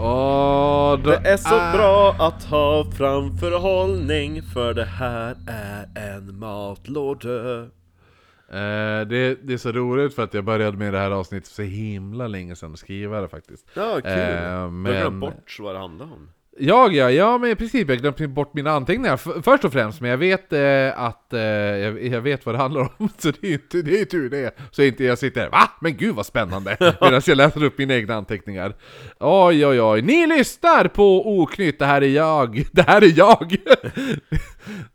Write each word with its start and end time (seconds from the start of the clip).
Åh, 0.00 0.98
Det 1.04 1.16
är 1.16 1.36
så 1.36 1.76
bra 1.76 2.16
att 2.18 2.44
ha 2.44 2.84
framförhållning 2.96 4.42
för 4.42 4.74
det 4.74 4.84
här 4.84 5.36
är 5.46 6.14
en 6.16 6.38
matlåda. 6.38 7.58
Eh, 8.52 9.06
det, 9.06 9.34
det 9.42 9.52
är 9.52 9.56
så 9.56 9.72
roligt 9.72 10.14
för 10.14 10.22
att 10.24 10.34
jag 10.34 10.44
började 10.44 10.76
med 10.76 10.92
det 10.92 10.98
här 10.98 11.10
avsnittet 11.10 11.48
för 11.48 11.54
så 11.54 11.62
himla 11.62 12.26
länge 12.26 12.56
sedan 12.56 12.72
att 12.72 12.78
skriva 12.78 13.20
det 13.20 13.28
faktiskt. 13.28 13.66
Ja, 13.74 14.00
kul. 14.02 14.10
Eh, 14.12 14.16
Du 14.16 14.48
har 14.48 14.68
men- 14.70 14.92
glömt 14.92 15.20
bort 15.20 15.56
vad 15.60 15.74
det 15.74 15.78
handlar 15.78 16.06
om. 16.06 16.28
Jag 16.58 16.94
ja, 16.94 17.10
ja 17.10 17.38
men 17.38 17.50
i 17.50 17.54
princip, 17.56 17.88
jag 17.88 17.98
glömt 17.98 18.30
bort 18.30 18.54
mina 18.54 18.70
anteckningar 18.70 19.14
F- 19.14 19.42
först 19.44 19.64
och 19.64 19.72
främst, 19.72 20.00
men 20.00 20.10
jag 20.10 20.18
vet 20.18 20.52
eh, 20.52 21.00
att, 21.00 21.32
eh, 21.32 21.40
jag, 21.40 22.06
jag 22.06 22.20
vet 22.20 22.46
vad 22.46 22.54
det 22.54 22.58
handlar 22.58 22.80
om, 22.80 23.08
så 23.18 23.30
det 23.40 23.48
är, 23.48 23.52
inte, 23.52 23.82
det 23.82 24.00
är 24.00 24.04
tur 24.04 24.30
det. 24.30 24.56
Så 24.70 24.82
inte 24.82 25.04
jag 25.04 25.18
sitter 25.18 25.48
Va? 25.50 25.70
Men 25.80 25.96
gud 25.96 26.14
vad 26.14 26.26
spännande! 26.26 26.76
Medan 27.00 27.22
jag 27.26 27.36
läser 27.36 27.64
upp 27.64 27.78
mina 27.78 27.94
egna 27.94 28.14
anteckningar. 28.14 28.74
Oj 29.20 29.66
oj 29.66 29.80
oj, 29.82 30.02
ni 30.02 30.26
lyssnar 30.26 30.88
på 30.88 31.38
Oknytt, 31.40 31.78
det 31.78 31.86
här 31.86 32.02
är 32.02 32.08
jag, 32.08 32.64
det 32.72 32.82
här 32.82 33.02
är 33.02 33.18
jag! 33.18 33.56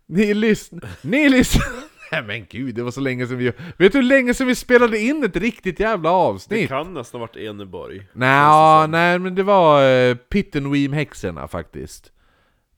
ni 0.08 0.34
lyssnar, 0.34 0.88
ni 1.02 1.28
lyssnar... 1.28 1.97
Nej 2.12 2.22
men 2.22 2.46
gud, 2.50 2.74
det 2.74 2.82
var 2.82 2.90
så 2.90 3.00
länge 3.00 3.26
sedan 3.26 3.38
vi... 3.38 3.52
Vet 3.76 3.92
du 3.92 3.98
hur 3.98 4.02
länge 4.02 4.34
sedan 4.34 4.46
vi 4.46 4.54
spelade 4.54 4.98
in 4.98 5.24
ett 5.24 5.36
riktigt 5.36 5.80
jävla 5.80 6.08
Det 6.08 6.14
avsnitt? 6.14 6.68
kan 6.68 6.94
nästan 6.94 7.20
varit 7.20 7.36
Eneborg. 7.36 8.06
Nja, 8.12 8.86
nej 8.86 9.18
men 9.18 9.34
det 9.34 9.42
var 9.42 9.82
uh, 10.10 10.16
Pittenweem-häxorna 10.30 11.48
faktiskt. 11.48 12.12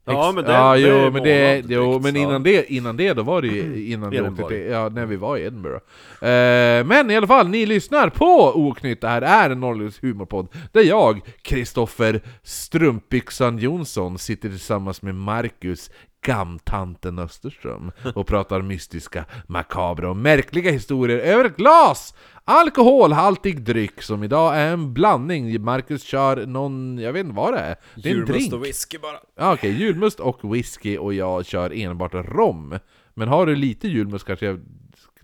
Ja, 0.04 0.32
men 0.34 0.44
det- 0.44 0.52
ja, 0.52 0.74
det 0.76 0.82
är 0.82 0.88
jo, 0.88 1.06
en 1.06 1.12
men, 1.12 1.22
det, 1.22 1.54
månad 1.62 1.70
jo, 1.70 1.98
men 2.02 2.14
ja. 2.16 2.22
innan, 2.22 2.42
det, 2.42 2.72
innan 2.72 2.96
det 2.96 3.12
då 3.12 3.22
var 3.22 3.42
det 3.42 3.48
ju 3.48 3.86
innan 3.92 4.10
vi 4.10 4.20
åkte 4.20 4.48
till, 4.48 4.66
ja, 4.70 4.88
när 4.88 5.06
vi 5.06 5.16
var 5.16 5.36
i 5.36 5.42
Edinburgh. 5.44 5.76
Eh, 6.20 6.84
men 6.86 7.10
i 7.10 7.16
alla 7.16 7.26
fall, 7.26 7.48
ni 7.48 7.66
lyssnar 7.66 8.08
på 8.08 8.52
Oknytt, 8.54 9.00
det 9.00 9.08
här 9.08 9.22
är 9.22 9.50
en 9.50 9.60
norrländsk 9.60 10.02
humorpodd, 10.02 10.48
där 10.72 10.82
jag, 10.82 11.20
Kristoffer 11.42 12.20
Strumpbyxan 12.42 13.58
Jonsson, 13.58 14.18
sitter 14.18 14.48
tillsammans 14.48 15.02
med 15.02 15.14
Marcus 15.14 15.90
Gamtanten 16.22 17.18
Österström 17.18 17.92
och 18.14 18.26
pratar 18.26 18.62
mystiska, 18.62 19.24
makabra 19.46 20.10
och 20.10 20.16
märkliga 20.16 20.70
historier 20.70 21.18
över 21.18 21.44
ett 21.44 21.56
glas! 21.56 22.14
Alkoholhaltig 22.44 23.62
dryck 23.62 24.02
som 24.02 24.24
idag 24.24 24.56
är 24.56 24.72
en 24.72 24.92
blandning. 24.94 25.62
Marcus 25.62 26.02
kör 26.02 26.46
någon, 26.46 26.98
jag 26.98 27.12
vet 27.12 27.24
inte 27.24 27.36
vad 27.36 27.54
det 27.54 27.58
är. 27.60 27.76
Det 27.94 28.08
är 28.08 28.12
en 28.12 28.18
Julmust 28.18 28.32
drink. 28.38 28.52
och 28.52 28.64
whisky 28.64 28.98
bara. 28.98 29.16
Ja, 29.38 29.52
Okej, 29.54 29.70
julmust 29.70 30.20
och 30.20 30.54
whisky 30.54 30.98
och 30.98 31.14
jag 31.14 31.46
kör 31.46 31.72
enbart 31.78 32.14
rom. 32.14 32.78
Men 33.14 33.28
har 33.28 33.46
du 33.46 33.54
lite 33.56 33.88
julmust 33.88 34.26
kanske 34.26 34.46
jag 34.46 34.60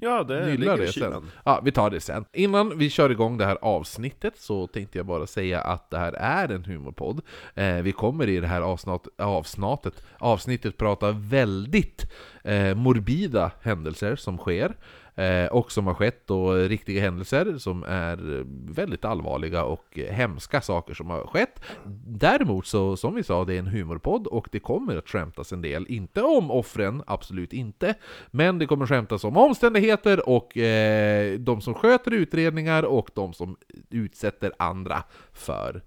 Ja, 0.01 0.23
det 0.25 0.47
nyllar 0.47 0.77
ligger 0.77 0.83
i 0.83 0.93
sen. 0.93 0.93
kylen. 0.93 1.31
Ja, 1.45 1.61
vi 1.65 1.73
tar 1.73 1.91
det 1.91 2.01
sen. 2.01 2.25
Innan 2.33 2.79
vi 2.79 2.91
kör 2.91 3.11
igång 3.11 3.39
det 3.39 3.45
här 3.47 3.59
avsnittet 3.63 4.35
så 4.39 4.67
tänkte 4.67 4.99
jag 4.99 5.07
bara 5.07 5.27
säga 5.27 5.61
att 5.61 5.91
det 5.91 5.99
här 5.99 6.13
är 6.13 6.49
en 6.49 6.65
humorpodd. 6.65 7.21
Eh, 7.55 7.75
vi 7.77 7.93
kommer 7.93 8.29
i 8.29 8.41
det 8.41 8.47
här 8.47 8.61
avsnat, 8.61 9.07
avsnattet, 9.19 10.07
avsnittet 10.19 10.77
prata 10.77 11.13
väldigt 11.13 12.13
eh, 12.45 12.75
morbida 12.75 13.51
händelser 13.63 14.17
som 14.17 14.39
sker. 14.39 14.77
Eh, 15.17 15.47
och 15.47 15.73
som 15.73 15.87
har 15.87 15.95
skett 15.95 16.27
då 16.27 16.53
riktiga 16.53 17.01
händelser 17.01 17.59
som 17.59 17.85
är 17.85 18.45
väldigt 18.75 19.05
allvarliga 19.05 19.65
och 19.65 19.99
hemska 20.11 20.61
saker 20.61 20.95
som 20.95 21.11
har 21.11 21.27
skett. 21.27 21.61
Däremot 22.07 22.67
så, 22.67 22.97
som 22.97 23.15
vi 23.15 23.23
sa, 23.23 23.45
det 23.45 23.55
är 23.55 23.59
en 23.59 23.67
humorpodd 23.67 24.27
och 24.27 24.49
det 24.53 24.59
kommer 24.61 24.97
att 24.97 25.09
skämtas 25.09 25.53
en 25.53 25.63
del. 25.63 25.87
Inte 25.89 26.23
om 26.23 26.51
offren, 26.51 27.03
absolut 27.07 27.53
inte. 27.53 27.95
Men 28.31 28.59
det 28.59 28.67
kommer 28.67 28.87
skämtas 28.87 29.25
om 29.25 29.37
omständigheter 29.37 30.29
och 30.29 30.57
eh, 30.57 31.39
de 31.39 31.61
som 31.61 31.75
sköter 31.75 32.11
utredningar 32.11 32.83
och 32.83 33.11
de 33.15 33.33
som 33.33 33.57
utsätter 33.91 34.53
andra 34.59 35.03
för 35.33 35.83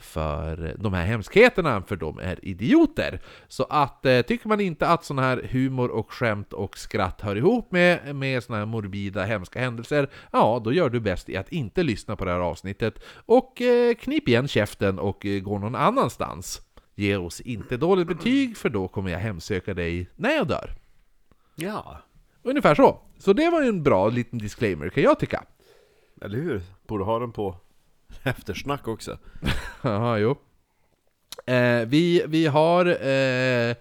för 0.00 0.76
de 0.78 0.94
här 0.94 1.04
hemskheterna, 1.04 1.82
för 1.82 1.96
de 1.96 2.18
är 2.18 2.44
idioter. 2.44 3.20
Så 3.48 3.64
att 3.64 4.06
eh, 4.06 4.20
tycker 4.20 4.48
man 4.48 4.60
inte 4.60 4.88
att 4.88 5.04
sån 5.04 5.18
här 5.18 5.48
humor 5.50 5.90
och 5.90 6.12
skämt 6.12 6.52
och 6.52 6.78
skratt 6.78 7.20
hör 7.20 7.36
ihop 7.36 7.72
med, 7.72 8.16
med 8.16 8.42
såna 8.42 8.58
här 8.58 8.66
morbida, 8.66 9.24
hemska 9.24 9.60
händelser, 9.60 10.10
ja, 10.32 10.60
då 10.64 10.72
gör 10.72 10.90
du 10.90 11.00
bäst 11.00 11.28
i 11.28 11.36
att 11.36 11.52
inte 11.52 11.82
lyssna 11.82 12.16
på 12.16 12.24
det 12.24 12.30
här 12.30 12.40
avsnittet 12.40 12.94
och 13.26 13.62
eh, 13.62 13.94
knip 13.94 14.28
igen 14.28 14.48
käften 14.48 14.98
och 14.98 15.26
eh, 15.26 15.40
gå 15.40 15.58
någon 15.58 15.74
annanstans. 15.74 16.60
Ge 16.94 17.16
oss 17.16 17.40
inte 17.40 17.76
dåligt 17.76 18.08
betyg, 18.08 18.56
för 18.56 18.68
då 18.68 18.88
kommer 18.88 19.10
jag 19.10 19.18
hemsöka 19.18 19.74
dig 19.74 20.10
när 20.16 20.30
jag 20.30 20.48
dör. 20.48 20.70
Ja, 21.56 22.00
Ungefär 22.42 22.74
så. 22.74 23.00
Så 23.18 23.32
det 23.32 23.50
var 23.50 23.62
ju 23.62 23.68
en 23.68 23.82
bra 23.82 24.08
liten 24.08 24.38
disclaimer, 24.38 24.88
kan 24.88 25.02
jag 25.02 25.18
tycka. 25.18 25.44
eller 26.20 26.38
hur? 26.38 26.62
Borde 26.86 27.04
ha 27.04 27.18
den 27.18 27.32
på 27.32 27.56
eftersnack 28.22 28.88
också. 28.88 29.18
Jaha, 29.82 30.18
jo. 30.18 30.36
Eh, 31.46 31.86
vi, 31.86 32.24
vi 32.26 32.46
har 32.46 32.86
eh, 32.86 33.74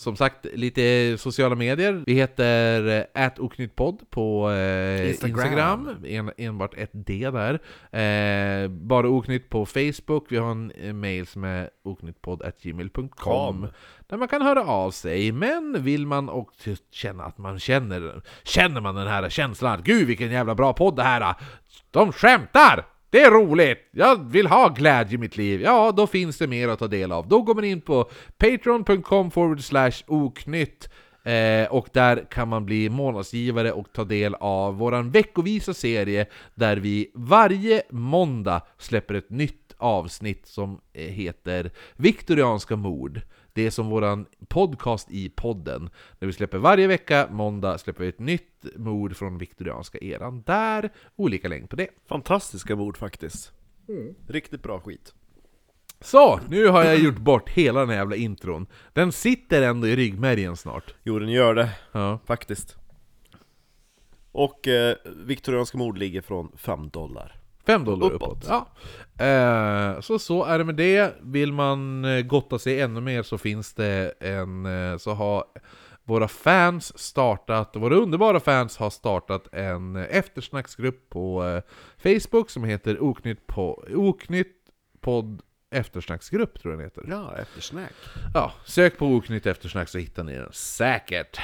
som 0.00 0.16
sagt 0.16 0.46
lite 0.54 1.16
sociala 1.18 1.54
medier. 1.54 2.02
Vi 2.06 2.14
heter 2.14 3.06
ätoknyttpodd 3.14 4.10
på 4.10 4.50
eh, 4.50 5.08
Instagram. 5.08 5.88
Instagram, 5.88 5.96
En, 6.04 6.30
enbart 6.36 6.74
ett 6.74 6.90
D 6.92 7.30
där. 7.30 7.54
Eh, 8.00 8.68
bara 8.68 9.08
oknytt 9.08 9.48
på 9.48 9.66
Facebook. 9.66 10.26
Vi 10.28 10.36
har 10.36 10.50
en 10.50 10.70
eh, 10.70 10.92
mail 10.92 11.26
som 11.26 11.44
är 11.44 11.70
oknyttpodd.gmail.com 11.82 13.68
där 14.06 14.16
man 14.16 14.28
kan 14.28 14.42
höra 14.42 14.64
av 14.64 14.90
sig. 14.90 15.32
Men 15.32 15.82
vill 15.82 16.06
man 16.06 16.28
också 16.28 16.70
känna 16.90 17.24
att 17.24 17.38
man 17.38 17.58
känner, 17.58 18.22
känner 18.42 18.80
man 18.80 18.94
den 18.94 19.06
här 19.08 19.28
känslan, 19.28 19.82
gud 19.84 20.06
vilken 20.06 20.30
jävla 20.30 20.54
bra 20.54 20.72
podd 20.72 20.96
det 20.96 21.02
här 21.02 21.20
är. 21.20 21.34
De 21.90 22.12
skämtar! 22.12 22.86
Det 23.10 23.22
är 23.22 23.30
roligt! 23.30 23.88
Jag 23.90 24.30
vill 24.30 24.46
ha 24.46 24.68
glädje 24.68 25.14
i 25.14 25.18
mitt 25.18 25.36
liv. 25.36 25.60
Ja, 25.60 25.92
då 25.92 26.06
finns 26.06 26.38
det 26.38 26.46
mer 26.46 26.68
att 26.68 26.78
ta 26.78 26.86
del 26.86 27.12
av. 27.12 27.28
Då 27.28 27.42
går 27.42 27.54
man 27.54 27.64
in 27.64 27.80
på 27.80 28.10
patreon.com 28.38 29.30
forward 29.30 29.92
oknytt 30.06 30.90
eh, 31.24 31.70
och 31.70 31.88
där 31.92 32.26
kan 32.30 32.48
man 32.48 32.66
bli 32.66 32.88
månadsgivare 32.88 33.72
och 33.72 33.92
ta 33.92 34.04
del 34.04 34.34
av 34.34 34.76
våran 34.78 35.10
veckovisa 35.10 35.74
serie 35.74 36.26
där 36.54 36.76
vi 36.76 37.10
varje 37.14 37.82
måndag 37.90 38.62
släpper 38.78 39.14
ett 39.14 39.30
nytt 39.30 39.74
avsnitt 39.76 40.46
som 40.46 40.80
eh, 40.92 41.04
heter 41.04 41.70
Viktorianska 41.96 42.76
mord. 42.76 43.20
Det 43.52 43.66
är 43.66 43.70
som 43.70 43.90
våran 43.90 44.26
podcast 44.48 45.10
i 45.10 45.28
podden. 45.28 45.90
När 46.18 46.26
vi 46.26 46.32
släpper 46.32 46.58
varje 46.58 46.86
vecka, 46.86 47.28
måndag, 47.30 47.78
släpper 47.78 48.02
vi 48.02 48.08
ett 48.08 48.18
nytt 48.18 48.66
mord 48.76 49.16
från 49.16 49.38
viktorianska 49.38 49.98
eran. 49.98 50.42
Där, 50.42 50.90
olika 51.16 51.48
länk 51.48 51.70
på 51.70 51.76
det. 51.76 51.88
Fantastiska 52.08 52.76
mord 52.76 52.96
faktiskt. 52.96 53.52
Riktigt 54.28 54.62
bra 54.62 54.80
skit. 54.80 55.14
Så, 56.00 56.40
nu 56.48 56.66
har 56.66 56.84
jag 56.84 56.98
gjort 56.98 57.18
bort 57.18 57.50
hela 57.50 57.80
den 57.80 57.88
här 57.88 57.96
jävla 57.96 58.16
intron. 58.16 58.66
Den 58.92 59.12
sitter 59.12 59.62
ändå 59.62 59.86
i 59.86 59.96
ryggmärgen 59.96 60.56
snart. 60.56 60.94
Jo, 61.02 61.18
den 61.18 61.28
gör 61.28 61.54
det. 61.54 61.70
Ja. 61.92 62.18
Faktiskt. 62.26 62.76
Och 64.32 64.68
eh, 64.68 64.96
viktorianska 65.26 65.78
mord 65.78 65.98
ligger 65.98 66.20
från 66.20 66.52
5 66.56 66.88
dollar. 66.88 67.39
5 67.72 67.84
dollar 67.84 68.06
Uppåt. 68.06 68.28
uppåt. 68.28 68.46
Ja. 68.48 68.66
Eh, 69.24 70.00
så 70.00 70.18
så 70.18 70.44
är 70.44 70.58
det 70.58 70.64
med 70.64 70.74
det. 70.74 71.14
Vill 71.20 71.52
man 71.52 72.04
eh, 72.04 72.22
gotta 72.22 72.58
sig 72.58 72.80
ännu 72.80 73.00
mer 73.00 73.22
så 73.22 73.38
finns 73.38 73.74
det 73.74 74.12
en... 74.20 74.66
Eh, 74.66 74.96
så 74.96 75.10
har 75.14 75.44
våra 76.04 76.28
fans 76.28 76.98
startat, 76.98 77.76
våra 77.76 77.94
underbara 77.94 78.40
fans 78.40 78.76
har 78.76 78.90
startat 78.90 79.54
en 79.54 79.96
eftersnacksgrupp 79.96 81.10
på 81.10 81.44
eh, 81.44 81.62
Facebook 82.02 82.50
som 82.50 82.64
heter 82.64 83.02
Oknytt, 83.02 83.46
på, 83.46 83.84
Oknytt 83.94 84.56
podd 85.00 85.42
eftersnacksgrupp 85.70 86.60
tror 86.60 86.72
jag 86.72 86.78
den 86.78 86.86
heter. 86.86 87.04
Ja, 87.08 87.36
eftersnack. 87.36 87.92
Ja, 88.34 88.52
sök 88.64 88.98
på 88.98 89.06
Oknytt 89.06 89.46
eftersnack 89.46 89.88
så 89.88 89.98
hittar 89.98 90.24
ni 90.24 90.36
den 90.36 90.52
säkert. 90.52 91.40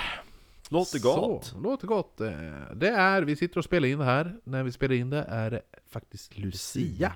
Låter 0.70 0.98
gott. 0.98 1.44
Så, 1.44 1.58
låter 1.60 1.86
gott. 1.86 2.20
Eh, 2.20 2.30
Det 2.74 2.88
är, 2.88 3.22
vi 3.22 3.36
sitter 3.36 3.58
och 3.58 3.64
spelar 3.64 3.88
in 3.88 3.98
det 3.98 4.04
här. 4.04 4.36
När 4.44 4.62
vi 4.62 4.72
spelar 4.72 4.94
in 4.94 5.10
det 5.10 5.22
är 5.28 5.50
det 5.50 5.62
faktiskt 5.90 6.38
Lucia. 6.38 7.12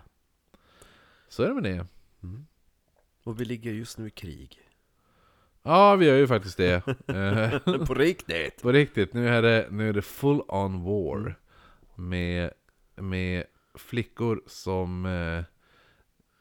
Så 1.29 1.43
är 1.43 1.49
det 1.49 1.55
med 1.55 1.63
det. 1.63 1.87
Och 3.25 3.41
vi 3.41 3.45
ligger 3.45 3.73
just 3.73 3.99
nu 3.99 4.07
i 4.07 4.11
krig. 4.11 4.59
Ja, 5.63 5.97
vi 5.97 6.07
gör 6.07 6.17
ju 6.17 6.27
faktiskt 6.27 6.57
det. 6.57 6.87
Eh, 7.09 7.59
På 7.87 7.95
riktigt! 7.95 8.63
På 8.63 8.73
riktigt, 8.73 9.15
nu 9.15 9.29
är 9.29 9.43
det, 9.43 9.69
nu 9.71 9.89
är 9.89 9.93
det 9.93 10.03
full 10.03 10.41
on 10.49 10.85
war. 10.85 11.39
Med, 11.95 12.51
med 12.97 13.45
flickor 13.75 14.43
som... 14.47 15.07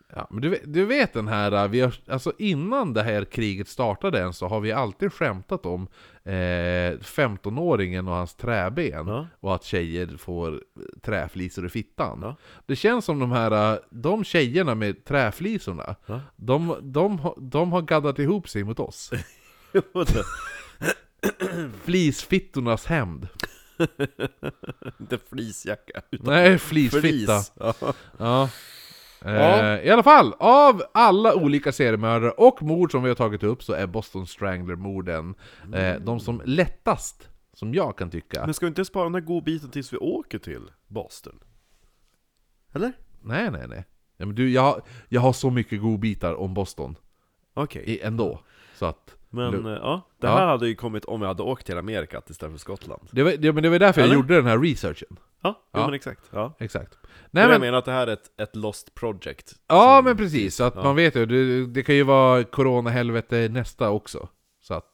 eh, 0.10 0.16
Ja, 0.16 0.28
men 0.30 0.42
du, 0.42 0.60
du 0.66 0.86
vet 0.86 1.14
den 1.14 1.28
här, 1.28 1.52
eh, 1.52 1.68
vi 1.68 1.82
har, 1.82 1.94
alltså 2.08 2.34
innan 2.38 2.94
det 2.94 3.04
här 3.04 3.26
kriget 3.26 3.68
startade 3.68 4.22
än 4.22 4.34
så 4.34 4.48
har 4.48 4.60
vi 4.60 4.72
alltid 4.72 5.14
skämtat 5.14 5.66
om 5.66 5.88
eh, 6.24 6.32
15-åringen 7.02 8.08
och 8.10 8.16
hans 8.16 8.36
träben. 8.36 9.08
Ja. 9.08 9.28
Och 9.40 9.56
att 9.56 9.64
tjejer 9.64 10.08
får 10.18 10.64
träflisor 11.02 11.66
i 11.66 11.70
fittan. 11.70 12.20
Ja. 12.22 12.36
Det 12.66 12.76
känns 12.76 13.06
som 13.06 13.20
de 13.20 13.32
här, 13.32 13.74
eh, 13.74 13.80
de 13.90 14.24
tjejerna 14.24 14.76
med 14.76 15.06
träflisorna, 15.06 15.96
Ja. 16.06 16.22
de, 16.36 16.76
de, 16.82 17.34
de 17.38 17.72
har 17.72 17.82
gaddat 17.82 18.20
ihop 18.20 18.50
sig 18.50 18.64
mot 18.64 18.80
oss. 18.80 19.12
Flisfittornas 21.84 22.86
hämnd. 22.86 23.28
Inte 25.00 25.18
fleecejacka, 25.30 26.02
utan 26.12 26.34
Nej, 26.34 26.58
fleecefitta. 26.58 27.42
fleece. 27.42 27.94
Ja. 28.18 28.50
Ja. 29.24 29.30
Eh. 29.75 29.86
I 29.88 29.89
alla 29.89 30.04
fall, 30.04 30.33
av 30.39 30.83
alla 30.94 31.36
olika 31.36 31.71
seriemördare 31.71 32.31
och 32.31 32.62
mord 32.62 32.92
som 32.92 33.04
vi 33.04 33.10
har 33.10 33.16
tagit 33.16 33.44
upp 33.44 33.63
så 33.63 33.74
är 33.74 33.88
Boston 33.88 34.27
Strangler-morden 34.27 35.36
eh, 35.74 35.95
de 35.95 36.19
som 36.19 36.42
lättast, 36.45 37.30
som 37.54 37.74
jag 37.74 37.98
kan 37.98 38.10
tycka. 38.10 38.45
Men 38.45 38.54
ska 38.54 38.66
vi 38.66 38.68
inte 38.68 38.86
spara 38.86 39.04
den 39.04 39.13
här 39.13 39.21
godbiten 39.21 39.69
tills 39.69 39.94
vi 39.94 39.98
åker 39.98 40.39
till 40.39 40.62
Boston? 40.88 41.39
Eller? 42.74 42.94
Nej, 43.21 43.51
nej, 43.51 43.66
nej. 43.68 43.86
Ja, 44.18 44.25
men 44.25 44.36
du, 44.36 44.51
jag, 44.51 44.62
har- 44.62 44.81
jag 45.10 45.21
har 45.21 45.33
så 45.33 45.50
mycket 45.50 45.81
godbitar 45.81 46.33
om 46.33 46.54
Boston 46.54 46.95
Okej. 47.54 47.83
i, 47.86 48.01
ändå. 48.01 48.39
Så 48.75 48.86
att... 48.86 49.16
Men 49.30 49.54
Lu- 49.54 49.68
eh, 49.74 49.80
ja, 49.81 50.02
det 50.22 50.28
Ja. 50.28 50.38
här 50.38 50.48
hade 50.48 50.68
ju 50.68 50.76
kommit 50.76 51.06
om 51.06 51.20
vi 51.22 51.26
hade 51.28 51.44
åkt 51.44 51.66
till 51.66 51.78
Amerika 51.78 52.22
istället 52.30 52.54
för 52.54 52.60
Skottland. 52.60 53.02
Det 53.12 53.24
var, 53.24 53.31
det, 53.31 53.54
men 53.54 53.64
det 53.64 53.70
var 53.70 53.80
därför 53.80 54.02
Eller? 54.02 54.14
jag 54.14 54.20
gjorde 54.22 54.36
den 54.36 54.46
här 54.46 54.60
researchen. 54.60 55.18
Ja, 55.44 55.62
Ja. 55.72 55.86
men 55.86 55.94
exakt. 55.94 56.30
Ja. 56.34 56.56
Exakt. 56.60 56.98
Nej, 57.02 57.10
Nej, 57.31 57.44
jag 57.44 57.50
men, 57.50 57.62
menar 57.62 57.78
att 57.78 57.86
det 57.86 57.92
här 57.92 58.08
är 58.08 58.12
ett, 58.14 58.40
ett 58.42 58.56
lost 58.56 58.96
project. 58.96 59.54
ja, 59.68 59.98
som- 59.98 60.06
men 60.06 60.18
precis. 60.18 60.56
Så 60.56 60.64
att 60.64 60.76
Ja. 60.76 60.84
man 60.84 60.96
vet 60.96 61.16
ju, 61.16 61.26
det, 61.26 61.66
det 61.66 61.84
kan 61.84 61.96
ju 61.96 62.04
vara 62.04 62.44
corona-helvete 62.44 63.50
nästa 63.52 63.90
också. 63.90 64.28
Så 64.62 64.74
att... 64.74 64.86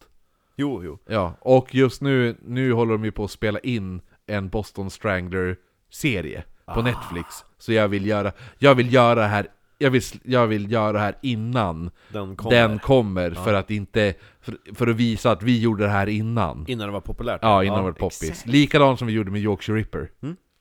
Jo, 0.56 0.84
jo. 0.84 0.98
Ja, 1.06 1.34
och 1.40 1.74
just 1.74 2.02
nu, 2.02 2.36
nu 2.42 2.72
håller 2.72 2.92
de 2.92 3.04
ju 3.04 3.10
på 3.12 3.24
att 3.24 3.30
spela 3.30 3.58
in 3.58 4.00
en 4.26 4.48
Boston 4.48 4.90
Strangler-serie 4.90 6.44
på 6.74 6.82
Netflix. 6.82 7.44
Så 7.58 7.72
jag 7.72 7.88
vill 7.88 8.06
göra, 8.06 8.32
jag 8.58 8.74
vill 8.74 8.92
göra 8.92 9.14
det 9.14 9.26
här, 9.26 9.46
jag 9.78 9.90
vill, 9.90 10.02
jag 10.22 10.46
vill 10.46 10.72
göra 10.72 10.92
det 10.92 10.98
här 10.98 11.14
innan 11.22 11.90
Den 12.08 12.36
kommer. 12.36 12.56
den 12.56 12.78
kommer, 12.78 13.30
för 13.30 13.54
att 13.54 13.70
inte, 13.70 14.14
för, 14.40 14.56
för 14.74 14.86
att 14.86 14.96
visa 14.96 15.30
att 15.30 15.42
vi 15.42 15.60
gjorde 15.60 15.84
det 15.84 15.90
här 15.90 16.06
innan. 16.06 16.64
Innan 16.68 16.86
det 16.86 16.92
var 16.92 17.00
populärt. 17.00 17.38
Ja, 17.42 17.64
innan 17.64 17.78
det 17.78 17.84
var 17.84 17.92
poppis. 17.92 18.46
Likadant 18.46 18.98
som 18.98 19.08
vi 19.08 19.14
gjorde 19.14 19.30
med 19.30 19.40
Yorkshire 19.40 19.78
Ripper. 19.78 20.08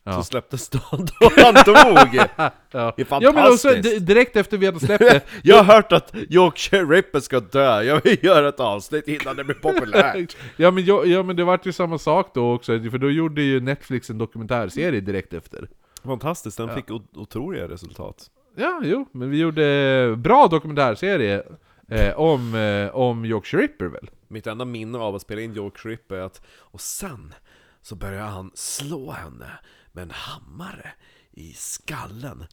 Ja. 0.08 0.14
Så 0.14 0.24
släpptes 0.24 0.70
då, 0.70 0.80
då 0.92 1.30
han 1.38 1.54
dog! 1.54 2.22
Ja. 2.72 2.94
Det 2.98 3.12
är 3.12 3.24
ja 3.24 3.32
men 3.32 3.48
också 3.48 3.68
fantastiskt. 3.68 4.06
direkt 4.06 4.36
efter 4.36 4.58
vi 4.58 4.66
hade 4.66 4.80
släppt 4.80 5.00
det, 5.00 5.22
Jag 5.44 5.64
har 5.64 5.76
hört 5.76 5.92
att 5.92 6.16
Yorkshire 6.16 6.84
Ripper 6.84 7.20
ska 7.20 7.40
dö, 7.40 7.82
jag 7.82 8.04
vill 8.04 8.26
göra 8.26 8.50
ett 8.50 8.60
avsnitt 8.60 9.08
innan 9.08 9.36
det 9.36 9.44
blir 9.44 9.56
populärt. 9.56 10.36
ja, 10.58 10.72
men, 10.72 10.86
ja, 10.86 11.06
ja 11.06 11.24
men 11.24 11.36
det 11.36 11.44
vart 11.44 11.66
ju 11.66 11.72
samma 11.72 11.98
sak 11.98 12.32
då 12.34 12.54
också, 12.54 12.80
för 12.92 12.98
då 12.98 13.12
gjorde 13.12 13.42
ju 13.42 13.60
Netflix 13.60 14.10
en 14.10 14.18
dokumentärserie 14.18 15.02
direkt 15.02 15.34
efter. 15.34 15.70
Fantastiskt, 16.04 16.58
den 16.58 16.76
fick 16.76 16.92
otroliga 17.14 17.68
resultat. 17.68 18.30
Ja, 18.58 18.82
jo, 18.84 19.06
men 19.12 19.30
vi 19.30 19.40
gjorde 19.40 20.16
bra 20.18 20.48
dokumentärserie 20.48 21.44
eh, 21.88 22.20
om, 22.20 22.56
eh, 22.56 22.96
om 22.96 23.26
Yorkshire 23.26 23.64
Ripper 23.64 23.86
väl? 23.86 24.10
Mitt 24.28 24.48
enda 24.48 24.66
minne 24.66 24.98
av 24.98 25.16
att 25.16 25.22
spela 25.22 25.42
in 25.42 25.56
Yorkshire 25.56 25.94
Ripper 25.94 26.16
är 26.16 26.22
att, 26.22 26.42
och 26.58 26.82
sen 26.82 27.34
så 27.82 27.96
började 27.96 28.30
han 28.30 28.52
slå 28.54 29.12
henne 29.12 29.52
med 29.92 30.02
en 30.02 30.12
hammare 30.12 30.92
i 31.32 31.54
skallen. 31.54 32.46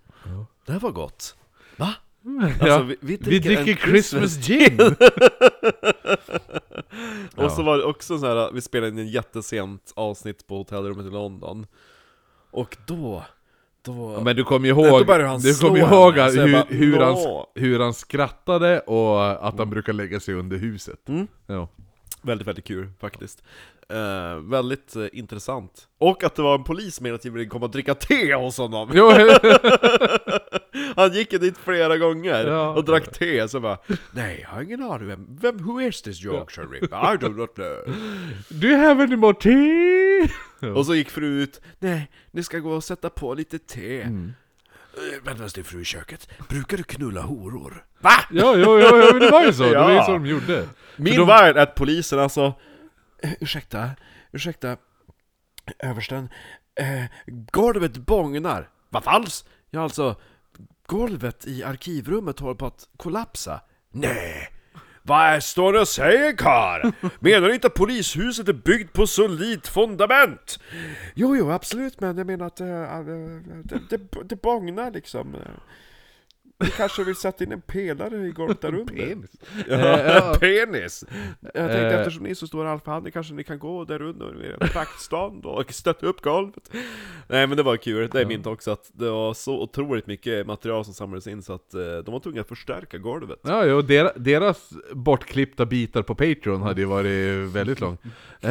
Det 0.67 0.73
här 0.73 0.81
var 0.81 0.91
gott. 0.91 1.37
Va? 1.77 1.95
Alltså, 2.43 2.67
ja. 2.67 2.83
vi, 2.83 2.97
vi 3.01 3.17
Vi 3.17 3.17
dricker, 3.17 3.65
dricker 3.65 3.73
en 3.73 3.77
Christmas 3.77 4.39
gin! 4.47 4.79
Och 7.35 7.53
så 7.53 7.63
var 7.63 7.79
det 7.79 7.85
också 7.85 8.19
så 8.19 8.27
här, 8.27 8.53
vi 8.53 8.61
spelade 8.61 8.93
in 8.93 8.99
en 8.99 9.09
jättesent 9.09 9.93
avsnitt 9.97 10.47
på 10.47 10.57
hotellrummet 10.57 11.07
i 11.07 11.11
London. 11.11 11.67
Och 12.51 12.77
då, 12.87 13.25
då... 13.85 14.21
Men 14.25 14.37
du 14.37 14.45
kommer 14.45 14.69
Då 14.75 14.87
ihåg, 14.87 15.07
började 15.07 15.29
han 15.29 15.41
du 15.41 15.55
kommer 15.55 15.79
ihåg 15.79 16.15
henne, 16.19 16.43
hur, 16.43 16.53
bara, 16.53 16.65
hur, 16.69 16.99
han, 16.99 17.17
hur 17.55 17.81
han 17.81 17.95
skrattade 17.95 18.81
och 18.81 19.49
att 19.49 19.59
han 19.59 19.71
brukar 19.71 19.93
lägga 19.93 20.21
sig 20.21 20.35
under 20.35 20.57
huset. 20.57 21.09
Mm. 21.09 21.27
Ja. 21.47 21.69
Väldigt, 22.23 22.49
väldigt 22.49 22.65
kul 22.65 22.91
faktiskt. 23.01 23.43
Eh, 23.89 24.37
väldigt 24.37 24.97
eh, 24.97 25.07
intressant. 25.13 25.89
Och 25.99 26.25
att 26.25 26.35
det 26.35 26.43
var 26.43 26.55
en 26.55 26.65
polis 26.65 27.01
med 27.01 27.15
att 27.15 27.25
ville 27.25 27.47
komma 27.47 27.65
och 27.65 27.71
dricka 27.71 27.95
te 27.95 28.35
hos 28.35 28.59
honom. 28.59 28.89
Han 30.97 31.13
gick 31.13 31.33
ju 31.33 31.39
dit 31.39 31.59
flera 31.59 31.99
gånger 31.99 32.47
Ja. 32.47 32.69
och 32.69 32.85
drack 32.85 33.19
te, 33.19 33.49
så 33.49 33.61
bara 33.61 33.79
Nej, 34.13 34.41
jag 34.43 34.49
har 34.49 34.63
ingen 34.63 34.83
aning 34.83 35.09
vem, 35.09 35.27
vem 35.41 35.59
who 35.67 35.81
is 35.81 36.03
this 36.03 36.25
Yorkshire 36.25 36.67
Ripper? 36.67 37.15
I 37.15 37.17
do 37.17 37.29
not 37.29 37.55
know. 37.55 37.95
Do 38.49 38.67
you 38.67 38.77
have 38.79 39.03
any 39.03 39.17
more 39.17 39.35
tea? 39.35 40.29
Och 40.77 40.87
så 40.87 40.95
gick 40.95 41.11
fru 41.11 41.27
ut, 41.43 41.61
nej, 41.79 42.11
ni 42.31 42.43
ska 42.43 42.59
gå 42.59 42.73
och 42.73 42.85
sätta 42.85 43.11
på 43.11 43.35
lite 43.35 43.59
te. 43.59 44.03
Mm. 44.03 44.33
Eh, 44.95 45.25
Vänta, 45.25 45.45
är 45.45 45.63
fru 45.63 45.81
i 45.81 45.85
köket. 45.85 46.29
Brukar 46.49 46.77
du 46.77 46.83
knulla 46.83 47.21
horor? 47.21 47.85
Va? 48.01 48.11
Ja, 48.31 48.55
jo, 48.57 48.81
jo, 48.81 48.81
jo, 48.81 49.11
men 49.13 49.19
det 49.21 49.31
var 49.31 49.43
ju 49.45 49.53
så, 49.53 49.63
det 49.63 49.79
var 49.79 49.91
ju 49.91 49.97
Ja. 49.97 50.05
så 50.07 50.13
de 50.13 50.27
gjorde. 50.27 50.69
Min 50.97 51.17
de- 51.17 51.27
värld 51.27 51.57
är 51.57 51.63
att 51.63 51.75
polisen 51.75 52.19
alltså 52.19 52.55
eh, 53.23 53.33
Ursäkta, 53.41 53.91
ursäkta 54.33 54.77
Översten 55.79 56.29
eh, 56.81 57.05
Golvet 57.53 57.97
bångnar 57.97 58.69
Vad 58.89 59.05
falskt? 59.05 59.49
Ja 59.71 59.83
alltså 59.83 60.17
Golvet 60.87 61.47
i 61.47 61.65
arkivrummet 61.65 62.39
håller 62.41 62.55
på 62.55 62.67
att 62.67 62.89
kollapsa 62.97 63.61
Nej 63.91 64.49
vad 65.03 65.43
står 65.43 65.73
du 65.73 65.81
och 65.81 65.89
säger 65.89 66.37
karl? 66.37 66.93
Menar 67.21 67.49
du 67.49 67.55
inte 67.55 67.67
att 67.67 67.75
polishuset 67.75 68.49
är 68.49 68.53
byggt 68.53 68.93
på 68.93 69.07
solitt 69.07 69.69
fundament? 69.69 70.59
Jo, 71.15 71.37
jo, 71.37 71.51
absolut, 71.51 72.01
men 72.01 72.19
jag 72.19 72.27
menar 72.27 72.47
att 72.47 72.61
eh, 72.61 72.83
eh 72.83 73.05
det, 73.65 73.81
det, 73.91 74.01
det 74.25 74.43
bångnar 74.43 74.91
liksom. 74.91 75.37
Vi 76.63 76.71
kanske 76.71 77.05
vill 77.05 77.17
sätta 77.17 77.45
in 77.45 77.53
en 77.53 77.61
pelare 77.61 78.17
i 78.27 78.31
golvet 78.31 78.61
där 78.61 78.75
under. 78.75 78.95
Penis. 78.95 79.31
Ja, 79.69 79.77
Eh, 80.33 80.39
penis! 80.39 81.05
Jag 81.41 81.53
tänkte 81.53 81.79
Eh. 81.79 81.99
eftersom 81.99 82.25
ni 82.25 82.31
är 82.31 82.35
så 82.35 82.47
stora 82.47 82.73
alfahannar 82.73 83.11
kanske 83.11 83.35
ni 83.35 83.45
kan 83.45 83.59
gå 83.59 83.85
där 83.85 84.03
under 84.03 84.27
med 84.33 84.47
er 84.47 84.57
praktstånd 84.67 85.47
och 85.47 85.73
stötta 85.73 86.07
upp 86.07 86.21
golvet. 86.23 86.71
Nej 87.29 87.47
men 87.47 87.57
det 87.57 87.63
var 87.63 87.77
kul, 87.77 88.09
det 88.13 88.21
är 88.21 88.27
mint 88.27 88.47
också 88.47 88.71
att 88.71 88.91
det 88.93 89.11
var 89.11 89.35
så 89.35 89.61
otroligt 89.63 90.07
mycket 90.07 90.47
material 90.47 90.85
som 90.85 90.95
samlades 90.95 91.27
in 91.27 91.43
så 91.43 91.53
att 91.53 91.75
eh, 91.75 91.81
de 91.81 92.13
var 92.13 92.21
tvungna 92.21 92.41
att 92.41 92.49
förstärka 92.49 92.99
golvet. 92.99 93.39
Ja, 93.43 93.65
jo, 93.65 93.83
deras, 93.83 94.13
deras 94.17 94.71
bortklippta 94.93 95.67
bitar 95.67 96.03
på 96.03 96.15
Patreon 96.15 96.63
hade 96.63 96.81
ju 96.81 96.87
varit 96.87 97.49
väldigt 97.49 97.81
lång. 97.81 97.99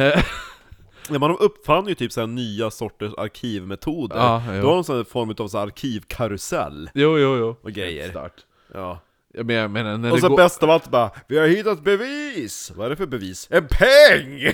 Ja, 1.10 1.18
de 1.18 1.36
uppfann 1.40 1.88
ju 1.88 1.94
typ 1.94 2.12
så 2.12 2.26
nya 2.26 2.70
sorters 2.70 3.12
arkivmetoder. 3.16 4.16
Ja, 4.16 4.42
det 4.48 4.56
jo. 4.56 4.66
var 4.66 4.78
en 4.78 4.84
sån 4.84 5.04
form 5.04 5.34
av 5.38 5.48
så 5.48 5.58
arkivkarusell 5.58 6.90
jo, 6.94 7.18
jo, 7.18 7.36
jo. 7.36 7.56
och 7.62 7.72
grejer. 7.72 8.10
Start. 8.10 8.32
Ja. 8.74 9.00
Jag 9.34 9.46
menar, 9.46 9.60
jag 9.60 9.70
menar, 9.70 9.98
när 9.98 10.10
Och 10.10 10.16
det 10.16 10.20
så 10.20 10.28
går... 10.28 10.36
bäst 10.36 10.62
av 10.62 10.70
allt 10.70 10.90
bara, 10.90 11.10
vi 11.28 11.38
har 11.38 11.46
hittat 11.46 11.84
bevis! 11.84 12.72
Vad 12.76 12.86
är 12.86 12.90
det 12.90 12.96
för 12.96 13.06
bevis? 13.06 13.48
En 13.50 13.66
peng! 13.70 14.38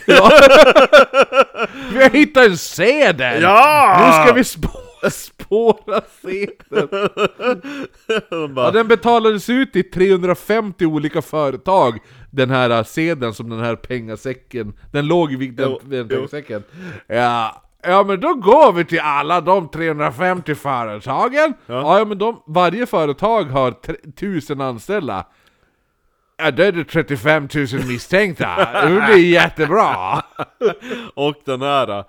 Vi 1.92 2.02
har 2.02 2.10
hittat 2.10 2.46
en 2.46 2.58
sedel! 2.58 3.42
Ja! 3.42 4.06
Nu 4.06 4.24
ska 4.24 4.34
vi 4.34 4.42
spå- 4.42 5.10
spåra 5.10 6.00
sedeln! 6.22 6.88
De 8.30 8.52
Ja, 8.56 8.70
den 8.70 8.88
betalades 8.88 9.50
ut 9.50 9.76
i 9.76 9.82
350 9.82 10.86
olika 10.86 11.22
företag, 11.22 11.98
den 12.30 12.50
här 12.50 12.70
äh, 12.70 12.84
sedeln 12.84 13.34
som 13.34 13.50
den 13.50 13.60
här 13.60 13.76
pengasäcken, 13.76 14.72
den 14.92 15.06
låg 15.06 15.36
vid 15.36 15.54
den, 15.54 15.70
Jo, 15.70 15.80
den 15.84 16.08
pengasäcken. 16.08 16.62
Ja, 17.06 17.62
ja 17.82 18.04
men 18.04 18.20
då 18.20 18.34
går 18.34 18.72
vi 18.72 18.84
till 18.84 19.00
alla 19.00 19.40
de 19.40 19.68
350 19.68 20.54
företagen, 20.54 21.54
ja, 21.66 21.98
ja 21.98 22.04
men 22.04 22.18
de, 22.18 22.42
varje 22.46 22.86
företag 22.86 23.44
har 23.44 23.70
tre- 23.70 23.96
1000 24.08 24.60
anställda. 24.60 25.26
Ja, 26.42 26.50
då 26.50 26.62
är 26.62 26.72
det 26.72 26.84
35 26.84 27.48
000 27.54 27.66
misstänkta, 27.86 28.68
det 28.88 29.04
blir 29.12 29.28
jättebra! 29.30 30.22
och 31.14 31.34
den 31.44 31.62
här 31.62 32.04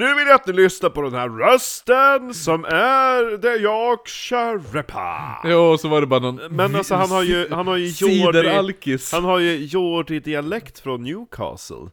Nu 0.00 0.14
vill 0.14 0.26
jag 0.26 0.34
att 0.34 0.46
ni 0.46 0.52
lyssnar 0.52 0.90
på 0.90 1.02
den 1.02 1.14
här 1.14 1.28
rösten 1.28 2.34
som 2.34 2.64
är 2.64 3.36
The 3.38 3.48
Yorkshire 3.62 4.58
Ripper 4.72 5.50
Jo, 5.50 5.78
så 5.78 5.88
var 5.88 6.00
det 6.00 6.06
bara 6.06 6.20
någon... 6.20 6.40
Men 6.50 6.76
alltså 6.76 6.94
han 6.94 7.10
har 7.10 7.22
ju, 7.22 7.48
han 7.54 7.66
har 7.66 7.76
ju 7.76 7.88
Sideralkis. 7.88 9.12
han 9.12 9.24
har 9.24 9.38
ju 9.38 9.56
jordig 9.64 10.22
dialekt 10.24 10.78
från 10.78 11.02
Newcastle 11.02 11.90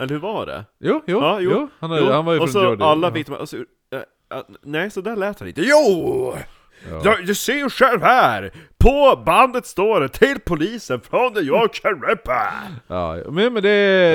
Eller 0.00 0.08
hur 0.10 0.18
var 0.18 0.46
det? 0.46 0.64
Jo, 0.80 1.02
jo, 1.06 1.18
Ja, 1.20 1.40
jo. 1.40 1.50
jo. 1.50 1.68
Han, 1.78 1.90
har, 1.90 1.98
Jo, 1.98 2.10
han 2.10 2.24
var 2.24 2.32
ju 2.32 2.38
och 2.40 2.44
från 2.50 2.52
så 2.62 2.64
Jordan. 2.68 2.88
alla 2.88 3.06
Ja. 3.06 3.12
vet 3.12 3.28
man, 3.28 3.40
alltså, 3.40 3.56
äh, 3.56 4.38
äh, 4.38 4.44
nej 4.62 4.90
så 4.90 5.00
där 5.00 5.16
lät 5.16 5.38
han 5.38 5.48
inte. 5.48 5.62
Jo! 5.62 6.34
Ja. 6.90 7.16
Du 7.26 7.34
ser 7.34 7.54
ju 7.54 7.70
själv 7.70 8.02
här! 8.02 8.52
På 8.78 9.22
bandet 9.26 9.66
står 9.66 10.00
det 10.00 10.08
'Till 10.08 10.38
polisen 10.46 11.00
från 11.00 11.34
The 11.34 11.40
Yorkshire 11.40 11.94
Ripper' 11.94 12.50
Ja, 12.86 13.16
men, 13.30 13.52
men 13.52 13.62
det, 13.62 13.68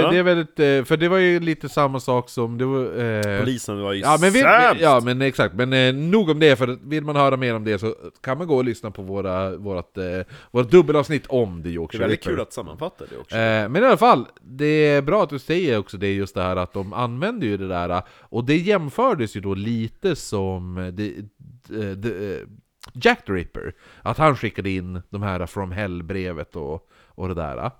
Ja. 0.03 0.11
det 0.11 0.17
är 0.17 0.23
väldigt, 0.23 0.59
eh, 0.59 0.83
för 0.83 0.97
det 0.97 1.07
var 1.07 1.17
ju 1.17 1.39
lite 1.39 1.69
samma 1.69 1.99
sak 1.99 2.29
som 2.29 2.57
det 2.57 2.65
var... 2.65 2.81
Eh, 2.99 3.39
Polisen 3.39 3.81
var 3.81 3.93
ju 3.93 3.99
ja, 4.01 4.17
men 4.21 4.31
vi, 4.31 4.39
sämst! 4.39 4.81
ja 4.81 5.01
men 5.03 5.21
exakt, 5.21 5.55
men 5.55 5.73
eh, 5.73 5.93
nog 5.93 6.29
om 6.29 6.39
det, 6.39 6.55
för 6.55 6.77
vill 6.89 7.03
man 7.03 7.15
höra 7.15 7.37
mer 7.37 7.55
om 7.55 7.63
det 7.63 7.79
så 7.79 7.95
kan 8.23 8.37
man 8.37 8.47
gå 8.47 8.55
och 8.55 8.65
lyssna 8.65 8.91
på 8.91 9.01
våra, 9.01 9.55
vårat, 9.57 9.97
eh, 9.97 10.03
vårt 10.51 10.71
dubbelavsnitt 10.71 11.27
om 11.27 11.63
The 11.63 11.69
Det 11.69 11.75
är 11.75 11.99
väldigt 11.99 12.23
kul 12.23 12.39
att 12.39 12.53
sammanfatta 12.53 13.05
det 13.09 13.17
också. 13.17 13.35
Eh, 13.35 13.69
men 13.69 13.83
i 13.83 13.85
alla 13.85 13.97
fall, 13.97 14.25
det 14.41 14.65
är 14.65 15.01
bra 15.01 15.23
att 15.23 15.29
du 15.29 15.39
säger 15.39 15.77
också 15.77 15.97
det 15.97 16.13
just 16.13 16.35
det 16.35 16.41
här 16.43 16.55
att 16.55 16.73
de 16.73 16.93
använder 16.93 17.47
ju 17.47 17.57
det 17.57 17.67
där, 17.67 18.01
och 18.21 18.43
det 18.43 18.57
jämfördes 18.57 19.35
ju 19.35 19.41
då 19.41 19.53
lite 19.53 20.15
som 20.15 20.91
det, 20.93 21.13
det, 21.69 21.95
det, 21.95 22.39
eh, 22.39 22.47
Jack 22.93 23.25
the 23.25 23.31
Ripper, 23.31 23.73
att 24.01 24.17
han 24.17 24.35
skickade 24.35 24.69
in 24.69 25.01
de 25.09 25.21
här 25.21 25.45
From 25.45 25.71
Hell-brevet 25.71 26.55
och, 26.55 26.89
och 26.91 27.27
det 27.27 27.33
där. 27.33 27.71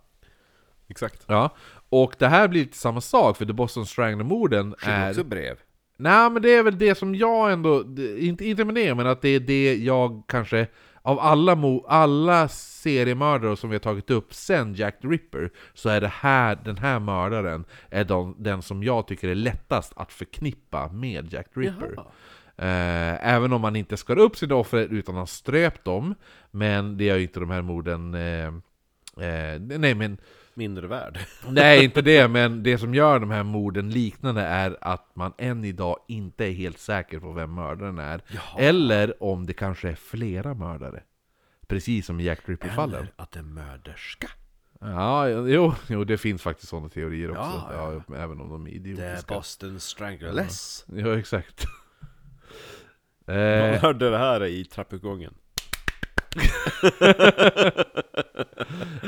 Exakt. 0.88 1.24
Ja, 1.28 1.56
och 1.90 2.16
det 2.20 2.28
här 2.28 2.48
blir 2.48 2.62
lite 2.62 2.78
samma 2.78 3.02
sak, 3.02 3.38
för 3.38 3.46
The 3.46 3.54
Boston 3.54 3.86
Strangler-morden 3.86 4.76
är... 4.82 5.10
också 5.10 5.24
brev. 5.24 5.58
Nej 5.98 6.30
men 6.30 6.42
det 6.42 6.50
är 6.56 6.64
väl 6.64 6.78
det 6.78 6.96
som 6.96 7.16
jag 7.16 7.52
ändå, 7.52 7.84
inte, 8.18 8.46
inte 8.46 8.66
med 8.66 8.76
det, 8.76 8.96
men 8.96 9.08
att 9.08 9.22
det 9.22 9.30
är 9.30 9.40
det 9.40 9.76
jag 9.76 10.24
kanske 10.28 10.68
av 11.02 11.20
alla, 11.20 11.56
mo, 11.56 11.86
alla 11.88 12.48
seriemördare 12.48 13.58
som 13.58 13.70
vi 13.70 13.76
har 13.76 13.80
tagit 13.80 14.12
upp 14.12 14.34
sen 14.34 14.74
Jack 14.74 15.02
the 15.02 15.08
Ripper 15.08 15.50
Så 15.74 15.90
är 15.90 16.02
det 16.02 16.08
här, 16.08 16.60
den 16.66 16.78
här 16.78 17.00
mördaren 17.00 17.66
är 17.90 18.04
de, 18.04 18.36
den 18.40 18.62
som 18.62 18.84
jag 18.84 19.08
tycker 19.08 19.28
är 19.28 19.36
lättast 19.36 19.94
att 19.96 20.12
förknippa 20.12 20.88
med 20.88 21.34
Jack 21.34 21.54
the 21.54 21.60
Ripper 21.60 21.94
Jaha. 21.96 22.06
Eh, 22.68 23.28
Även 23.28 23.54
om 23.54 23.62
man 23.62 23.76
inte 23.76 23.98
skar 23.98 24.18
upp 24.18 24.38
sina 24.38 24.56
offer 24.56 24.88
utan 24.94 25.16
har 25.16 25.26
ströpt 25.26 25.84
dem 25.86 26.16
Men 26.52 26.98
det 26.98 27.04
gör 27.04 27.16
ju 27.18 27.24
inte 27.24 27.40
de 27.40 27.50
här 27.50 27.62
morden 27.62 28.14
eh, 28.14 28.48
eh, 29.28 29.60
Nej 29.60 29.96
men 29.96 30.18
Mindre 30.54 30.88
värd. 30.88 31.20
Nej, 31.50 31.84
inte 31.84 32.02
det, 32.02 32.28
men 32.38 32.64
det 32.64 32.78
som 32.78 32.94
gör 32.94 33.20
de 33.20 33.32
här 33.32 33.44
morden 33.44 33.90
liknande 33.90 34.42
är 34.42 34.78
att 34.82 35.16
man 35.16 35.34
än 35.38 35.66
idag 35.66 35.98
inte 36.08 36.46
är 36.46 36.52
helt 36.52 36.80
säker 36.80 37.20
på 37.20 37.32
vem 37.32 37.54
mördaren 37.56 38.00
är. 38.00 38.22
Eller 38.58 39.24
om 39.24 39.46
det 39.46 39.54
kanske 39.54 39.90
är 39.90 39.96
flera 39.96 40.54
mördare. 40.54 41.04
Precis 41.68 42.06
som 42.06 42.20
i 42.20 42.24
Jack 42.24 42.40
Ripper-fallen. 42.46 43.00
Eller 43.00 43.14
att 43.16 43.32
det 43.32 43.40
är 43.40 43.44
mörderska. 43.44 44.30
Ja, 44.80 45.30
jo, 45.30 45.74
jo, 45.88 46.04
det 46.04 46.18
finns 46.18 46.42
faktiskt 46.42 46.70
sådana 46.70 46.90
teorier 46.90 47.30
också. 47.30 47.42
Ja, 47.42 47.74
Ja, 47.74 48.04
ja. 48.08 48.16
även 48.16 48.42
om 48.42 48.50
de 48.50 48.68
är 48.68 48.72
Det 48.72 48.76
är 48.76 48.80
idiotiska. 48.80 49.34
Boston 49.36 49.80
Stranglerless. 49.80 50.86
Ja, 50.96 51.20
exakt. 51.20 51.66
Man 53.30 53.74
eh, 53.74 53.82
hörde 53.82 54.10
det 54.10 54.18
här 54.18 54.46
i 54.46 54.66
trappuppgången. 54.66 55.34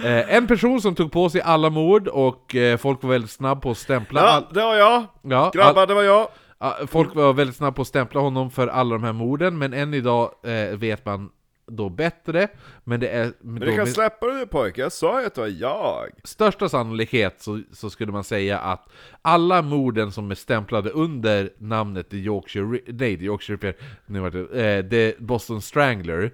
eh, 0.04 0.36
en 0.36 0.48
person 0.48 0.82
som 0.82 0.96
tog 0.96 1.12
på 1.12 1.30
sig 1.30 1.42
alla 1.42 1.70
mord 1.70 2.08
och 2.08 2.56
eh, 2.56 2.78
folk 2.78 3.04
var 3.04 3.10
väldigt 3.10 3.32
snabb 3.32 3.62
på 3.62 3.72
att 3.72 3.78
stämpla 3.78 4.22
Ja, 4.22 4.48
det 4.54 4.62
var 4.62 4.76
jag! 4.76 5.06
ja, 5.22 5.46
all, 5.46 5.52
Grabbar, 5.54 5.88
det 5.88 5.94
var 5.94 6.04
jag! 6.04 6.28
Ja, 6.60 6.78
Folk 6.88 7.16
var 7.16 7.34
väldigt 7.34 7.56
snabba 7.56 7.72
på 7.72 7.82
att 7.82 7.88
stämpla 7.88 8.22
honom 8.22 8.52
för 8.52 8.68
alla 8.68 8.96
de 8.96 9.04
här 9.04 9.14
morden, 9.14 9.58
men 9.58 9.74
än 9.74 9.94
idag 9.94 10.32
eh, 10.44 10.78
vet 10.78 11.06
man 11.06 11.30
då 11.68 11.90
bättre. 11.90 12.48
Men 12.84 13.00
det 13.00 13.10
är... 13.10 13.34
Men 13.42 13.60
du 13.60 13.68
kan 13.68 13.76
med 13.76 13.90
släppa 13.90 14.28
det 14.28 14.34
nu 14.34 14.46
pojke, 14.46 14.82
jag 14.82 14.92
sa 14.92 15.22
ju 15.22 15.28
att 15.28 15.36
det 15.36 15.42
var 15.42 15.48
jag! 15.48 16.10
största 16.24 16.70
sannolikhet 16.70 17.42
så, 17.42 17.62
så 17.72 17.90
skulle 17.90 18.12
man 18.12 18.24
säga 18.24 18.60
att 18.60 18.90
alla 19.22 19.62
morden 19.62 20.12
som 20.12 20.32
är 20.32 20.36
stämplade 20.36 20.90
under 20.90 21.54
namnet 21.58 22.10
The 22.10 22.18
Yorkshire... 22.18 22.80
Nej, 22.88 23.18
The 23.18 23.26
Yorkshire 23.26 23.74
nu 24.06 24.20
var 24.20 24.30
det, 24.30 24.78
eh, 24.78 24.90
The 24.90 25.24
Boston 25.24 25.62
Strangler, 25.62 26.34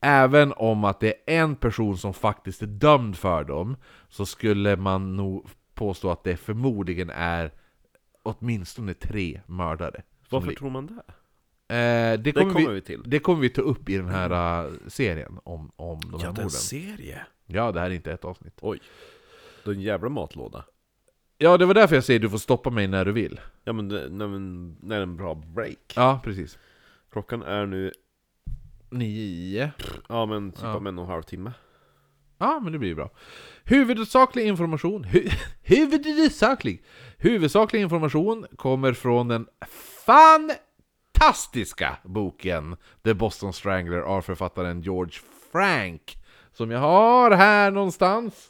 även 0.00 0.52
om 0.52 0.84
att 0.84 1.00
det 1.00 1.08
är 1.08 1.42
en 1.42 1.56
person 1.56 1.98
som 1.98 2.14
faktiskt 2.14 2.62
är 2.62 2.66
dömd 2.66 3.16
för 3.16 3.44
dem, 3.44 3.76
så 4.08 4.26
skulle 4.26 4.76
man 4.76 5.16
nog 5.16 5.46
påstå 5.74 6.10
att 6.10 6.24
det 6.24 6.36
förmodligen 6.36 7.10
är 7.10 7.52
åtminstone 8.22 8.94
tre 8.94 9.40
mördare. 9.46 10.02
Varför 10.28 10.52
tror 10.52 10.70
man 10.70 10.86
det? 10.86 11.02
Eh, 11.72 11.78
det, 11.78 12.16
Det 12.16 12.32
kommer 12.32 12.52
kommer 12.52 12.68
vi, 12.68 12.74
vi 12.74 12.80
till. 12.80 13.02
det 13.06 13.18
kommer 13.18 13.40
vi 13.40 13.48
ta 13.48 13.62
upp 13.62 13.88
i 13.88 13.96
den 13.96 14.08
här 14.08 14.64
uh, 14.66 14.72
serien 14.88 15.38
om, 15.44 15.72
om 15.76 16.00
de 16.00 16.12
här 16.12 16.24
Ja, 16.24 16.28
morden. 16.28 16.44
en 16.44 16.50
serie. 16.50 17.26
Ja, 17.46 17.72
det 17.72 17.80
här 17.80 17.90
är 17.90 17.94
inte 17.94 18.12
ett 18.12 18.24
avsnitt. 18.24 18.58
Oj. 18.60 18.80
Det 19.64 19.70
är 19.70 19.74
en 19.74 19.80
jävla 19.80 20.08
matlåda. 20.08 20.64
Ja, 21.38 21.56
det 21.58 21.66
var 21.66 21.74
därför 21.74 21.94
jag 21.94 22.04
säger 22.04 22.20
du 22.20 22.30
får 22.30 22.38
stoppa 22.38 22.70
mig 22.70 22.88
när 22.88 23.04
du 23.04 23.12
vill. 23.12 23.40
Ja 23.64 23.72
men 23.72 23.88
när, 23.88 24.26
när 24.86 25.00
en 25.00 25.16
bra 25.16 25.34
break. 25.34 25.92
Ja, 25.96 26.20
precis. 26.24 26.58
Klockan 27.12 27.42
är 27.42 27.66
nu, 27.66 27.92
Nio. 28.90 29.70
ja 30.08 30.26
men 30.26 30.52
typ 30.52 30.62
Ja. 30.62 30.76
om 30.76 30.86
en 30.86 30.98
och 30.98 31.04
en 31.04 31.10
halv 31.10 31.22
timme. 31.22 31.52
Ja, 32.38 32.60
men 32.62 32.72
det 32.72 32.78
blir 32.78 32.94
bra. 32.94 33.10
Huvudsaklig 33.64 34.46
information, 34.46 35.04
hu 35.04 35.28
huvudsaklig, 35.62 36.84
huvudsaklig 37.18 37.80
information 37.80 38.46
kommer 38.56 38.92
från 38.92 39.28
den 39.28 39.46
fantastiska 41.18 41.96
boken 42.04 42.76
The 43.04 43.14
Boston 43.14 43.52
Strangler 43.52 44.00
av 44.00 44.22
författaren 44.22 44.80
George 44.80 45.14
Frank. 45.52 46.16
Som 46.52 46.70
jag 46.70 46.78
har 46.78 47.30
här 47.30 47.70
någonstans. 47.70 48.48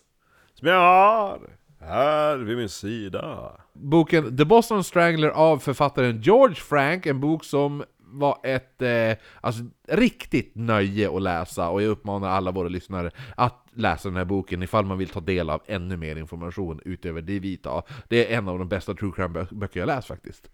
Som 0.55 0.69
jag 0.69 0.79
har 0.79 1.41
här 1.81 2.37
vid 2.37 2.57
min 2.57 2.69
sida. 2.69 3.53
Boken 3.73 4.37
The 4.37 4.45
Boston 4.45 4.85
Strangler 4.85 5.29
av 5.29 5.59
författaren 5.59 6.21
George 6.21 6.55
Frank, 6.55 7.07
en 7.07 7.21
bok 7.21 7.45
som 7.45 7.85
var 7.99 8.39
ett 8.43 8.83
eh, 8.83 9.17
alltså, 9.41 9.63
riktigt 9.89 10.53
nöje 10.55 11.17
att 11.17 11.23
läsa 11.23 11.69
och 11.69 11.83
jag 11.83 11.89
uppmanar 11.89 12.29
alla 12.29 12.51
våra 12.51 12.69
lyssnare 12.69 13.11
att 13.37 13.67
läsa 13.75 14.09
den 14.09 14.17
här 14.17 14.25
boken 14.25 14.63
ifall 14.63 14.85
man 14.85 14.99
vill 14.99 15.09
ta 15.09 15.21
del 15.21 15.51
av 15.51 15.63
ännu 15.67 15.97
mer 15.97 16.17
information 16.17 16.81
utöver 16.85 17.23
det 17.23 17.39
vi 17.39 17.57
tar. 17.57 17.83
Det 18.09 18.33
är 18.33 18.39
en 18.39 18.49
av 18.49 18.59
de 18.59 18.69
bästa 18.69 18.95
true 18.95 19.13
crime-böcker 19.17 19.81
jag 19.81 19.87
läst 19.87 20.09
faktiskt. 20.09 20.51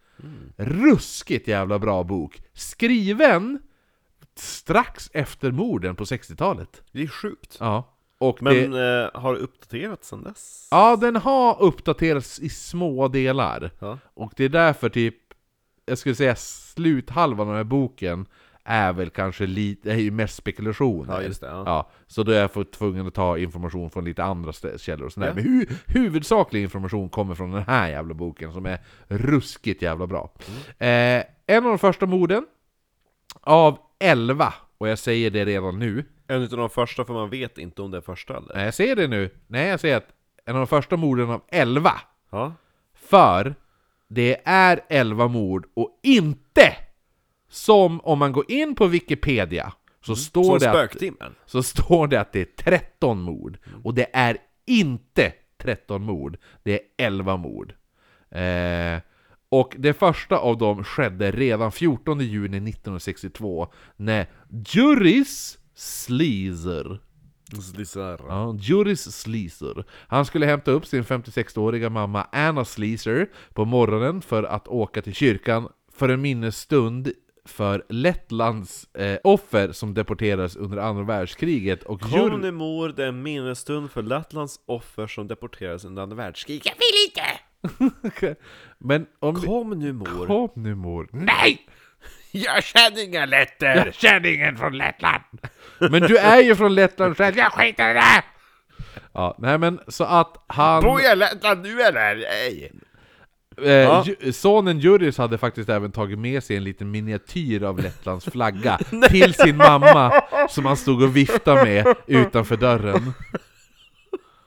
Ruskigt 0.57 1.49
jävla 1.49 1.79
bra 1.79 2.05
bok! 2.05 2.43
Skriven 2.53 3.59
strax 4.35 5.11
efter 5.13 5.51
morden 5.51 5.97
på 5.97 6.05
60-talet. 6.05 6.83
Det 6.93 7.03
är 7.03 7.07
sjukt. 7.07 7.57
Ja. 7.61 7.95
Och 8.19 8.39
det, 8.41 8.45
Men 8.45 8.73
eh, 8.73 9.11
har 9.15 9.35
det 9.35 9.41
uppdaterats 9.41 10.09
sedan 10.09 10.23
dess? 10.23 10.69
Ja, 10.71 10.97
den 10.97 11.17
har 11.17 11.63
uppdaterats 11.63 12.41
i 12.41 12.49
små 12.49 13.09
delar. 13.09 13.71
Ja. 13.79 13.99
Och 14.15 14.33
det 14.37 14.45
är 14.45 14.49
därför 14.49 14.89
typ, 14.89 15.17
jag 15.87 15.99
skulle 15.99 16.15
säga 16.15 16.37
sluthalvan 16.37 17.41
av 17.41 17.47
den 17.47 17.57
här 17.57 17.65
boken 17.65 18.27
är 18.69 18.93
väl 18.93 19.11
kanske 19.11 19.47
lite, 19.47 19.93
är 19.93 19.97
ju 19.97 20.11
mest 20.11 20.37
spekulationer. 20.37 21.15
Ja, 21.15 21.23
just 21.23 21.41
det, 21.41 21.47
ja. 21.47 21.63
Ja, 21.67 21.91
så 22.07 22.23
då 22.23 22.33
är 22.33 22.41
jag 22.41 22.71
tvungen 22.71 23.07
att 23.07 23.15
ta 23.15 23.39
information 23.39 23.91
från 23.91 24.05
lite 24.05 24.25
andra 24.25 24.53
källor 24.79 25.07
och 25.07 25.13
sådär. 25.13 25.27
Ja. 25.27 25.35
Men 25.35 25.45
hu 25.45 25.67
huvudsaklig 25.87 26.63
information 26.63 27.09
kommer 27.09 27.35
från 27.35 27.51
den 27.51 27.63
här 27.63 27.89
jävla 27.89 28.15
boken 28.15 28.53
som 28.53 28.67
är 28.67 28.79
ruskigt 29.09 29.83
jävla 29.83 30.07
bra. 30.07 30.33
Mm. 30.79 31.21
Eh, 31.21 31.25
en 31.47 31.65
av 31.65 31.71
de 31.71 31.79
första 31.79 32.07
morden 32.07 32.47
av 33.41 33.79
11, 34.01 34.55
och 34.79 34.89
jag 34.89 34.99
säger 34.99 35.31
det 35.31 35.45
redan 35.45 35.79
nu, 35.79 36.05
En 36.27 36.43
utav 36.43 36.59
de 36.59 36.71
första, 36.71 37.05
för 37.05 37.15
man 37.15 37.31
vet 37.31 37.59
inte 37.59 37.83
om 37.83 37.91
det 37.91 37.97
är 37.97 38.01
första 38.01 38.37
eller? 38.37 38.55
Nej, 38.55 38.65
jag 38.65 38.75
säger 38.75 38.97
det 38.97 39.09
nu. 39.09 39.31
Nej, 39.47 39.69
jag 39.69 39.81
säger 39.81 39.97
att 39.97 40.09
en 40.45 40.55
av 40.55 40.61
de 40.61 40.67
första 40.67 40.97
morden 40.97 41.31
av 41.31 41.43
11 41.49 41.93
Ja. 42.31 42.53
För 42.95 43.55
det 44.09 44.41
är 44.45 44.81
11 44.89 45.29
mord 45.29 45.67
och 45.75 46.01
inte 46.03 46.77
som 47.49 48.01
om 48.01 48.19
man 48.19 48.33
går 48.33 48.51
in 48.51 48.75
på 48.75 48.87
Wikipedia 48.87 49.73
så, 50.01 50.17
står, 50.17 50.59
Som 50.59 50.59
det 50.59 51.25
att, 51.25 51.33
så 51.47 51.63
står 51.63 52.07
det 52.07 52.21
att 52.21 52.33
det 52.33 52.41
är 52.41 52.65
13 52.65 53.21
mord. 53.21 53.59
Och 53.85 53.95
det 53.95 54.11
är 54.13 54.37
inte 54.67 55.33
13 55.59 56.03
mord, 56.03 56.37
det 56.63 56.73
är 56.73 57.07
11 57.07 57.37
mord. 57.37 57.75
Eh, 58.31 59.01
och 59.49 59.75
det 59.79 59.93
första 59.93 60.37
av 60.37 60.59
dem 60.59 60.85
skedde 60.85 61.31
redan 61.31 61.73
14 61.73 62.21
juni 62.21 62.57
1962 62.57 63.73
när 63.97 64.27
Juris 64.67 65.59
Sleazer 65.75 67.01
Slissar. 67.63 68.21
Ja, 68.29 68.57
Juris 68.61 69.03
Sleazer. 69.03 69.85
Han 70.09 70.25
skulle 70.25 70.47
hämta 70.47 70.71
upp 70.71 70.87
sin 70.87 71.05
56-åriga 71.05 71.91
mamma 71.91 72.27
Anna 72.33 72.65
Sleazer 72.65 73.29
på 73.55 73.65
morgonen 73.65 74.23
för 74.23 74.43
att 74.43 74.69
åka 74.69 75.03
till 75.03 75.15
kyrkan 75.15 75.69
för 75.93 76.09
en 76.09 76.21
minnesstund 76.21 77.13
för 77.49 77.85
Lettlands 77.89 78.95
eh, 78.95 79.19
offer 79.25 79.73
som 79.73 79.95
deporterades 79.95 80.57
under 80.57 80.79
andra 80.79 81.05
världskriget 81.05 81.83
och 81.83 82.01
Kom 82.01 82.11
Jur- 82.11 82.37
nu 82.39 82.51
mor, 82.53 82.89
det 82.97 83.05
är 83.05 83.09
en 83.09 83.23
minnesstund 83.23 83.91
för 83.91 84.03
Lettlands 84.03 84.61
offer 84.67 85.07
som 85.07 85.29
deporterades 85.29 85.85
under 85.85 86.03
andra 86.03 86.17
världskriget. 86.17 86.67
Jag 86.67 86.75
vill 86.75 87.07
inte! 87.09 88.37
Men 88.79 89.07
om. 89.21 89.35
Kom 89.43 89.71
nu 89.79 89.93
mor. 89.93 90.27
Kom 90.27 90.51
nu 90.55 90.75
mor. 90.75 91.09
Nej! 91.13 91.59
Jag 92.33 92.65
känner 92.65 93.05
inga 93.05 93.27
letter! 93.27 93.77
Jag 93.87 93.95
känner 93.95 94.35
ingen 94.35 94.57
från 94.57 94.79
Lettland! 94.79 95.23
Men 95.79 96.03
du 96.03 96.17
är 96.19 96.43
ju 96.43 96.57
från 96.57 96.75
Lettland 96.75 97.17
själv, 97.17 97.37
jag 97.39 97.53
skiter 97.53 97.91
i 97.91 97.95
det! 97.95 98.25
Ja, 99.13 99.37
nej 99.39 99.59
men 99.59 99.81
så 99.89 100.05
att 100.05 100.45
han... 100.47 100.83
Bor 100.83 101.01
jag 101.01 101.13
i 101.13 101.17
Lettland 101.17 101.63
nu 101.63 101.83
eller? 101.83 102.15
Nej! 102.17 102.73
Eh, 103.63 103.71
Ja. 103.73 104.05
Sonen 104.33 104.79
Juris 104.81 105.19
hade 105.19 105.39
faktiskt 105.39 105.69
även 105.69 105.93
tagit 105.93 106.19
med 106.19 106.45
sig 106.45 106.57
en 106.57 106.65
liten 106.65 106.91
miniatyr 106.91 107.63
av 107.63 107.79
Lettlands 107.83 108.25
flagga 108.25 108.79
till 109.09 109.35
sin 109.35 109.57
mamma 109.57 110.23
som 110.51 110.67
han 110.67 110.77
stod 110.77 111.03
och 111.03 111.17
viftade 111.17 111.65
med 111.65 111.95
utanför 112.07 112.57
dörren. 112.57 113.13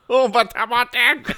Åh, 0.08 0.30
vad 0.32 0.50
tar 0.50 0.66
bort 0.66 0.92
den! 0.92 1.34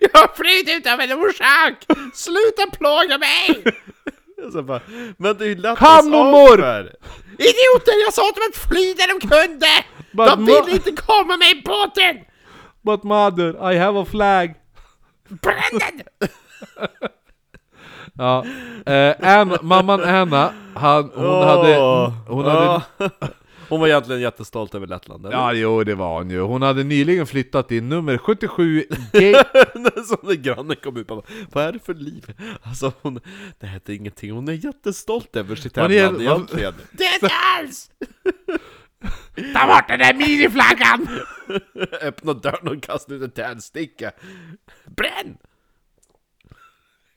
Jag 0.00 0.10
har 0.20 0.34
flytt 0.36 0.76
utan 0.78 1.00
en 1.00 1.12
orsak! 1.12 1.74
Sluta 2.14 2.76
plåga 2.78 3.18
mig! 3.18 3.64
Så 4.52 4.62
bara, 4.62 4.80
men 5.16 5.36
det 5.38 5.44
är 5.44 5.48
ju 5.48 5.62
Kom, 5.62 6.10
mormor! 6.10 6.52
offer! 6.58 6.96
Idioter! 7.38 8.04
Jag 8.04 8.14
sa 8.14 8.22
till 8.22 8.42
dem 8.42 8.50
att 8.50 8.68
fly 8.68 8.94
där 8.94 9.08
de 9.08 9.28
kunde! 9.28 9.66
But 10.12 10.28
de 10.28 10.46
ville 10.46 10.70
inte 10.70 10.92
komma 10.92 11.36
med 11.36 11.50
i 11.50 11.62
båten! 11.64 12.16
But 12.82 13.02
mother, 13.02 13.72
I 13.72 13.78
have 13.78 14.00
a 14.00 14.06
flag! 14.10 14.54
Bränn 15.28 15.78
den! 15.78 16.28
Ja, 18.14 18.44
eh, 18.86 19.14
Anna, 19.38 19.58
mamman 19.62 20.00
Anna, 20.04 20.52
han, 20.74 21.10
hon 21.14 21.42
hade... 21.48 21.76
Hon 22.28 22.44
hade 22.44 22.82
Hon 23.72 23.80
var 23.80 23.88
egentligen 23.88 24.20
jättestolt 24.20 24.74
över 24.74 24.86
Lettland, 24.86 25.26
eller? 25.26 25.36
Ja, 25.36 25.52
jo 25.52 25.84
det 25.84 25.94
var 25.94 26.18
hon 26.18 26.30
ju. 26.30 26.40
Hon 26.40 26.62
hade 26.62 26.84
nyligen 26.84 27.26
flyttat 27.26 27.68
till 27.68 27.82
nummer 27.82 28.18
77 28.18 28.84
Gate... 29.12 29.44
Som 30.04 30.18
när 30.22 30.34
grannen 30.34 30.76
kom 30.76 30.96
ut 30.96 31.10
och 31.10 31.16
bara, 31.16 31.26
vad 31.52 31.64
är 31.64 31.72
det 31.72 31.78
för 31.78 31.94
liv? 31.94 32.34
Alltså 32.62 32.92
hon, 33.02 33.20
det 33.60 33.66
hette 33.66 33.94
ingenting, 33.94 34.30
hon 34.32 34.48
är 34.48 34.64
jättestolt 34.64 35.36
över 35.36 35.56
sitt 35.56 35.76
Hon 35.76 35.84
är- 35.92 35.98
hemland 36.04 36.22
egentligen 36.22 36.74
Det 36.92 37.04
är 37.04 37.14
inte 37.14 37.28
alls! 37.58 37.90
Ta 39.54 39.66
bort 39.66 39.88
den 39.88 39.98
där 39.98 40.14
miniflaggan! 40.14 41.08
Öppna 42.02 42.32
dörren 42.32 42.68
och 42.68 42.82
kasta 42.82 43.14
ut 43.14 43.22
en 43.22 43.30
tändsticka 43.30 44.12
Bränn! 44.96 45.36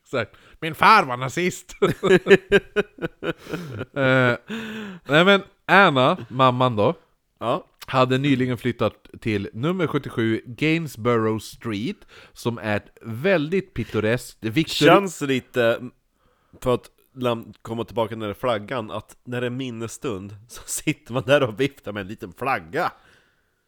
Exakt. 0.04 0.36
Min 0.60 0.76
far 0.76 1.04
var 1.04 1.18
nazist! 1.18 1.76
eh, 3.94 4.38
nej 5.06 5.26
men, 5.26 5.42
Anna, 5.66 6.18
mamman 6.30 6.76
då, 6.76 6.94
Ja, 7.40 7.66
hade 7.88 8.18
nyligen 8.18 8.58
flyttat 8.58 9.08
till 9.22 9.50
nummer 9.54 9.88
77 9.88 10.42
Gainsborough 10.46 11.40
Street, 11.40 11.98
som 12.34 12.58
är 12.58 12.78
ett 12.78 12.98
väldigt 13.02 13.74
pittoreskt... 13.74 14.38
Victor... 14.46 14.86
känns 14.86 15.22
lite, 15.22 15.80
för 16.62 16.74
att 16.74 16.90
komma 17.62 17.84
tillbaka 17.84 18.16
när 18.16 18.26
det 18.26 18.32
är 18.32 18.34
flaggan, 18.34 18.92
att 18.92 19.18
när 19.24 19.42
det 19.42 19.48
är 19.48 19.52
minnesstund 19.52 20.36
så 20.48 20.62
sitter 20.66 21.14
man 21.14 21.24
där 21.24 21.44
och 21.44 21.60
viftar 21.60 21.92
med 21.92 22.02
en 22.02 22.08
liten 22.08 22.34
flagga 22.34 22.92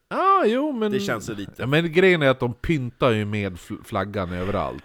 Ja, 0.09 0.43
jo 0.45 0.71
men... 0.71 0.91
Det 0.91 0.99
känns 0.99 1.29
lite 1.29 1.51
Ja, 1.57 1.67
men 1.67 1.91
grejen 1.93 2.21
är 2.21 2.29
att 2.29 2.39
de 2.39 2.53
pyntar 2.53 3.11
ju 3.11 3.25
med 3.25 3.53
fl- 3.55 3.83
flaggan 3.83 4.33
överallt. 4.33 4.83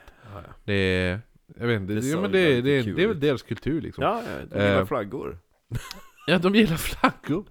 Det 0.64 0.72
är... 0.74 1.20
Jag 1.60 1.66
vet 1.66 1.80
inte, 1.80 1.94
Det 1.94 2.06
ja, 2.06 2.20
men 2.20 2.32
det, 2.32 2.60
det, 2.60 2.82
det 2.82 3.02
är 3.02 3.06
väl 3.08 3.20
deras 3.20 3.42
kultur 3.42 3.80
liksom. 3.80 4.04
Ja, 4.04 4.22
ja, 4.26 4.46
de 4.50 4.58
gillar 4.64 4.80
Eh. 4.80 4.86
flaggor 4.86 5.38
Ja, 6.26 6.38
de 6.38 6.54
gillar 6.54 6.76
flaggor. 6.76 7.44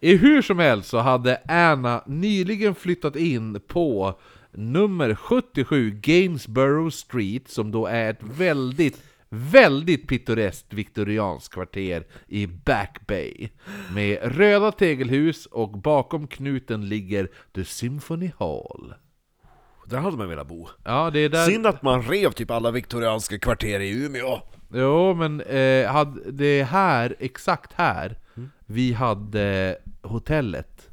I 0.00 0.16
hur 0.16 0.42
som 0.42 0.58
helst 0.58 0.88
så 0.88 0.98
hade 0.98 1.40
Anna 1.48 2.02
nyligen 2.06 2.74
flyttat 2.74 3.16
in 3.16 3.60
på 3.66 4.20
nummer 4.52 5.14
77 5.14 5.90
Gainsborough 5.90 6.90
Street, 6.90 7.48
som 7.48 7.70
då 7.70 7.86
är 7.86 8.10
ett 8.10 8.22
väldigt, 8.22 9.02
väldigt 9.28 10.08
pittoreskt 10.08 10.72
viktorianskt 10.72 11.54
kvarter 11.54 12.06
i 12.26 12.46
Back 12.46 13.06
Bay. 13.06 13.48
Med 13.94 14.18
röda 14.22 14.72
tegelhus 14.72 15.46
och 15.46 15.78
bakom 15.78 16.26
knuten 16.26 16.88
ligger 16.88 17.28
The 17.54 17.64
Symphony 17.64 18.30
Hall. 18.38 18.94
Där 19.86 19.98
hade 19.98 20.16
man 20.16 20.28
velat 20.28 20.46
bo 20.46 20.68
Ja, 20.84 21.10
det 21.10 21.20
är 21.20 21.28
där... 21.28 21.46
Synd 21.46 21.66
att 21.66 21.82
man 21.82 22.02
rev 22.02 22.30
typ 22.30 22.50
alla 22.50 22.70
viktorianska 22.70 23.38
kvarter 23.38 23.80
i 23.80 24.04
Umeå 24.04 24.40
Jo, 24.72 25.14
men 25.14 25.40
eh, 25.40 25.86
hade, 25.92 26.30
det 26.30 26.60
är 26.60 26.64
här, 26.64 27.16
exakt 27.18 27.72
här, 27.72 28.18
vi 28.66 28.92
hade 28.92 29.76
hotellet. 30.02 30.90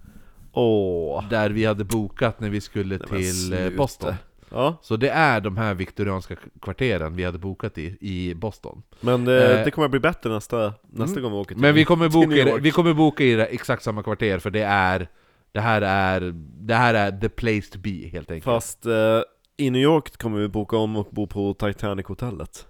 Åh 0.52 1.30
Där 1.30 1.50
vi 1.50 1.66
hade 1.66 1.84
bokat 1.84 2.40
när 2.40 2.50
vi 2.50 2.62
skulle 2.62 3.00
men 3.10 3.20
till 3.20 3.54
eh. 3.54 3.70
Boston. 3.70 4.14
Ja, 4.50 4.78
Så 4.82 4.96
det 4.96 5.10
är 5.10 5.42
de 5.42 5.58
här 5.58 5.74
viktorianska 5.74 6.36
kvarteren 6.62 7.16
vi 7.16 7.24
hade 7.24 7.38
bokat 7.38 7.78
i, 7.78 7.98
i 8.00 8.34
Boston. 8.36 8.84
men 9.02 9.26
det, 9.26 9.60
Eh. 9.60 9.66
det 9.66 9.72
kommer 9.72 9.86
att 9.86 9.92
bli 9.92 10.00
bättre 10.00 10.30
nästa, 10.30 10.74
nästa 10.90 11.22
gång 11.22 11.32
vi 11.32 11.38
åker 11.38 11.56
till 11.56 11.62
Men 11.62 11.76
vi 11.76 11.86
kommer 11.86 12.10
boka, 12.10 12.58
vi 12.62 12.72
kommer 12.72 12.94
boka 12.94 13.24
i 13.24 13.40
exakt 13.42 13.84
samma 13.84 14.04
kvarter 14.04 14.40
för 14.40 14.50
det 14.50 14.64
är 14.64 15.08
det 15.52 15.60
här 15.62 15.82
är, 15.82 16.34
det 16.60 16.76
här 16.76 16.94
är 16.94 17.12
the 17.12 17.30
place 17.30 17.72
to 17.72 17.80
be 17.80 17.90
helt 17.90 18.32
enkelt. 18.32 18.44
Fast 18.44 18.86
eh, 18.86 19.22
i 19.58 19.70
New 19.70 19.82
York 19.82 20.18
kommer 20.18 20.40
vi 20.40 20.48
boka 20.48 20.78
om 20.78 20.96
och 20.96 21.08
bo 21.12 21.28
på 21.28 21.54
Titanic-hotellet 21.54 22.68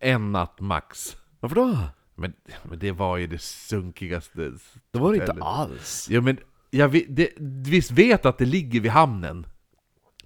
En 0.00 0.32
natt 0.32 0.60
max. 0.60 1.16
Varför 1.40 1.56
då? 1.56 1.78
Men, 2.14 2.32
men 2.62 2.78
det 2.78 2.92
var 2.92 3.16
ju 3.16 3.26
det 3.26 3.40
sunkigaste. 3.42 4.50
Det 4.92 4.98
var 4.98 5.12
det 5.12 5.18
inte 5.18 5.32
alls 5.40 6.06
Ja 6.10 6.20
men, 6.20 6.38
jag 6.70 6.88
vet, 6.88 7.04
det, 7.16 7.28
visst 7.66 7.90
vet 7.90 8.26
att 8.26 8.38
det 8.38 8.44
ligger 8.44 8.80
vid 8.80 8.90
hamnen? 8.90 9.46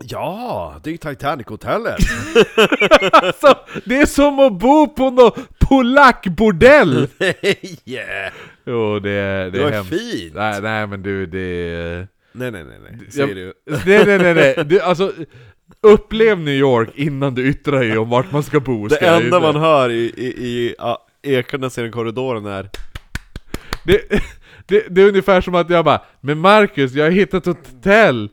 Ja, 0.04 0.74
det 0.84 0.90
är 0.90 0.92
ju 0.92 0.96
Titanic-hotellet! 0.98 1.96
Alltså, 3.12 3.54
det 3.84 3.98
är 4.00 4.06
som 4.06 4.38
att 4.40 4.52
bo 4.58 4.88
på 4.88 5.10
någon 5.10 5.30
polackbordell! 5.60 7.08
yeah. 7.84 8.32
jo, 8.64 8.98
det 8.98 9.10
det 9.10 9.50
Det 9.50 9.58
är 9.58 9.62
var 9.64 9.70
hemskt. 9.70 9.90
fint! 9.90 10.34
Nej, 10.34 10.60
nej 10.62 10.86
men 10.86 11.02
du, 11.02 11.26
det. 11.26 12.08
Nej 12.32 12.50
nej 12.50 12.64
nej 12.64 12.78
nej, 12.82 13.10
säger 13.10 13.28
Jag- 13.28 13.36
du 13.36 13.54
Nej, 13.86 14.06
nej, 14.06 14.18
nej, 14.18 14.34
nej. 14.56 14.64
Du, 14.64 14.80
alltså, 14.80 15.12
upplev 15.80 16.38
New 16.38 16.54
York 16.54 16.88
innan 16.94 17.34
du 17.34 17.46
yttrar 17.48 17.80
dig 17.80 17.98
om 17.98 18.10
vart 18.10 18.32
man 18.32 18.42
ska 18.42 18.60
bo. 18.60 18.88
Det 18.88 18.94
ska 18.94 19.04
jag 19.04 19.16
enda 19.24 19.36
inte- 19.36 19.52
man 19.52 19.56
hör 19.62 19.90
i, 19.90 20.12
i, 20.16 20.26
i 20.26 20.74
uh, 20.80 20.96
ekornas 21.22 21.78
i 21.78 21.82
den 21.82 21.92
korridoren 21.92 22.46
är 22.46 22.70
Det, 23.86 24.00
det, 24.66 24.84
det 24.90 25.02
är 25.02 25.08
ungefär 25.08 25.40
som 25.40 25.54
att 25.54 25.70
jag 25.70 25.84
bara 25.84 26.02
Men 26.20 26.38
Marcus, 26.38 26.92
jag 26.92 27.04
har 27.04 27.10
hittat 27.10 27.46
ett 27.46 27.56
hotell! 27.72 28.28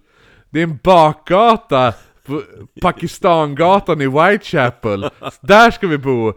Det 0.49 0.59
är 0.59 0.63
en 0.63 0.79
bakgata 0.83 1.93
på 2.25 2.41
Pakistangatan 2.81 4.01
i 4.01 4.07
Whitechapel 4.07 5.09
Där 5.41 5.71
ska 5.71 5.87
vi 5.87 5.97
bo! 5.97 6.33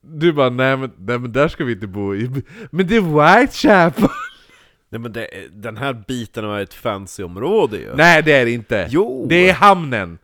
Du 0.00 0.32
bara 0.32 0.50
nej 0.50 0.76
men, 0.76 0.90
nej 0.98 1.18
men 1.18 1.32
där 1.32 1.48
ska 1.48 1.64
vi 1.64 1.72
inte 1.72 1.86
bo 1.86 2.14
Men 2.70 2.86
det 2.86 2.96
är 2.96 3.00
Whitechapel! 3.40 4.08
Nej 4.90 5.00
men 5.00 5.12
det, 5.12 5.24
är- 5.24 5.48
den 5.50 5.76
här 5.76 6.04
biten 6.08 6.44
av 6.44 6.58
ett 6.58 6.74
fancy-område 6.74 7.76
ju 7.76 7.94
Nej 7.94 8.22
det 8.22 8.32
är 8.32 8.44
det 8.44 8.50
inte! 8.50 8.86
Jo! 8.90 9.26
Det 9.28 9.48
är 9.48 9.52
hamnen! 9.54 10.18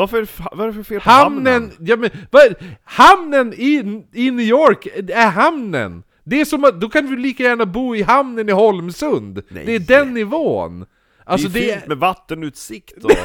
Varför, 0.00 0.16
är 0.16 0.20
det 0.20 0.26
fa- 0.26 0.48
vad 0.56 0.60
är 0.60 0.66
det 0.66 0.72
för 0.74 0.82
fel 0.82 1.00
på 1.00 1.10
Hamnen! 1.10 1.52
hamnen? 1.52 1.72
Ja, 1.80 1.96
men, 1.96 2.10
vad, 2.30 2.42
hamnen 2.84 3.52
i, 3.52 4.02
i 4.12 4.30
New 4.30 4.46
York 4.46 4.86
är 5.08 5.30
hamnen! 5.30 6.02
Det 6.24 6.40
är 6.40 6.44
som 6.44 6.64
att, 6.64 6.80
då 6.80 6.88
kan 6.88 7.06
du 7.06 7.16
lika 7.16 7.42
gärna 7.42 7.66
bo 7.66 7.96
i 7.96 8.02
hamnen 8.02 8.48
i 8.48 8.52
Holmsund! 8.52 9.42
Nej. 9.48 9.66
Det 9.66 9.74
är 9.74 9.78
den 9.80 10.14
nivån! 10.14 10.86
Alltså 11.30 11.48
det 11.48 11.60
är 11.60 11.66
det 11.66 11.72
fint 11.74 11.86
med 11.86 11.98
vattenutsikt 11.98 13.04
och... 13.04 13.10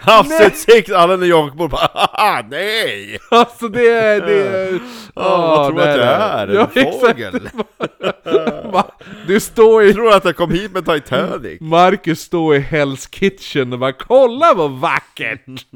Havsutsikt, 0.00 0.90
alla 0.92 1.16
New 1.16 1.28
Yorkbor 1.28 1.68
bara 1.68 1.88
"Haha, 1.94 2.44
nej! 2.50 3.18
Alltså 3.30 3.68
det 3.68 3.88
är... 3.88 4.20
Det 4.26 4.46
är 4.48 4.80
Ja, 5.14 5.46
vad 5.56 5.66
tror 5.68 5.76
du 5.78 5.82
att 5.90 5.96
det 5.96 6.04
jag 6.04 6.20
är? 6.22 6.46
En 6.48 6.54
Ja, 6.74 6.92
fågel? 7.00 7.48
Du 9.26 9.40
står 9.40 9.82
Jag 9.82 9.90
i... 9.90 9.94
tror 9.94 10.12
att 10.14 10.24
jag 10.24 10.36
kom 10.36 10.50
hit 10.50 10.72
med 10.72 10.84
Titanic 10.86 11.60
Marcus 11.60 12.20
står 12.20 12.56
i 12.56 12.58
Hell's 12.60 13.08
Kitchen 13.14 13.72
och 13.72 13.78
bara 13.78 13.92
'Kolla 13.92 14.54
vad 14.54 14.70
vackert!' 14.70 15.66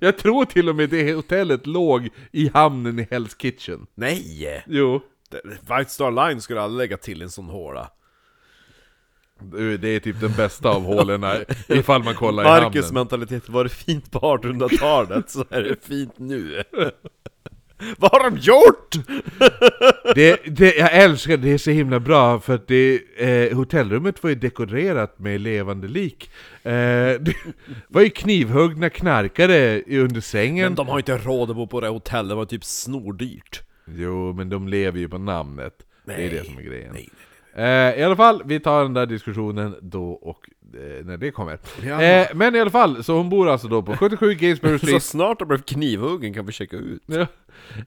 Jag 0.00 0.18
tror 0.18 0.44
till 0.44 0.68
och 0.68 0.76
med 0.76 0.90
det 0.90 1.12
hotellet 1.14 1.66
låg 1.66 2.08
i 2.32 2.50
hamnen 2.54 2.98
i 2.98 3.02
Hell's 3.02 3.36
Kitchen 3.38 3.86
Nej! 3.94 4.62
Jo 4.66 5.00
White 5.60 5.90
Star 5.90 6.10
Line 6.28 6.40
skulle 6.40 6.60
aldrig 6.60 6.78
lägga 6.78 6.96
till 6.96 7.22
en 7.22 7.30
sån 7.30 7.44
håla 7.48 7.88
Det 9.80 9.88
är 9.88 10.00
typ 10.00 10.20
den 10.20 10.32
bästa 10.32 10.70
av 10.70 10.84
hålorna 10.84 11.34
ifall 11.68 12.02
man 12.02 12.14
kollar 12.14 12.42
i 12.42 12.46
Marcus 12.46 12.84
hamnen 12.84 12.94
mentalitet, 12.94 13.48
var 13.48 13.64
det 13.64 13.70
fint 13.70 14.10
på 14.10 14.18
1800-talet 14.18 15.30
så 15.30 15.44
är 15.50 15.62
det 15.62 15.84
fint 15.84 16.18
nu 16.18 16.62
Vad 17.98 18.12
har 18.12 18.30
de 18.30 18.36
gjort? 18.36 18.96
det, 20.14 20.40
det, 20.46 20.76
Jag 20.76 20.92
älskar 20.92 21.36
det, 21.36 21.52
är 21.52 21.58
så 21.58 21.70
himla 21.70 22.00
bra 22.00 22.40
för 22.40 22.54
att 22.54 22.68
det, 22.68 23.00
eh, 23.16 23.56
hotellrummet 23.56 24.22
var 24.22 24.30
ju 24.30 24.36
dekorerat 24.36 25.18
med 25.18 25.40
levande 25.40 25.88
lik 25.88 26.30
eh, 26.62 26.70
Det 27.20 27.34
var 27.88 28.02
ju 28.02 28.10
knivhuggna 28.10 28.90
knarkare 28.90 29.82
under 29.82 30.20
sängen 30.20 30.64
Men 30.64 30.74
de 30.74 30.88
har 30.88 30.98
inte 30.98 31.18
råd 31.18 31.50
att 31.50 31.56
bo 31.56 31.66
på 31.66 31.80
det 31.80 31.88
hotellet, 31.88 32.28
det 32.28 32.34
var 32.34 32.44
typ 32.44 32.64
snordyrt 32.64 33.62
Jo, 33.86 34.32
men 34.32 34.48
de 34.48 34.68
lever 34.68 34.98
ju 34.98 35.08
på 35.08 35.18
namnet. 35.18 35.74
det 36.04 36.12
är 36.12 36.18
Nej. 36.18 36.28
det 36.28 36.44
som 36.44 36.58
är 36.58 36.62
grejen. 36.62 36.90
Nej, 36.92 37.08
Eh, 37.56 37.98
I 38.00 38.02
alla 38.02 38.16
fall, 38.16 38.42
vi 38.44 38.60
tar 38.60 38.82
den 38.82 38.94
där 38.94 39.06
diskussionen 39.06 39.76
då 39.82 40.10
och 40.10 40.50
eh, 40.74 41.04
när 41.04 41.16
det 41.16 41.30
kommer. 41.30 41.58
Ja. 41.84 42.02
Eh, 42.02 42.28
men 42.34 42.54
i 42.54 42.60
alla 42.60 42.70
fall, 42.70 43.04
så 43.04 43.16
hon 43.16 43.28
bor 43.28 43.48
alltså 43.48 43.68
då 43.68 43.82
på 43.82 43.96
77 43.96 44.34
Gainsborough 44.34 44.78
Så 44.80 44.86
Street. 44.86 45.02
snart 45.02 45.38
de 45.38 45.48
blev 45.48 45.62
knivhuggen 45.62 46.34
kan 46.34 46.46
vi 46.46 46.52
checka 46.52 46.76
ut 46.76 47.02
Ja. 47.06 47.26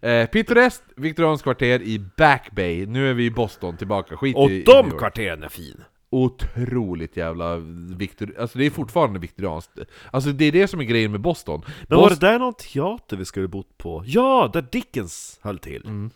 Eh, 0.10 0.28
pittoreskt, 0.30 0.84
viktorianskt 0.96 1.44
kvarter 1.44 1.82
i 1.82 2.00
Back 2.18 2.52
Bay. 2.52 2.86
Nu 2.86 3.10
är 3.10 3.14
vi 3.14 3.26
i 3.26 3.32
Boston 3.32 3.78
tillbaka, 3.78 4.18
skit 4.18 4.36
Och 4.36 4.50
i, 4.50 4.54
i 4.54 4.58
New 4.58 4.66
de 4.66 4.88
York. 4.88 5.00
kvarteren 5.00 5.44
är 5.44 5.50
fin! 5.50 5.84
Otroligt 6.12 7.18
jävla 7.18 7.58
viktor... 7.98 8.34
Alltså 8.40 8.58
det 8.58 8.66
är 8.66 8.70
fortfarande 8.70 9.20
viktorianskt. 9.20 9.72
Alltså 10.12 10.30
det 10.32 10.46
är 10.46 10.52
det 10.52 10.68
som 10.68 10.80
är 10.80 10.84
grejen 10.84 11.12
med 11.12 11.22
Boston. 11.22 11.62
Men 11.88 11.98
var 11.98 12.10
det 12.10 12.16
där 12.20 12.40
någon 12.40 12.54
teater 12.54 13.18
vi 13.18 13.26
skulle 13.26 13.48
bott 13.48 13.78
på? 13.78 14.04
Ja, 14.06 14.50
där 14.54 14.66
Dickens 14.72 15.40
höll 15.44 15.60
till! 15.60 15.82
Mm. 15.86 16.10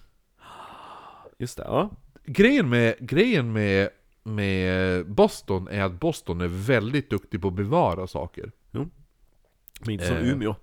Just 1.39 1.57
det, 1.57 1.63
ja 1.63 1.89
grejen 2.25 2.69
med, 2.69 2.95
grejen 2.99 3.53
med, 3.53 3.89
med 4.23 5.05
Boston 5.07 5.67
är 5.67 5.81
att 5.81 5.99
Boston 5.99 6.41
är 6.41 6.47
väldigt 6.47 7.09
duktig 7.09 7.41
på 7.41 7.47
att 7.47 7.53
bevara 7.53 8.07
saker. 8.07 8.51
Men 9.85 9.91
inte 9.91 10.05
som 10.07 10.15
Eh. 10.15 10.29
Umeå 10.29 10.55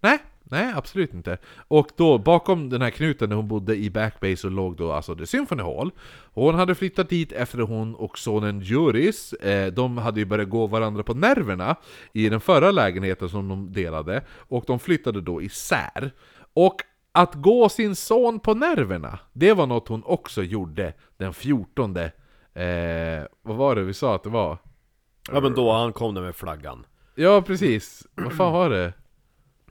Nej, 0.00 0.18
nej 0.42 0.72
absolut 0.76 1.14
inte. 1.14 1.38
Och 1.68 1.88
då 1.96 2.18
bakom 2.18 2.70
den 2.70 2.82
här 2.82 2.90
knuten 2.90 3.28
när 3.28 3.36
hon 3.36 3.48
bodde 3.48 3.76
i 3.76 3.90
Back 3.90 4.20
Bay 4.20 4.36
så 4.36 4.48
låg 4.48 4.76
då 4.76 4.92
alltså 4.92 5.16
The 5.16 5.26
Symphony 5.26 5.62
Hall. 5.62 5.90
Hon 6.34 6.54
hade 6.54 6.74
flyttat 6.74 7.08
dit 7.08 7.32
efter 7.32 7.58
hon 7.58 7.94
och 7.94 8.18
sonen 8.18 8.60
Juris, 8.60 9.32
eh, 9.32 9.72
de 9.72 9.98
hade 9.98 10.20
ju 10.20 10.26
börjat 10.26 10.48
gå 10.48 10.66
varandra 10.66 11.02
på 11.02 11.14
nerverna 11.14 11.76
i 12.12 12.28
den 12.28 12.40
förra 12.40 12.70
lägenheten 12.70 13.28
som 13.28 13.48
de 13.48 13.72
delade. 13.72 14.24
Och 14.28 14.64
de 14.66 14.78
flyttade 14.78 15.20
då 15.20 15.42
isär. 15.42 16.12
Och 16.54 16.76
Att 17.16 17.34
gå 17.34 17.68
sin 17.68 17.94
son 17.96 18.40
på 18.40 18.54
nerverna, 18.54 19.18
det 19.32 19.52
var 19.52 19.66
något 19.66 19.88
hon 19.88 20.02
också 20.04 20.42
gjorde 20.42 20.92
den 21.16 21.34
14 21.34 21.96
eh, 21.96 22.10
Vad 23.42 23.56
var 23.56 23.74
det 23.76 23.82
vi 23.82 23.94
sa 23.94 24.14
att 24.14 24.22
det 24.22 24.30
var? 24.30 24.58
Ja 25.32 25.40
men 25.40 25.54
då 25.54 25.72
han 25.72 25.92
kom 25.92 26.14
där 26.14 26.22
med 26.22 26.36
flaggan 26.36 26.86
Ja 27.14 27.42
precis, 27.42 28.06
vad 28.14 28.32
fan 28.36 28.52
var 28.52 28.70
det? 28.70 28.92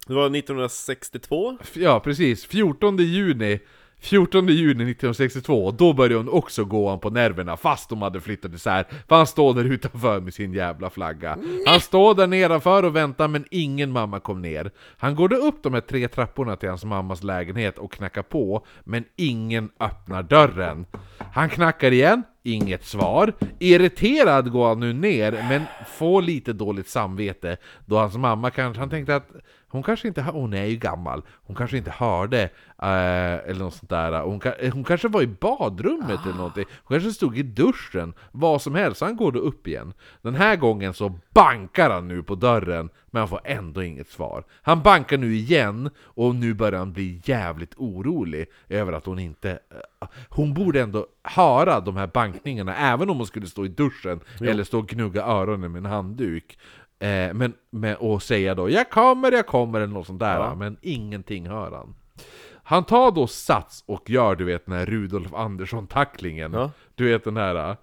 Det 0.08 0.14
var 0.14 0.26
1962 0.26 1.58
F- 1.62 1.78
Ja 1.78 2.00
precis, 2.00 2.46
14 2.46 2.98
juni 2.98 3.60
14 4.04 4.48
juni 4.48 4.92
1962, 4.92 5.72
då 5.72 5.94
började 5.94 6.16
hon 6.16 6.30
också 6.30 6.66
gå 6.66 6.90
han 6.90 7.00
på 7.00 7.10
nerverna 7.10 7.58
fast 7.58 7.90
de 7.90 8.02
hade 8.02 8.22
flyttat 8.22 8.54
isär. 8.54 8.86
För 9.08 9.16
han 9.16 9.28
står 9.28 9.54
där 9.54 9.64
utanför 9.64 10.20
med 10.20 10.34
sin 10.34 10.54
jävla 10.54 10.90
flagga. 10.90 11.38
Han 11.66 11.80
står 11.80 12.16
där 12.16 12.28
nedanför 12.28 12.84
och 12.84 12.96
väntar 12.96 13.28
men 13.28 13.46
ingen 13.52 13.92
mamma 13.92 14.20
kom 14.20 14.42
ner. 14.42 14.72
Han 14.98 15.16
går 15.16 15.30
då 15.30 15.36
upp 15.36 15.64
de 15.64 15.74
här 15.74 15.82
tre 15.82 16.08
trapporna 16.08 16.56
till 16.56 16.70
hans 16.70 16.86
mammas 16.86 17.24
lägenhet 17.24 17.78
och 17.78 17.92
knackar 17.92 18.24
på 18.24 18.66
Men 18.84 19.04
ingen 19.16 19.70
öppnar 19.80 20.24
dörren. 20.24 20.86
Han 21.34 21.50
knackar 21.50 21.92
igen, 21.92 22.24
inget 22.44 22.86
svar 22.86 23.34
Irriterad 23.60 24.52
går 24.52 24.68
han 24.68 24.80
nu 24.80 24.94
ner 24.94 25.32
men 25.32 25.62
får 25.88 26.22
lite 26.22 26.54
dåligt 26.54 26.90
samvete 26.90 27.58
Då 27.86 27.98
hans 27.98 28.18
mamma 28.18 28.50
kanske, 28.50 28.80
han 28.80 28.90
tänkte 28.90 29.16
att 29.16 29.30
hon 29.74 29.84
kanske 29.84 30.08
inte, 30.08 30.22
hon 30.22 30.54
är 30.54 30.66
ju 30.66 30.76
gammal, 30.76 31.22
hon 31.32 31.56
kanske 31.56 31.78
inte 31.78 31.92
hörde 31.92 32.42
eh, 32.82 33.50
eller 33.50 33.60
något 33.60 33.74
sånt 33.74 33.90
där. 33.90 34.22
Hon, 34.22 34.42
hon 34.74 34.84
kanske 34.84 35.08
var 35.08 35.22
i 35.22 35.28
badrummet 35.28 36.20
eller 36.26 36.36
någonting, 36.36 36.66
hon 36.84 36.96
kanske 36.96 37.12
stod 37.12 37.38
i 37.38 37.44
duschen, 37.44 38.14
vad 38.32 38.62
som 38.62 38.76
helst. 38.76 39.02
Han 39.02 39.16
går 39.16 39.32
då 39.32 39.40
upp 39.40 39.68
igen. 39.68 39.94
Den 40.22 40.36
här 40.36 40.56
gången 40.56 40.94
så 40.94 41.20
bankar 41.34 41.90
han 41.90 42.08
nu 42.08 42.24
på 42.24 42.36
dörren, 42.36 42.90
men 43.06 43.20
han 43.20 43.30
får 43.30 43.42
ändå 43.44 43.84
inget 43.84 44.10
svar. 44.10 44.44
Han 44.62 44.82
bankar 44.82 45.18
nu 45.18 45.36
igen, 45.36 45.90
och 46.00 46.36
nu 46.36 46.54
börjar 46.54 46.80
han 46.80 46.94
bli 46.94 47.22
jävligt 47.26 47.74
orolig 47.78 48.46
över 48.70 48.94
att 48.94 49.06
hon 49.06 49.20
inte... 49.20 49.60
hon 50.30 50.54
borde 50.54 50.82
ändå 50.82 51.08
höra 51.24 51.80
de 51.80 51.96
här 51.98 52.08
bankningarna, 52.08 52.76
även 52.76 53.10
om 53.10 53.18
hon 53.18 53.28
skulle 53.28 53.48
stå 53.48 53.66
i 53.66 53.68
duschen, 53.68 54.20
eller 54.42 54.64
stå 54.64 54.80
och 54.80 54.88
gnugga 54.88 55.24
öronen 55.26 55.72
med 55.72 55.80
en 55.80 55.86
handduk. 55.92 56.58
Eh, 57.00 57.34
men, 57.34 57.54
men, 57.70 57.96
och 57.96 58.24
säga 58.24 58.56
då 58.56 58.70
'Jag 58.70 58.90
kommer, 58.90 59.32
jag 59.32 59.48
kommer' 59.48 59.82
eller 59.82 59.94
något 59.94 60.08
sånt 60.08 60.20
där, 60.20 60.40
Ja. 60.40 60.56
men 60.56 60.78
ingenting 60.82 61.48
hör 61.50 61.72
han. 61.72 61.96
Han 62.64 62.84
tar 62.84 63.12
då 63.12 63.28
sats 63.28 63.84
och 63.88 64.10
gör 64.10 64.36
du 64.36 64.44
vet 64.44 64.66
den 64.66 64.76
här 64.76 64.86
Rudolf 64.86 65.34
Andersson-tacklingen. 65.34 66.54
Ja. 66.54 66.72
Du 66.96 67.06
vet 67.12 67.24
den 67.24 67.38
här, 67.38 67.78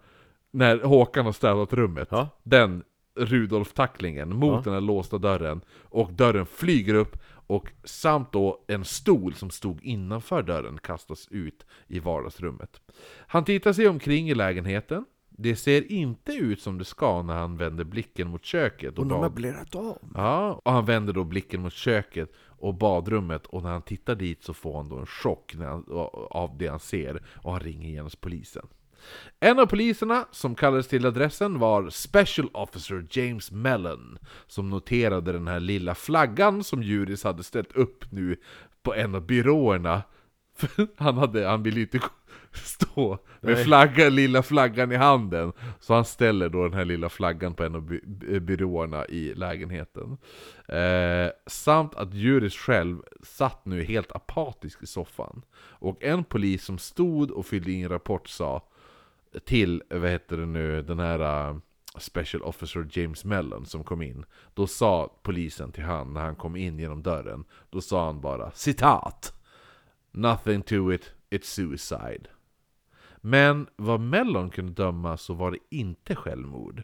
när 0.51 0.79
Håkan 0.83 1.25
har 1.25 1.33
städat 1.33 1.73
rummet. 1.73 2.09
Ja. 2.11 2.29
Den 2.43 2.83
Rudolf-tacklingen 3.21 4.35
mot 4.37 4.53
Ja. 4.55 4.61
den 4.65 4.73
här 4.75 4.81
låsta 4.81 5.19
dörren. 5.19 5.61
Och 5.83 6.13
dörren 6.13 6.47
flyger 6.47 6.95
upp 6.95 7.17
och 7.51 7.69
samt 7.85 8.33
då 8.33 8.65
en 8.67 8.85
stol 8.85 9.35
som 9.35 9.51
stod 9.51 9.83
innanför 9.83 10.43
dörren 10.43 10.79
kastas 10.79 11.29
ut 11.31 11.67
i 11.87 11.99
vardagsrummet. 11.99 12.81
Han 13.27 13.45
tittar 13.45 13.73
sig 13.73 13.89
omkring 13.89 14.31
i 14.31 14.35
lägenheten. 14.35 15.05
Det 15.29 15.57
ser 15.57 15.93
inte 15.93 16.33
ut 16.33 16.61
som 16.61 16.79
det 16.79 16.85
ska 16.85 17.23
när 17.23 17.35
han 17.35 17.57
vänder 17.57 17.85
blicken 17.85 18.29
mot 18.29 18.45
köket. 18.45 18.99
Och 18.99 19.07
de 19.07 19.09
bad- 19.09 19.21
möblerat 19.21 19.75
om 19.75 19.99
Ja, 20.15 20.61
och 20.65 20.73
han 20.73 20.85
vänder 20.85 21.13
då 21.13 21.25
blicken 21.25 21.63
mot 21.63 21.73
köket 21.73 22.33
och 22.47 22.75
badrummet 22.75 23.47
och 23.47 23.63
när 23.63 23.71
han 23.71 23.83
tittar 23.83 24.15
dit 24.15 24.45
så 24.45 24.55
får 24.55 24.77
han 24.77 24.89
då 24.89 24.97
en 24.97 25.07
chock 25.07 25.55
när 25.55 25.67
han, 25.67 25.85
av 26.31 26.59
det 26.59 26.69
han 26.69 26.81
ser 26.81 27.23
och 27.43 27.53
han 27.53 27.61
ringer 27.61 27.91
genast 27.91 28.21
polisen. 28.21 28.67
En 29.41 29.59
av 29.59 29.67
poliserna 29.67 30.27
som 30.31 30.55
kallades 30.55 30.89
till 30.89 31.07
adressen 31.07 31.59
var 31.59 31.91
Special 31.91 32.49
Officer 32.53 33.07
James 33.11 33.51
Mellon 33.53 34.19
som 34.47 34.71
noterade 34.71 35.33
den 35.33 35.49
här 35.49 35.61
lilla 35.61 35.95
flaggan 35.95 36.65
som 36.65 36.83
Juris 36.83 37.25
hade 37.25 37.43
ställt 37.43 37.73
upp 37.73 38.13
nu 38.13 38.37
på 38.83 38.95
en 38.95 39.15
av 39.15 39.27
byråerna. 39.27 40.03
För 40.57 40.87
han, 40.97 41.19
hade, 41.19 41.47
han 41.47 41.63
ville 41.63 41.81
inte 41.81 42.01
stå 42.53 43.19
med 43.41 43.65
flagga, 43.65 44.09
lilla 44.09 44.43
flaggan 44.43 44.93
i 44.93 44.97
handen. 44.97 45.53
Så 45.81 45.95
han 45.95 46.05
ställer 46.05 46.49
då 46.49 46.63
den 46.63 46.73
här 46.73 46.85
lilla 46.85 47.09
flaggan 47.09 47.55
på 47.55 47.65
en 47.65 47.75
av 47.75 47.83
by- 47.83 48.41
byråerna 48.41 49.07
i 49.07 49.35
lägenheten. 49.35 50.17
Eh, 50.69 51.31
samt 51.47 51.95
att 51.95 52.15
Juris 52.15 52.55
själv 52.55 52.99
satt 53.23 53.65
nu 53.65 53.85
helt 53.85 54.13
apatisk 54.13 54.83
i 54.83 54.87
soffan. 54.87 55.43
Och 55.57 56.03
en 56.03 56.25
polis 56.25 56.65
som 56.65 56.79
stod 56.79 57.31
och 57.31 57.47
fyllde 57.47 57.73
in 57.73 57.89
rapport 57.89 58.29
sa 58.29 58.67
till, 59.45 59.83
vad 59.91 60.11
heter 60.11 60.37
det 60.37 60.47
nu, 60.47 60.83
den 60.83 60.99
här 60.99 61.51
uh, 61.51 61.59
Special 61.99 62.43
Officer 62.43 62.89
James 62.91 63.25
Mellon 63.25 63.67
som 63.67 63.85
kom 63.85 64.03
in. 64.03 64.25
Då 64.55 64.67
sa 64.67 65.19
polisen 65.23 65.73
till 65.73 65.85
han 65.85 66.13
när 66.13 66.21
han 66.21 66.37
kom 66.37 66.57
in 66.57 66.79
genom 66.79 67.03
dörren, 67.03 67.45
då 67.71 67.81
sa 67.81 68.07
han 68.07 68.21
bara 68.21 68.51
citat 68.51 69.35
Nothing 70.13 70.63
to 70.63 70.93
it, 70.93 71.15
it's 71.31 71.45
suicide. 71.45 72.27
Men 73.17 73.67
vad 73.77 74.01
Mellon 74.01 74.51
kunde 74.51 74.73
döma 74.73 75.17
så 75.17 75.35
var 75.35 75.51
det 75.51 75.59
inte 75.71 76.15
självmord. 76.17 76.83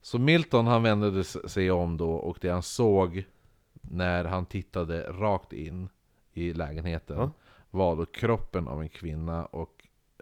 Så 0.00 0.18
Milton 0.18 0.66
han 0.66 0.82
vände 0.82 1.24
sig 1.24 1.70
om 1.70 1.96
då 1.96 2.10
och 2.10 2.38
det 2.40 2.48
han 2.48 2.62
såg 2.62 3.24
när 3.72 4.24
han 4.24 4.46
tittade 4.46 5.02
rakt 5.02 5.52
in 5.52 5.88
i 6.32 6.52
lägenheten 6.52 7.18
Ja. 7.18 7.30
var 7.70 7.96
då 7.96 8.06
kroppen 8.06 8.68
av 8.68 8.82
en 8.82 8.88
kvinna 8.88 9.46
och 9.46 9.77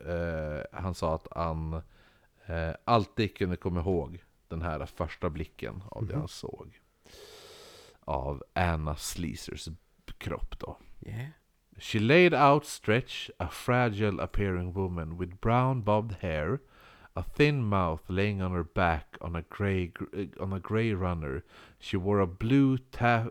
eh, 0.06 0.80
han 0.82 0.94
sa 0.94 1.14
att 1.14 1.28
han 1.30 1.72
eh, 2.46 2.70
alltid 2.84 3.36
kunde 3.36 3.56
komma 3.56 3.80
ihåg 3.80 4.24
den 4.48 4.62
här 4.62 4.86
första 4.86 5.30
blicken 5.30 5.82
av 5.90 6.06
det 6.06 6.16
han 6.16 6.28
såg. 6.28 6.80
Av 8.04 8.42
Anna 8.52 8.96
Sleezers 8.96 9.68
kropp 10.18 10.58
då. 10.58 10.76
yeah. 11.00 11.26
She 11.78 11.98
laid 12.00 12.34
outstretched, 12.34 13.34
a 13.38 13.48
fragile 13.48 14.22
appearing 14.22 14.72
woman 14.72 15.18
with 15.18 15.34
brown 15.40 15.82
bobbed 15.82 16.16
hair, 16.20 16.58
a 17.12 17.22
thin 17.22 17.64
mouth 17.64 18.02
laying 18.10 18.42
on 18.42 18.52
her 18.52 18.62
back 18.74 19.06
on 19.20 19.36
a 19.36 19.42
grey 19.58 19.86
gr- 19.86 20.42
on 20.42 20.52
a 20.52 20.58
grey 20.68 20.94
runner. 20.94 21.42
She 21.80 21.96
wore 21.98 22.22
a 22.22 22.26
blue 22.26 22.78
ta- 22.90 23.30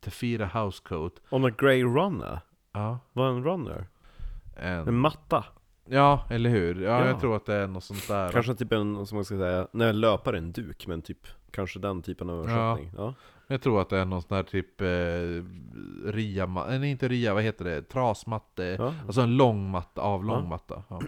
taffeta 0.00 0.44
housecoat. 0.46 1.20
On 1.30 1.44
a 1.44 1.50
grey 1.50 1.82
runner? 1.84 2.40
Ja, 2.72 2.98
Vad 3.12 3.26
är 3.26 3.36
en 3.36 3.44
runner? 3.44 3.86
en, 4.56 4.88
En 4.88 4.94
matta? 4.98 5.44
Ja 5.88 6.24
eller 6.30 6.50
hur? 6.50 6.80
Ja, 6.82 6.90
Ja. 7.00 7.06
jag 7.06 7.20
tror 7.20 7.36
att 7.36 7.46
det 7.46 7.54
är 7.54 7.66
något 7.66 7.84
sånt 7.84 8.08
där. 8.08 8.32
Kanske 8.32 8.54
typ 8.54 8.72
en, 8.72 9.06
som 9.06 9.16
man 9.16 9.24
ska 9.24 9.36
säga, 9.38 9.68
när 9.72 9.92
löpare 9.92 10.38
en 10.38 10.52
duk, 10.52 10.86
men 10.86 11.02
typ 11.02 11.26
Kanske 11.50 11.78
den 11.78 12.02
typen 12.02 12.30
av 12.30 12.38
översättning? 12.38 12.90
Ja. 12.96 13.14
Jag 13.46 13.62
tror 13.62 13.80
att 13.80 13.88
det 13.88 13.98
är 13.98 14.04
någon 14.04 14.22
sån 14.22 14.36
här 14.36 14.42
typ 14.42 14.80
eh, 14.80 15.44
ria, 16.12 16.46
nej 16.46 16.90
inte 16.90 17.08
ria, 17.08 17.34
vad 17.34 17.42
heter 17.42 17.64
det? 17.64 17.82
Trasmatte, 17.82 18.64
Ja. 18.78 18.94
alltså 19.06 19.20
en 19.20 19.36
lång 19.36 19.70
matta, 19.70 20.00
avlång 20.00 20.42
Ja. 20.42 20.48
matta. 20.48 20.82
Ja. 20.88 21.00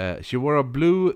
Eh, 0.00 0.22
she 0.22 0.36
wore 0.36 0.60
a 0.60 0.62
blue 0.62 1.12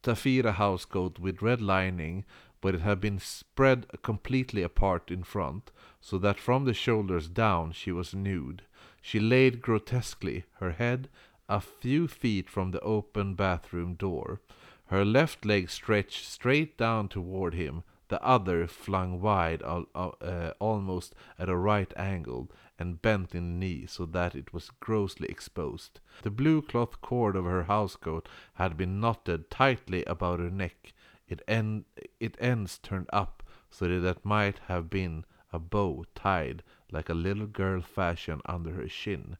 taffeta 0.00 0.50
housecoat 0.50 1.18
with 1.18 1.42
red 1.44 1.60
lining, 1.60 2.24
but 2.60 2.74
it 2.74 2.80
had 2.80 2.98
been 2.98 3.20
spread 3.20 3.86
completely 4.02 4.64
apart 4.64 5.10
in 5.10 5.24
front, 5.24 5.72
so 6.00 6.18
that 6.20 6.38
from 6.40 6.66
the 6.66 6.74
shoulders 6.74 7.26
down 7.26 7.72
she 7.72 7.92
was 7.92 8.14
nude. 8.14 8.62
She 9.02 9.20
laid 9.20 9.62
grotesquely, 9.62 10.44
her 10.58 10.70
head 10.70 11.08
a 11.50 11.60
few 11.60 12.06
feet 12.06 12.48
from 12.48 12.70
the 12.70 12.80
open 12.80 13.34
bathroom 13.34 13.94
door. 13.94 14.40
Her 14.86 15.04
left 15.04 15.44
leg 15.44 15.68
stretched 15.68 16.24
straight 16.24 16.78
down 16.78 17.08
toward 17.08 17.54
him, 17.54 17.82
the 18.06 18.22
other 18.22 18.68
flung 18.68 19.20
wide, 19.20 19.60
uh, 19.64 20.52
almost 20.60 21.14
at 21.40 21.48
a 21.48 21.56
right 21.56 21.92
angle, 21.96 22.50
and 22.78 23.02
bent 23.02 23.34
in 23.34 23.58
the 23.58 23.66
knee 23.66 23.86
so 23.86 24.06
that 24.06 24.36
it 24.36 24.52
was 24.52 24.70
grossly 24.78 25.28
exposed. 25.28 25.98
The 26.22 26.30
blue 26.30 26.62
cloth 26.62 27.00
cord 27.00 27.34
of 27.34 27.44
her 27.46 27.64
housecoat 27.64 28.26
had 28.54 28.76
been 28.76 29.00
knotted 29.00 29.50
tightly 29.50 30.04
about 30.04 30.38
her 30.38 30.50
neck, 30.50 30.92
it, 31.28 31.42
end, 31.48 31.84
it 32.20 32.36
ends 32.40 32.78
turned 32.78 33.10
up 33.12 33.42
so 33.70 33.86
that 33.86 34.08
it 34.08 34.24
might 34.24 34.60
have 34.68 34.88
been 34.88 35.24
a 35.52 35.58
bow 35.58 36.04
tied 36.14 36.62
like 36.92 37.08
a 37.08 37.14
little 37.14 37.46
girl 37.46 37.80
fashion 37.80 38.40
under 38.46 38.72
her 38.72 38.86
chin. 38.86 39.36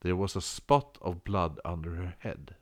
There 0.00 0.16
was 0.16 0.34
a 0.34 0.40
spot 0.40 0.98
of 1.02 1.24
blood 1.24 1.60
under 1.64 1.94
her 1.96 2.14
head. 2.20 2.56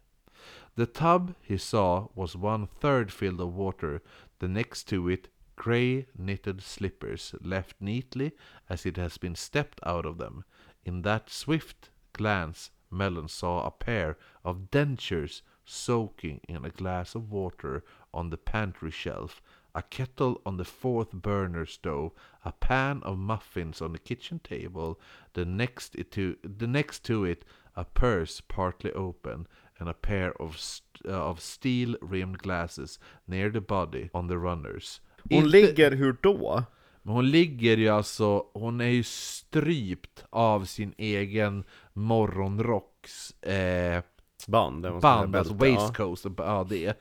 The 0.74 0.86
tub, 0.86 1.34
he 1.40 1.56
saw, 1.56 2.08
was 2.14 2.36
one 2.36 2.66
third 2.66 3.12
filled 3.12 3.40
of 3.40 3.54
water, 3.54 4.02
the 4.38 4.48
next 4.48 4.84
to 4.88 5.08
it, 5.08 5.28
grey 5.56 6.06
knitted 6.16 6.62
slippers, 6.62 7.34
left 7.40 7.80
neatly 7.80 8.32
as 8.68 8.86
it 8.86 8.96
has 8.96 9.18
been 9.18 9.34
stepped 9.34 9.80
out 9.84 10.06
of 10.06 10.18
them. 10.18 10.44
In 10.84 11.02
that 11.02 11.30
swift 11.30 11.90
glance, 12.12 12.70
Mellon 12.90 13.28
saw 13.28 13.66
a 13.66 13.70
pair 13.70 14.16
of 14.44 14.70
dentures 14.70 15.42
soaking 15.64 16.40
in 16.48 16.64
a 16.64 16.70
glass 16.70 17.14
of 17.14 17.30
water 17.30 17.84
on 18.14 18.30
the 18.30 18.38
pantry 18.38 18.90
shelf, 18.90 19.42
a 19.74 19.82
kettle 19.82 20.40
on 20.44 20.56
the 20.56 20.64
fourth 20.64 21.12
burner 21.12 21.66
stove, 21.66 22.10
a 22.44 22.52
pan 22.52 23.02
of 23.02 23.18
muffins 23.18 23.82
on 23.82 23.92
the 23.92 23.98
kitchen 23.98 24.38
table, 24.38 24.94
the 25.32 25.44
next 25.44 25.96
to 26.10 26.34
the 26.58 26.66
next 26.66 27.04
to 27.04 27.24
it 27.26 27.44
a 27.76 27.84
purse 27.84 28.42
partly 28.48 28.92
open, 28.92 29.46
and 29.78 29.88
a 29.88 29.94
pair 29.94 30.42
of 30.42 30.56
st- 30.58 31.06
uh, 31.06 31.30
of 31.30 31.40
steel 31.40 31.96
rimmed 32.02 32.38
glasses 32.38 32.98
near 33.26 33.50
the 33.50 33.60
body 33.60 34.10
on 34.12 34.28
the 34.28 34.38
runners. 34.38 35.00
Hon 35.30 35.38
Inte- 35.44 35.48
ligger 35.48 35.90
hur 35.90 36.16
då? 36.22 36.64
Men 37.02 37.14
hon 37.14 37.30
ligger 37.30 37.76
ju 37.76 37.88
alltså, 37.88 38.46
hon 38.54 38.80
är 38.80 38.88
ju 38.88 39.02
strypt 39.02 40.24
av 40.30 40.64
sin 40.64 40.94
egen 40.98 41.64
morgonrocks 41.92 43.42
eh, 43.42 44.02
Band, 44.46 45.00
band, 45.00 45.36
alltså 45.36 45.54
bälte, 45.54 46.02
ja. 46.02 46.16
ja 46.36 46.66
det. 46.68 46.98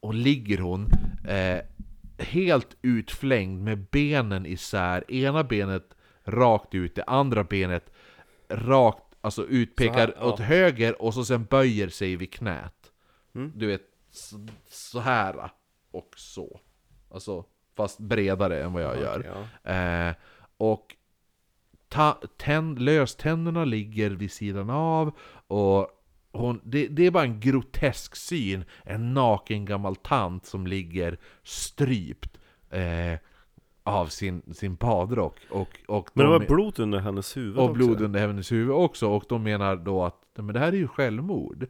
Och 0.00 0.14
ligger 0.14 0.58
hon 0.58 0.90
eh, 1.24 1.60
helt 2.18 2.76
utflängd 2.82 3.62
med 3.62 3.78
benen 3.78 4.46
isär, 4.46 5.10
ena 5.10 5.44
benet 5.44 5.94
rakt 6.24 6.74
ut, 6.74 6.94
det 6.94 7.04
andra 7.04 7.44
benet 7.44 7.92
rakt, 8.48 9.04
alltså 9.20 9.44
utpekar 9.44 9.94
här, 9.94 10.14
ja. 10.18 10.24
åt 10.24 10.40
höger 10.40 11.02
och 11.02 11.14
så 11.14 11.24
sen 11.24 11.44
böjer 11.44 11.88
sig 11.88 12.16
vid 12.16 12.32
knät. 12.32 12.92
Mm. 13.34 13.52
Du 13.54 13.66
vet, 13.66 13.82
så, 14.10 14.46
så 14.68 15.00
här 15.00 15.50
och 15.90 16.14
så. 16.16 16.60
Alltså, 17.10 17.44
fast 17.76 17.98
bredare 17.98 18.62
än 18.62 18.72
vad 18.72 18.82
jag 18.82 19.00
gör. 19.00 19.46
Ja. 19.64 19.72
Eh, 19.72 20.14
och 20.56 20.96
ta, 21.88 22.20
tänd, 22.36 22.78
löständerna 22.78 23.64
ligger 23.64 24.10
vid 24.10 24.32
sidan 24.32 24.70
av 24.70 25.12
och 25.46 25.97
hon, 26.38 26.60
det, 26.64 26.86
det 26.88 27.06
är 27.06 27.10
bara 27.10 27.24
en 27.24 27.40
grotesk 27.40 28.16
syn. 28.16 28.64
En 28.84 29.14
naken 29.14 29.64
gammal 29.64 29.96
tant 29.96 30.46
som 30.46 30.66
ligger 30.66 31.18
strypt 31.42 32.38
eh, 32.70 33.18
av 33.82 34.06
sin, 34.06 34.42
sin 34.54 34.74
badrock. 34.74 35.36
Och, 35.50 35.68
och 35.88 36.10
Men 36.14 36.26
det 36.26 36.32
de- 36.32 36.38
var 36.40 36.46
blod 36.48 36.78
under 36.80 36.98
hennes 36.98 37.36
huvud 37.36 37.56
och 37.56 37.62
också. 37.64 37.74
blod 37.74 38.00
under 38.02 38.20
hennes 38.26 38.52
huvud 38.52 38.70
också. 38.70 39.08
Och 39.08 39.24
de 39.28 39.42
menar 39.42 39.76
då 39.76 40.04
att 40.04 40.20
"Nej, 40.36 40.44
men 40.44 40.54
det 40.54 40.60
här 40.60 40.68
är 40.72 40.76
ju 40.76 40.88
självmord. 40.88 41.66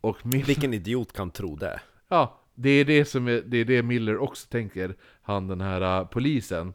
Och 0.00 0.26
min, 0.26 0.42
Vilken 0.42 0.74
idiot 0.74 1.12
kan 1.12 1.30
tro 1.30 1.56
det? 1.56 1.80
Ja, 2.08 2.40
det 2.54 2.70
är 2.70 2.84
det 2.84 3.04
som 3.04 3.28
är, 3.28 3.42
det 3.46 3.56
är 3.58 3.64
det 3.64 3.82
Miller 3.82 4.18
också 4.18 4.48
tänker, 4.48 4.94
han 5.22 5.46
den 5.48 5.60
här 5.60 6.00
uh, 6.00 6.06
polisen. 6.08 6.74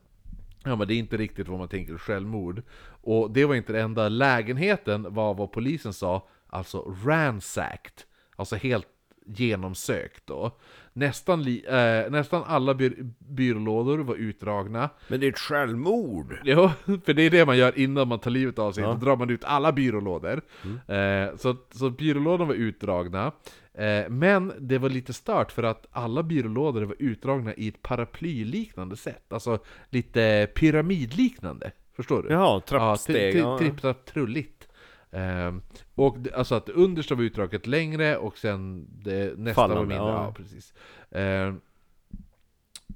Ja 0.64 0.76
men 0.76 0.88
det 0.88 0.94
är 0.94 0.98
inte 0.98 1.18
riktigt 1.18 1.48
vad 1.48 1.60
man 1.60 1.68
tänker 1.68 1.98
självmord. 1.98 2.62
Och 3.04 3.32
det 3.32 3.46
var 3.46 3.56
inte 3.56 3.74
det 3.74 3.82
enda, 3.82 4.10
lägenheten 4.10 5.14
var 5.14 5.34
vad 5.34 5.52
polisen 5.52 5.94
sa, 5.94 6.28
alltså 6.52 6.96
ransacked. 7.06 8.04
Alltså 8.36 8.56
helt 8.56 8.88
genomsökt 9.26 10.28
då. 10.28 10.52
Nästan, 10.94 11.44
li, 11.44 11.66
eh, 11.68 12.12
nästan 12.12 12.44
alla 12.48 12.74
by, 12.74 12.92
byrålådor 13.20 14.00
var 14.00 14.16
utdragna. 14.16 14.90
Men 15.08 15.20
det 15.20 15.26
är 15.28 15.32
ett 15.32 15.40
självmord! 15.40 16.38
Jo, 16.44 16.70
för 17.06 17.14
det 17.14 17.22
är 17.22 17.30
det 17.30 17.46
man 17.46 17.58
gör 17.58 17.80
innan 17.80 18.08
man 18.08 18.20
tar 18.20 18.32
livet 18.32 18.60
av 18.60 18.72
sig. 18.72 18.84
Ja. 18.84 18.90
Då 18.90 18.96
drar 19.06 19.16
man 19.16 19.30
ut 19.30 19.44
alla 19.44 19.72
byrålådor. 19.72 20.42
Eh, 20.88 21.36
så, 21.38 21.56
så 21.72 21.90
byrålådorna 21.90 22.46
var 22.46 22.56
utdragna. 22.56 23.32
Eh, 23.74 24.10
men 24.10 24.54
det 24.60 24.78
var 24.78 24.90
lite 24.90 25.14
stört 25.14 25.52
för 25.52 25.64
att 25.64 25.88
alla 25.92 26.24
byrålådor 26.24 26.82
var 26.82 26.96
utdragna 27.00 27.54
i 27.54 27.68
ett 27.68 27.82
paraplyliknande 27.82 28.98
sätt. 28.98 29.34
Alltså 29.34 29.60
lite 29.90 30.48
pyramidliknande. 30.56 31.72
Förstår 31.96 32.24
du? 32.24 32.30
Jaha, 32.30 32.42
Ja, 32.42 32.62
trappsteg. 32.68 33.36
Ja, 33.36 33.94
trulligt. 34.06 34.61
Ehm, 35.12 35.62
och 35.96 36.20
det- 36.20 36.34
alltså 36.34 36.56
att 36.56 36.66
det 36.66 36.72
understa 36.72 37.16
var 37.16 37.24
utdraget 37.24 37.68
längre 37.68 38.18
och 38.18 38.38
sen 38.38 38.88
det 39.04 39.38
nästa 39.40 39.62
var 39.62 39.68
Fallande, 39.68 39.88
mindre. 39.96 40.08
Ja. 40.08 40.26
ja. 40.26 40.34
precis. 40.34 40.74
Ehm, 41.12 41.62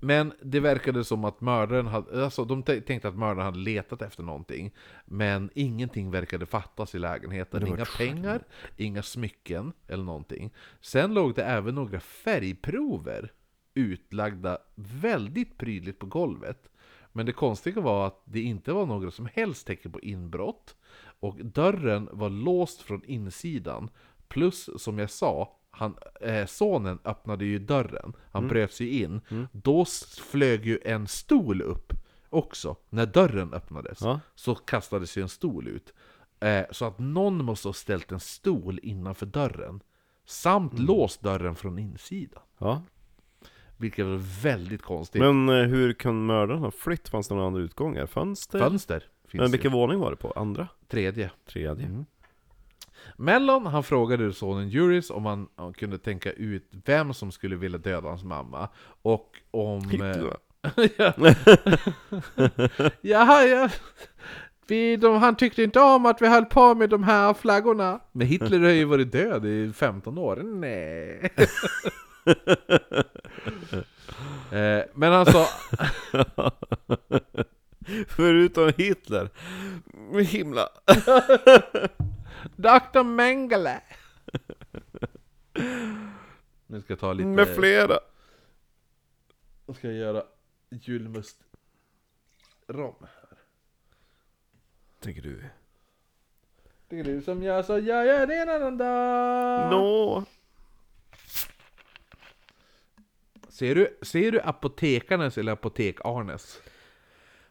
men 0.01 0.33
det 0.41 0.59
verkade 0.59 1.03
som 1.03 1.25
att 1.25 1.41
mördaren 1.41 1.87
hade, 1.87 2.23
alltså 2.23 2.45
de 2.45 2.63
tänkte 2.63 3.07
att 3.07 3.17
mördaren 3.17 3.45
hade 3.45 3.59
letat 3.59 4.01
efter 4.01 4.23
någonting. 4.23 4.73
Men 5.05 5.49
ingenting 5.55 6.11
verkade 6.11 6.45
fattas 6.45 6.95
i 6.95 6.99
lägenheten. 6.99 7.61
Var 7.61 7.67
Inga 7.67 7.85
pengar, 7.85 8.43
inga 8.77 9.03
smycken 9.03 9.73
eller 9.87 10.03
någonting. 10.03 10.53
Sen 10.81 11.13
låg 11.13 11.35
det 11.35 11.43
även 11.43 11.75
några 11.75 11.99
färgprover 11.99 13.31
utlagda 13.73 14.57
väldigt 14.75 15.57
prydligt 15.57 15.99
på 15.99 16.05
golvet. 16.05 16.69
Men 17.11 17.25
det 17.25 17.31
konstiga 17.31 17.81
var 17.81 18.07
att 18.07 18.21
det 18.25 18.41
inte 18.41 18.73
var 18.73 18.85
några 18.85 19.11
som 19.11 19.29
helst 19.33 19.67
tecken 19.67 19.91
på 19.91 19.99
inbrott. 19.99 20.75
Och 21.19 21.35
dörren 21.45 22.09
var 22.11 22.29
låst 22.29 22.81
från 22.81 23.03
insidan. 23.05 23.89
Plus, 24.27 24.69
som 24.77 24.99
jag 24.99 25.09
sa, 25.09 25.57
han, 25.71 25.95
eh, 26.21 26.45
sonen 26.45 26.99
öppnade 27.05 27.45
ju 27.45 27.59
dörren. 27.59 28.13
Han 28.31 28.47
bröt 28.47 28.73
sig 28.73 29.01
in. 29.01 29.21
Då 29.51 29.81
s- 29.81 30.19
flög 30.19 30.65
ju 30.65 30.79
en 30.85 31.07
stol 31.07 31.61
upp 31.61 31.93
också, 32.29 32.75
när 32.89 33.05
dörren 33.05 33.53
öppnades. 33.53 34.01
Ja. 34.01 34.19
Så 34.35 34.55
kastades 34.55 35.17
ju 35.17 35.21
en 35.21 35.29
stol 35.29 35.67
ut. 35.67 35.93
Eh, 36.39 36.65
så 36.71 36.85
att 36.85 36.99
någon 36.99 37.45
måste 37.45 37.67
ha 37.67 37.73
ställt 37.73 38.11
en 38.11 38.19
stol 38.19 38.79
innanför 38.83 39.25
dörren. 39.25 39.79
Samt 40.25 40.79
låst 40.79 41.21
dörren 41.21 41.55
från 41.55 41.79
insidan. 41.79 42.41
ja. 42.57 42.83
Vilket 43.77 44.05
var 44.05 44.41
väldigt 44.43 44.81
konstigt. 44.81 45.21
Men 45.21 45.49
eh, 45.49 45.55
hur 45.65 45.93
kan 45.93 46.25
mördaren 46.25 46.59
ha 46.61 46.71
flytt? 46.71 47.09
Fanns 47.09 47.27
det 47.27 47.33
några 47.35 47.47
andra 47.47 47.61
utgångar? 47.61 48.05
Fönster? 48.05 48.59
Fönster 48.59 49.03
finns 49.35 49.41
Men 49.41 49.51
vilken 49.51 49.71
våning 49.71 49.99
var 49.99 50.11
det 50.11 50.17
på? 50.17 50.31
Andra? 50.31 50.67
Tredje. 50.87 51.31
Tredje? 51.45 51.85
Mm. 51.85 52.05
Mellon, 53.17 53.65
han 53.65 53.83
frågade 53.83 54.33
sonen 54.33 54.69
Juris 54.69 55.09
om 55.09 55.25
han, 55.25 55.47
han 55.55 55.73
kunde 55.73 55.97
tänka 55.97 56.31
ut 56.31 56.69
vem 56.85 57.13
som 57.13 57.31
skulle 57.31 57.55
vilja 57.55 57.77
döda 57.77 58.07
hans 58.07 58.23
mamma. 58.23 58.69
Och 59.01 59.29
om... 59.51 59.77
eh, 59.77 59.89
Hitler? 59.89 60.37
ja. 60.97 61.13
Jaha, 63.01 63.43
ja. 63.43 63.69
Vi, 64.67 64.95
de, 64.95 65.17
han 65.17 65.35
tyckte 65.35 65.63
inte 65.63 65.79
om 65.79 66.05
att 66.05 66.21
vi 66.21 66.27
höll 66.27 66.45
på 66.45 66.75
med 66.75 66.89
de 66.89 67.03
här 67.03 67.33
flaggorna. 67.33 67.99
Men 68.11 68.27
Hitler 68.27 68.59
har 68.59 68.69
ju 68.69 68.85
varit 68.85 69.11
död 69.11 69.45
i 69.45 69.73
15 69.73 70.17
år. 70.17 70.35
Nej. 70.43 71.29
eh, 74.51 74.83
men 74.93 75.11
han 75.11 75.25
sa... 75.25 75.47
Förutom 78.07 78.71
Hitler. 78.77 79.29
Himla. 80.21 80.69
Dr. 82.55 83.03
Mengele. 83.03 83.81
Nu 86.67 86.81
ska 86.81 86.91
jag 86.93 86.99
ta 86.99 87.13
lite... 87.13 87.27
Med 87.27 87.55
flera. 87.55 87.99
Nu 89.65 89.73
ska 89.73 89.87
jag 89.87 89.97
göra 89.97 90.23
julmust 90.69 91.37
rom 92.67 92.95
här. 92.99 93.37
Tänker 94.99 95.21
du? 95.21 95.43
Är 96.89 97.03
du 97.03 97.21
som 97.21 97.43
gör 97.43 97.63
så 97.63 97.73
jag 97.73 98.05
gör 98.05 98.27
det 98.27 98.35
en 98.35 98.49
annan 98.49 98.77
dag. 98.77 99.71
Nå. 99.71 100.23
Ser 103.49 103.75
du, 103.75 103.97
ser 104.01 104.31
du 104.31 104.41
apotekarnes 104.41 105.37
eller 105.37 105.51
apotek-Arnes? 105.51 106.61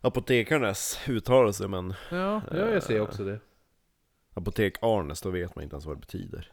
Apotekarnes 0.04 1.00
uttalelse 1.08 1.68
men 1.68 1.94
Ja, 2.10 2.42
ja, 2.50 2.56
jag 2.56 2.82
ser 2.82 3.00
också 3.00 3.24
det. 3.24 3.40
Apotek 4.34 4.74
Arnes, 4.82 5.20
då 5.20 5.30
vet 5.30 5.56
man 5.56 5.62
inte 5.62 5.74
ens 5.74 5.86
vad 5.86 5.96
det 5.96 6.00
betyder. 6.00 6.52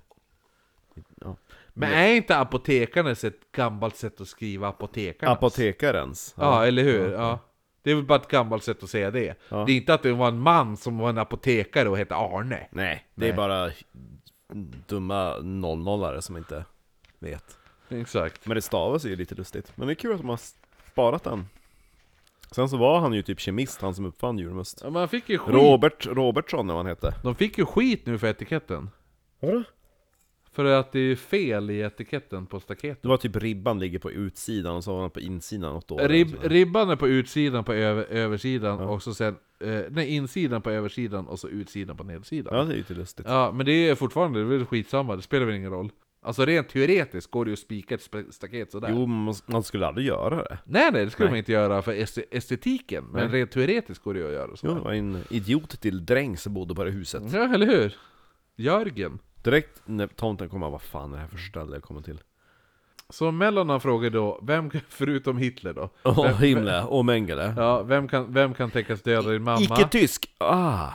Ja. 1.22 1.36
Men 1.74 1.92
är 1.92 2.08
inte 2.14 2.38
apotekarnes 2.38 3.24
ett 3.24 3.52
gammalt 3.52 3.96
sätt 3.96 4.22
att 4.22 4.28
skriva 4.28 4.68
apotekarnas? 4.68 5.38
Apotekarens. 5.38 6.36
Ja, 6.38 6.66
eller 6.66 6.84
hur? 6.84 7.12
Ja. 7.12 7.40
Det 7.82 7.92
är 7.92 7.96
väl 7.96 8.04
bara 8.04 8.20
ett 8.20 8.28
gammalt 8.28 8.64
sätt 8.64 8.84
att 8.84 8.90
säga 8.90 9.12
det. 9.12 9.36
Ja. 9.50 9.64
Det 9.66 9.72
är 9.72 9.78
inte 9.78 9.94
att 9.94 10.04
det 10.04 10.14
var 10.14 10.28
en 10.28 10.40
man 10.40 10.78
som 10.78 10.98
var 10.98 11.10
en 11.10 11.18
apotekare 11.18 11.90
och 11.90 11.98
hette 11.98 12.16
Arne. 12.16 12.68
Nej, 12.72 13.08
det 13.16 13.22
Nej. 13.22 13.30
är 13.30 13.36
bara 13.36 13.72
dumma 14.88 15.38
nollnollare 15.40 16.22
som 16.22 16.38
inte 16.38 16.66
vet. 17.20 17.58
Exakt. 17.90 18.46
Men 18.46 18.56
det 18.56 18.62
stavas 18.62 19.06
ju 19.06 19.16
lite 19.16 19.36
lustigt. 19.36 19.72
Men 19.76 19.88
det 19.88 19.94
är 19.94 19.96
kul 19.96 20.12
att 20.12 20.22
de 20.22 20.30
har 20.30 20.40
sparat 20.92 21.24
den. 21.24 21.46
Sen 22.56 22.70
så 22.70 22.78
var 22.78 23.00
han 23.00 23.14
ju 23.14 23.22
typ 23.22 23.40
kemist, 23.40 23.82
han 23.82 23.96
som 23.96 24.06
uppfann 24.06 24.38
julmust. 24.38 24.82
Ja, 24.84 24.90
man 24.90 25.08
fick 25.10 25.30
ju 25.30 25.38
skit. 25.38 25.56
Robert 25.56 26.08
Robertsson 26.08 26.60
eller 26.60 26.74
vad 26.74 26.86
han 26.86 26.90
hette. 26.90 27.14
De 27.24 27.36
fick 27.36 27.58
ju 27.58 27.66
skit 27.66 28.06
nu 28.06 28.18
för 28.18 28.28
etiketten. 28.28 28.90
Vadå? 29.40 29.64
För 30.54 30.66
att 30.66 30.92
det 30.92 31.00
är 31.00 31.16
fel 31.16 31.70
i 31.70 31.80
etiketten 31.80 32.46
på 32.46 32.60
staketet. 32.60 33.02
Det 33.02 33.08
var 33.08 33.18
typ 33.18 33.36
ribban 33.36 33.80
ligger 33.80 34.00
på 34.00 34.12
utsidan 34.12 34.76
och 34.76 34.84
så 34.84 34.94
var 34.94 35.02
han 35.02 35.10
på 35.10 35.20
insidan 35.20 35.74
något 35.74 35.92
år. 35.92 36.00
Rib, 36.08 36.36
ribban 36.44 36.90
är 36.90 36.96
på 36.96 37.08
utsidan 37.08 37.64
på 37.64 37.74
över, 37.74 38.04
översidan 38.10 38.80
Ja. 38.80 38.86
och 38.86 39.04
så 39.04 39.14
sen... 39.14 39.36
Eh, 39.60 39.80
nej, 39.90 40.08
insidan 40.16 40.62
på 40.62 40.70
översidan 40.72 41.28
och 41.28 41.40
så 41.40 41.48
utsidan 41.48 41.98
på 41.98 42.04
nedsidan. 42.04 42.58
Ja, 42.58 42.64
det 42.64 42.72
är 42.72 42.74
ju 42.74 42.78
lite 42.78 42.94
lustigt. 42.94 43.26
Ja, 43.30 43.52
men 43.52 43.66
det 43.66 43.90
är 43.90 43.96
fortfarande 43.96 44.40
det 44.40 44.46
är 44.46 44.58
väl 44.58 44.66
skitsamma, 44.66 45.16
det 45.16 45.22
spelar 45.22 45.46
väl 45.46 45.56
ingen 45.56 45.72
roll. 45.72 45.90
Alltså 46.24 46.46
rent 46.46 46.70
teoretiskt 46.70 47.32
går 47.32 47.46
det 47.46 47.50
ju 47.50 47.54
att 47.54 47.60
spika 47.60 47.96
ett 47.96 48.10
staket 48.30 48.72
sådär. 48.72 48.90
Jo, 48.92 49.06
men 49.08 49.24
man- 49.24 49.36
man 49.46 49.64
skulle 49.64 49.88
aldrig 49.88 50.08
göra 50.08 50.36
det. 50.36 50.58
Nej 50.66 50.90
nej, 50.92 51.06
det 51.06 51.12
skulle 51.12 51.26
Nej. 51.26 51.32
man 51.32 51.38
inte 51.38 51.52
göra 51.52 51.82
för 51.82 51.94
este- 51.94 52.24
estetiken, 52.32 53.04
men 53.12 53.28
Nej. 53.30 53.40
rent 53.40 53.52
teoretiskt 53.52 54.04
går 54.04 54.14
det 54.14 54.20
ju 54.20 54.28
att 54.28 54.34
göra 54.34 54.56
så. 54.56 54.68
Jo, 54.68 54.74
det 54.76 54.80
var 54.82 54.92
en 54.94 55.24
idiot 55.30 55.82
till 55.82 56.06
dräng 56.06 56.38
som 56.38 56.54
bodde 56.54 56.76
på 56.76 56.84
det 56.84 56.92
huset. 56.92 57.24
Ja, 57.34 57.54
eller 57.54 57.66
hur? 57.66 57.96
Jörgen. 58.56 59.20
Direkt 59.44 59.82
när 59.86 60.08
tomten 60.08 60.50
kom, 60.50 60.62
han, 60.62 60.72
vad 60.72 60.82
fan 60.82 61.12
är 61.12 61.16
det 61.16 61.22
här 61.22 61.28
för 61.28 61.38
ställe 61.38 61.76
jag 61.76 61.84
kommer 61.84 62.02
till? 62.02 62.20
Så 63.10 63.32
Mellon 63.32 63.70
han 63.70 63.82
frågar 63.82 64.10
då, 64.10 64.40
vem, 64.44 64.72
förutom 64.90 65.38
Hitler 65.38 65.74
då? 65.74 65.90
Åh, 66.04 66.24
Vem- 66.24 66.38
himla, 66.38 66.86
och 66.86 67.06
Mengele. 67.06 67.54
Ja, 67.58 67.84
vem 67.84 68.08
kan, 68.08 68.34
vem 68.34 68.54
kan 68.54 68.72
tänkas 68.72 69.02
döda 69.02 69.30
din 69.30 69.44
mamma? 69.44 69.62
Icke-tysk! 69.62 70.36
Ah! 70.38 70.90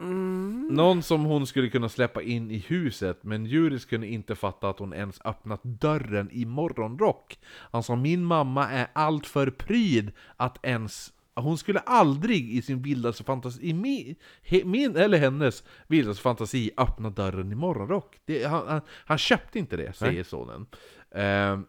Mm. 0.00 0.68
Någon 0.70 1.02
som 1.02 1.24
hon 1.24 1.46
skulle 1.46 1.68
kunna 1.68 1.88
släppa 1.88 2.22
in 2.22 2.50
i 2.50 2.58
huset, 2.58 3.18
men 3.22 3.46
Juris 3.46 3.84
kunde 3.84 4.06
inte 4.06 4.34
fatta 4.34 4.68
att 4.68 4.78
hon 4.78 4.94
ens 4.94 5.20
öppnat 5.24 5.60
dörren 5.62 6.30
i 6.32 6.44
morgonrock. 6.44 7.38
Han 7.70 7.82
sa 7.82 7.96
min 7.96 8.24
mamma 8.24 8.70
är 8.70 8.86
allt 8.92 9.26
för 9.26 9.50
pryd 9.50 10.12
att 10.36 10.58
ens 10.62 11.12
hon 11.40 11.58
skulle 11.58 11.78
aldrig 11.78 12.50
i 12.50 12.62
sin 12.62 12.82
vildaste 12.82 13.24
fantasi, 13.24 13.68
i 13.68 13.74
min, 13.74 14.14
he, 14.42 14.64
min 14.64 14.96
eller 14.96 15.18
hennes 15.18 15.64
vildaste 15.86 16.22
fantasi 16.22 16.70
öppna 16.76 17.10
dörren 17.10 17.52
i 17.52 17.54
morgonrock. 17.54 18.16
Det, 18.24 18.44
han, 18.44 18.68
han, 18.68 18.80
han 18.88 19.18
köpte 19.18 19.58
inte 19.58 19.76
det, 19.76 19.92
säger 19.92 20.24
sonen. 20.24 20.66
Ehm, 21.14 21.66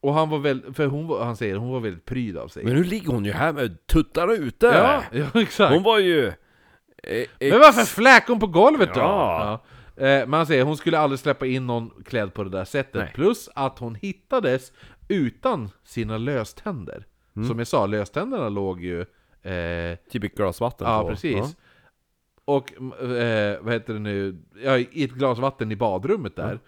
och 0.00 0.14
han 0.14 0.30
var 0.30 0.38
väl, 0.38 0.74
för 0.74 0.86
hon 0.86 1.06
var, 1.06 1.24
han 1.24 1.36
säger 1.36 1.56
hon 1.56 1.70
var 1.70 1.80
väldigt 1.80 2.04
pryd 2.04 2.36
av 2.36 2.48
sig. 2.48 2.64
Men 2.64 2.74
nu 2.74 2.84
ligger 2.84 3.12
hon 3.12 3.24
ju 3.24 3.32
här 3.32 3.52
med 3.52 3.86
tuttarna 3.86 4.32
ute! 4.32 4.66
ja, 4.66 5.02
ja, 5.12 5.40
exakt. 5.40 5.74
Hon 5.74 5.82
var 5.82 5.98
ju... 5.98 6.32
eh, 7.06 7.50
Men 7.50 7.60
varför 7.60 7.82
fläkade 7.84 8.32
hon 8.32 8.40
på 8.40 8.46
golvet 8.46 8.94
då? 8.94 9.00
Ja. 9.00 9.60
Ja. 9.96 10.04
Eh, 10.06 10.26
Men 10.26 10.32
han 10.32 10.46
säger 10.46 10.64
hon 10.64 10.76
skulle 10.76 10.98
aldrig 10.98 11.18
släppa 11.18 11.46
in 11.46 11.66
någon 11.66 11.90
klädd 12.04 12.34
på 12.34 12.44
det 12.44 12.50
där 12.50 12.64
sättet. 12.64 12.94
Nej. 12.94 13.12
Plus 13.14 13.48
att 13.54 13.78
hon 13.78 13.94
hittades 13.94 14.72
utan 15.08 15.70
sina 15.84 16.18
löständer. 16.18 17.06
Mm. 17.36 17.48
Som 17.48 17.58
jag 17.58 17.68
sa, 17.68 17.86
löständerna 17.86 18.48
låg 18.48 18.84
ju... 18.84 19.00
Eh, 19.42 19.98
Typ 20.10 20.24
ett 20.24 20.34
glas 20.34 20.60
vatten 20.60 20.86
ja, 20.88 21.02
på. 21.02 21.08
precis. 21.08 21.56
Och 22.44 22.72
eh, 23.02 23.58
vad 23.60 23.72
heter 23.72 23.92
det 23.92 23.98
nu? 23.98 24.38
Ja, 24.62 24.78
i 24.78 25.04
ett 25.04 25.10
glas 25.10 25.38
vatten 25.38 25.72
i 25.72 25.76
badrummet 25.76 26.36
där. 26.36 26.58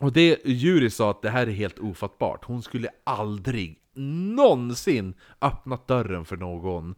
Och 0.00 0.12
det, 0.12 0.38
Juri 0.44 0.90
sa 0.90 1.10
att 1.10 1.22
det 1.22 1.30
här 1.30 1.46
är 1.46 1.50
helt 1.50 1.78
ofattbart. 1.78 2.44
Hon 2.44 2.62
skulle 2.62 2.88
aldrig 3.04 3.78
någonsin 3.94 5.14
öppnat 5.40 5.86
dörren 5.88 6.24
för 6.24 6.36
någon 6.36 6.94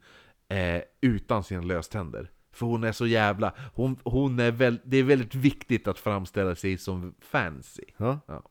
eh, 0.53 0.83
utan 1.01 1.45
sina 1.45 1.63
löständer. 1.63 2.31
För 2.53 2.67
hon 2.67 2.85
är 2.85 2.93
så 2.93 3.07
jävla... 3.07 3.53
Hon, 3.75 3.99
hon 4.05 4.41
är 4.41 4.51
väl, 4.51 4.79
det 4.85 4.97
är 4.97 5.03
väldigt 5.03 5.35
viktigt 5.35 5.89
att 5.89 5.99
framställa 5.99 6.55
sig 6.55 6.79
som 6.79 7.15
fancy. 7.21 7.85
Ja. 7.97 8.19
Ja. 8.27 8.43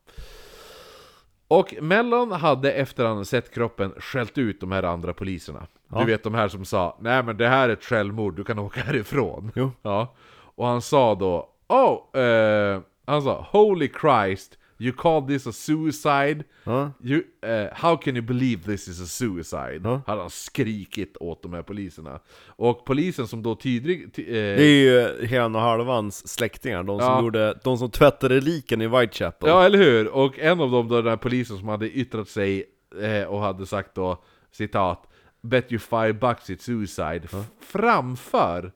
Och 1.48 1.76
Mellon 1.82 2.32
hade 2.32 2.72
efter 2.72 3.06
han 3.06 3.26
sett 3.26 3.54
kroppen 3.54 3.92
skällt 3.92 4.38
ut 4.38 4.60
de 4.60 4.72
här 4.72 4.84
andra 4.84 5.14
poliserna. 5.14 5.68
Ja. 5.90 6.00
Du 6.00 6.06
vet 6.06 6.24
de 6.24 6.34
här 6.34 6.48
som 6.48 6.66
sa 6.66 6.98
Nej 7.02 7.24
men 7.24 7.38
det 7.38 7.48
här 7.48 7.70
är 7.70 7.74
ett 7.74 7.84
självmord, 7.84 8.36
du 8.36 8.44
kan 8.44 8.60
åka 8.60 8.82
härifrån. 8.82 9.52
Jo. 9.56 9.72
Ja. 9.82 10.16
Och 10.56 10.68
han 10.68 10.82
sa 10.82 11.16
då 11.16 11.48
Oh, 11.68 12.22
eh, 12.22 12.82
han 13.06 13.22
sa 13.22 13.48
Holy 13.52 13.92
Christ, 14.02 14.58
you 14.82 14.94
call 14.98 15.28
this 15.28 15.48
a 15.48 15.52
suicide? 15.52 16.44
Ja. 16.64 16.92
You, 17.04 17.22
eh, 17.42 17.68
how 17.74 17.98
can 17.98 18.16
you 18.18 18.26
believe 18.26 18.64
this 18.64 18.88
is 18.88 19.02
a 19.02 19.06
suicide? 19.06 19.82
Ja. 19.84 20.02
Hade 20.08 20.22
han 20.22 20.30
skrikit 20.30 21.18
åt 21.20 21.44
de 21.44 21.54
här 21.54 21.64
poliserna. 21.64 22.20
Och 22.46 22.86
polisen 22.86 23.28
som 23.28 23.44
då 23.44 23.56
tydligt... 23.56 24.14
ty- 24.14 24.24
eh, 24.28 24.34
Det 24.34 24.64
är 24.64 24.84
ju 25.20 25.26
hela 25.26 25.46
och 25.46 25.62
halvans 25.62 26.28
släktingar, 26.28 26.84
de 26.84 27.00
som 27.00 27.08
Ja. 27.10 27.22
gjorde, 27.22 27.60
de 27.64 27.78
som 27.78 27.90
tvättade 27.92 28.42
liken 28.42 28.82
i 28.82 28.88
Whitechapel. 28.88 29.50
Ja, 29.50 29.66
eller 29.66 29.78
hur? 29.78 30.08
Och 30.08 30.40
en 30.40 30.60
av 30.60 30.72
dem, 30.72 30.88
då, 30.88 30.96
den 31.02 31.10
här 31.10 31.18
polisen 31.18 31.58
som 31.58 31.68
hade 31.68 31.90
yttrat 31.90 32.30
sig 32.30 32.66
eh, 33.02 33.24
och 33.28 33.42
hade 33.42 33.66
sagt 33.66 33.96
då, 33.96 34.24
citat 34.52 35.08
Bet 35.44 35.72
you 35.72 35.80
five 35.80 36.14
bucks 36.14 36.50
it's 36.50 36.58
suicide, 36.62 37.22
f- 37.24 37.46
framför 37.60 38.72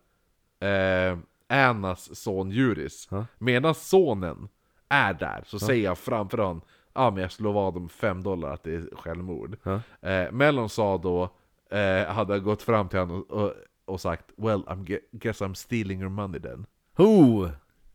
eh, 0.59 1.17
Annas 1.47 2.15
son 2.21 2.51
Juris. 2.51 3.09
Medan 3.37 3.75
sonen 3.75 4.47
är 4.89 5.13
där, 5.13 5.43
så 5.45 5.59
säger 5.59 5.87
han 5.87 5.95
framför 5.95 6.37
honom 6.37 6.61
Ja 6.97 7.11
men 7.11 7.21
jag 7.21 7.31
slår 7.31 7.53
vad 7.53 7.73
dem 7.73 7.89
fem 7.89 8.23
dollar 8.23 8.53
att 8.53 8.63
det 8.63 8.75
är 8.75 8.95
självmord. 8.95 9.57
Ja. 9.63 9.79
Eh, 10.09 10.31
Mellon 10.31 10.69
sa 10.69 10.97
då, 10.97 11.29
eh, 11.77 12.13
hade 12.13 12.39
gått 12.39 12.61
fram 12.61 12.89
till 12.89 12.99
honom 12.99 13.21
och, 13.29 13.43
och, 13.43 13.53
och 13.85 14.01
sagt 14.01 14.25
Well, 14.35 14.63
I'm 14.67 14.85
ge- 14.89 14.99
guess 15.11 15.41
I'm 15.41 15.53
stealing 15.53 15.99
your 16.01 16.09
money 16.09 16.41
then. 16.41 16.65
Ho! 16.97 17.47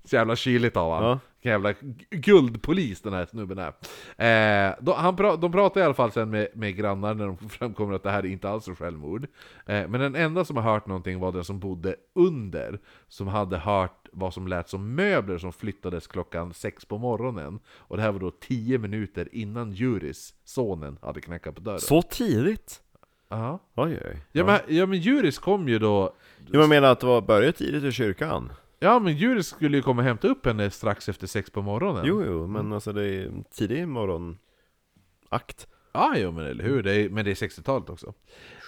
Så 0.04 0.16
jävla 0.16 0.36
kyligt 0.36 0.76
av 0.76 0.92
han. 0.92 1.04
Ja. 1.04 1.18
Jävla 1.42 1.74
guldpolis 2.10 3.02
den 3.02 3.12
här 3.12 3.26
snubben 3.26 3.58
är. 3.58 4.68
Eh, 4.68 4.74
då, 4.80 4.94
han 4.94 5.16
pra, 5.16 5.36
de 5.36 5.52
pratar 5.52 5.80
i 5.80 5.84
alla 5.84 5.94
fall 5.94 6.12
sen 6.12 6.30
med, 6.30 6.48
med 6.54 6.76
grannar 6.76 7.14
när 7.14 7.26
de 7.26 7.36
framkommer 7.48 7.94
att 7.94 8.02
det 8.02 8.10
här 8.10 8.18
är 8.22 8.28
inte 8.28 8.48
alls 8.50 8.68
är 8.68 8.74
självmord. 8.74 9.26
Eh, 9.66 9.88
men 9.88 10.00
den 10.00 10.14
enda 10.14 10.44
som 10.44 10.56
har 10.56 10.62
hört 10.72 10.86
någonting 10.86 11.20
var 11.20 11.32
den 11.32 11.44
som 11.44 11.58
bodde 11.58 11.96
under, 12.14 12.78
som 13.08 13.28
hade 13.28 13.58
hört 13.58 13.99
vad 14.12 14.34
som 14.34 14.48
lät 14.48 14.68
som 14.68 14.94
möbler 14.94 15.38
som 15.38 15.52
flyttades 15.52 16.06
klockan 16.06 16.54
sex 16.54 16.84
på 16.84 16.98
morgonen. 16.98 17.60
Och 17.68 17.96
det 17.96 18.02
här 18.02 18.12
var 18.12 18.20
då 18.20 18.30
tio 18.30 18.78
minuter 18.78 19.28
innan 19.32 19.72
Juris, 19.72 20.34
sonen, 20.44 20.98
hade 21.02 21.20
knackat 21.20 21.54
på 21.54 21.60
dörren. 21.60 21.80
Så 21.80 22.02
tidigt? 22.02 22.82
Ja. 23.28 23.58
Oj 23.74 23.98
oj. 24.04 24.16
Ja, 24.32 24.44
men, 24.44 24.76
ja 24.76 24.86
men 24.86 24.98
Juris 24.98 25.38
kom 25.38 25.68
ju 25.68 25.78
då... 25.78 26.14
Jag 26.52 26.68
menar 26.68 26.92
att 26.92 27.00
det 27.00 27.06
var 27.06 27.20
börjat 27.20 27.56
tidigt 27.56 27.84
i 27.84 27.92
kyrkan? 27.92 28.52
Ja 28.78 28.98
men 28.98 29.16
Juris 29.16 29.46
skulle 29.46 29.76
ju 29.76 29.82
komma 29.82 30.02
och 30.02 30.08
hämta 30.08 30.28
upp 30.28 30.46
henne 30.46 30.70
strax 30.70 31.08
efter 31.08 31.26
sex 31.26 31.50
på 31.50 31.62
morgonen. 31.62 32.04
Jo, 32.06 32.24
jo, 32.26 32.46
men 32.46 32.72
alltså 32.72 32.92
det 32.92 33.04
är 33.04 33.32
tidig 33.50 33.88
morgonakt. 33.88 35.66
Ja, 35.92 36.14
jo, 36.16 36.32
men 36.32 36.46
eller 36.46 36.64
hur? 36.64 36.82
Det 36.82 36.94
är, 36.94 37.08
men 37.08 37.24
det 37.24 37.30
är 37.30 37.34
60-talet 37.34 37.90
också. 37.90 38.14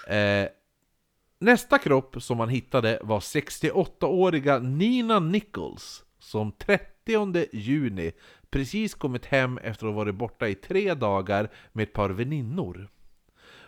Eh, 0.08 0.48
nästa 1.42 1.78
kropp 1.78 2.22
som 2.22 2.38
man 2.38 2.48
hittade 2.48 2.98
var 3.02 3.20
68-åriga 3.20 4.58
Nina 4.58 5.20
Nichols, 5.20 6.04
som 6.18 6.52
30 6.52 7.46
juni 7.52 8.12
precis 8.50 8.94
kommit 8.94 9.26
hem 9.26 9.58
efter 9.58 9.86
att 9.86 9.92
ha 9.92 9.98
varit 9.98 10.14
borta 10.14 10.48
i 10.48 10.54
tre 10.54 10.94
dagar 10.94 11.50
med 11.72 11.82
ett 11.82 11.92
par 11.92 12.10
väninnor. 12.10 12.88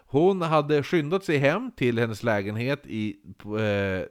Hon 0.07 0.43
hade 0.43 0.83
skyndat 0.83 1.25
sig 1.25 1.39
hem 1.39 1.71
till 1.77 1.99
hennes 1.99 2.23
lägenhet 2.23 2.87
i 2.87 3.17
eh, 3.59 4.07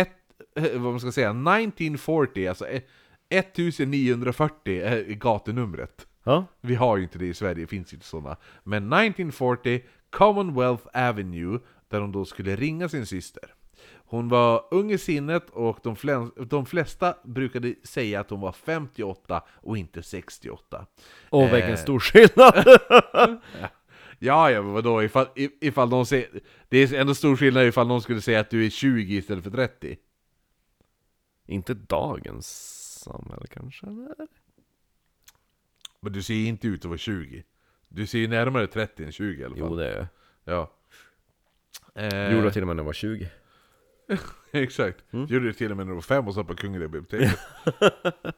ett, 0.00 0.16
eh, 0.56 0.72
vad 0.72 0.92
man 0.92 1.00
ska 1.00 1.12
säga, 1.12 1.30
1940, 1.30 2.48
alltså 2.48 2.66
eh, 2.66 2.82
1940 3.28 4.80
är 4.82 5.02
gatunumret. 5.02 6.06
Ja. 6.24 6.46
Vi 6.60 6.74
har 6.74 6.96
ju 6.96 7.02
inte 7.02 7.18
det 7.18 7.26
i 7.26 7.34
Sverige, 7.34 7.54
det 7.54 7.66
finns 7.66 7.92
ju 7.92 7.96
inte 7.96 8.06
sådana. 8.06 8.36
Men 8.62 8.92
1940, 8.92 9.82
Commonwealth 10.10 10.86
Avenue, 10.92 11.58
där 11.88 12.00
hon 12.00 12.12
då 12.12 12.24
skulle 12.24 12.56
ringa 12.56 12.88
sin 12.88 13.06
syster. 13.06 13.54
Hon 14.08 14.28
var 14.28 14.64
ung 14.70 14.90
i 14.92 14.98
sinnet 14.98 15.50
och 15.50 15.78
de, 15.82 15.94
flä- 15.96 16.44
de 16.44 16.66
flesta 16.66 17.16
brukade 17.24 17.74
säga 17.82 18.20
att 18.20 18.30
hon 18.30 18.40
var 18.40 18.52
58 18.52 19.42
och 19.48 19.78
inte 19.78 20.02
68. 20.02 20.86
Och 21.30 21.42
Eh. 21.42 21.52
vilken 21.54 21.76
stor 21.78 22.00
skillnad! 22.00 22.78
Ja, 24.18 24.50
ja, 24.50 24.62
men 24.62 24.72
vadå, 24.72 25.02
ifall, 25.02 25.26
if- 25.34 25.58
ifall 25.60 25.88
någon 25.88 26.06
säger... 26.06 26.40
Det 26.68 26.78
är 26.78 26.94
ändå 26.94 27.14
stor 27.14 27.36
skillnad 27.36 27.66
ifall 27.66 27.86
någon 27.88 28.02
skulle 28.02 28.20
säga 28.20 28.40
att 28.40 28.50
du 28.50 28.66
är 28.66 28.70
20 28.70 29.16
istället 29.16 29.44
för 29.44 29.50
30. 29.50 29.96
Inte 31.46 31.74
dagens 31.74 32.46
samhälle 33.04 33.46
kanske? 33.50 33.86
eller? 33.86 34.28
Men 36.00 36.12
du 36.12 36.22
ser 36.22 36.34
inte 36.34 36.68
ut 36.68 36.80
att 36.80 36.84
vara 36.88 36.98
20. 36.98 37.44
Du 37.88 38.06
ser 38.06 38.18
ju 38.18 38.28
närmare 38.28 38.66
30 38.66 39.04
än 39.04 39.12
20 39.12 39.40
i 39.42 39.44
alla 39.44 39.56
fall. 39.56 39.66
Jo, 39.70 39.76
det 39.76 39.88
är 39.88 39.96
jag. 39.96 40.06
Ja. 40.54 40.75
Eh, 41.96 42.32
Gjorde 42.32 42.44
jag 42.46 42.52
till 42.52 42.62
och 42.62 42.66
med 42.66 42.76
när 42.76 42.82
jag 42.82 42.86
var 42.86 42.92
20. 42.92 43.28
Exakt. 44.52 45.12
Mm. 45.12 45.26
Gjorde 45.26 45.46
det 45.46 45.52
till 45.52 45.70
och 45.70 45.76
med 45.76 45.86
när 45.86 45.90
du 45.90 45.94
var 45.94 46.02
fem 46.02 46.28
och 46.28 46.34
satt 46.34 46.46
på 46.46 46.54
Kungliga 46.56 46.88
biblioteket. 46.88 47.38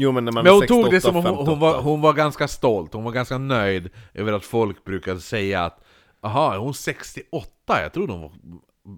Jo 0.00 0.12
men 0.12 0.24
när 0.24 0.32
man 0.32 0.44
Men 0.44 0.52
hon 0.52 0.60
68, 0.60 0.82
tog 0.82 0.92
det 0.92 1.00
som 1.00 1.14
hon, 1.14 1.22
58. 1.24 1.50
hon, 1.50 1.60
var, 1.60 1.80
hon 1.82 2.00
var 2.00 2.12
ganska 2.12 2.48
stolt, 2.48 2.92
hon 2.94 3.04
var 3.04 3.12
ganska 3.12 3.38
nöjd 3.38 3.90
över 4.14 4.32
att 4.32 4.44
folk 4.44 4.84
brukade 4.84 5.20
säga 5.20 5.64
att 5.64 5.84
Jaha, 6.20 6.54
är 6.54 6.58
hon 6.58 6.74
68? 6.74 7.48
Jag 7.68 7.92
trodde 7.92 8.12
hon 8.12 8.22
var 8.22 8.32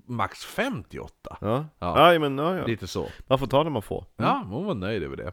max 0.06 0.44
58. 0.44 1.36
Ja, 1.40 1.66
Ja. 1.78 2.12
ja. 2.12 2.18
men 2.18 2.38
ja, 2.38 2.56
ja. 2.56 2.66
Lite 2.66 2.86
så. 2.86 3.08
Man 3.26 3.38
får 3.38 3.46
ta 3.46 3.64
det 3.64 3.70
man 3.70 3.82
får. 3.82 4.04
Ja, 4.16 4.40
men 4.44 4.52
hon 4.52 4.66
var 4.66 4.74
nöjd 4.74 5.02
över 5.02 5.16
det. 5.16 5.32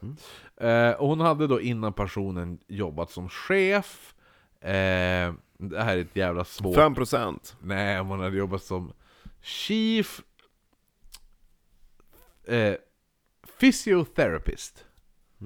Eh, 0.67 0.91
och 0.93 1.07
hon 1.07 1.19
hade 1.19 1.47
då 1.47 1.61
innan 1.61 1.93
pensionen 1.93 2.59
jobbat 2.67 3.11
som 3.11 3.29
chef. 3.29 4.13
Eh, 4.61 5.33
det 5.59 5.83
här 5.83 5.97
är 5.97 6.01
ett 6.01 6.15
jävla 6.15 6.45
svårt... 6.45 6.77
5% 6.77 7.55
Nej, 7.61 7.99
hon 7.99 8.19
hade 8.19 8.37
jobbat 8.37 8.63
som 8.63 8.93
Chief 9.41 10.21
eh, 12.47 12.73
Physiotherapist. 13.59 14.85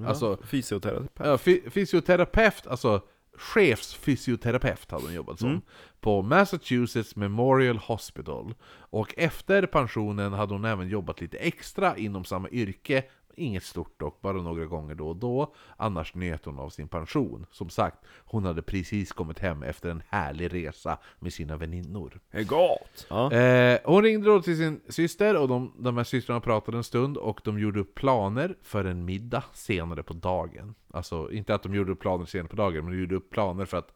Alltså, 0.06 0.38
Fysioterapeut. 0.44 1.10
ja, 1.18 1.38
fy- 1.38 1.70
fysioterapeut, 1.70 2.66
alltså 2.66 3.02
chefsfysioterapeut 3.36 4.90
hade 4.90 5.04
hon 5.04 5.14
jobbat 5.14 5.38
som. 5.38 5.62
På 6.00 6.22
Massachusetts 6.22 7.16
Memorial 7.16 7.76
Hospital. 7.78 8.54
Och 8.74 9.14
efter 9.16 9.66
pensionen 9.66 10.32
hade 10.32 10.54
hon 10.54 10.64
även 10.64 10.88
jobbat 10.88 11.20
lite 11.20 11.36
extra 11.38 11.96
inom 11.96 12.24
samma 12.24 12.48
yrke. 12.48 13.04
Inget 13.34 13.62
stort 13.62 14.00
dock, 14.00 14.20
bara 14.20 14.32
några 14.32 14.66
gånger 14.66 14.94
då 14.94 15.08
och 15.08 15.16
då. 15.16 15.54
Annars 15.76 16.14
njöt 16.14 16.44
hon 16.44 16.58
av 16.58 16.70
sin 16.70 16.88
pension. 16.88 17.46
Som 17.50 17.70
sagt, 17.70 17.98
hon 18.24 18.44
hade 18.44 18.62
precis 18.62 19.12
kommit 19.12 19.38
hem 19.38 19.62
efter 19.62 19.90
en 19.90 20.02
härlig 20.08 20.54
resa 20.54 20.98
med 21.18 21.32
sina 21.32 21.56
väninnor. 21.56 22.20
är 22.30 22.44
gott! 22.44 23.06
Ja. 23.10 23.32
Eh, 23.32 23.78
hon 23.84 24.02
ringde 24.02 24.26
då 24.26 24.42
till 24.42 24.56
sin 24.56 24.80
syster 24.88 25.36
och 25.36 25.48
de, 25.48 25.72
de 25.78 25.96
här 25.96 26.04
systrarna 26.04 26.40
pratade 26.40 26.76
en 26.76 26.84
stund 26.84 27.16
och 27.16 27.40
de 27.44 27.58
gjorde 27.58 27.80
upp 27.80 27.94
planer 27.94 28.56
för 28.62 28.84
en 28.84 29.04
middag 29.04 29.44
senare 29.52 30.02
på 30.02 30.14
dagen. 30.14 30.74
Alltså 30.90 31.32
inte 31.32 31.54
att 31.54 31.62
de 31.62 31.74
gjorde 31.74 31.92
upp 31.92 32.00
planer 32.00 32.24
senare 32.24 32.48
på 32.48 32.56
dagen, 32.56 32.84
men 32.84 32.94
de 32.94 33.00
gjorde 33.00 33.16
upp 33.16 33.30
planer 33.30 33.64
för 33.64 33.76
att 33.76 33.92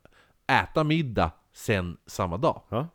äta 0.46 0.84
middag 0.84 1.30
sen 1.52 1.96
samma 2.06 2.36
dag. 2.36 2.62
Ja. 2.68 2.86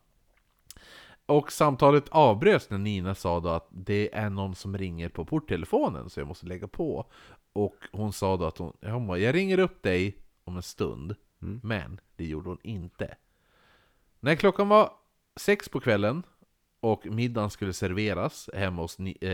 Och 1.32 1.52
samtalet 1.52 2.10
avbröts 2.10 2.70
när 2.70 2.78
Nina 2.78 3.16
sa 3.16 3.40
då 3.40 3.50
att 3.50 3.68
det 3.70 4.16
är 4.16 4.30
någon 4.30 4.56
som 4.56 4.78
ringer 4.78 5.10
på 5.10 5.26
porttelefonen 5.26 6.10
så 6.10 6.20
jag 6.20 6.28
måste 6.28 6.46
lägga 6.46 6.68
på. 6.68 7.06
Och 7.54 7.76
hon 7.92 8.14
sa 8.14 8.38
då 8.38 8.46
att 8.46 8.58
hon, 8.58 8.74
hon 8.82 9.08
bara, 9.08 9.18
jag 9.18 9.36
ringer 9.36 9.60
upp 9.60 9.84
dig 9.84 10.18
om 10.44 10.58
en 10.58 10.64
stund. 10.64 11.16
Men 11.40 12.00
det 12.16 12.26
gjorde 12.26 12.50
hon 12.50 12.58
inte. 12.64 13.16
När 14.20 14.36
klockan 14.36 14.70
var 14.70 14.92
sex 15.36 15.70
på 15.70 15.80
kvällen 15.80 16.24
och 16.80 17.06
middagen 17.06 17.50
skulle 17.50 17.74
serveras 17.74 18.50
hemma 18.54 18.82
hos 18.82 19.00
Ni, 19.00 19.18
eh, 19.22 19.30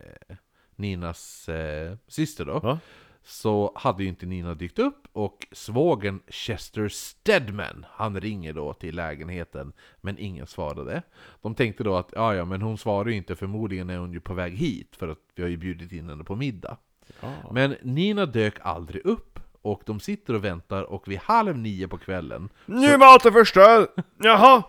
eh, 0.00 0.36
Ninas 0.76 1.48
eh, 1.48 1.96
syster 2.08 2.44
då, 2.44 2.60
Ja. 2.62 2.78
Så 3.24 3.72
hade 3.74 4.02
ju 4.02 4.08
inte 4.08 4.26
Nina 4.26 4.54
dykt 4.54 4.78
upp 4.78 5.06
och 5.12 5.46
svågen 5.52 6.20
Chester 6.28 6.88
Stedman, 6.88 7.86
han 7.90 8.20
ringer 8.20 8.52
då 8.52 8.72
till 8.72 8.94
lägenheten 8.96 9.72
men 10.00 10.18
ingen 10.18 10.46
svarade. 10.46 11.02
De 11.42 11.54
tänkte 11.54 11.84
då 11.84 11.96
att 11.96 12.08
ja, 12.12 12.34
ja, 12.34 12.44
men 12.44 12.62
hon 12.62 12.78
svarar 12.78 13.08
ju 13.08 13.16
inte, 13.16 13.36
förmodligen 13.36 13.90
är 13.90 13.98
hon 13.98 14.12
ju 14.12 14.20
på 14.20 14.34
väg 14.34 14.52
hit 14.54 14.96
för 14.98 15.08
att 15.08 15.18
vi 15.34 15.42
har 15.42 15.50
ju 15.50 15.56
bjudit 15.56 15.92
in 15.92 16.08
henne 16.08 16.24
på 16.24 16.36
middag. 16.36 16.76
Ja. 17.20 17.28
Men 17.52 17.76
Nina 17.82 18.26
dök 18.26 18.54
aldrig 18.62 19.06
upp 19.06 19.40
och 19.62 19.82
de 19.86 20.00
sitter 20.00 20.34
och 20.34 20.44
väntar 20.44 20.82
och 20.82 21.08
vid 21.08 21.18
halv 21.18 21.58
nio 21.58 21.88
på 21.88 21.98
kvällen 21.98 22.48
Nu 22.66 22.86
är 22.86 22.98
maten 22.98 23.32
förstörd! 23.32 23.88
Jaha! 24.18 24.62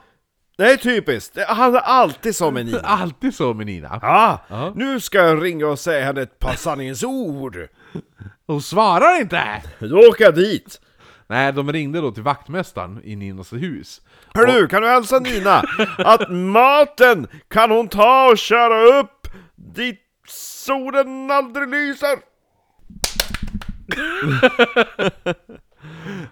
Det 0.58 0.64
är 0.72 0.78
typiskt, 0.78 1.38
han 1.48 1.76
är 1.76 1.80
alltid 1.80 2.36
så 2.36 2.52
med 2.52 2.66
Nina. 2.66 2.80
Alltid 2.84 3.36
så 3.36 3.54
med 3.54 3.66
Nina. 3.66 4.00
Ja, 4.02 4.40
Ja. 4.48 4.74
nu 4.76 5.00
ska 5.00 5.18
jag 5.18 5.44
ringa 5.44 5.68
och 5.68 5.80
säga 5.80 6.06
henne 6.06 6.22
ett 6.22 6.40
par 6.40 6.54
sanningens 6.54 7.04
ord. 7.04 7.58
Hon 8.48 8.62
svarar 8.62 9.22
inte! 9.22 9.62
Då 9.80 9.98
åker 9.98 10.24
jag 10.24 10.36
dit. 10.36 10.82
Nej, 11.28 11.54
de 11.54 11.74
ringde 11.74 12.02
då 12.02 12.12
till 12.12 12.24
vaktmästaren 12.24 13.02
i 13.04 13.16
Ninas 13.16 13.54
hus. 13.54 14.02
Hör 14.34 14.46
du, 14.46 14.68
kan 14.68 14.82
du 14.82 14.88
hälsa 14.88 15.20
Nina 15.20 15.64
att 15.98 16.32
maten 16.32 17.28
kan 17.48 17.72
hon 17.72 17.88
ta 17.88 18.30
och 18.32 18.38
köra 18.38 19.00
upp 19.00 19.28
dit 19.56 20.02
solen 20.28 21.32
aldrig 21.32 21.70
lyser? 21.70 22.20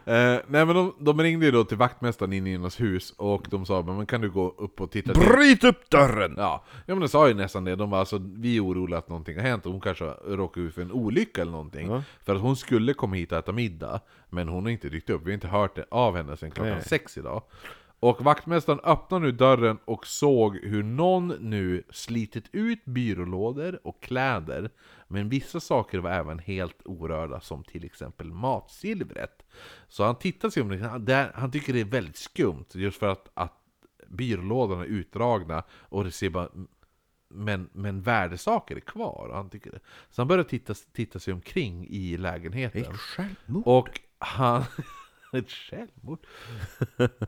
Eh, 0.06 0.40
nej 0.48 0.66
men 0.66 0.68
de, 0.68 0.96
de 1.00 1.22
ringde 1.22 1.46
ju 1.46 1.52
då 1.52 1.64
till 1.64 1.78
vaktmästaren 1.78 2.34
i 2.34 2.42
Ninas 2.42 2.82
hus 2.82 3.14
och 3.18 3.48
de 3.50 3.66
sa 3.66 3.82
men 3.82 4.06
kan 4.06 4.22
du 4.22 4.30
gå 4.30 4.56
upp 4.58 4.82
och 4.82 4.92
titta 4.92 5.14
till... 5.14 5.28
Bryt 5.28 5.64
upp 5.64 5.90
dörren! 5.90 6.34
Ja, 6.38 6.64
ja 6.86 6.96
men 6.96 7.00
de 7.00 7.08
sa 7.10 7.28
ju 7.28 7.34
nästan 7.34 7.64
det, 7.64 7.76
de 7.76 7.90
var 7.90 8.00
alltså 8.00 8.22
vi 8.36 8.58
är 8.58 8.66
oroliga 8.66 9.00
att 9.00 9.10
någonting 9.10 9.36
har 9.36 9.44
hänt, 9.44 9.66
hon 9.66 9.82
kanske 9.82 10.04
har 10.04 10.18
råkat 10.38 10.58
ut 10.58 10.76
för 10.76 10.82
en 10.82 10.92
olycka 10.92 11.42
eller 11.42 11.52
någonting. 11.52 11.88
Ja. 11.88 12.04
För 12.24 12.36
att 12.36 12.42
hon 12.42 12.56
skulle 12.56 12.94
komma 12.94 13.16
hit 13.16 13.32
och 13.32 13.38
äta 13.38 13.52
middag, 13.52 14.00
men 14.30 14.48
hon 14.48 14.64
har 14.64 14.72
inte 14.72 14.90
dykt 14.90 15.10
upp, 15.10 15.22
vi 15.22 15.26
har 15.26 15.34
inte 15.34 15.48
hört 15.48 15.76
det 15.76 15.86
av 15.90 16.16
henne 16.18 16.38
sedan 16.38 16.52
klockan 16.52 16.74
Nej. 16.74 16.84
sex 16.84 17.18
idag. 17.18 17.44
Och 18.04 18.22
vaktmästaren 18.22 18.80
öppnar 18.84 19.20
nu 19.20 19.32
dörren 19.32 19.78
och 19.86 20.08
såg 20.08 20.58
hur 20.58 20.84
någon 20.84 21.28
nu 21.28 21.84
slitit 21.90 22.46
ut 22.52 22.86
byrålådor 22.86 23.80
och 23.84 24.02
kläder, 24.02 24.70
men 25.08 25.30
vissa 25.30 25.60
saker 25.60 26.00
var 26.00 26.12
även 26.12 26.40
helt 26.40 26.78
orörda, 26.86 27.42
som 27.42 27.64
till 27.64 27.86
exempel 27.86 28.32
matsilvret. 28.32 29.46
Så 29.88 30.04
han 30.04 30.16
tittar 30.16 30.50
sig 30.50 30.64
om, 30.64 30.82
han, 30.82 31.06
där, 31.06 31.32
han 31.36 31.52
tycker 31.52 31.74
det 31.74 31.80
är 31.80 31.86
väldigt 31.86 32.18
skumt, 32.18 32.66
just 32.74 33.00
för 33.00 33.08
att, 33.08 33.30
att 33.34 33.54
byrålådorna 34.08 34.82
är 34.82 34.88
utdragna 34.88 35.64
och 35.70 36.04
det 36.04 36.12
ser 36.12 36.30
bara 36.30 36.50
men, 37.30 37.70
men 37.74 38.02
värdesaker 38.02 38.76
är 38.76 38.80
kvar, 38.80 39.32
han 39.34 39.50
tycker 39.50 39.72
det. 39.72 39.80
Så 40.10 40.22
han 40.22 40.28
börjar 40.28 40.44
titta, 40.44 40.74
titta 40.74 41.20
sig 41.20 41.34
omkring 41.34 41.88
i 41.90 42.18
lägenheten. 42.18 42.98
självmord. 42.98 43.64
Och 43.66 44.00
han... 44.20 44.64
Ett 45.38 45.52
självmord? 45.52 46.20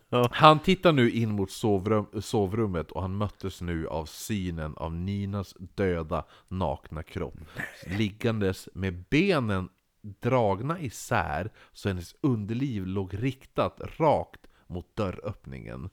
Han 0.31 0.59
tittar 0.59 0.91
nu 0.91 1.11
in 1.11 1.31
mot 1.31 1.51
sovrum, 1.51 2.21
sovrummet 2.21 2.91
och 2.91 3.01
han 3.01 3.17
möttes 3.17 3.61
nu 3.61 3.87
av 3.87 4.05
synen 4.05 4.73
av 4.77 4.93
Ninas 4.93 5.55
döda, 5.59 6.25
nakna 6.47 7.03
kropp. 7.03 7.39
Liggandes 7.85 8.69
med 8.73 9.03
benen 9.09 9.69
dragna 10.01 10.79
isär 10.79 11.51
så 11.71 11.87
hennes 11.89 12.15
underliv 12.21 12.87
låg 12.87 13.23
riktat 13.23 13.81
rakt 13.97 14.41
mot 14.67 14.95
dörröppningen. 14.95 15.89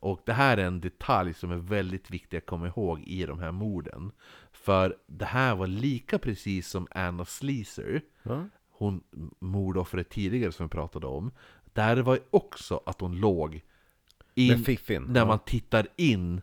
Och 0.00 0.22
det 0.26 0.32
här 0.32 0.56
är 0.56 0.64
en 0.64 0.80
detalj 0.80 1.34
som 1.34 1.50
är 1.50 1.56
väldigt 1.56 2.10
viktig 2.10 2.36
att 2.36 2.46
komma 2.46 2.66
ihåg 2.66 3.00
i 3.00 3.26
de 3.26 3.38
här 3.38 3.52
morden. 3.52 4.12
För 4.52 4.96
det 5.06 5.24
här 5.24 5.54
var 5.54 5.66
lika 5.66 6.18
precis 6.18 6.68
som 6.68 6.86
Anna 6.90 7.24
Sleazer, 7.24 8.02
Ja. 8.22 8.48
Hon 8.80 9.02
mordoffret 9.40 10.08
tidigare 10.10 10.52
som 10.52 10.66
vi 10.66 10.70
pratade 10.70 11.06
om. 11.06 11.30
Där 11.72 11.96
var 11.96 12.14
ju 12.14 12.20
också 12.30 12.80
att 12.86 13.00
hon 13.00 13.16
låg 13.20 13.60
in, 14.34 14.64
fiffin. 14.64 15.02
när 15.02 15.20
Ja. 15.20 15.26
man 15.26 15.38
tittar 15.38 15.86
in 15.96 16.40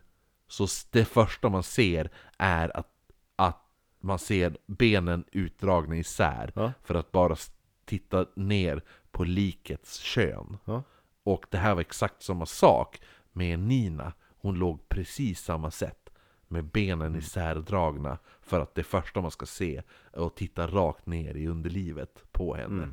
så 0.47 0.67
det 0.91 1.05
första 1.05 1.49
man 1.49 1.63
ser 1.63 2.09
är 2.37 2.77
att, 2.77 2.89
att 3.35 3.61
man 3.99 4.19
ser 4.19 4.57
benen 4.65 5.23
utdragna 5.31 5.95
isär 5.95 6.51
Ja. 6.55 6.73
för 6.83 6.95
att 6.95 7.11
bara 7.11 7.35
titta 7.85 8.25
ner 8.35 8.81
på 9.11 9.23
likets 9.23 9.99
kön. 9.99 10.57
Ja. 10.65 10.83
Och 11.23 11.45
det 11.49 11.57
här 11.57 11.73
var 11.73 11.81
exakt 11.81 12.23
samma 12.23 12.45
sak 12.45 13.01
med 13.31 13.59
Nina. 13.59 14.13
Hon 14.39 14.55
låg 14.59 14.89
precis 14.89 15.39
samma 15.43 15.71
sätt 15.71 16.06
med 16.47 16.65
benen 16.65 17.15
isärdragna 17.15 18.17
för 18.41 18.59
att 18.59 18.75
det 18.75 18.83
första 18.83 19.21
man 19.21 19.31
ska 19.31 19.45
se 19.45 19.81
är 20.13 20.27
att 20.27 20.35
titta 20.35 20.67
rakt 20.67 21.05
ner 21.05 21.37
i 21.37 21.47
underlivet 21.47 22.23
på 22.31 22.55
henne. 22.55 22.89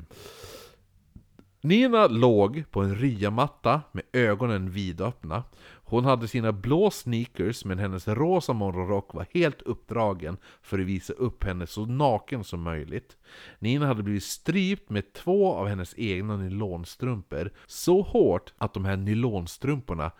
Nina 1.65 2.07
låg 2.07 2.63
på 2.71 2.81
en 2.81 2.95
ryamatta 2.95 3.81
med 3.91 4.03
ögonen 4.13 4.69
vidöppna. 4.69 5.43
Hon 5.87 6.05
hade 6.05 6.27
sina 6.27 6.51
blå 6.51 6.91
sneakers 6.91 7.65
men 7.65 7.79
hennes 7.79 8.07
rosa 8.07 8.53
morgonrock 8.53 9.13
var 9.13 9.25
helt 9.33 9.61
uppdragen 9.61 10.37
för 10.61 10.79
att 10.79 10.85
visa 10.85 11.13
upp 11.13 11.43
henne 11.43 11.67
så 11.67 11.85
naken 11.85 12.43
som 12.43 12.61
möjligt. 12.61 13.17
Nina 13.59 13.87
hade 13.87 14.03
blivit 14.03 14.23
strypt 14.23 14.89
med 14.89 15.13
två 15.13 15.53
av 15.53 15.67
hennes 15.67 15.93
egna 15.97 16.37
nylonstrumpor 16.37 17.51
så 17.65 18.01
hårt 18.01 18.53
att 18.57 18.73
de 18.73 18.85
här 18.85 18.97
nylonstrumporna 18.97 20.11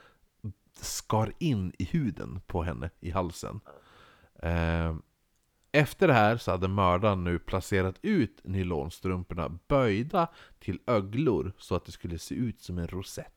skar 0.80 1.34
in 1.40 1.74
i 1.80 1.84
huden 1.86 2.42
på 2.48 2.64
henne 2.64 2.90
i 3.00 3.12
halsen. 3.12 3.60
Eh, 4.42 4.96
efter 5.72 6.08
det 6.08 6.14
här 6.14 6.38
så 6.38 6.52
hade 6.52 6.68
mördaren 6.68 7.24
nu 7.24 7.40
placerat 7.40 7.96
ut 8.02 8.42
nylonstrumporna 8.44 9.60
böjda 9.68 10.28
till 10.60 10.80
öglor 10.88 11.52
så 11.58 11.76
att 11.76 11.86
det 11.86 11.92
skulle 11.92 12.20
se 12.20 12.36
ut 12.36 12.62
som 12.62 12.78
en 12.78 12.88
rosett. 12.88 13.32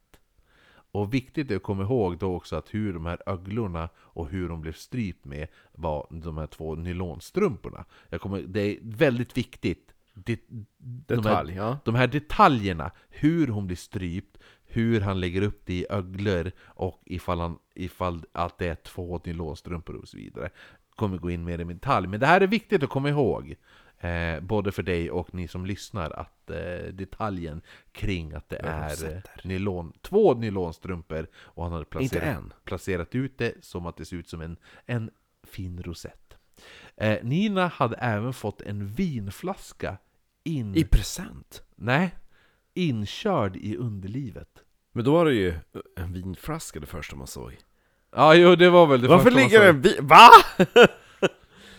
Och 0.91 1.15
viktigt 1.15 1.51
är 1.51 1.57
att 1.57 1.63
komma 1.63 1.83
ihåg 1.83 2.19
då 2.19 2.35
också 2.37 2.57
att 2.57 2.75
hur 2.75 2.93
de 2.93 3.07
här 3.07 3.23
öglorna 3.27 3.89
och 3.97 4.29
hur 4.29 4.49
de 4.49 4.61
blev 4.61 4.73
strypt 4.73 5.25
med 5.25 5.49
var 5.73 6.07
de 6.11 6.39
här 6.39 6.47
två 6.47 6.75
nylonstrumporna. 6.75 7.85
Jag 8.09 8.21
kommer, 8.21 8.43
det 8.43 8.61
är 8.61 8.79
väldigt 8.83 9.37
viktigt. 9.37 9.95
Det, 10.15 10.41
de 10.49 10.67
här- 11.09 11.17
Detalj, 11.17 11.55
ja. 11.55 11.79
de 11.85 11.95
här 11.95 12.07
detaljerna, 12.07 12.91
hur 13.09 13.49
hon 13.49 13.67
blir 13.67 13.77
strypt, 13.77 14.39
hur 14.69 15.01
han 15.01 15.21
lägger 15.21 15.43
upp 15.43 15.61
det 15.65 15.75
i 15.75 15.87
öglor 15.91 16.53
och 16.61 17.03
ifall, 17.07 17.41
han, 17.41 17.59
ifall 17.75 18.25
att 18.33 18.59
det 18.59 18.69
är 18.69 18.75
två 18.75 19.21
nylonstrumpor 19.25 19.97
och 19.97 20.09
så 20.09 20.17
vidare. 20.17 20.51
Kommer 20.95 21.19
gå 21.19 21.31
in 21.31 21.45
mer 21.45 21.59
i 21.59 21.65
detalj, 21.65 22.07
men 22.09 22.21
det 22.21 22.27
här 22.27 22.41
är 22.41 22.47
viktigt 22.47 22.83
att 22.83 22.91
komma 22.91 23.09
ihåg. 23.09 23.57
Eh, 24.01 24.41
både 24.41 24.73
för 24.73 24.83
dig 24.83 25.11
och 25.11 25.35
ni 25.35 25.49
som 25.49 25.67
lyssnar, 25.67 26.11
att 26.11 26.51
eh, 26.51 26.93
detaljen 26.93 27.63
kring 27.93 28.33
att 28.33 28.49
det 28.49 28.57
är 28.57 29.23
nylon, 29.45 29.93
två 30.03 30.35
nylonstrumpor 30.35 31.27
och 31.35 31.65
han 31.65 31.73
hade 31.73 31.85
placerat, 31.85 32.65
placerat 32.65 33.15
ut 33.15 33.39
det 33.39 33.65
som 33.65 33.87
att 33.87 33.97
det 33.97 34.05
ser 34.05 34.17
ut 34.17 34.29
som 34.29 34.41
en, 34.41 34.57
en 34.87 35.11
fin 35.43 35.83
rosett. 35.83 36.37
Eh, 36.97 37.19
Nina 37.23 37.67
hade 37.67 37.97
även 37.97 38.33
fått 38.33 38.61
en 38.61 38.87
vinflaska 38.87 39.99
in... 40.45 40.75
I 40.77 40.85
present. 40.85 41.63
Nej, 41.77 42.15
inkörd 42.79 43.57
i 43.57 43.77
underlivet. 43.77 44.49
Men 44.95 45.05
då 45.05 45.13
var 45.13 45.25
det 45.25 45.35
ju 45.35 45.55
en 45.97 46.13
vinflaska 46.13 46.81
det 46.81 46.87
första 46.87 47.17
man 47.17 47.27
såg. 47.27 47.57
Ja, 48.17 48.35
jo 48.35 48.57
det 48.57 48.71
var 48.71 48.87
väl 48.87 49.01
det 49.01 49.09
Varför 49.09 49.25
första 49.25 49.41
ligger 49.41 49.59
sa. 49.59 49.65
en 49.65 49.81
vin... 49.81 49.95
VA? 50.01 50.31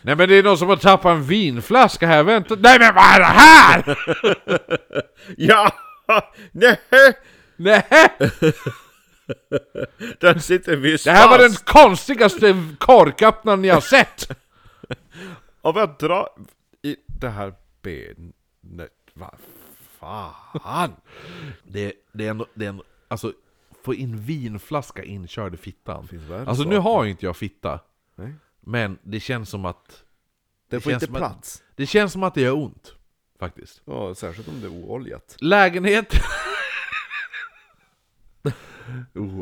Nej 0.02 0.16
men 0.16 0.28
det 0.28 0.34
är 0.34 0.42
någon 0.42 0.58
som 0.58 0.68
har 0.68 0.76
tappat 0.76 1.16
en 1.16 1.24
vinflaska 1.24 2.06
här, 2.06 2.22
vänta! 2.22 2.56
Nej 2.58 2.78
men 2.78 2.94
vad 2.94 3.04
är 3.04 3.18
det 3.18 3.24
här? 3.24 3.98
Ja! 5.36 5.72
Nej! 6.52 6.78
Nej! 7.56 7.84
Den 10.20 10.40
sitter 10.40 10.76
vid 10.76 11.00
Det 11.04 11.10
här 11.10 11.28
var 11.28 11.38
den 11.38 11.52
konstigaste 11.52 12.64
korköppnaren 12.78 13.64
jag 13.64 13.74
har 13.74 13.80
sett! 13.80 14.30
Om 15.60 15.76
jag 15.76 15.96
drar 15.98 16.28
i 16.82 16.96
det 17.06 17.28
här 17.28 17.54
benet... 17.82 18.90
Vad 19.14 19.34
fan? 20.00 20.92
Det, 21.64 21.92
det 22.12 22.26
är 22.26 22.30
ändå, 22.30 22.46
det 22.54 22.64
är 22.64 22.68
ändå, 22.68 22.84
alltså 23.08 23.32
få 23.84 23.94
in 23.94 24.16
vinflaska 24.16 25.02
inkörd 25.04 25.54
i 25.54 25.56
fittan. 25.56 26.08
Alltså 26.46 26.64
nu 26.64 26.78
har 26.78 27.04
ju 27.04 27.10
inte 27.10 27.26
jag 27.26 27.36
fitta, 27.36 27.80
Nej. 28.14 28.34
men 28.60 28.98
det 29.02 29.20
känns 29.20 29.48
som 29.50 29.64
att... 29.64 30.04
Den 30.68 30.80
får 30.80 30.90
känns 30.90 31.02
inte 31.02 31.06
som 31.14 31.22
att- 31.24 31.32
plats. 31.32 31.62
Det 31.76 31.86
känns 31.86 32.12
som 32.12 32.22
att 32.22 32.34
det 32.34 32.40
gör 32.40 32.52
ont, 32.56 32.94
faktiskt. 33.38 33.82
Ja, 33.84 34.14
särskilt 34.14 34.48
om 34.48 34.60
det 34.60 34.66
är 34.66 34.70
ooljat. 34.70 35.36
Lägenhet... 35.40 36.14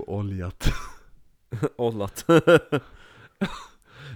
Ooljat. 0.07 0.69
Ollat. 1.77 2.25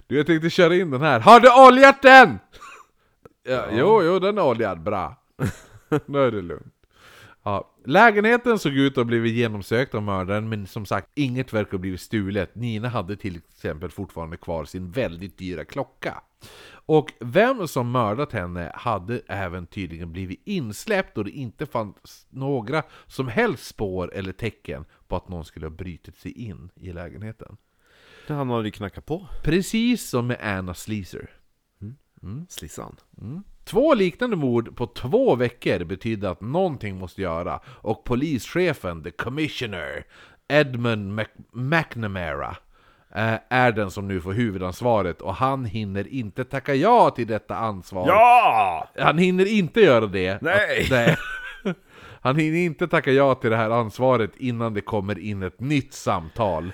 Du, 0.06 0.16
jag 0.16 0.26
tänkte 0.26 0.50
köra 0.50 0.74
in 0.76 0.90
den 0.90 1.00
här. 1.00 1.20
Har 1.20 1.40
du 1.40 1.66
oljat 1.68 2.02
den? 2.02 2.38
Ja, 3.42 3.66
Jo, 3.70 4.02
jo, 4.02 4.18
den 4.18 4.38
är 4.38 4.42
oljad. 4.42 4.80
Bra. 4.82 5.16
Nu 6.06 6.18
är 6.18 6.30
det 6.30 6.42
lugnt. 6.42 6.74
Ja, 7.42 7.72
Lägenheten 7.84 8.58
såg 8.58 8.72
ut 8.72 8.92
att 8.92 8.96
ha 8.96 9.04
blivit 9.04 9.34
genomsökt 9.34 9.94
av 9.94 10.02
mördaren, 10.02 10.48
men 10.48 10.66
som 10.66 10.86
sagt, 10.86 11.08
inget 11.14 11.52
verkar 11.52 11.72
ha 11.72 11.78
blivit 11.78 12.00
stulet. 12.00 12.54
Nina 12.54 12.88
hade 12.88 13.16
till 13.16 13.36
exempel 13.36 13.90
fortfarande 13.90 14.36
kvar 14.36 14.64
sin 14.64 14.90
väldigt 14.90 15.38
dyra 15.38 15.64
klocka. 15.64 16.22
Och 16.86 17.12
vem 17.20 17.68
som 17.68 17.90
mördat 17.90 18.32
henne 18.32 18.72
hade 18.74 19.20
även 19.26 19.66
tydligen 19.66 20.12
blivit 20.12 20.40
insläppt 20.44 21.18
och 21.18 21.24
det 21.24 21.30
inte 21.30 21.66
fanns 21.66 22.26
några 22.30 22.82
som 23.06 23.28
helst 23.28 23.66
spår 23.66 24.14
eller 24.14 24.32
tecken 24.32 24.84
på 25.08 25.16
att 25.16 25.28
någon 25.28 25.44
skulle 25.44 25.66
ha 25.66 25.70
brutit 25.70 26.16
sig 26.16 26.32
in 26.32 26.70
i 26.80 26.92
lägenheten. 26.92 27.56
Det 28.26 28.34
han 28.34 28.50
hade 28.50 28.70
knackat 28.70 29.06
på. 29.06 29.26
Precis 29.42 30.08
som 30.08 30.26
med 30.26 30.38
Anna 30.40 30.74
Sleazer. 32.22 32.46
Slissan. 32.48 32.96
Två 33.64 33.94
liknande 33.94 34.36
mord 34.36 34.76
på 34.76 34.86
två 34.86 35.34
veckor 35.36 35.84
betydde 35.84 36.30
att 36.30 36.40
någonting 36.40 36.96
måste 36.98 37.22
göra 37.22 37.60
och 37.66 38.04
polischefen, 38.04 39.02
the 39.02 39.10
commissioner, 39.10 40.04
Edmund 40.48 41.14
Mac 41.14 41.24
McNamara, 41.52 42.56
eh, 43.14 43.34
är 43.48 43.72
den 43.72 43.90
som 43.90 44.08
nu 44.08 44.20
får 44.20 44.32
huvudansvaret 44.32 45.22
och 45.22 45.34
han 45.34 45.64
hinner 45.64 46.08
inte 46.08 46.44
tacka 46.44 46.74
ja 46.74 47.10
till 47.10 47.26
detta 47.26 47.56
ansvar. 47.56 48.08
Ja! 48.08 48.88
Han 48.98 49.18
hinner 49.18 49.46
inte 49.46 49.80
göra 49.80 50.06
det. 50.06 50.42
Nej! 50.42 50.82
Att- 50.84 50.90
nej. 50.90 51.16
Han 52.20 52.36
hinner 52.36 52.58
inte 52.58 52.88
tacka 52.88 53.12
ja 53.12 53.34
till 53.34 53.50
det 53.50 53.56
här 53.56 53.70
ansvaret 53.70 54.30
innan 54.36 54.74
det 54.74 54.80
kommer 54.80 55.18
in 55.18 55.42
ett 55.42 55.60
nytt 55.60 55.92
samtal. 55.92 56.72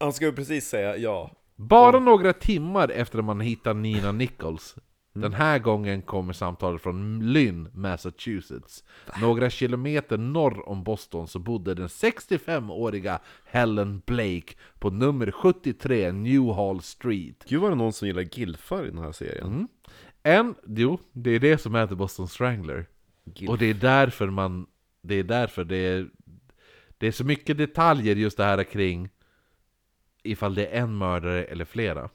Han 0.00 0.12
skulle 0.12 0.32
precis 0.32 0.68
säga 0.68 0.96
ja. 0.96 1.30
Bara 1.58 2.00
några 2.00 2.32
timmar 2.32 2.88
efter 2.88 3.18
att 3.18 3.24
man 3.24 3.40
hittar 3.40 3.74
Nina 3.74 4.12
Nichols. 4.12 4.76
Den 5.12 5.32
här 5.32 5.58
gången 5.58 6.02
kommer 6.02 6.32
samtalet 6.32 6.82
från 6.82 7.32
Lynn, 7.32 7.68
Massachusetts. 7.74 8.84
Några 9.20 9.50
kilometer 9.50 10.18
norr 10.18 10.68
om 10.68 10.84
Boston 10.84 11.28
så 11.28 11.38
bodde 11.38 11.74
den 11.74 11.86
65-åriga 11.86 13.20
Helen 13.44 14.02
Blake 14.06 14.54
på 14.78 14.90
nummer 14.90 15.30
73 15.30 16.12
Newhall 16.12 16.82
Street. 16.82 17.44
Gud 17.48 17.60
var 17.60 17.70
det 17.70 17.76
någon 17.76 17.92
som 17.92 18.08
gillar 18.08 18.38
gilfar 18.38 18.86
i 18.86 18.90
den 18.90 18.98
här 18.98 19.12
serien. 19.12 19.68
En, 20.22 20.54
jo, 20.66 20.98
det 21.12 21.30
är 21.30 21.40
det 21.40 21.58
som 21.58 21.74
är 21.74 21.86
The 21.86 21.94
Boston 21.94 22.28
Strangler. 22.28 22.86
Gilf. 23.34 23.50
Och 23.50 23.58
det 23.58 23.66
är 23.66 23.74
därför 23.74 24.30
man, 24.30 24.66
det 25.02 25.14
är 25.14 25.24
därför 25.24 25.64
det 25.64 25.76
är 25.76 26.08
Det 26.98 27.06
är 27.06 27.12
så 27.12 27.24
mycket 27.24 27.58
detaljer 27.58 28.16
just 28.16 28.36
det 28.36 28.44
här 28.44 28.64
kring 28.64 29.08
Ifall 30.30 30.54
det 30.54 30.66
är 30.66 30.82
en 30.82 30.98
mördare 30.98 31.44
eller 31.44 31.64
flera 31.64 32.08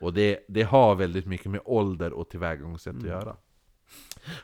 Och 0.00 0.14
det, 0.14 0.44
det 0.48 0.62
har 0.62 0.94
väldigt 0.94 1.26
mycket 1.26 1.50
med 1.50 1.60
ålder 1.64 2.12
och 2.12 2.30
tillvägagångssätt 2.30 2.96
att 2.96 3.02
göra 3.02 3.36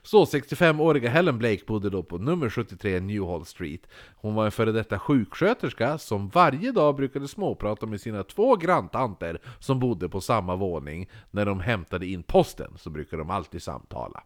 så 0.02 0.24
65-åriga 0.24 1.10
Helen 1.10 1.38
Blake 1.38 1.64
bodde 1.66 1.90
då 1.90 2.02
på 2.02 2.18
nummer 2.18 2.50
73 2.50 3.00
Newhall 3.00 3.44
Street. 3.44 3.80
Hon 4.16 4.34
var 4.34 4.44
en 4.44 4.50
före 4.50 4.72
detta 4.72 4.98
sjuksköterska 4.98 5.98
som 5.98 6.28
varje 6.28 6.72
dag 6.72 6.96
brukade 6.96 7.28
småprata 7.28 7.86
med 7.86 8.00
sina 8.00 8.22
två 8.22 8.56
granntanter 8.56 9.40
som 9.58 9.78
bodde 9.78 10.08
på 10.08 10.20
samma 10.20 10.56
våning. 10.56 11.10
När 11.30 11.46
de 11.46 11.60
hämtade 11.60 12.06
in 12.06 12.22
posten 12.22 12.72
så 12.76 12.90
brukade 12.90 13.22
de 13.22 13.30
alltid 13.30 13.62
samtala. 13.62 14.22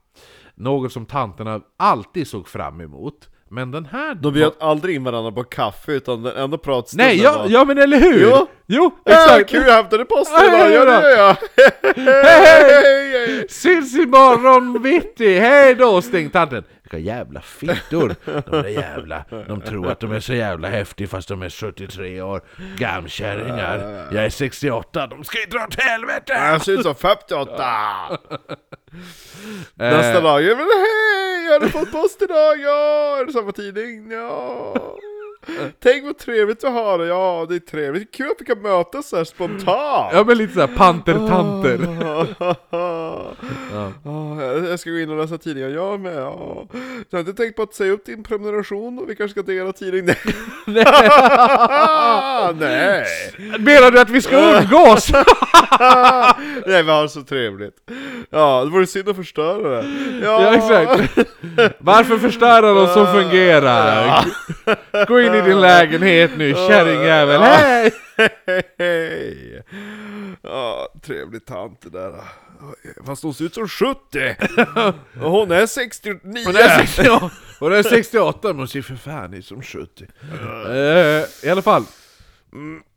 Något 0.54 0.92
som 0.92 1.06
tanterna 1.06 1.60
alltid 1.76 2.26
såg 2.26 2.48
fram 2.48 2.80
emot. 2.80 3.28
Men 3.52 3.70
den 3.70 3.86
här... 3.86 4.14
De 4.14 4.32
bjöd 4.32 4.52
aldrig 4.60 4.96
in 4.96 5.04
varandra 5.04 5.32
på 5.32 5.44
kaffe 5.44 5.92
utan 5.92 6.22
den 6.22 6.36
enda 6.36 6.58
pratstunden 6.58 7.06
Nej, 7.06 7.22
ja, 7.22 7.38
var 7.38 7.48
ja 7.48 7.64
men 7.64 7.78
eller 7.78 8.00
hur! 8.00 8.22
Jo. 8.22 8.46
jo 8.66 8.90
Exakt! 9.06 9.50
kul, 9.50 9.62
jag 9.66 9.74
hämtade 9.74 10.04
posten 10.04 10.44
idag, 10.44 10.72
ja 10.72 10.84
det 10.84 11.10
gör 11.10 11.16
jag! 11.16 11.36
Hej! 12.24 13.46
Syns 13.48 13.94
imorgon 13.94 14.82
bitti, 14.82 15.38
hej 15.38 15.74
då 15.74 16.02
stängtanten! 16.02 16.64
Vilka 16.82 16.98
jävla 16.98 17.40
fittor! 17.40 18.14
De 18.24 18.62
där 18.62 18.68
jävla, 18.68 19.24
de 19.48 19.60
tror 19.60 19.90
att 19.90 20.00
de 20.00 20.12
är 20.12 20.20
så 20.20 20.34
jävla 20.34 20.68
häftiga 20.68 21.08
fast 21.08 21.28
de 21.28 21.42
är 21.42 21.48
73 21.48 22.22
år 22.22 22.40
Gamkärringar 22.76 24.06
Jag 24.12 24.24
är 24.24 24.30
68, 24.30 25.06
de 25.06 25.24
ska 25.24 25.40
ju 25.40 25.46
dra 25.46 25.64
åt 25.64 25.80
helvete! 25.80 26.32
Jag 26.32 26.62
ser 26.64 26.72
ut 26.72 26.82
som 26.82 26.94
58! 26.94 27.64
Eh, 29.80 29.90
Nästa 29.90 30.20
dag, 30.20 30.42
ja, 30.42 30.56
men 30.56 30.66
hej! 30.66 31.31
Har 31.52 31.60
du 31.60 31.68
fått 31.68 31.92
post 31.92 32.22
idag? 32.22 32.60
Ja! 32.60 33.18
Är 33.20 33.24
det 33.24 33.32
samma 33.32 33.52
tidning? 33.52 34.10
Ja! 34.10 34.74
Tänk 35.82 36.04
vad 36.04 36.18
trevligt 36.18 36.64
vi 36.64 36.68
har 36.68 36.98
det, 36.98 37.06
ja 37.06 37.46
det 37.48 37.54
är 37.54 37.58
trevligt, 37.58 38.14
kul 38.14 38.26
att 38.26 38.36
vi 38.40 38.44
kan 38.44 38.62
mötas 38.62 39.08
så 39.08 39.16
här 39.16 39.24
spontant! 39.24 40.10
Ja 40.12 40.24
men 40.26 40.38
lite 40.38 40.54
såhär 40.54 40.66
pantertanter 40.76 41.78
Ja, 42.70 44.36
jag- 44.40 44.64
jag 44.70 44.80
ska 44.80 44.90
gå 44.90 44.98
in 44.98 45.10
och 45.10 45.16
läsa 45.16 45.38
tidningen, 45.38 45.72
jag 45.74 46.00
med. 46.00 46.16
Ja. 46.16 46.66
Jag 47.10 47.18
har 47.18 47.20
inte 47.20 47.32
tänkt 47.42 47.56
på 47.56 47.62
att 47.62 47.74
säga 47.74 47.92
upp 47.92 48.04
din 48.06 48.22
prenumeration 48.22 48.98
och 48.98 49.10
vi 49.10 49.16
kanske 49.16 49.40
ska 49.40 49.52
dela 49.52 49.72
tidning. 49.72 50.04
Nej! 50.06 50.84
Nej! 52.58 53.04
Menar 53.58 53.90
du 53.90 54.00
att 54.00 54.10
vi 54.10 54.22
ska 54.22 54.36
umgås? 54.60 55.08
Nej, 56.66 56.82
vi 56.82 56.90
har 56.90 57.06
så 57.08 57.22
trevligt. 57.22 57.74
Ja, 58.30 58.64
det 58.64 58.70
vore 58.70 58.86
synd 58.86 59.08
att 59.08 59.16
förstöra 59.16 59.82
det. 59.82 59.88
Ja, 60.22 60.42
Ja 60.42 60.54
exakt 60.54 61.18
Varför 61.78 62.18
förstöra 62.18 62.72
något 62.72 62.92
som 62.92 63.06
fungerar? 63.06 64.24
Gå 65.08 65.20
in 65.20 65.31
i 65.34 65.40
din 65.40 65.60
lägenhet 65.60 66.30
nu 66.36 66.54
kärringjävel, 66.54 67.40
hej! 67.40 67.92
Hej! 68.78 69.62
Ja, 70.42 70.88
trevlig 71.02 71.44
tant 71.46 71.80
det 71.82 71.90
där. 71.90 72.14
Fast 73.06 73.22
hon 73.22 73.34
ser 73.34 73.44
ut 73.44 73.54
som 73.54 73.68
70! 73.68 74.36
Och 75.22 75.30
hon 75.30 75.50
är 75.50 75.66
69! 75.66 76.18
Hon 76.46 76.56
är 76.56 76.86
68, 76.86 77.30
hon 77.60 77.72
är 77.72 77.82
68 77.82 78.48
men 78.48 78.58
hon 78.58 78.68
ser 78.68 78.82
för 78.82 78.94
fan 78.94 79.34
ut 79.34 79.46
som 79.46 79.62
70 79.62 80.06
eh, 80.68 81.48
I 81.48 81.50
alla 81.50 81.62
fall 81.62 81.84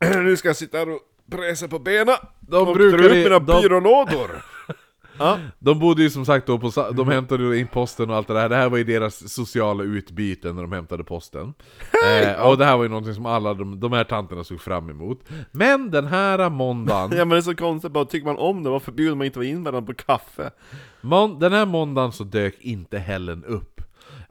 Nu 0.00 0.36
ska 0.36 0.48
jag 0.48 0.56
sitta 0.56 0.78
här 0.78 0.88
och 0.90 1.00
pressa 1.30 1.68
på 1.68 1.78
benen. 1.78 2.16
De 2.40 2.68
och 2.68 2.74
brukar 2.74 2.98
dra 2.98 3.08
ut 3.08 3.24
mina 3.24 3.38
de- 3.38 3.62
byrålådor. 3.62 4.30
Ja. 5.18 5.38
De 5.58 5.78
bodde 5.78 6.02
ju 6.02 6.10
som 6.10 6.24
sagt 6.26 6.46
då 6.46 6.58
på, 6.58 6.92
de 6.96 7.08
hämtade 7.08 7.42
ju 7.44 7.58
in 7.58 7.66
posten 7.66 8.10
och 8.10 8.16
allt 8.16 8.28
det 8.28 8.34
där, 8.34 8.48
det 8.48 8.56
här 8.56 8.68
var 8.68 8.78
ju 8.78 8.84
deras 8.84 9.32
sociala 9.32 9.84
utbyte 9.84 10.52
när 10.52 10.62
de 10.62 10.72
hämtade 10.72 11.04
posten. 11.04 11.54
Eh, 12.06 12.42
Och 12.46 12.58
det 12.58 12.64
här 12.64 12.76
var 12.76 12.82
ju 12.82 12.88
någonting 12.88 13.14
som 13.14 13.26
alla 13.26 13.54
de, 13.54 13.80
de 13.80 13.92
här 13.92 14.04
tanterna 14.04 14.44
såg 14.44 14.60
fram 14.60 14.90
emot. 14.90 15.20
Men 15.52 15.90
den 15.90 16.06
här 16.06 16.50
måndagen, 16.50 17.10
ja 17.18 17.24
men 17.24 17.28
det 17.28 17.36
är 17.36 17.40
så 17.40 17.54
konstigt, 17.54 17.92
bara 17.92 18.04
tycker 18.04 18.26
man 18.26 18.36
om 18.36 18.62
det, 18.62 18.70
varför 18.70 18.92
bjuder 18.92 19.14
man 19.14 19.26
inte 19.26 19.44
in 19.44 19.64
varandra 19.64 19.92
på 19.94 19.94
kaffe? 19.94 20.50
mån, 21.00 21.38
den 21.38 21.52
här 21.52 21.66
måndagen 21.66 22.12
så 22.12 22.24
dök 22.24 22.54
inte 22.60 22.98
Helen 22.98 23.44
upp 23.44 23.75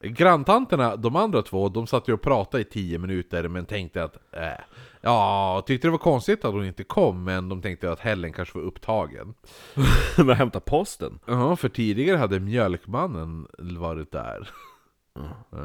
Granntanterna, 0.02 0.96
de 0.96 1.16
andra 1.16 1.42
två, 1.42 1.70
de 1.70 1.88
satt 1.88 2.08
ju 2.10 2.14
och 2.14 2.22
pratade 2.22 2.62
i 2.62 2.66
10 2.66 2.98
minuter 3.00 3.48
men 3.48 3.66
tänkte 3.66 4.04
att 4.04 4.16
äh, 4.32 4.42
Ja, 5.02 5.64
tyckte 5.66 5.88
det 5.88 5.92
var 5.92 5.98
konstigt 5.98 6.46
att 6.46 6.54
hon 6.54 6.66
inte 6.66 6.84
kom 6.84 7.24
men 7.24 7.50
de 7.50 7.62
tänkte 7.62 7.92
att 7.92 8.00
Helen 8.00 8.34
kanske 8.34 8.58
var 8.58 8.66
upptagen 8.66 9.34
Men 10.18 10.30
hämta 10.36 10.60
posten? 10.60 11.20
Ja, 11.26 11.56
för 11.56 11.70
tidigare 11.70 12.18
hade 12.18 12.40
mjölkmannen 12.40 13.48
varit 13.58 14.12
där. 14.12 14.50
Ja. 15.16 15.58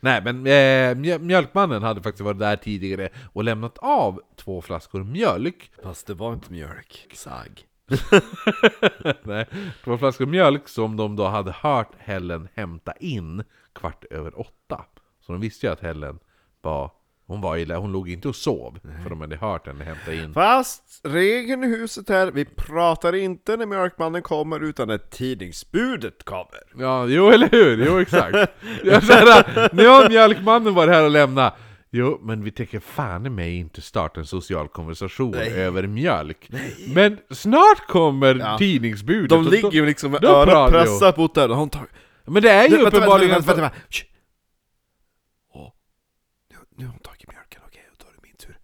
Nej, 0.00 0.22
men 0.24 0.46
eh, 0.46 0.94
mjö- 1.02 1.18
mjölkmannen 1.18 1.82
hade 1.82 2.02
faktiskt 2.02 2.24
varit 2.24 2.38
där 2.38 2.56
tidigare 2.56 3.08
och 3.32 3.44
lämnat 3.44 3.78
av 3.78 4.20
två 4.36 4.62
flaskor 4.62 5.04
mjölk. 5.04 5.70
Fast 5.82 6.06
det 6.06 6.14
var 6.14 6.32
inte 6.32 6.52
mjölk. 6.52 7.08
Sag. 7.14 7.62
Nej, 9.22 9.46
två 9.84 9.98
flaskor 9.98 10.26
mjölk 10.26 10.68
som 10.68 10.96
de 10.96 11.16
då 11.16 11.26
hade 11.26 11.52
hört 11.52 11.90
Helen 11.98 12.48
hämta 12.54 12.92
in 12.92 13.44
kvart 13.74 14.04
över 14.10 14.40
åtta. 14.40 14.84
Så 15.26 15.32
de 15.32 15.40
visste 15.40 15.66
ju 15.66 15.72
att 15.72 15.80
Helen 15.80 16.18
var... 16.62 16.90
Hon, 17.26 17.40
var 17.40 17.56
i, 17.56 17.72
hon 17.72 17.92
låg 17.92 18.08
inte 18.08 18.28
och 18.28 18.36
sov, 18.36 18.78
för 19.02 19.10
de 19.10 19.20
hade 19.20 19.36
hört 19.36 19.66
henne 19.66 19.84
hämta 19.84 20.14
in. 20.14 20.34
Fast 20.34 21.00
regeln 21.04 21.64
i 21.64 21.66
huset 21.66 22.08
här, 22.08 22.30
vi 22.30 22.44
pratar 22.44 23.14
inte 23.14 23.56
när 23.56 23.66
mjölkmannen 23.66 24.22
kommer 24.22 24.60
utan 24.60 24.88
när 24.88 24.98
tidningsbudet 24.98 26.24
kommer. 26.24 26.60
Ja, 26.78 27.06
jo 27.06 27.30
eller 27.30 27.48
hur? 27.48 27.86
Jo 27.86 27.98
exakt. 28.00 28.36
Jag 28.84 29.02
säger, 29.04 29.74
nu 29.74 29.86
har 29.86 30.08
mjölkmannen 30.08 30.74
varit 30.74 30.90
här 30.94 31.04
och 31.04 31.10
lämnat. 31.10 31.54
Jo, 31.90 32.18
men 32.22 32.44
vi 32.44 32.50
tänker 32.50 32.80
fan 32.80 33.26
i 33.26 33.30
mig 33.30 33.56
inte 33.56 33.80
starta 33.82 34.20
en 34.20 34.26
social 34.26 34.68
konversation 34.68 35.30
Nej. 35.30 35.52
över 35.52 35.86
mjölk. 35.86 36.50
Men 36.94 37.18
snart 37.30 37.86
kommer 37.88 38.34
Ja. 38.34 38.58
tidningsbudet. 38.58 39.28
De 39.30 39.48
ligger 39.48 39.72
ju 39.72 39.86
liksom 39.86 40.10
med 40.10 40.24
örat 40.24 40.70
pressat 40.70 41.16
mot 41.16 41.34
dörren. 41.34 41.70
Men 42.26 42.42
det 42.42 42.50
är 42.50 42.62
ju 42.62 42.68
vänta, 42.68 42.82
vänta, 42.84 42.96
uppenbarligen... 42.96 43.30
vänta, 43.34 43.46
vänta, 43.46 43.62
vänta. 43.62 43.76
Shh. 43.90 44.04
Åh, 45.54 45.72
nu, 46.50 46.56
nu 46.76 46.84
har 46.84 46.92
hon 46.92 47.00
tagit 47.00 47.28
mjölken, 47.32 47.60
okej, 47.66 47.82
då 47.98 48.06
är 48.08 48.12
det 48.12 48.22
min 48.22 48.36
tur. 48.36 48.58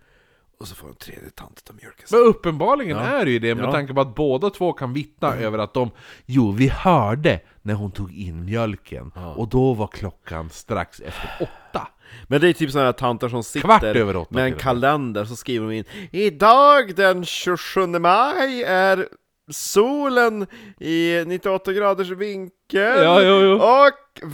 Och 0.59 0.69
så 0.69 0.75
får 0.75 0.89
en 0.89 0.95
tredje 0.95 1.31
tant 1.31 1.65
ta 1.65 1.73
mjölken. 1.73 2.07
Men 2.11 2.21
uppenbarligen 2.21 2.97
Ja. 2.97 3.03
är 3.05 3.25
det 3.25 3.31
ju 3.31 3.39
det, 3.39 3.55
med 3.55 3.65
Ja. 3.65 3.73
tanke 3.73 3.95
på 3.95 4.01
att 4.01 4.15
båda 4.15 4.51
två 4.51 4.73
kan 4.73 4.93
vittna 4.93 5.35
över 5.35 5.59
att 5.59 5.75
de 5.75 5.91
Jo, 6.27 6.51
vi 6.53 6.69
hörde 6.69 7.41
när 7.63 7.75
hon 7.75 7.91
tog 7.93 8.13
in 8.15 8.45
mjölken, 8.45 9.13
Ja. 9.15 9.35
och 9.35 9.49
då 9.49 9.75
var 9.75 9.87
klockan 9.87 10.51
strax 10.51 11.01
efter 11.01 11.31
åtta. 11.41 11.89
Men 12.29 12.41
det 12.41 12.49
är 12.49 12.53
typ 12.53 12.71
sådana 12.71 12.87
här 12.87 12.93
tanter 12.93 13.29
som 13.29 13.43
sitter 13.43 14.17
åtta 14.17 14.35
med 14.35 14.45
en 14.45 14.59
kalender, 14.59 15.25
så 15.25 15.37
skriver 15.37 15.67
de 15.69 15.75
in 15.75 15.85
Idag 16.13 16.95
den 16.97 17.25
27 17.25 17.87
maj 17.87 18.63
är 18.63 19.09
solen 19.51 20.47
i 20.81 21.25
98 21.27 21.73
graders 21.73 22.11
vinkel. 22.11 23.03
Ja, 23.03 23.23
jo, 23.23 23.41
jo. 23.43 23.55
Och 23.55 24.33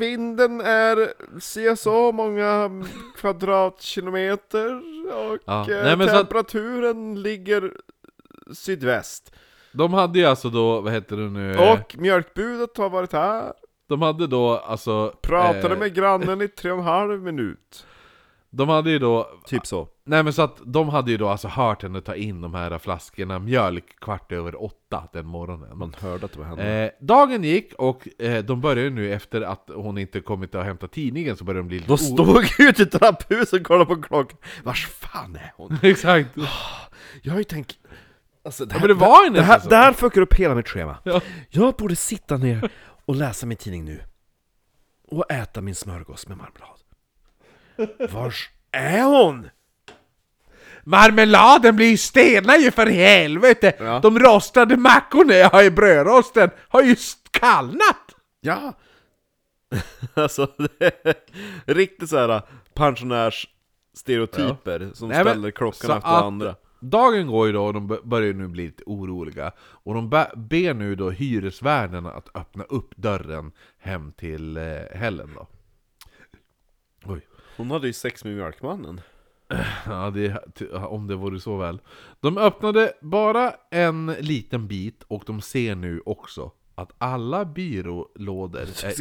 vinden 0.00 0.60
är 0.60 1.12
se 1.40 1.76
så 1.76 2.12
många 2.12 2.70
kvadratkilometer 3.16 4.74
och 5.14 5.38
Ja, 5.44 5.70
eh, 5.70 5.96
nej, 5.96 5.96
så 5.96 6.02
att- 6.02 6.18
temperaturen 6.20 7.22
ligger 7.22 7.72
sydväst. 8.54 9.34
De 9.72 9.92
hade 9.92 10.18
ju 10.18 10.24
alltså 10.24 10.50
då, 10.50 10.80
vad 10.80 10.92
heter 10.92 11.16
det 11.16 11.30
nu? 11.30 11.56
Och 11.58 11.96
mjölkbudet 11.98 12.76
har 12.76 12.90
varit 12.90 13.12
här. 13.12 13.52
De 13.88 14.02
hade 14.02 14.26
då 14.26 14.56
alltså... 14.56 15.14
Pratade 15.22 15.74
eh, 15.74 15.78
med 15.78 15.94
grannen 15.94 16.42
i 16.42 16.48
tre 16.48 16.70
och 16.70 16.78
en 16.78 16.84
halv 16.84 17.22
minut. 17.22 17.86
De 18.56 18.68
hade 18.68 18.90
ju 18.90 18.98
då... 18.98 19.30
Typ 19.46 19.66
så. 19.66 19.88
Nej 20.04 20.22
men 20.22 20.32
så 20.32 20.42
att 20.42 20.60
de 20.64 20.88
hade 20.88 21.10
ju 21.10 21.16
då 21.16 21.28
alltså 21.28 21.48
hört 21.48 21.82
henne 21.82 22.00
ta 22.00 22.14
in 22.14 22.40
de 22.40 22.54
här 22.54 22.78
flaskorna 22.78 23.38
mjölk 23.38 24.00
kvart 24.00 24.32
över 24.32 24.62
åtta 24.62 25.08
den 25.12 25.26
morgonen. 25.26 25.78
Man 25.78 25.94
hörde 26.00 26.24
att 26.24 26.32
det 26.32 26.38
var 26.38 26.46
henne. 26.46 26.84
Eh, 26.84 26.90
dagen 27.00 27.44
gick 27.44 27.74
och 27.74 28.08
eh, 28.22 28.44
de 28.44 28.60
började 28.60 28.90
nu 28.90 29.12
efter 29.12 29.40
att 29.40 29.70
hon 29.74 29.98
inte 29.98 30.20
kommit 30.20 30.54
och 30.54 30.64
hämtat 30.64 30.92
tidningen 30.92 31.36
så 31.36 31.44
började 31.44 31.60
de 31.60 31.68
bli 31.68 31.76
lite 31.78 31.88
De 31.88 31.98
stod 31.98 32.44
ute 32.58 32.82
i 32.82 32.86
trapphuset 32.86 33.60
och 33.60 33.66
kollade 33.66 33.86
på 33.94 34.02
klockan. 34.02 34.38
Vars 34.64 34.86
fan 34.86 35.36
är 35.36 35.52
hon? 35.56 35.78
Exakt! 35.82 36.28
Jag 37.22 37.32
har 37.32 37.38
ju 37.38 37.44
tänkt... 37.44 37.78
Alltså, 38.44 38.64
det, 38.64 38.74
Ja, 38.74 38.78
men 38.80 38.88
det 38.88 38.94
var 38.94 39.24
ju 39.24 39.30
det, 39.30 39.42
här, 39.42 39.58
så. 39.58 39.68
det 39.68 39.76
här 39.76 39.92
fuckar 39.92 40.20
upp 40.20 40.34
hela 40.34 40.54
mitt 40.54 40.68
schema. 40.68 40.98
Ja. 41.02 41.20
Jag 41.48 41.74
borde 41.74 41.96
sitta 41.96 42.36
ner 42.36 42.70
och 43.04 43.16
läsa 43.16 43.46
min 43.46 43.56
tidning 43.56 43.84
nu. 43.84 44.00
Och 45.08 45.30
äta 45.30 45.60
min 45.60 45.74
smörgås 45.74 46.28
med 46.28 46.36
marmelad. 46.36 46.85
Vars 48.10 48.50
är 48.72 49.02
hon? 49.02 49.48
Marmeladen 50.84 51.76
blir 51.76 51.90
ju 51.90 51.96
stenar 51.96 52.56
ju 52.56 52.70
för 52.70 52.86
helvete! 52.86 53.72
Ja. 53.78 54.00
De 54.02 54.18
rostade 54.18 54.76
mackorna 54.76 55.34
jag 55.34 55.50
har 55.50 55.62
i 55.62 55.70
brödrosten 55.70 56.50
har 56.68 56.82
ju 56.82 56.96
kallnat! 57.30 58.14
Ja! 58.40 58.72
alltså, 60.14 60.48
det 60.78 61.04
är 61.04 61.14
riktigt 61.74 62.08
såhär 62.10 62.42
pensionärsstereotyper 62.74 64.90
som 64.94 65.08
Nej, 65.08 65.24
men- 65.24 65.32
ställer 65.32 65.50
klockan 65.50 65.86
så 65.90 65.96
efter 65.96 66.08
andra. 66.08 66.54
Dagen 66.80 67.26
går 67.26 67.46
ju 67.46 67.52
då 67.52 67.64
och 67.64 67.74
de 67.74 67.86
bör- 67.86 68.00
börjar 68.04 68.32
nu 68.34 68.48
bli 68.48 68.66
lite 68.66 68.82
oroliga 68.86 69.52
Och 69.58 69.94
de 69.94 70.10
be- 70.10 70.30
ber 70.36 70.74
nu 70.74 70.94
då 70.94 71.10
hyresvärden 71.10 72.06
att 72.06 72.36
öppna 72.36 72.64
upp 72.64 72.96
dörren 72.96 73.52
hem 73.78 74.12
till 74.12 74.56
eh, 74.56 74.62
Helen 74.94 75.30
då 75.34 75.46
Oj 77.04 77.26
Hon 77.56 77.70
hade 77.70 77.86
ju 77.86 77.92
sex 77.92 78.24
med 78.24 78.34
mjölkmannen. 78.34 79.00
Ja, 79.86 80.10
det, 80.10 80.38
om 80.72 81.06
det 81.06 81.16
vore 81.16 81.40
så 81.40 81.56
väl. 81.56 81.80
De 82.20 82.38
öppnade 82.38 82.92
bara 83.00 83.54
en 83.70 84.06
liten 84.06 84.68
bit 84.68 85.02
och 85.08 85.22
de 85.26 85.40
ser 85.40 85.74
nu 85.74 86.02
också 86.06 86.52
att 86.78 86.90
alla 86.98 87.44
byrålådor 87.44 88.60
är... 88.60 88.98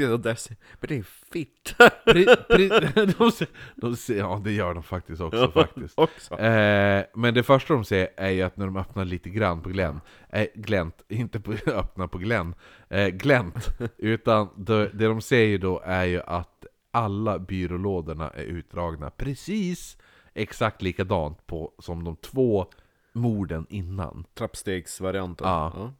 Men 0.79 0.87
det 0.89 0.95
är 0.95 1.03
fitt! 1.31 1.75
Pri, 2.05 2.25
pri, 2.49 2.69
de 3.17 3.31
ser, 3.31 3.47
de 3.75 3.95
ser, 3.95 4.17
ja, 4.17 4.41
det 4.43 4.51
gör 4.51 4.73
de 4.73 4.83
faktiskt 4.83 5.21
också 5.21 5.51
faktiskt. 5.51 5.99
Också. 5.99 6.33
Eh, 6.33 7.05
men 7.13 7.33
det 7.33 7.43
första 7.43 7.73
de 7.73 7.85
ser 7.85 8.09
är 8.17 8.29
ju 8.29 8.41
att 8.41 8.57
när 8.57 8.65
de 8.65 8.77
öppnar 8.77 9.05
lite 9.05 9.29
grann 9.29 9.61
på 9.61 9.69
Glenn, 9.69 10.01
eh, 10.29 10.47
Glänt, 10.55 11.03
inte 11.07 11.39
på, 11.39 11.51
öppna 11.65 12.07
på 12.07 12.17
Glenn, 12.17 12.55
eh, 12.89 13.07
Glänt, 13.07 13.69
utan 13.97 14.49
det, 14.57 14.89
det 14.93 15.07
de 15.07 15.21
ser 15.21 15.43
ju 15.43 15.57
då 15.57 15.81
är 15.85 16.03
ju 16.03 16.21
att 16.21 16.65
alla 16.95 17.39
byrålådorna 17.39 18.29
är 18.29 18.43
utdragna 18.43 19.09
precis 19.09 19.97
exakt 20.33 20.81
likadant 20.81 21.47
på, 21.47 21.73
som 21.79 22.03
de 22.03 22.15
två 22.15 22.71
morden 23.13 23.65
innan. 23.69 24.25
Trappstegsvarianten. 24.33 25.47
Ja. 25.47 25.93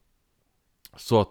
Så 0.96 1.22
att 1.22 1.30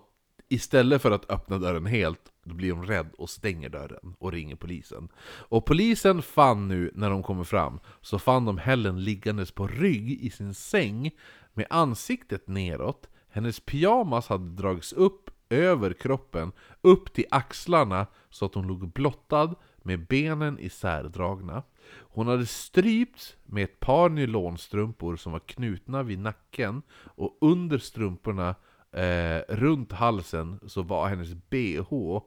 istället 0.48 1.02
för 1.02 1.10
att 1.10 1.30
öppna 1.30 1.58
dörren 1.58 1.86
helt, 1.86 2.32
då 2.44 2.54
blir 2.54 2.70
de 2.70 2.86
rädd 2.86 3.10
och 3.18 3.30
stänger 3.30 3.68
dörren 3.68 4.14
och 4.18 4.32
ringer 4.32 4.56
polisen. 4.56 5.08
Och 5.24 5.66
polisen 5.66 6.22
fann 6.22 6.68
nu, 6.68 6.90
när 6.94 7.10
de 7.10 7.22
kommer 7.22 7.44
fram, 7.44 7.80
så 8.00 8.18
fann 8.18 8.44
de 8.44 8.58
Helen 8.58 9.04
liggandes 9.04 9.52
på 9.52 9.66
rygg 9.66 10.12
i 10.12 10.30
sin 10.30 10.54
säng 10.54 11.10
med 11.52 11.66
ansiktet 11.70 12.48
neråt. 12.48 13.08
Hennes 13.28 13.60
pyjamas 13.60 14.28
hade 14.28 14.62
dragits 14.62 14.92
upp 14.92 15.30
över 15.50 15.92
kroppen, 15.92 16.52
upp 16.80 17.12
till 17.12 17.26
axlarna 17.30 18.06
så 18.30 18.44
att 18.44 18.54
hon 18.54 18.66
låg 18.66 18.92
blottad 18.92 19.54
med 19.76 20.06
benen 20.06 20.58
isärdragna. 20.58 21.62
Hon 21.90 22.26
hade 22.26 22.46
strypts 22.46 23.36
med 23.44 23.64
ett 23.64 23.80
par 23.80 24.08
nylonstrumpor 24.08 25.16
som 25.16 25.32
var 25.32 25.40
knutna 25.40 26.02
vid 26.02 26.18
nacken 26.18 26.82
och 26.92 27.38
under 27.40 27.78
strumporna 27.78 28.54
eh, 28.92 29.38
runt 29.48 29.92
halsen 29.92 30.60
så 30.66 30.82
var 30.82 31.08
hennes 31.08 31.34
bh 31.34 32.20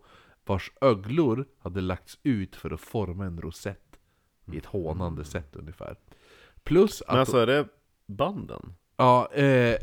vars 0.46 0.72
öglor 0.82 1.46
hade 1.60 1.82
lagts 1.82 2.18
ut 2.24 2.56
för 2.56 2.74
att 2.74 2.82
forma 2.82 3.26
en 3.26 3.42
rosett 3.42 4.00
i 4.52 4.58
ett 4.58 4.66
hånande 4.66 5.26
sätt 5.26 5.56
ungefär. 5.56 5.96
Plus 6.64 7.02
att... 7.02 7.08
Men 7.08 7.20
alltså 7.20 7.38
är 7.38 7.48
det 7.48 7.68
banden? 8.06 8.74
Ja, 8.98 9.30
eh, 9.34 9.46
eh, 9.46 9.78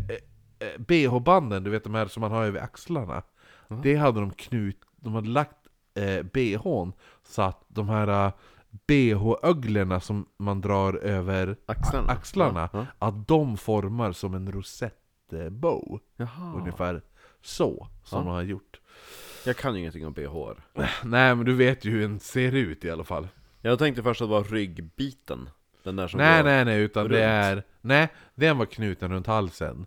bh-banden, 0.78 1.64
du 1.64 1.70
vet 1.70 1.84
de 1.84 1.94
här 1.94 2.06
som 2.06 2.20
man 2.20 2.30
har 2.30 2.44
över 2.44 2.60
axlarna 2.60 3.22
Det 3.82 3.96
hade 3.96 4.20
de 4.20 4.30
knut, 4.30 4.76
de 4.96 5.14
hade 5.14 5.28
lagt 5.28 5.56
eh, 5.94 6.22
bhn 6.22 6.92
så 7.28 7.42
att 7.42 7.64
de 7.68 7.88
här 7.88 8.26
eh, 8.26 8.32
bh-öglorna 8.86 10.00
som 10.00 10.26
man 10.36 10.60
drar 10.60 10.94
över 10.94 11.56
Axlarna? 11.66 12.12
axlarna 12.12 12.68
Ja, 12.72 12.86
Att 12.98 13.28
de 13.28 13.56
formar 13.56 14.12
som 14.12 14.34
en 14.34 14.52
rosett-bow 14.52 16.00
Jaha. 16.16 16.54
Ungefär 16.56 17.02
så, 17.42 17.88
som 18.04 18.18
Ja. 18.18 18.24
de 18.24 18.30
har 18.34 18.42
gjort 18.42 18.80
Jag 19.46 19.56
kan 19.56 19.74
ju 19.74 19.80
ingenting 19.80 20.06
om 20.06 20.12
BH. 20.12 20.60
Nej 21.04 21.34
men 21.34 21.44
du 21.44 21.54
vet 21.54 21.84
ju 21.84 21.90
hur 21.90 22.04
en 22.04 22.20
ser 22.20 22.52
ut 22.52 22.84
i 22.84 22.90
alla 22.90 23.04
fall 23.04 23.28
Jag 23.60 23.78
tänkte 23.78 24.02
först 24.02 24.20
att 24.20 24.28
det 24.28 24.32
var 24.32 24.44
ryggbiten. 24.44 25.48
Den 25.82 25.96
där 25.96 26.08
som 26.08 26.18
Nej 26.18 26.42
nej 26.44 26.64
nej, 26.64 26.80
utan 26.80 27.08
det 27.08 27.14
runt. 27.14 27.58
är... 27.58 27.62
Nej, 27.80 28.08
den 28.34 28.58
var 28.58 28.66
knuten 28.66 29.12
runt 29.12 29.26
halsen 29.26 29.86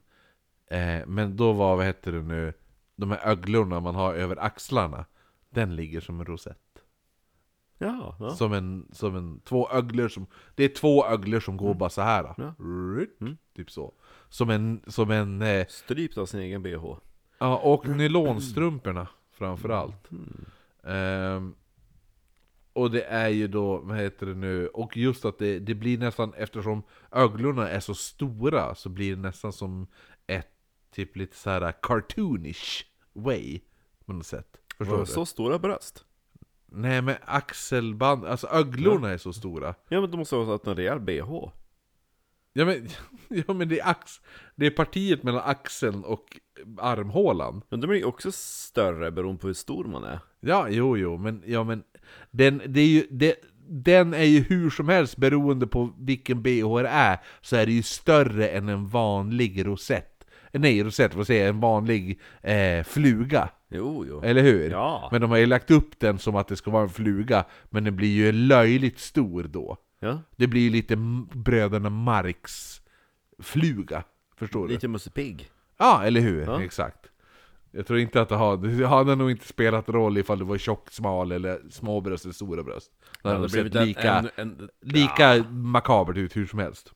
eh, 0.67 1.07
Men 1.07 1.35
då 1.35 1.53
var, 1.53 1.77
vad 1.77 1.85
heter 1.85 2.11
det 2.11 2.21
nu, 2.21 2.53
de 2.95 3.11
här 3.11 3.27
öglorna 3.27 3.79
man 3.79 3.95
har 3.95 4.13
över 4.13 4.37
axlarna 4.39 5.05
Den 5.49 5.75
ligger 5.75 6.01
som 6.01 6.19
en 6.19 6.25
rosett 6.25 6.57
Ja, 7.79 8.15
ja. 8.19 8.29
Som 8.29 8.53
en, 8.53 8.87
som 8.91 9.15
en, 9.15 9.39
två 9.39 9.69
öglor 9.69 10.07
som 10.07 10.27
Det 10.55 10.63
är 10.63 10.69
två 10.69 11.05
öglor 11.05 11.39
som 11.39 11.57
går 11.57 11.73
bara 11.73 11.89
så 11.89 12.01
här. 12.01 12.23
Mm. 12.23 12.33
Ja. 12.37 12.65
Ryt, 12.99 13.21
Mm. 13.21 13.37
Typ 13.55 13.71
så 13.71 13.93
Som 14.29 14.49
en, 14.49 14.81
som 14.87 15.11
en 15.11 15.41
eh, 15.41 15.67
Strypt 15.67 16.17
av 16.17 16.25
sin 16.25 16.39
egen 16.39 16.63
BH. 16.63 16.85
Ja, 17.39 17.57
och 17.57 17.87
nylonstrumporna 17.87 19.07
framförallt 19.31 20.11
Mm. 20.11 20.45
Ehm, 20.83 21.55
Och 22.73 22.91
det 22.91 23.03
är 23.03 23.29
ju 23.29 23.47
då, 23.47 23.77
vad 23.77 23.97
heter 23.97 24.25
det 24.25 24.33
nu, 24.35 24.67
och 24.67 24.97
just 24.97 25.25
att 25.25 25.37
det, 25.39 25.59
det 25.59 25.75
blir 25.75 25.97
nästan, 25.97 26.33
eftersom 26.33 26.83
öglorna 27.11 27.69
är 27.69 27.79
så 27.79 27.95
stora 27.95 28.75
Så 28.75 28.89
blir 28.89 29.15
det 29.15 29.21
nästan 29.21 29.53
som 29.53 29.87
ett, 30.27 30.47
typ 30.97 31.15
lite 31.15 31.35
så 31.35 31.49
här 31.49 31.73
cartoonish 31.81 32.85
way 33.13 33.59
På 34.05 34.13
något 34.13 34.25
sätt 34.25 34.57
Förstår 34.77 34.99
du? 34.99 35.05
Så 35.05 35.25
stora 35.25 35.59
bröst? 35.59 36.05
Nej 36.65 37.01
men 37.01 37.15
axelband, 37.25 38.25
alltså 38.25 38.47
öglorna 38.47 39.09
är 39.09 39.17
så 39.17 39.33
stora 39.33 39.75
Ja 39.89 40.01
men 40.01 40.11
det 40.11 40.17
måste 40.17 40.29
så 40.29 40.53
att 40.53 40.67
en 40.67 40.75
rejäl 40.75 40.99
BH. 40.99 41.31
Ja 42.53 42.65
men, 42.65 42.87
ja, 43.47 43.53
men 43.53 43.69
det, 43.69 43.79
är 43.79 43.89
ax, 43.89 44.21
det 44.55 44.65
är 44.65 44.71
partiet 44.71 45.23
mellan 45.23 45.41
axeln 45.45 46.03
och 46.03 46.39
armhålan 46.77 47.61
Men 47.69 47.81
de 47.81 47.87
blir 47.87 47.97
ju 47.97 48.05
också 48.05 48.31
större 48.31 49.11
beroende 49.11 49.41
på 49.41 49.47
hur 49.47 49.53
stor 49.53 49.85
man 49.85 50.03
är. 50.03 50.19
Ja, 50.39 50.69
jo, 50.69 50.97
jo, 50.97 51.17
men, 51.17 51.43
ja, 51.45 51.63
men 51.63 51.83
den, 52.31 52.61
det 52.67 52.79
är 52.79 52.87
ju, 52.87 53.07
det, 53.09 53.35
den 53.67 54.13
är 54.13 54.23
ju 54.23 54.39
hur 54.39 54.69
som 54.69 54.89
helst 54.89 55.17
beroende 55.17 55.67
på 55.67 55.93
vilken 55.97 56.41
bh 56.41 56.75
det 56.75 56.89
är, 56.89 57.17
så 57.41 57.55
är 57.55 57.65
det 57.65 57.71
ju 57.71 57.83
större 57.83 58.47
än 58.47 58.69
en 58.69 58.87
vanlig 58.87 59.65
rosett. 59.65 60.16
Nej, 60.59 60.83
rosett, 60.83 61.15
vad 61.15 61.27
säger 61.27 61.41
jag, 61.41 61.49
en 61.49 61.59
vanlig 61.59 62.19
eh, 62.41 62.83
fluga. 62.83 63.49
Jo, 63.69 64.05
jo. 64.09 64.21
Eller 64.23 64.41
hur? 64.41 64.69
Ja. 64.71 65.09
Men 65.11 65.21
de 65.21 65.29
har 65.29 65.37
ju 65.37 65.45
lagt 65.45 65.71
upp 65.71 65.99
den 65.99 66.19
som 66.19 66.35
att 66.35 66.47
det 66.47 66.55
ska 66.55 66.71
vara 66.71 66.83
en 66.83 66.89
fluga, 66.89 67.45
men 67.69 67.83
den 67.83 67.95
blir 67.95 68.09
ju 68.15 68.31
löjligt 68.31 68.99
stor 68.99 69.43
då. 69.43 69.77
Ja. 69.99 70.21
Det 70.35 70.47
blir 70.47 70.61
ju 70.61 70.69
lite 70.69 70.95
bröderna 71.33 71.89
Marx 71.89 72.81
fluga. 73.39 74.03
Förstår 74.37 74.67
du? 74.67 74.73
Lite 74.73 74.87
Musse 74.87 75.09
Pigg. 75.11 75.49
Ja, 75.77 76.03
eller 76.03 76.21
hur? 76.21 76.41
Ja. 76.45 76.61
Exakt. 76.63 76.99
Jag 77.71 77.87
tror 77.87 77.99
inte 77.99 78.21
att 78.21 78.29
det 78.29 78.35
har, 78.35 78.57
det 78.57 78.87
hade 78.87 79.15
nog 79.15 79.31
inte 79.31 79.47
spelat 79.47 79.89
roll 79.89 80.17
ifall 80.17 80.39
det 80.39 80.45
var 80.45 80.57
tjock, 80.57 80.91
smal 80.91 81.31
eller 81.31 81.59
små 81.69 82.01
bröst 82.01 82.25
eller 82.25 82.33
stora 82.33 82.63
bröst. 82.63 82.91
Det 83.23 83.29
hade 83.29 83.41
det 83.41 83.49
sett 83.49 83.73
lika, 83.73 84.13
en- 84.15 84.29
en- 84.35 84.69
lika 84.81 85.43
makabert 85.49 86.17
ut 86.17 86.35
hur 86.37 86.45
som 86.45 86.59
helst. 86.59 86.93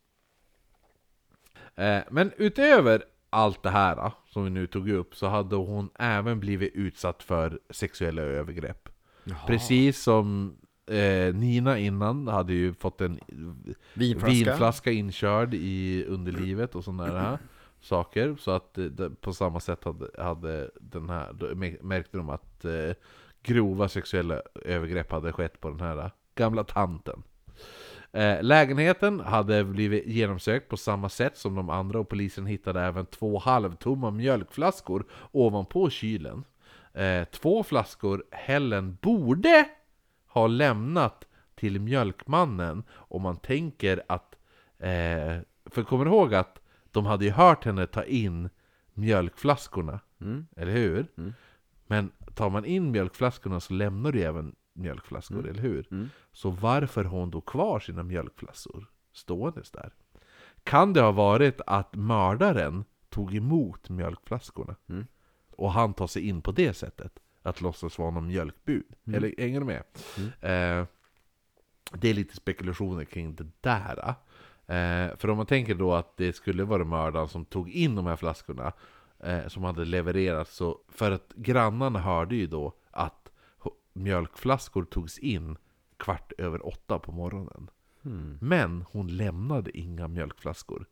Eh, 1.75 1.99
men 2.11 2.31
utöver 2.37 3.03
allt 3.31 3.63
det 3.63 3.69
här 3.69 3.95
då, 3.95 4.13
som 4.27 4.43
vi 4.43 4.49
nu 4.49 4.67
tog 4.67 4.89
upp 4.89 5.15
så 5.15 5.27
hade 5.27 5.55
hon 5.55 5.89
även 5.99 6.39
blivit 6.39 6.73
utsatt 6.73 7.23
för 7.23 7.59
sexuella 7.69 8.21
övergrepp. 8.21 8.89
Precis 9.47 10.03
som 10.03 10.55
eh, 10.87 11.33
Nina 11.33 11.77
innan 11.77 12.27
hade 12.27 12.53
ju 12.53 12.73
fått 12.73 13.01
en 13.01 13.19
Vinflaska. 13.93 14.33
vinflaska 14.33 14.91
inkörd 14.91 15.53
i 15.53 16.05
underlivet 16.07 16.75
och 16.75 16.83
sånt 16.83 17.01
där. 17.01 17.37
saker. 17.81 18.35
Så 18.39 18.51
att 18.51 18.77
eh, 18.77 18.85
det, 18.85 19.09
på 19.09 19.33
samma 19.33 19.59
sätt 19.59 19.83
hade, 19.83 20.23
hade 20.23 20.71
den 20.79 21.09
här, 21.09 21.55
märkte 21.83 22.17
de 22.17 22.29
att 22.29 22.65
eh, 22.65 22.93
grova 23.43 23.89
sexuella 23.89 24.41
övergrepp 24.65 25.11
hade 25.11 25.33
skett 25.33 25.59
på 25.59 25.69
den 25.69 25.79
här 25.79 26.11
gamla 26.35 26.63
tanten. 26.63 27.23
Eh, 28.13 28.43
lägenheten 28.43 29.19
hade 29.19 29.63
blivit 29.63 30.05
genomsökt 30.05 30.69
på 30.69 30.77
samma 30.77 31.09
sätt 31.09 31.37
som 31.37 31.55
de 31.55 31.69
andra 31.69 31.99
och 31.99 32.09
polisen 32.09 32.45
hittade 32.45 32.81
även 32.81 33.05
två 33.05 33.39
halvtomma 33.39 34.11
mjölkflaskor 34.11 35.05
ovanpå 35.31 35.89
kylen. 35.89 36.43
Eh, 36.93 37.23
två 37.25 37.63
flaskor 37.63 38.23
Helen 38.31 38.97
borde 39.01 39.65
ha 40.27 40.47
lämnat 40.47 41.27
till 41.55 41.79
mjölkmannen 41.79 42.83
om 42.91 43.21
man 43.21 43.37
tänker 43.37 44.03
att... 44.07 44.35
Eh, 44.79 45.39
för 45.65 45.83
kommer 45.83 46.05
ihåg 46.05 46.33
att 46.33 46.61
de 46.91 47.05
hade 47.05 47.25
ju 47.25 47.31
hört 47.31 47.65
henne 47.65 47.87
ta 47.87 48.03
in 48.03 48.49
mjölkflaskorna? 48.93 49.99
Mm. 50.21 50.47
Eller 50.55 50.71
hur? 50.71 51.07
Mm. 51.17 51.33
Men 51.87 52.11
tar 52.35 52.49
man 52.49 52.65
in 52.65 52.91
mjölkflaskorna 52.91 53.59
så 53.59 53.73
lämnar 53.73 54.11
du 54.11 54.21
även 54.21 54.55
mjölkflaskor, 54.73 55.39
Mm. 55.39 55.49
eller 55.51 55.61
hur? 55.61 55.87
Mm. 55.91 56.09
Så 56.31 56.49
varför 56.49 57.03
har 57.03 57.19
hon 57.19 57.31
då 57.31 57.41
kvar 57.41 57.79
sina 57.79 58.03
mjölkflaskor 58.03 58.89
ståendes 59.13 59.71
där? 59.71 59.93
Kan 60.63 60.93
det 60.93 61.01
ha 61.01 61.11
varit 61.11 61.61
att 61.67 61.95
mördaren 61.95 62.85
tog 63.09 63.35
emot 63.35 63.89
mjölkflaskorna? 63.89 64.75
Mm. 64.89 65.07
Och 65.51 65.71
han 65.71 65.93
tar 65.93 66.07
sig 66.07 66.27
in 66.27 66.41
på 66.41 66.51
det 66.51 66.73
sättet? 66.73 67.19
Att 67.43 67.61
låtsas 67.61 67.99
vara 67.99 68.11
någon 68.11 68.27
mjölkbud? 68.27 68.85
Mm. 69.07 69.17
Eller 69.17 69.33
hänger 69.37 69.59
du 69.59 69.65
med? 69.65 69.83
Eh, 70.41 70.85
det 71.93 72.09
är 72.09 72.13
lite 72.13 72.35
spekulationer 72.35 73.05
kring 73.05 73.35
det 73.35 73.47
där. 73.61 74.07
Eh, 74.67 75.17
för 75.17 75.29
om 75.29 75.37
man 75.37 75.45
tänker 75.45 75.75
då 75.75 75.93
att 75.93 76.17
det 76.17 76.33
skulle 76.33 76.63
vara 76.63 76.83
mördaren 76.83 77.27
som 77.27 77.45
tog 77.45 77.69
in 77.69 77.95
de 77.95 78.05
här 78.05 78.15
flaskorna 78.15 78.73
eh, 79.19 79.47
som 79.47 79.63
hade 79.63 79.85
levererats 79.85 80.55
så 80.55 80.79
för 80.89 81.11
att 81.11 81.33
grannarna 81.35 81.99
hörde 81.99 82.35
ju 82.35 82.47
då 82.47 82.73
att 82.91 83.20
mjölkflaskor 83.93 84.83
togs 84.85 85.17
in 85.19 85.57
kvart 85.97 86.31
över 86.37 86.67
åtta 86.67 86.99
på 86.99 87.11
morgonen. 87.11 87.69
Mm. 88.05 88.37
Men 88.41 88.85
hon 88.91 89.17
lämnade 89.17 89.77
inga 89.77 90.07
mjölkflaskor. 90.07 90.85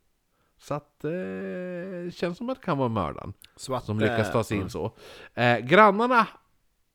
Så 0.57 0.73
att 0.73 1.03
eh, 1.03 2.11
känns 2.11 2.37
som 2.37 2.49
att 2.49 2.57
det 2.59 2.65
kan 2.65 2.77
vara 2.77 2.89
mördaren 2.89 3.33
Svart, 3.55 3.83
som 3.85 3.99
lyckas 3.99 4.31
ta 4.31 4.43
sig 4.43 4.55
in 4.55 4.61
mm. 4.61 4.69
så. 4.69 4.91
Eh, 5.33 5.57
grannarna 5.59 6.27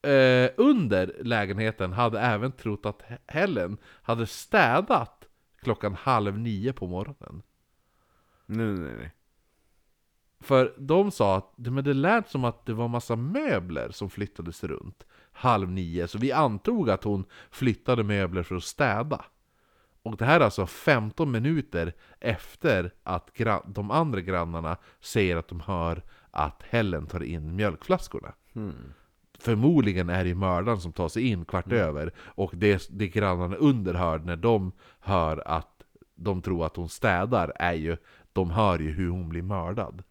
eh, 0.03 0.51
under 0.57 1.17
lägenheten 1.25 1.93
hade 1.93 2.21
även 2.21 2.53
trott 2.53 2.87
att 2.87 3.03
He- 3.03 3.19
Helen 3.27 3.77
hade 4.03 4.27
städat 4.27 5.29
klockan 5.57 5.95
halv 5.95 6.39
nio 6.39 6.73
på 6.73 6.87
morgonen. 6.87 7.43
Nej, 8.47 8.67
nej, 8.67 8.97
nej. 8.97 9.11
För 10.41 10.75
de 10.79 11.11
sa 11.11 11.37
att 11.37 11.53
det- 11.57 11.71
men 11.71 11.85
det 11.85 11.95
lät 11.95 12.29
som 12.29 12.45
att 12.45 12.67
det 12.67 12.73
var 12.75 12.89
massa 12.89 13.17
möbler 13.17 13.91
som 13.91 14.11
flyttades 14.11 14.65
runt 14.65 15.07
halv 15.35 15.71
nio, 15.71 16.09
så 16.09 16.19
vi 16.19 16.33
antog 16.33 16.91
att 16.91 17.05
hon 17.05 17.25
flyttade 17.51 18.03
möbler 18.03 18.43
för 18.43 18.57
att 18.57 18.65
städa. 18.65 19.25
Och 20.03 20.17
det 20.17 20.25
här 20.25 20.41
är 20.41 20.45
alltså 20.45 20.67
15 20.67 21.31
minuter 21.31 21.93
efter 22.21 22.95
att 23.03 23.31
de 23.67 23.91
andra 23.91 24.21
grannarna 24.21 24.77
säger 25.01 25.37
att 25.37 25.49
de 25.49 25.61
hör 25.61 26.03
att 26.31 26.63
Helen 26.71 27.07
tar 27.07 27.23
in 27.23 27.57
mjölkflaskorna. 27.57 28.33
Mm. 28.55 28.75
Förmodligen 29.39 30.09
är 30.09 30.25
det 30.25 30.35
mördaren 30.35 30.81
som 30.81 30.93
tar 30.93 31.09
sig 31.09 31.29
in 31.29 31.45
kvart 31.45 31.73
över 31.73 32.13
Och 32.19 32.51
det, 32.55 32.89
det 32.91 33.09
grannarna 33.09 33.57
under 33.57 33.95
hör 33.95 34.19
när 34.19 34.37
de 34.37 34.73
hör 35.01 35.49
att 35.49 35.83
de 36.15 36.43
tror 36.43 36.67
att 36.67 36.77
hon 36.77 36.89
städar 36.89 37.53
är 37.57 37.73
ju 37.73 37.97
De 38.33 38.51
hör 38.51 38.79
ju 38.79 38.91
hur 38.91 39.09
hon 39.09 39.29
blir 39.29 39.43
mördad 39.43 40.03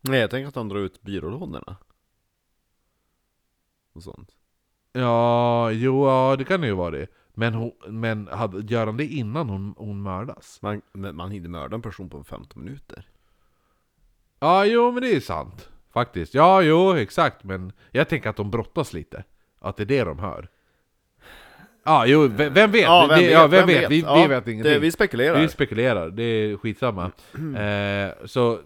Nej, 0.00 0.20
jag 0.20 0.30
tänker 0.30 0.48
att 0.48 0.54
han 0.54 0.68
drar 0.68 0.78
ut 0.78 1.02
byrålådorna. 1.02 1.76
Och 3.98 4.04
sånt. 4.04 4.30
Ja, 4.92 5.70
jo, 5.70 6.06
ja 6.06 6.36
det 6.38 6.44
kan 6.44 6.62
ju 6.62 6.72
vara 6.72 6.90
det 6.90 7.06
Men, 7.34 7.54
hon, 7.54 7.72
men 7.88 8.28
hade, 8.28 8.74
gör 8.74 8.86
han 8.86 8.96
det 8.96 9.04
innan 9.06 9.48
hon, 9.48 9.74
hon 9.76 10.02
mördas? 10.02 10.58
Man, 10.62 10.82
men 10.92 11.16
man 11.16 11.30
hinner 11.30 11.48
mörda 11.48 11.74
en 11.74 11.82
person 11.82 12.10
på 12.10 12.24
15 12.24 12.64
minuter. 12.64 13.06
Ja, 14.40 14.64
jo 14.64 14.90
men 14.92 15.02
det 15.02 15.16
är 15.16 15.20
sant 15.20 15.68
Faktiskt, 15.92 16.34
ja 16.34 16.62
jo 16.62 16.96
exakt 16.96 17.44
men 17.44 17.72
Jag 17.90 18.08
tänker 18.08 18.30
att 18.30 18.36
de 18.36 18.50
brottas 18.50 18.92
lite 18.92 19.24
Att 19.58 19.76
det 19.76 19.82
är 19.82 19.86
det 19.86 20.04
de 20.04 20.18
hör 20.18 20.48
Ja, 21.84 22.06
jo, 22.06 22.28
vem, 22.28 22.70
vet? 22.70 22.82
Ja, 22.82 23.06
vem 23.10 23.18
vet? 23.18 23.32
ja, 23.32 23.46
vem 23.46 23.66
vem 23.66 23.66
vet? 23.66 23.90
Vi, 23.90 24.00
Ja, 24.00 24.22
vi 24.22 24.28
vet 24.28 24.48
ingenting 24.48 24.72
Det, 24.72 24.78
vi 24.78 24.90
spekulerar. 24.90 25.40
Vi 25.40 25.48
spekulerar, 25.48 26.10
det 26.10 26.22
är 26.22 26.56
skitsamma. 26.56 27.10
Eh, 27.58 28.26
så, 28.26 28.58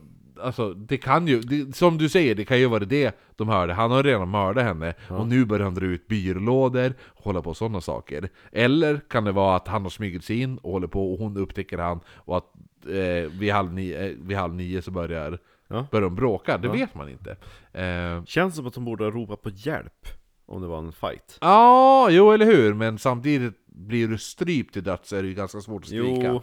alltså, 0.42 0.74
det 0.74 0.96
kan 0.98 1.26
ju, 1.28 1.40
det, 1.40 1.76
som 1.76 1.98
du 1.98 2.08
säger, 2.08 2.34
det 2.34 2.44
kan 2.44 2.58
ju 2.58 2.66
vara 2.66 2.84
det 2.84 3.16
de 3.36 3.48
hörde. 3.48 3.72
Han 3.74 3.90
har 3.90 4.02
redan 4.02 4.28
mördat 4.28 4.64
henne, 4.64 4.94
och 5.08 5.26
nu 5.28 5.44
börjar 5.44 5.64
han 5.64 5.74
dra 5.74 5.86
ut 5.86 6.08
byrålådor, 6.08 6.94
och 7.06 7.24
hålla 7.24 7.42
på 7.42 7.54
sådana 7.54 7.80
saker. 7.80 8.28
Eller 8.52 9.00
kan 9.08 9.24
det 9.24 9.32
vara 9.32 9.56
att 9.56 9.68
han 9.68 9.82
har 9.82 9.90
smugit 9.90 10.24
sig 10.24 10.40
in 10.40 10.58
och 10.58 10.72
håller 10.72 10.86
på, 10.86 11.12
och 11.12 11.18
hon 11.18 11.36
upptäcker 11.36 11.78
han, 11.78 12.00
och 12.08 12.36
att 12.36 12.44
eh, 12.86 13.30
vid, 13.30 13.52
halv 13.52 13.72
nio, 13.72 14.06
eh, 14.06 14.12
vid 14.20 14.36
halv 14.36 14.54
nio 14.54 14.82
så 14.82 14.90
börjar, 14.90 15.38
Ja. 15.68 15.86
börjar 15.90 16.02
de 16.02 16.14
bråka. 16.14 16.58
Det 16.58 16.66
Ja. 16.66 16.72
vet 16.72 16.94
man 16.94 17.08
inte. 17.08 17.36
Eh, 17.72 18.24
Känns 18.24 18.56
som 18.56 18.66
att 18.66 18.74
de 18.74 18.84
borde 18.84 19.04
ha 19.04 19.10
ropat 19.10 19.42
på 19.42 19.50
hjälp. 19.50 20.06
Om 20.46 20.62
det 20.62 20.68
var 20.68 20.78
en 20.78 20.92
fight. 20.92 21.38
Ja, 21.40 22.08
jo 22.10 22.30
eller 22.32 22.46
hur, 22.46 22.74
men 22.74 22.98
samtidigt 22.98 23.66
blir 23.66 24.08
du 24.08 24.18
strypt 24.18 24.72
till 24.72 24.82
döds 24.84 25.08
så 25.08 25.16
är 25.16 25.22
det 25.22 25.28
ju 25.28 25.34
ganska 25.34 25.60
svårt 25.60 25.82
att 25.82 25.88
skrika. 25.88 26.26
Jo. 26.32 26.42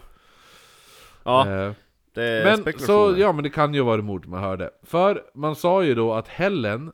Ja, 1.24 1.48
Eh, 1.48 1.72
det 2.12 2.24
är 2.24 2.44
Men 2.44 2.78
så, 2.78 3.14
ja 3.18 3.32
men 3.32 3.42
det 3.44 3.50
kan 3.50 3.74
ju 3.74 3.82
vara 3.82 4.02
mord 4.02 4.26
man 4.26 4.40
hörde. 4.40 4.70
För 4.82 5.22
man 5.34 5.56
sa 5.56 5.84
ju 5.84 5.94
då 5.94 6.14
att 6.14 6.28
Helen, 6.28 6.92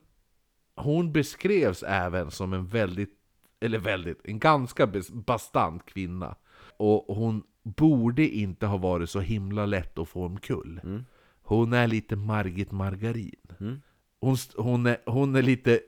hon 0.77 1.13
beskrevs 1.13 1.83
även 1.83 2.31
som 2.31 2.53
en 2.53 2.67
väldigt, 2.67 3.13
eller 3.61 3.79
väldigt, 3.79 4.21
en 4.25 4.39
ganska 4.39 4.89
bastant 5.13 5.87
kvinna. 5.87 6.37
Och 6.77 7.17
hon 7.17 7.43
borde 7.63 8.29
inte 8.29 8.67
ha 8.67 8.77
varit 8.77 9.11
så 9.11 9.21
himla 9.21 9.67
lätt 9.67 9.99
att 9.99 10.09
få 10.09 10.25
omkull. 10.25 10.81
Mm. 10.85 11.05
Hon 11.43 11.73
är 11.73 11.87
lite 11.87 12.17
Margit 12.17 12.73
Margarin. 12.73 13.53
Mm. 13.61 13.81
Hon, 14.21 14.37
hon, 14.57 14.87
är, 14.87 14.97
hon 15.07 15.37
är 15.37 15.43
lite 15.43 15.81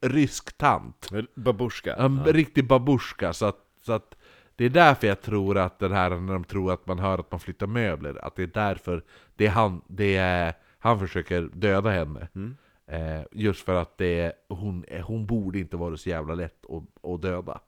rysk 0.00 0.58
tant. 0.58 1.08
Väl, 1.12 1.26
Babushka. 1.34 1.94
En 1.94 2.24
riktig 2.24 2.66
babushka, 2.66 3.32
så 3.32 3.46
att, 3.46 3.58
så 3.82 3.92
att 3.92 4.14
det 4.60 4.66
är 4.66 4.70
därför 4.70 5.06
jag 5.06 5.20
tror 5.20 5.58
att 5.58 5.78
den 5.78 5.92
här, 5.92 6.10
när 6.10 6.32
de 6.32 6.44
tror 6.44 6.72
att 6.72 6.86
man 6.86 6.98
hör 6.98 7.18
att 7.18 7.30
man 7.30 7.40
flyttar 7.40 7.66
möbler, 7.66 8.24
att 8.24 8.36
det 8.36 8.42
är 8.42 8.46
därför 8.46 9.04
det 9.36 9.46
är 9.46 9.50
han, 9.50 9.82
det 9.86 10.16
är, 10.16 10.54
han 10.78 10.98
försöker 10.98 11.50
döda 11.52 11.90
henne. 11.90 12.28
Mm. 12.34 12.56
Eh, 12.86 13.22
just 13.32 13.64
för 13.64 13.74
att 13.74 13.98
det 13.98 14.20
är, 14.20 14.32
hon, 14.48 14.84
hon 15.04 15.26
borde 15.26 15.58
inte 15.58 15.76
vara 15.76 15.96
så 15.96 16.08
jävla 16.08 16.34
lätt 16.34 16.64
att, 16.64 17.04
att 17.10 17.22
döda. 17.22 17.60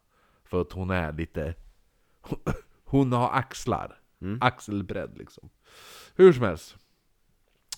För 0.45 0.61
att 0.61 0.73
hon 0.73 0.91
är 0.91 1.13
lite... 1.13 1.55
Hon 2.85 3.13
har 3.13 3.31
axlar. 3.33 4.01
Mm. 4.21 4.39
Axelbredd 4.41 5.19
liksom. 5.19 5.49
Hur 6.15 6.33
som 6.33 6.43
helst. 6.43 6.77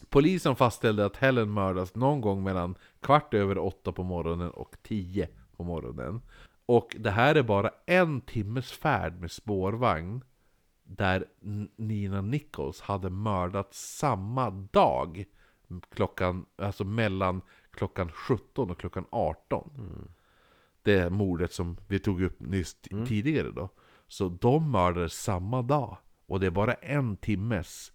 Polisen 0.08 0.56
fastställde 0.56 1.06
att 1.06 1.16
Helen 1.16 1.50
mördas 1.50 1.94
någon 1.94 2.20
gång 2.20 2.42
mellan 2.42 2.74
kvart 3.00 3.34
över 3.34 3.58
åtta 3.58 3.92
på 3.92 4.02
morgonen 4.02 4.50
och 4.50 4.76
tio 4.82 5.28
på 5.56 5.64
morgonen. 5.64 6.20
Och 6.66 6.96
det 6.98 7.10
här 7.10 7.34
är 7.34 7.42
bara 7.42 7.70
en 7.86 8.20
timmes 8.20 8.72
färd 8.72 9.20
med 9.20 9.30
spårvagn 9.30 10.24
där 10.82 11.26
Nina 11.76 12.20
Nichols 12.20 12.80
hade 12.80 13.10
mördats 13.10 13.96
samma 13.96 14.50
dag 14.50 15.24
klockan, 15.88 16.46
alltså 16.56 16.84
mellan 16.84 17.40
klockan 17.70 18.12
17 18.12 18.70
och 18.70 18.78
klockan 18.80 19.04
18. 19.10 20.08
Det 20.82 21.10
mordet 21.10 21.52
som 21.52 21.76
vi 21.88 21.98
tog 21.98 22.22
upp 22.22 22.40
nyss 22.40 22.74
t- 22.74 22.90
tidigare 23.06 23.50
då. 23.50 23.68
Så 24.06 24.28
de 24.28 24.70
mördades 24.70 25.22
samma 25.22 25.62
dag. 25.62 25.96
Och 26.26 26.40
det 26.40 26.46
är 26.46 26.50
bara 26.50 26.74
en 26.74 27.16
timmes 27.16 27.92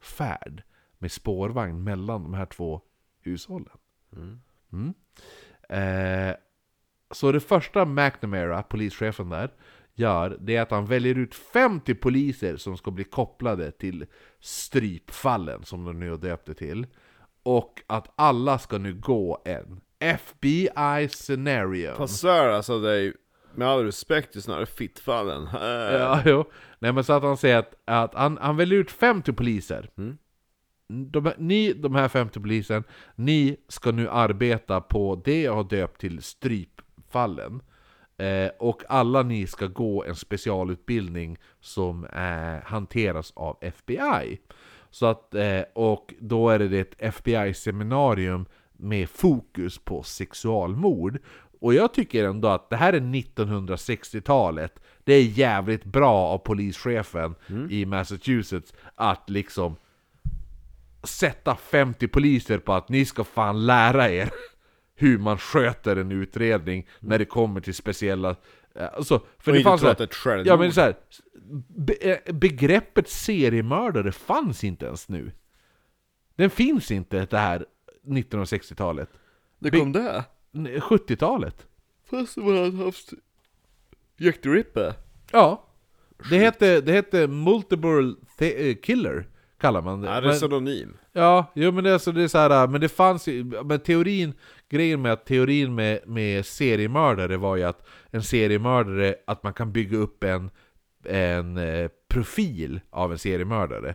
färd 0.00 0.62
med 0.98 1.12
spårvagn 1.12 1.84
mellan 1.84 2.22
de 2.22 2.34
här 2.34 2.46
två 2.46 2.80
hushållen. 3.20 3.78
Mm. 4.72 4.94
Eh, 5.68 6.36
så 7.12 7.32
det 7.32 7.40
första 7.40 7.84
McNamara, 7.84 8.62
polischefen 8.62 9.28
där, 9.28 9.50
gör 9.94 10.36
det 10.40 10.56
är 10.56 10.62
att 10.62 10.70
han 10.70 10.86
väljer 10.86 11.14
ut 11.18 11.34
50 11.34 11.94
poliser 11.94 12.56
som 12.56 12.76
ska 12.76 12.90
bli 12.90 13.04
kopplade 13.04 13.70
till 13.70 14.06
strypfallen, 14.40 15.64
som 15.64 15.84
de 15.84 16.00
nu 16.00 16.10
har 16.10 16.16
döpt 16.18 16.46
det 16.46 16.54
till. 16.54 16.86
Och 17.42 17.82
att 17.86 18.12
alla 18.16 18.58
ska 18.58 18.78
nu 18.78 18.94
gå 18.94 19.42
en 19.44 19.80
FBI 19.98 21.08
scenario. 21.10 21.94
Fast 21.94 22.20
sir, 22.20 22.48
alltså 22.48 22.80
det 22.80 23.00
ju, 23.00 23.14
med 23.54 23.68
all 23.68 23.84
respekt, 23.84 24.32
det 24.32 24.38
är 24.38 24.40
snarare 24.40 24.66
fittfallen. 24.66 25.48
Ja, 25.98 26.22
jo. 26.24 26.44
Nej 26.78 26.92
men 26.92 27.04
så 27.04 27.12
att 27.12 27.22
han 27.22 27.36
säger 27.36 27.58
att, 27.58 27.74
att 27.84 28.14
han, 28.14 28.38
han 28.42 28.56
väljer 28.56 28.78
ut 28.78 28.90
50 28.90 29.32
poliser. 29.32 29.90
Mm. 29.98 30.18
De, 31.12 31.26
här- 31.26 31.34
ni, 31.38 31.72
de 31.72 31.94
här 31.94 32.08
50 32.08 32.40
polisen, 32.40 32.84
ni 33.14 33.56
ska 33.68 33.90
nu 33.92 34.08
arbeta 34.08 34.80
på 34.80 35.22
det 35.24 35.42
jag 35.42 35.54
har 35.54 35.64
döpt 35.64 36.00
till 36.00 36.22
strypfallen. 37.12 37.62
Eh, 38.18 38.50
och 38.58 38.82
alla 38.88 39.22
ni 39.22 39.46
ska 39.46 39.66
gå 39.66 40.04
en 40.04 40.16
specialutbildning 40.16 41.38
som 41.60 42.04
eh, 42.04 42.64
hanteras 42.64 43.32
av 43.36 43.58
FBI. 43.60 44.40
Så 44.90 45.06
att, 45.06 45.34
eh, 45.34 45.62
och 45.74 46.14
då 46.20 46.50
är 46.50 46.58
det 46.58 46.80
ett 46.80 46.94
FBI-seminarium 46.98 48.46
med 48.72 49.08
fokus 49.08 49.78
på 49.78 50.02
sexualmord. 50.02 51.18
Och 51.60 51.74
jag 51.74 51.94
tycker 51.94 52.24
ändå 52.24 52.48
att 52.48 52.70
det 52.70 52.76
här 52.76 52.92
är 52.92 53.00
1960-talet. 53.00 54.80
Det 55.04 55.14
är 55.14 55.22
jävligt 55.22 55.84
bra 55.84 56.14
av 56.14 56.38
polischefen 56.38 57.34
i 57.70 57.86
Massachusetts 57.86 58.74
att 58.94 59.30
liksom 59.30 59.76
sätta 61.04 61.56
50 61.56 62.08
poliser 62.08 62.58
på 62.58 62.72
att 62.72 62.88
ni 62.88 63.04
ska 63.04 63.24
fan 63.24 63.66
lära 63.66 64.10
er 64.10 64.30
hur 65.02 65.18
man 65.18 65.38
sköter 65.38 65.96
en 65.96 66.12
utredning 66.12 66.86
när 67.00 67.18
det 67.18 67.24
kommer 67.24 67.60
till 67.60 67.74
speciella... 67.74 68.36
eh, 68.74 68.88
Alltså, 68.94 69.20
för 69.38 69.50
Och 69.52 69.56
det 69.56 69.62
fanns 69.62 69.82
här- 69.82 70.02
ett 70.02 70.14
självmord. 70.14 70.46
Ja 70.46 70.56
men 70.56 70.72
så 70.72 70.80
här, 70.80 70.94
be, 71.68 71.92
eh, 71.94 72.34
begreppet 72.34 73.08
seriemördare 73.08 74.12
fanns 74.12 74.64
inte 74.64 74.86
ens 74.86 75.08
nu. 75.08 75.32
Den 76.36 76.50
finns 76.50 76.90
inte 76.90 77.26
det 77.30 77.38
här 77.38 77.66
1960-talet. 78.06 79.08
Det 79.58 79.70
kom 79.70 79.92
det? 79.92 80.24
N- 80.54 80.68
70-talet. 80.80 81.66
Fast 82.10 82.36
man 82.36 82.56
hade 82.56 82.84
haft 82.84 83.12
Jack 84.16 84.40
the 84.42 84.48
Ripper. 84.48 84.94
Ja. 85.32 85.68
Det 86.30 86.38
hette, 86.38 86.80
det 86.80 86.92
hette 86.92 87.26
Multiple 87.26 88.14
eh, 88.38 88.76
Killer, 88.76 89.26
kallar 89.62 89.82
man 89.82 90.00
det. 90.00 90.08
Ja, 90.08 90.20
det 90.20 90.28
är 90.28 90.32
pseudonym. 90.32 90.96
Ja, 91.12 91.52
jo, 91.54 91.72
men 91.72 91.84
det, 91.84 91.92
alltså, 91.92 92.12
det 92.12 92.22
är 92.22 92.28
så 92.28 92.38
här, 92.38 92.66
men 92.66 92.80
det 92.80 92.88
fanns 92.88 93.28
ju, 93.28 93.44
men 93.44 93.80
teorin, 93.80 94.32
grejen 94.70 95.02
med 95.02 95.12
att 95.12 95.26
teorin 95.26 95.74
med, 95.74 96.00
med 96.06 96.46
seriemördare 96.46 97.36
var 97.36 97.56
ju 97.56 97.62
att 97.62 97.86
en 98.10 98.22
seriemördare, 98.22 99.14
att 99.26 99.42
man 99.42 99.52
kan 99.52 99.72
bygga 99.72 99.98
upp 99.98 100.24
en, 100.24 100.50
en 101.04 101.56
eh, 101.56 101.90
profil 102.08 102.80
av 102.90 103.12
en 103.12 103.18
seriemördare. 103.18 103.94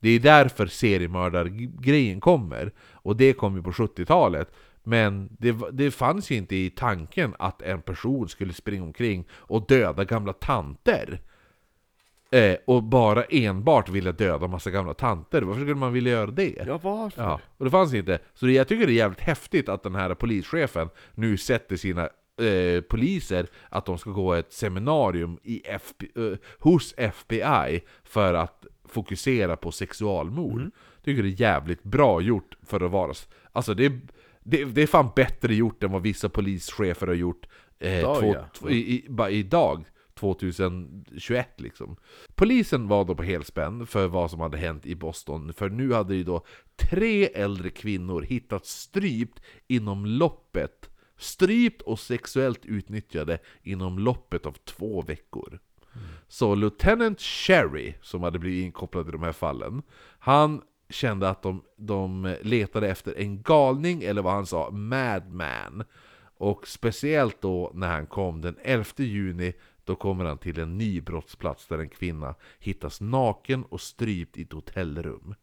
Det 0.00 0.08
är 0.10 0.20
därför 0.20 0.66
seriemördargrejen 0.66 2.20
kommer, 2.20 2.72
och 2.92 3.16
det 3.16 3.32
kom 3.32 3.56
ju 3.56 3.62
på 3.62 3.70
70-talet. 3.70 4.52
Men 4.82 5.28
det, 5.38 5.56
det 5.72 5.90
fanns 5.90 6.30
ju 6.30 6.36
inte 6.36 6.56
i 6.56 6.70
tanken 6.70 7.34
att 7.38 7.62
en 7.62 7.82
person 7.82 8.28
skulle 8.28 8.52
springa 8.52 8.82
omkring 8.82 9.24
och 9.32 9.66
döda 9.66 10.04
gamla 10.04 10.32
tanter. 10.32 11.20
Eh, 12.32 12.56
och 12.66 12.82
bara 12.82 13.22
enbart 13.24 13.88
vilja 13.88 14.12
döda 14.12 14.46
massa 14.46 14.70
gamla 14.70 14.94
tanter. 14.94 15.42
Varför 15.42 15.60
skulle 15.60 15.74
man 15.74 15.92
vilja 15.92 16.12
göra 16.12 16.30
det? 16.30 16.54
Ja, 16.66 16.78
varför? 16.82 17.22
Ja, 17.22 17.40
och 17.56 17.64
det 17.64 17.70
fanns 17.70 17.94
inte. 17.94 18.18
Så 18.34 18.46
det, 18.46 18.52
jag 18.52 18.68
tycker 18.68 18.86
det 18.86 18.92
är 18.92 18.94
jävligt 18.94 19.20
häftigt 19.20 19.68
att 19.68 19.82
den 19.82 19.94
här 19.94 20.14
polischefen 20.14 20.88
nu 21.14 21.36
sätter 21.36 21.76
sina 21.76 22.02
eh, 22.40 22.80
poliser 22.88 23.46
att 23.68 23.86
de 23.86 23.98
ska 23.98 24.10
gå 24.10 24.34
ett 24.34 24.52
seminarium 24.52 25.38
i 25.42 25.62
FB, 25.66 26.04
eh, 26.16 26.38
hos 26.58 26.94
FBI 26.96 27.80
för 28.04 28.34
att 28.34 28.66
fokusera 28.88 29.56
på 29.56 29.72
sexualmord. 29.72 30.70
Tycker 31.04 31.22
det 31.22 31.28
är 31.28 31.40
jävligt 31.40 31.82
bra 31.82 32.20
gjort 32.20 32.56
för 32.66 32.80
att 32.84 32.90
vara... 32.90 33.12
Alltså 33.52 33.74
det, 33.74 33.84
är- 33.86 34.00
det, 34.42 34.64
det 34.64 34.82
är 34.82 34.86
fan 34.86 35.10
bättre 35.16 35.54
gjort 35.54 35.82
än 35.82 35.92
vad 35.92 36.02
vissa 36.02 36.28
polischefer 36.28 37.06
har 37.06 37.14
gjort 37.14 37.46
eh, 37.78 37.98
Idag, 37.98 38.18
två, 38.20 38.34
ja. 38.34 38.44
två, 38.58 38.70
i, 38.70 38.74
i, 38.76 39.06
bara 39.08 39.30
idag. 39.30 39.84
2021 40.20 41.60
liksom. 41.60 41.96
Polisen 42.34 42.88
var 42.88 43.04
då 43.04 43.14
på 43.14 43.22
helspänn 43.22 43.86
för 43.86 44.08
vad 44.08 44.30
som 44.30 44.40
hade 44.40 44.58
hänt 44.58 44.86
i 44.86 44.94
Boston, 44.94 45.52
för 45.52 45.68
nu 45.68 45.92
hade 45.92 46.14
ju 46.14 46.24
då 46.24 46.44
tre 46.76 47.26
äldre 47.26 47.70
kvinnor 47.70 48.22
hittats 48.22 48.80
strypt 48.80 49.40
inom 49.66 50.06
loppet, 50.06 50.90
strypt 51.16 51.82
och 51.82 51.98
sexuellt 51.98 52.66
utnyttjade 52.66 53.38
inom 53.62 53.98
loppet 53.98 54.46
av 54.46 54.52
två 54.52 55.02
veckor. 55.02 55.58
Så 56.28 56.54
Lieutenant 56.54 57.20
Sherry, 57.20 57.94
som 58.02 58.22
hade 58.22 58.38
blivit 58.38 58.64
inkopplad 58.64 59.08
i 59.08 59.12
de 59.12 59.22
här 59.22 59.32
fallen, 59.32 59.82
han 60.18 60.62
kände 60.88 61.28
att 61.28 61.42
de, 61.42 61.62
de 61.76 62.36
letade 62.42 62.88
efter 62.88 63.18
en 63.18 63.42
galning, 63.42 64.02
eller 64.02 64.22
vad 64.22 64.32
han 64.32 64.46
sa, 64.46 64.70
madman. 64.70 65.84
Och 66.36 66.68
speciellt 66.68 67.40
då 67.40 67.70
när 67.74 67.88
han 67.88 68.06
kom 68.06 68.40
den 68.40 68.56
11 68.62 68.84
juni, 68.96 69.52
då 69.90 69.96
kommer 69.96 70.24
han 70.24 70.38
till 70.38 70.60
en 70.60 70.78
ny 70.78 71.00
brottsplats 71.00 71.66
där 71.66 71.78
en 71.78 71.88
kvinna 71.88 72.34
hittas 72.58 73.00
naken 73.00 73.64
och 73.64 73.80
strypt 73.80 74.36
i 74.38 74.42
ett 74.42 74.52
hotellrum. 74.52 75.34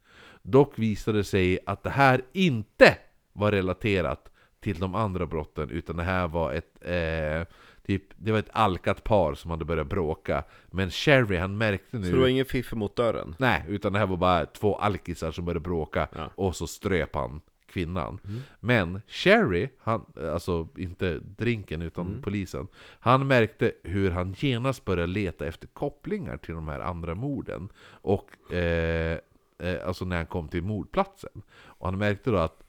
Dock 0.42 0.80
visade 0.80 1.18
det 1.18 1.24
sig 1.24 1.60
att 1.66 1.84
det 1.84 1.90
här 1.90 2.22
inte 2.34 2.98
var 3.34 3.52
relaterat 3.52 4.32
till 4.60 4.80
de 4.80 4.96
andra 4.96 5.26
brotten, 5.26 5.70
utan 5.70 5.98
det 5.98 6.04
här 6.04 6.28
var 6.28 6.54
ett 6.54 6.78
eh, 6.82 7.56
typ, 7.88 8.04
det 8.16 8.32
var 8.32 8.40
ett 8.40 8.50
alkat 8.52 9.04
par 9.04 9.34
som 9.34 9.52
hade 9.52 9.66
börjat 9.66 9.88
bråka. 9.88 10.44
Men 10.68 10.92
Sherry 10.92 11.38
han 11.38 11.58
märkte 11.58 11.98
nu... 11.98 12.06
Så 12.06 12.16
det 12.16 12.22
var 12.22 12.28
ingen 12.28 12.46
fiffel 12.46 12.78
mot 12.78 12.96
dörren? 12.96 13.36
Nej, 13.40 13.64
utan 13.68 13.94
det 13.94 14.00
här 14.00 14.08
var 14.08 14.18
bara 14.18 14.46
två 14.46 14.76
alkisar 14.76 15.32
som 15.32 15.46
började 15.46 15.60
bråka 15.60 16.08
Ja. 16.16 16.30
och 16.36 16.56
så 16.56 16.68
ströp 16.68 17.16
han 17.16 17.42
kvinnan. 17.78 18.20
Men 18.60 19.02
Sherry, 19.08 19.70
han, 19.78 20.06
alltså 20.32 20.68
inte 20.78 21.20
drinken 21.20 21.82
utan 21.82 22.22
polisen, 22.22 22.68
han 23.00 23.28
märkte 23.28 23.72
hur 23.84 24.12
han 24.12 24.36
genast 24.38 24.86
började 24.86 25.14
leta 25.14 25.46
efter 25.46 25.68
kopplingar 25.68 26.38
till 26.38 26.56
de 26.56 26.68
här 26.68 26.80
andra 26.80 27.16
morden. 27.16 27.70
Och 27.88 28.54
eh, 28.54 29.20
eh, 29.60 29.88
alltså 29.88 30.06
när 30.06 30.18
han 30.18 30.26
kom 30.26 30.48
till 30.48 30.64
mordplatsen. 30.64 31.42
Och 31.66 31.88
han 31.88 31.98
märkte 31.98 32.32
då 32.32 32.38
att 32.38 32.64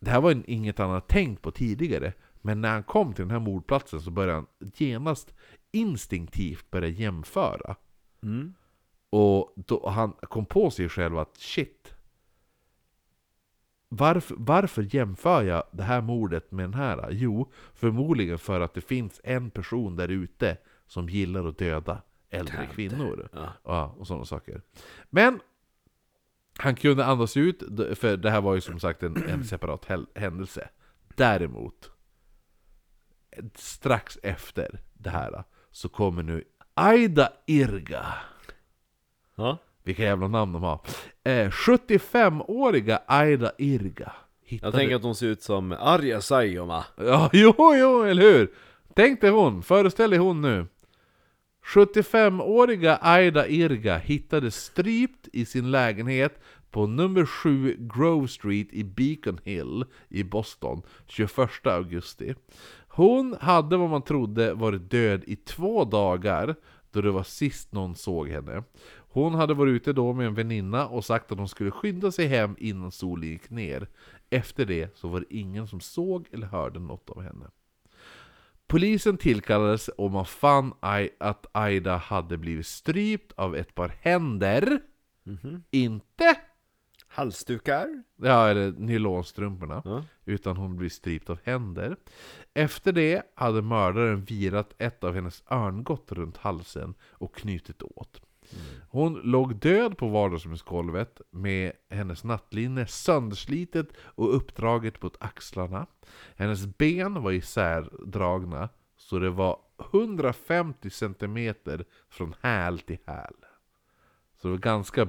det 0.00 0.10
här 0.10 0.20
var 0.20 0.42
inget 0.46 0.78
han 0.78 0.90
hade 0.90 1.06
tänkt 1.06 1.42
på 1.42 1.50
tidigare. 1.50 2.12
Men 2.40 2.60
när 2.60 2.70
han 2.70 2.82
kom 2.82 3.12
till 3.12 3.24
den 3.24 3.30
här 3.30 3.40
mordplatsen 3.40 4.00
så 4.00 4.10
började 4.10 4.34
han 4.34 4.46
genast 4.74 5.34
instinktivt 5.72 6.70
börja 6.70 6.88
jämföra. 6.88 7.76
Mm. 8.22 8.54
Och 9.10 9.52
då 9.56 9.88
han 9.88 10.12
kom 10.12 10.46
på 10.46 10.70
sig 10.70 10.88
själv 10.88 11.18
att 11.18 11.36
shit. 11.36 11.91
Varför, 13.94 14.34
varför 14.38 14.94
jämför 14.94 15.42
jag 15.42 15.62
det 15.72 15.82
här 15.82 16.00
mordet 16.00 16.50
med 16.52 16.64
den 16.64 16.74
här? 16.74 17.08
Jo, 17.10 17.52
förmodligen 17.74 18.38
för 18.38 18.60
att 18.60 18.74
det 18.74 18.80
finns 18.80 19.20
en 19.24 19.50
person 19.50 19.96
där 19.96 20.08
ute 20.08 20.56
som 20.86 21.08
gillar 21.08 21.48
att 21.48 21.58
döda 21.58 22.02
äldre 22.30 22.56
Tanter. 22.56 22.74
kvinnor. 22.74 23.28
Ja. 23.32 23.52
Ja, 23.64 23.94
och 23.98 24.06
sådana 24.06 24.24
saker. 24.24 24.62
Men 25.10 25.40
han 26.58 26.74
kunde 26.74 27.04
andas 27.04 27.36
ut, 27.36 27.62
för 27.98 28.16
det 28.16 28.30
här 28.30 28.40
var 28.40 28.54
ju 28.54 28.60
som 28.60 28.80
sagt 28.80 29.02
en, 29.02 29.28
en 29.28 29.44
separat 29.52 29.86
händelse. 30.14 30.68
Däremot, 31.16 31.90
strax 33.54 34.18
efter 34.22 34.80
det 34.94 35.10
här 35.10 35.44
så 35.70 35.88
kommer 35.88 36.22
nu 36.22 36.44
Aida 36.74 37.32
Irga. 37.46 38.06
Ja. 39.34 39.58
Vilka 39.84 40.02
jävla 40.02 40.28
namn 40.28 40.52
de 40.52 40.62
har. 40.62 40.80
Eh, 41.24 41.50
75-åriga 41.50 43.00
Aida 43.06 43.52
Irga. 43.58 44.12
Hittade... 44.44 44.66
Jag 44.66 44.80
tänker 44.80 44.96
att 44.96 45.02
de 45.02 45.14
ser 45.14 45.26
ut 45.26 45.42
som 45.42 45.72
Arja 45.72 46.20
Saijonmaa. 46.20 46.84
Ja, 46.96 47.30
jo, 47.32 47.54
jo, 47.58 48.02
eller 48.02 48.22
hur? 48.22 48.50
Tänk 48.94 49.20
dig 49.20 49.30
hon, 49.30 49.62
föreställ 49.62 50.10
dig 50.10 50.18
hon 50.18 50.40
nu. 50.40 50.66
75-åriga 51.66 52.98
Aida 53.02 53.48
Irga 53.48 53.98
hittades 53.98 54.64
strypt 54.64 55.28
i 55.32 55.44
sin 55.44 55.70
lägenhet 55.70 56.40
på 56.70 56.86
nummer 56.86 57.26
7 57.26 57.76
Grove 57.78 58.28
Street 58.28 58.68
i 58.72 58.84
Beacon 58.84 59.38
Hill 59.44 59.84
i 60.08 60.24
Boston 60.24 60.82
21 61.06 61.66
augusti. 61.66 62.34
Hon 62.88 63.36
hade 63.40 63.76
vad 63.76 63.90
man 63.90 64.02
trodde 64.02 64.54
varit 64.54 64.90
död 64.90 65.24
i 65.26 65.36
två 65.36 65.84
dagar 65.84 66.54
då 66.90 67.00
det 67.00 67.10
var 67.10 67.22
sist 67.22 67.72
någon 67.72 67.94
såg 67.94 68.28
henne. 68.28 68.62
Hon 69.14 69.34
hade 69.34 69.54
varit 69.54 69.72
ute 69.72 69.92
då 69.92 70.12
med 70.12 70.26
en 70.26 70.34
väninna 70.34 70.88
och 70.88 71.04
sagt 71.04 71.32
att 71.32 71.38
hon 71.38 71.48
skulle 71.48 71.70
skynda 71.70 72.12
sig 72.12 72.26
hem 72.26 72.56
innan 72.58 72.92
solen 72.92 73.28
gick 73.28 73.50
ner. 73.50 73.88
Efter 74.30 74.66
det 74.66 74.96
så 74.96 75.08
var 75.08 75.20
det 75.20 75.34
ingen 75.34 75.68
som 75.68 75.80
såg 75.80 76.26
eller 76.32 76.46
hörde 76.46 76.80
något 76.80 77.10
av 77.10 77.22
henne. 77.22 77.46
Polisen 78.66 79.16
tillkallades 79.16 79.88
och 79.88 80.10
man 80.10 80.26
fann 80.26 80.74
att 81.18 81.46
Aida 81.52 81.96
hade 81.96 82.36
blivit 82.38 82.66
strypt 82.66 83.32
av 83.32 83.56
ett 83.56 83.74
par 83.74 83.88
händer. 84.00 84.80
Inte 85.70 86.36
Halsdukar? 87.08 88.02
Ja, 88.16 88.48
eller 88.48 88.72
nylonstrumporna. 88.72 89.82
Ja. 89.84 90.04
Utan 90.24 90.56
hon 90.56 90.76
blir 90.76 90.88
strypt 90.88 91.30
av 91.30 91.38
händer. 91.44 91.96
Efter 92.54 92.92
det 92.92 93.22
hade 93.34 93.62
mördaren 93.62 94.24
virat 94.24 94.74
ett 94.78 95.04
av 95.04 95.14
hennes 95.14 95.42
örngott 95.50 96.12
runt 96.12 96.36
halsen 96.36 96.94
och 97.10 97.34
knutit 97.34 97.82
åt. 97.82 98.22
Hon 98.88 99.14
låg 99.14 99.56
död 99.56 99.98
på 99.98 100.08
vardagsrumsgolvet 100.08 101.20
med 101.30 101.72
hennes 101.90 102.24
nattlinne 102.24 102.86
sönderslitet 102.86 103.88
och 103.98 104.36
uppdraget 104.36 105.00
på 105.00 105.10
axlarna. 105.20 105.86
Hennes 106.36 106.66
ben 106.66 107.22
var 107.22 107.32
isärdragna 107.32 108.68
så 108.96 109.18
det 109.18 109.30
var 109.30 109.58
150 109.92 110.90
cm 110.90 111.54
från 112.08 112.34
häl 112.40 112.78
till 112.78 112.98
häl. 113.06 113.34
Så 114.34 114.48
det 114.48 114.52
var 114.52 114.58
ganska 114.58 115.08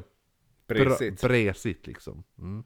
Bresigt. 0.68 1.22
Bresigt 1.22 1.88
liksom. 1.88 2.24
Mm. 2.38 2.64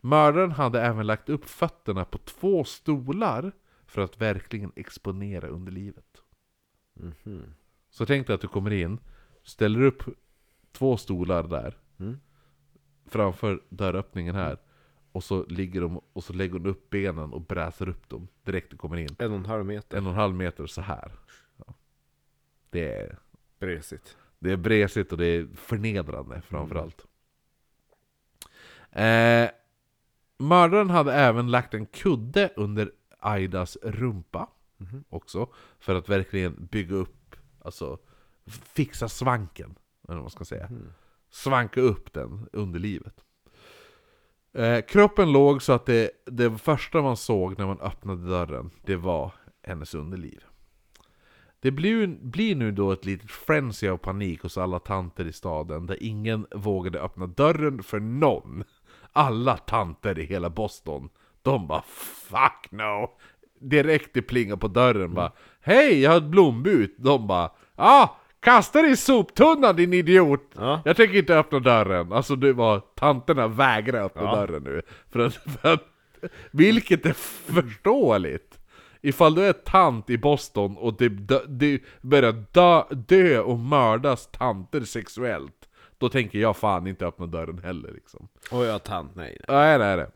Mördaren 0.00 0.52
hade 0.52 0.80
även 0.80 1.06
lagt 1.06 1.28
upp 1.28 1.44
fötterna 1.44 2.04
på 2.04 2.18
två 2.18 2.64
stolar 2.64 3.52
för 3.86 4.02
att 4.02 4.20
verkligen 4.20 4.72
exponera 4.76 5.48
underlivet. 5.48 6.22
Mhm. 6.94 7.54
Så 7.90 8.06
tänk 8.06 8.26
dig 8.26 8.34
att 8.34 8.40
du 8.40 8.48
kommer 8.48 8.72
in, 8.72 8.98
ställer 9.46 9.82
upp 9.82 10.02
två 10.72 10.96
stolar 10.96 11.42
där. 11.42 11.76
Mm. 11.98 12.20
framför 13.06 13.62
dörröppningen 13.68 14.34
här. 14.34 14.58
Och 15.12 15.24
så, 15.24 15.44
ligger 15.44 15.80
de, 15.80 16.00
och 16.12 16.24
så 16.24 16.32
lägger 16.32 16.52
hon 16.52 16.66
upp 16.66 16.90
benen 16.90 17.32
och 17.32 17.40
bräser 17.40 17.88
upp 17.88 18.08
dem 18.08 18.28
direkt 18.42 18.70
det 18.70 18.76
kommer 18.76 18.96
in. 18.96 19.16
En 19.18 19.30
och 19.32 19.38
en 19.38 19.46
halv 19.46 19.66
meter. 19.66 19.98
En 19.98 20.06
och 20.06 20.12
en 20.12 20.18
halv 20.18 20.34
meter 20.34 20.66
så 20.66 20.80
här. 20.80 21.12
Ja. 21.56 21.74
Det, 22.70 22.92
är, 22.92 23.18
Bresigt. 23.58 24.16
det 24.38 24.52
är 24.52 24.56
bresigt 24.56 25.12
och 25.12 25.18
det 25.18 25.26
är 25.26 25.48
förnedrande 25.54 26.42
framförallt. 26.42 27.06
Eh, 28.90 29.50
mördaren 30.38 30.90
hade 30.90 31.12
även 31.12 31.50
lagt 31.50 31.74
en 31.74 31.86
kudde 31.86 32.50
under 32.56 32.92
Aidas 33.18 33.78
rumpa 33.82 34.48
också. 35.08 35.48
För 35.78 35.94
att 35.94 36.08
verkligen 36.08 36.66
bygga 36.66 36.96
upp, 36.96 37.36
alltså 37.58 37.98
fixa 38.46 39.08
svanken. 39.08 39.74
Eller 40.08 40.16
vad 40.16 40.24
man 40.24 40.30
ska 40.30 40.44
säga. 40.44 40.68
Svanka 41.30 41.80
upp 41.80 42.12
den 42.12 42.48
underlivet. 42.52 43.24
Eh, 44.52 44.80
kroppen 44.80 45.32
låg 45.32 45.62
så 45.62 45.72
att 45.72 45.86
det, 45.86 46.10
det 46.26 46.58
första 46.58 47.02
man 47.02 47.16
såg 47.16 47.58
när 47.58 47.66
man 47.66 47.80
öppnade 47.80 48.28
dörren, 48.28 48.70
det 48.84 48.96
var 48.96 49.32
hennes 49.62 49.94
underliv. 49.94 50.44
Det 51.60 51.70
blir, 51.70 52.06
blir 52.06 52.56
nu 52.56 52.72
då 52.72 52.92
ett 52.92 53.04
litet 53.04 53.30
frenzy 53.30 53.88
av 53.88 53.96
panik 53.96 54.42
hos 54.42 54.58
alla 54.58 54.78
tanter 54.78 55.24
i 55.24 55.32
staden, 55.32 55.86
där 55.86 56.02
ingen 56.02 56.46
vågade 56.54 57.00
öppna 57.00 57.26
dörren 57.26 57.82
för 57.82 58.00
någon. 58.00 58.64
Alla 59.12 59.56
tanter 59.56 60.18
i 60.18 60.24
hela 60.24 60.50
Boston, 60.50 61.08
de 61.42 61.66
bara 61.66 61.82
'Fuck 61.82 62.70
no!' 62.70 63.10
Direkt 63.60 64.14
det 64.14 64.22
plingar 64.22 64.56
på 64.56 64.68
dörren 64.68 65.14
bara 65.14 65.32
'Hej, 65.60 66.00
jag 66.00 66.10
har 66.10 66.18
ett 66.18 66.24
blombut' 66.24 66.94
De 66.98 67.26
bara 67.26 67.50
ah, 67.74 68.08
kasta 68.46 68.82
det 68.82 68.88
i 68.88 68.96
soptunnan 68.96 69.76
din 69.76 69.92
idiot!' 69.92 70.50
Ja. 70.56 70.82
Jag 70.84 70.96
tänker 70.96 71.18
inte 71.18 71.38
öppna 71.38 71.58
dörren. 71.58 72.12
Alltså 72.12 72.36
det 72.36 72.52
var, 72.52 72.80
tanterna 72.94 73.48
vägrar 73.48 74.04
öppna 74.04 74.22
Ja. 74.22 74.36
dörren 74.36 74.62
nu. 74.62 74.82
För 75.12 75.18
att, 75.20 75.34
för 75.34 75.72
att, 75.72 75.82
vilket 76.50 77.06
är 77.06 77.12
förståeligt. 77.52 78.58
Ifall 79.02 79.34
du 79.34 79.44
är 79.44 79.52
tant 79.52 80.10
i 80.10 80.18
Boston 80.18 80.76
och 80.76 80.96
det, 80.98 81.08
det 81.48 81.82
börjar 82.00 82.32
dö, 82.52 82.82
dö 82.94 83.40
och 83.40 83.58
mördas 83.58 84.26
tanter 84.32 84.80
sexuellt. 84.80 85.68
Då 85.98 86.08
tänker 86.08 86.38
jag 86.38 86.56
fan 86.56 86.86
inte 86.86 87.06
öppna 87.06 87.26
dörren 87.26 87.58
heller 87.58 87.92
liksom. 87.92 88.28
Och 88.50 88.64
jag 88.64 88.82
tant, 88.84 89.14
nej. 89.14 89.38
Nej, 89.48 89.78
nej, 89.78 89.96
nej. 89.96 90.06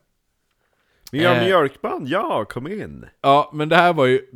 Vi 1.12 1.22
gör 1.22 1.34
Eh. 1.36 1.44
mjölkband, 1.44 2.08
ja, 2.08 2.44
kom 2.44 2.66
in! 2.66 3.06
Ja, 3.20 3.50
men 3.54 3.68
det 3.68 3.76
här 3.76 3.92
var 3.92 4.06
ju... 4.06 4.20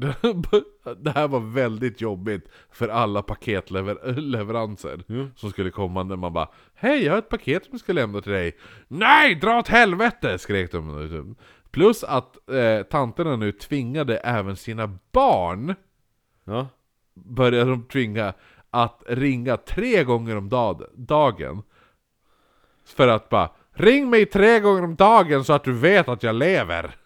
Det 0.96 1.10
här 1.10 1.28
var 1.28 1.40
väldigt 1.40 2.00
jobbigt 2.00 2.48
för 2.70 2.88
alla 2.88 3.22
paketleveranser 3.22 5.04
som 5.36 5.50
skulle 5.50 5.70
komma 5.70 6.02
när 6.02 6.16
man 6.16 6.32
bara 6.32 6.48
Hej, 6.74 7.04
jag 7.04 7.12
har 7.12 7.18
ett 7.18 7.28
paket 7.28 7.64
som 7.64 7.72
jag 7.72 7.80
ska 7.80 7.92
lämna 7.92 8.20
till 8.20 8.32
dig. 8.32 8.56
Nej, 8.88 9.34
dra 9.34 9.58
åt 9.58 9.68
helvete! 9.68 10.38
skrek 10.38 10.72
de. 10.72 11.36
Plus 11.70 12.04
att 12.04 12.50
eh, 12.50 12.82
tanterna 12.82 13.36
nu 13.36 13.52
tvingade 13.52 14.16
även 14.16 14.56
sina 14.56 14.98
barn, 15.12 15.74
Ja. 16.44 16.68
började 17.14 17.70
de 17.70 17.82
tvinga 17.82 18.34
att 18.70 19.02
ringa 19.08 19.56
tre 19.56 20.04
gånger 20.04 20.36
om 20.36 20.48
dag, 20.48 20.82
dagen. 20.94 21.62
För 22.84 23.08
att 23.08 23.28
bara 23.28 23.50
Ring 23.76 24.10
mig 24.10 24.26
tre 24.26 24.60
gånger 24.60 24.84
om 24.84 24.94
dagen 24.94 25.44
så 25.44 25.52
att 25.52 25.64
du 25.64 25.72
vet 25.72 26.08
att 26.08 26.22
jag 26.22 26.34
lever! 26.34 26.96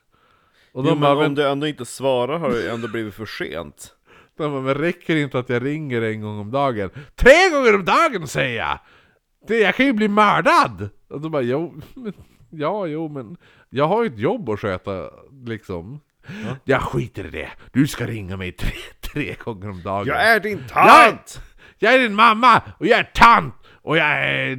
Och 0.78 0.84
Jo, 0.84 0.90
de 0.90 1.00
men 1.00 1.16
bara, 1.16 1.26
om 1.26 1.34
du 1.34 1.48
ändå 1.48 1.66
inte 1.66 1.84
svarar 1.84 2.38
har 2.38 2.50
det 2.50 2.70
ändå 2.70 2.88
blivit 2.88 3.14
för 3.14 3.26
sent. 3.26 3.94
De 4.36 4.52
bara, 4.52 4.60
men 4.60 4.74
räcker 4.74 5.14
det 5.14 5.20
inte 5.20 5.38
att 5.38 5.48
jag 5.48 5.64
ringer 5.64 6.02
en 6.02 6.20
gång 6.20 6.38
om 6.38 6.50
dagen? 6.50 6.90
Tre 7.14 7.50
gånger 7.52 7.74
om 7.74 7.84
dagen 7.84 8.28
säger 8.28 8.58
jag! 8.58 8.78
Det, 9.48 9.58
jag 9.58 9.74
kan 9.74 9.86
ju 9.86 9.92
bli 9.92 10.08
mördad! 10.08 10.88
Och 11.10 11.20
de 11.20 11.32
bara, 11.32 11.42
jo, 11.42 11.80
men, 11.94 12.12
ja, 12.50 12.86
jo, 12.86 13.08
men 13.08 13.36
jag 13.70 13.88
har 13.88 14.02
ju 14.02 14.08
ett 14.08 14.18
jobb 14.18 14.50
att 14.50 14.60
sköta, 14.60 15.10
liksom. 15.46 16.00
Jag 16.64 16.82
skiter 16.82 17.26
i 17.26 17.30
det. 17.30 17.50
Du 17.72 17.86
ska 17.86 18.06
ringa 18.06 18.36
mig 18.36 18.52
tre, 18.52 18.76
tre 19.00 19.34
gånger 19.44 19.70
om 19.70 19.82
dagen. 19.82 20.06
Jag 20.06 20.22
är 20.22 20.40
din 20.40 20.64
Jag 20.74 21.06
är, 21.06 21.10
tant! 21.10 21.40
jag 21.78 21.94
är 21.94 21.98
din 21.98 22.14
mamma, 22.14 22.62
och 22.78 22.86
jag 22.86 22.98
är 22.98 23.10
tant! 23.14 23.57
Och 23.88 23.96
jag 23.96 24.06
är 24.06 24.50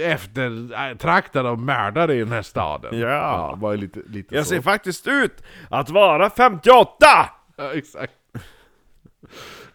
eh, 0.00 0.12
eftertraktad 0.12 1.46
av 1.46 1.58
mördare 1.58 2.14
i 2.14 2.18
den 2.18 2.32
här 2.32 2.42
staden. 2.42 2.98
Ja. 2.98 3.08
ja 3.08 3.56
var 3.60 3.76
lite, 3.76 4.00
lite 4.06 4.34
Jag 4.34 4.46
så. 4.46 4.54
ser 4.54 4.60
faktiskt 4.60 5.06
ut 5.08 5.42
att 5.68 5.90
vara 5.90 6.30
58! 6.30 7.06
Ja, 7.56 7.72
exakt. 7.72 8.12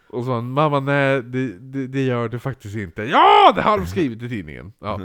Och 0.08 0.24
så 0.24 0.40
mamma 0.40 0.80
nej, 0.80 1.22
det, 1.22 1.58
det, 1.58 1.86
det 1.86 2.02
gör 2.02 2.28
du 2.28 2.38
faktiskt 2.38 2.76
inte. 2.76 3.02
Ja, 3.02 3.52
det 3.54 3.62
har 3.62 3.78
de 3.78 3.86
skrivit 3.86 4.22
i 4.22 4.28
tidningen. 4.28 4.72
Ja, 4.78 5.00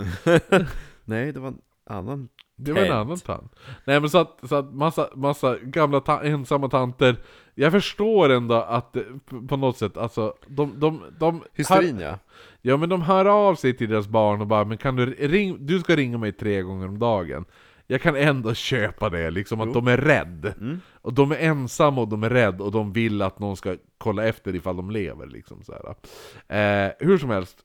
Nej, 1.05 1.31
det 1.31 1.39
var 1.39 1.47
en 1.47 1.61
annan 1.85 2.29
det 2.55 2.73
var 2.73 2.81
en 2.81 2.91
annan 2.91 3.17
tant. 3.17 3.55
Nej 3.85 3.99
men 3.99 4.09
så 4.09 4.17
att, 4.17 4.39
så 4.43 4.55
att 4.55 4.73
massa, 4.73 5.09
massa 5.15 5.57
gamla 5.57 5.99
ta 5.99 6.23
ensamma 6.23 6.69
tanter, 6.69 7.15
jag 7.55 7.71
förstår 7.71 8.29
ändå 8.29 8.55
att 8.55 8.93
det, 8.93 9.05
på- 9.47 9.57
något 9.57 9.77
sätt, 9.77 9.97
alltså 9.97 10.33
de, 10.47 10.79
de, 10.79 11.03
de 11.19 11.43
hysterin 11.53 11.99
ja. 11.99 12.19
Ja 12.61 12.77
men 12.77 12.89
de 12.89 13.01
hör 13.01 13.25
av 13.25 13.55
sig 13.55 13.77
till 13.77 13.89
deras 13.89 14.07
barn 14.07 14.41
och 14.41 14.47
bara 14.47 14.65
Men 14.65 14.77
kan 14.77 14.95
du 14.95 15.05
ring, 15.05 15.65
du 15.65 15.79
ska 15.79 15.95
ringa 15.95 16.17
mig 16.17 16.31
tre 16.31 16.61
gånger 16.61 16.87
om 16.87 16.99
dagen 16.99 17.45
Jag 17.87 18.01
kan 18.01 18.15
ändå 18.15 18.53
köpa 18.53 19.09
det, 19.09 19.31
liksom 19.31 19.61
att 19.61 19.67
Jo. 19.67 19.73
de 19.73 19.87
är 19.87 19.97
rädd 19.97 20.53
Mm. 20.59 20.79
Och 20.93 21.13
de 21.13 21.31
är 21.31 21.35
ensamma 21.35 22.01
och 22.01 22.07
de 22.07 22.23
är 22.23 22.29
rädd 22.29 22.61
och 22.61 22.71
de 22.71 22.93
vill 22.93 23.21
att 23.21 23.39
någon 23.39 23.57
ska 23.57 23.77
kolla 23.97 24.27
efter 24.27 24.55
ifall 24.55 24.75
de 24.75 24.91
lever 24.91 25.27
liksom 25.27 25.63
så. 25.63 25.73
Eh, 26.53 26.91
Hur 26.99 27.17
som 27.17 27.29
helst 27.29 27.57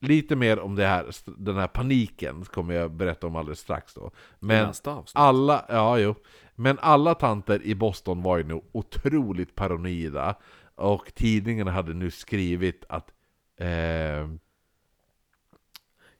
Lite 0.00 0.36
mer 0.36 0.58
om 0.58 0.74
det 0.74 0.86
här, 0.86 1.06
den 1.36 1.56
här 1.56 1.66
paniken 1.66 2.44
kommer 2.44 2.74
jag 2.74 2.90
berätta 2.90 3.26
om 3.26 3.36
alldeles 3.36 3.58
strax 3.60 3.94
då 3.94 4.10
Men 4.38 4.72
alla, 5.14 5.64
ja 5.68 5.98
jo. 5.98 6.14
Men 6.54 6.78
alla 6.80 7.14
tanter 7.14 7.62
i 7.62 7.74
Boston 7.74 8.22
var 8.22 8.38
ju 8.38 8.44
nu 8.44 8.60
otroligt 8.72 9.54
paranoida. 9.54 10.34
Och 10.74 11.12
tidningarna 11.14 11.70
hade 11.70 11.94
nu 11.94 12.10
skrivit 12.10 12.84
att 12.88 13.10
eh, 13.62 14.28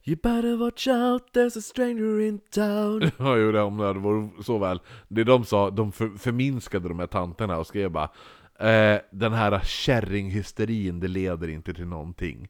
You 0.05 0.16
better 0.16 0.57
watch 0.57 0.88
out, 0.88 1.32
there's 1.32 1.57
a 1.57 1.61
stranger 1.61 2.20
in 2.20 2.38
town. 2.38 3.11
Ja, 3.18 3.36
jo, 3.36 3.53
det, 3.53 3.62
om 3.62 3.76
det 3.76 3.86
hade 3.86 3.99
varit 3.99 4.47
så 4.47 4.59
väl. 4.59 4.80
Det 5.09 5.24
de 5.24 5.45
sa, 5.45 5.70
de 5.70 5.93
för, 5.93 6.09
förminskade 6.09 6.88
de 6.88 6.99
här 6.99 7.07
tanterna 7.07 7.59
och 7.59 7.66
skrev 7.66 7.90
bara 7.90 8.11
eh, 8.59 9.01
Den 9.11 9.32
här 9.32 9.61
kärringhysterin, 9.64 11.01
det 11.01 11.09
leder 11.09 11.49
inte 11.49 11.74
till 11.74 11.86
någonting. 11.86 12.49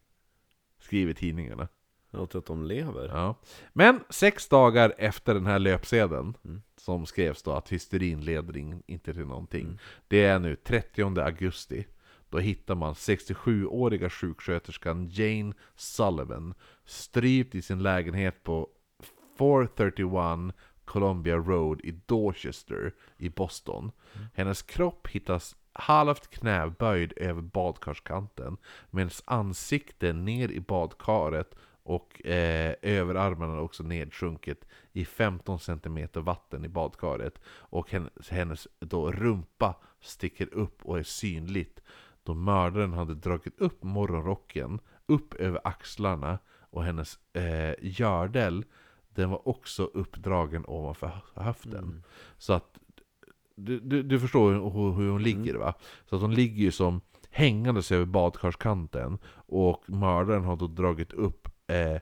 Skriver 0.80 1.12
tidningarna. 1.12 1.68
Låter 2.10 2.38
att 2.38 2.46
de 2.46 2.64
lever. 2.64 3.08
Ja. 3.08 3.34
Men 3.72 4.00
sex 4.10 4.48
dagar 4.48 4.94
efter 4.98 5.34
den 5.34 5.46
här 5.46 5.58
löpsedeln, 5.58 6.34
som 6.76 7.06
skrevs 7.06 7.42
då 7.42 7.52
att 7.52 7.72
hysterin 7.72 8.20
leder 8.20 8.56
in, 8.56 8.82
inte 8.86 9.14
till 9.14 9.26
någonting. 9.26 9.78
Det 10.08 10.24
är 10.24 10.38
nu 10.38 10.56
30 10.56 11.20
augusti. 11.20 11.86
Då 12.32 12.38
hittar 12.38 12.74
man 12.74 12.94
67-åriga 12.94 14.10
sjuksköterskan 14.10 15.08
Jane 15.10 15.52
Sullivan 15.76 16.54
strypt 16.84 17.54
i 17.54 17.62
sin 17.62 17.82
lägenhet 17.82 18.42
på 18.42 18.68
431 19.38 20.54
Columbia 20.84 21.36
Road 21.36 21.80
i 21.80 21.90
Dorchester 22.06 22.94
i 23.16 23.28
Boston. 23.28 23.92
Hennes 24.34 24.62
kropp 24.62 25.08
hittas 25.08 25.56
halvt 25.72 26.30
knäböjd 26.30 27.12
över 27.16 27.42
badkarskanten 27.42 28.56
med 28.90 29.00
hennes 29.00 29.22
ansikte 29.24 30.12
ner 30.12 30.48
i 30.48 30.60
badkaret 30.60 31.54
och 31.82 32.26
eh, 32.26 32.74
överarmarna 32.82 33.60
också 33.60 33.82
nedsjunket 33.82 34.68
i 34.92 35.04
15 35.04 35.58
cm 35.58 36.08
vatten 36.14 36.64
i 36.64 36.68
badkaret. 36.68 37.40
Och 37.46 37.90
hennes, 37.90 38.30
hennes 38.30 38.68
då 38.78 39.12
rumpa 39.12 39.74
sticker 40.00 40.54
upp 40.54 40.84
och 40.84 40.98
är 40.98 41.02
synligt 41.02 41.80
då 42.22 42.34
mördaren 42.34 42.92
hade 42.92 43.14
dragit 43.14 43.60
upp 43.60 43.82
morgonrocken 43.82 44.80
upp 45.06 45.34
över 45.34 45.60
axlarna 45.64 46.38
och 46.70 46.84
hennes 46.84 47.18
eh, 47.32 47.74
gördel 47.80 48.64
den 49.14 49.30
var 49.30 49.48
också 49.48 49.84
uppdragen 49.84 50.64
ovanför 50.66 51.06
hö- 51.06 51.42
höften. 51.42 52.02
Så 52.38 52.52
att 52.52 52.78
du, 53.56 53.80
du, 53.80 54.02
du 54.02 54.20
förstår 54.20 54.52
hur, 54.52 54.92
hur 54.92 55.10
hon 55.10 55.22
ligger 55.22 55.54
va? 55.54 55.74
Så 56.08 56.16
att 56.16 56.22
hon 56.22 56.34
ligger 56.34 56.62
ju 56.62 56.70
som 56.70 57.00
hängandes 57.30 57.92
över 57.92 58.04
badkarskanten 58.04 59.18
och 59.34 59.90
mördaren 59.90 60.44
har 60.44 60.56
då 60.56 60.66
dragit 60.66 61.12
upp 61.12 61.48
eh, 61.66 62.00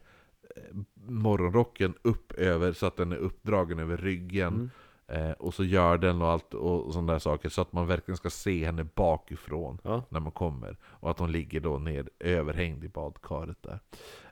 morgonrocken 0.95 1.95
upp 2.03 2.33
över 2.33 2.73
så 2.73 2.87
att 2.87 2.97
den 2.97 3.13
är 3.13 3.17
uppdragen 3.17 3.79
över 3.79 3.97
ryggen. 3.97 4.71
Eh, 5.11 5.31
och 5.31 5.55
så 5.55 5.65
gör 5.65 5.99
den 5.99 6.23
och 6.23 6.29
allt 6.29 6.55
och 6.55 6.93
sådana 6.93 7.13
där 7.13 7.19
saker 7.19 7.49
så 7.49 7.63
att 7.63 7.73
man 7.73 7.87
verkligen 7.87 8.17
ska 8.17 8.31
se 8.31 8.65
henne 8.67 8.85
bakifrån 8.85 9.79
Ja. 9.85 10.05
när 10.09 10.21
man 10.21 10.33
kommer. 10.33 10.77
Och 10.85 11.11
att 11.11 11.19
hon 11.19 11.33
ligger 11.33 11.61
då 11.61 11.79
ner 11.79 12.11
överhängd 12.19 12.85
i 12.85 12.89
badkaret 12.89 13.59
där. 13.63 13.81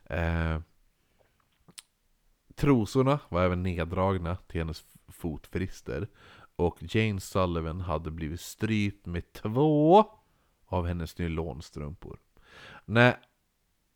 Eh, 0.05 0.61
trosorna 2.55 3.19
var 3.29 3.43
även 3.43 3.63
neddragna 3.63 4.35
till 4.35 4.59
hennes 4.61 4.83
fotfrister. 5.07 6.07
Och 6.55 6.77
Jane 6.79 7.19
Sullivan 7.19 7.81
hade 7.81 8.11
blivit 8.11 8.41
strypt 8.41 9.05
med 9.05 9.33
två 9.33 10.05
av 10.65 10.87
hennes 10.87 11.17
nylonstrumpor. 11.17 12.17
När 12.85 13.17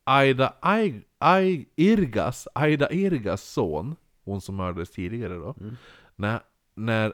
Aida 0.03 0.53
Ai- 0.61 1.03
Ai- 1.19 1.65
Irgas, 1.75 2.47
Aida 2.55 2.91
Irgas 2.91 3.43
son, 3.43 3.95
hon 4.23 4.41
som 4.41 4.55
mördades 4.55 4.91
tidigare 4.91 5.33
då, 5.35 5.55
när, 6.15 6.39
när 6.75 7.13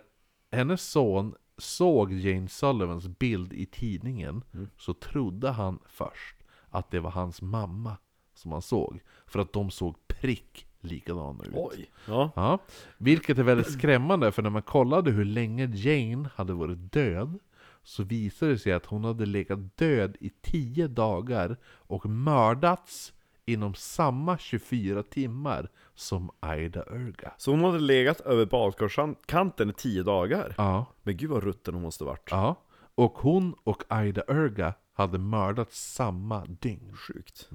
hennes 0.51 0.89
son 0.89 1.36
såg 1.57 2.14
Jane 2.14 2.47
Sullivans 2.47 3.07
bild 3.07 3.53
i 3.53 3.66
tidningen 3.66 4.43
så 4.78 4.93
trodde 4.93 5.49
han 5.49 5.80
först 5.86 6.36
att 6.70 6.91
det 6.91 6.99
var 6.99 7.12
hans 7.12 7.41
mamma 7.41 7.97
som 8.34 8.51
han 8.51 8.62
såg. 8.62 8.99
För 9.26 9.39
att 9.39 9.53
de 9.53 9.72
såg 9.72 10.07
prick 10.07 10.68
likadana 10.82 11.43
ut. 11.43 11.53
Oj. 11.53 11.91
Ja. 12.07 12.32
Ja, 12.36 12.60
vilket 12.97 13.38
är 13.38 13.43
väldigt 13.43 13.72
skrämmande 13.72 14.32
för 14.32 14.41
när 14.41 14.49
man 14.49 14.62
kollade 14.62 15.12
hur 15.12 15.26
länge 15.26 15.66
Jane 15.66 16.30
hade 16.36 16.53
varit 16.53 16.93
död 16.93 17.39
så 17.84 18.03
visade 18.03 18.51
det 18.51 18.57
sig 18.57 18.74
att 18.74 18.86
hon 18.86 19.03
hade 19.03 19.26
legat 19.26 19.78
död 19.78 20.18
i 20.20 20.30
10 20.41 20.88
dagar 20.88 21.57
och 21.66 22.05
mördats 22.05 23.14
inom 23.54 23.74
samma 23.74 24.38
24 24.38 25.04
timmar 25.04 25.70
som 25.95 26.30
Aida 26.39 26.84
Urga. 26.89 27.32
Så 27.38 27.52
hon 27.52 27.64
hade 27.64 27.80
legat 27.80 28.20
över 28.22 28.45
badkarskanten 28.45 29.70
i 29.70 29.74
tio 29.74 30.04
dagar? 30.04 30.56
Ja, 30.58 30.86
Men 31.04 31.18
gud 31.18 31.30
vad 31.30 31.43
rutten 31.43 31.74
hon 31.74 31.84
måste 31.84 32.04
varit. 32.04 32.28
ja. 32.32 32.56
Och 32.95 33.18
hon 33.18 33.56
och 33.64 33.84
Aida 33.88 34.24
Urga 34.28 34.74
hade 34.93 35.18
mördats 35.18 35.93
samma 35.93 36.45
dygn. 36.45 36.95
Sjukt. 36.95 37.50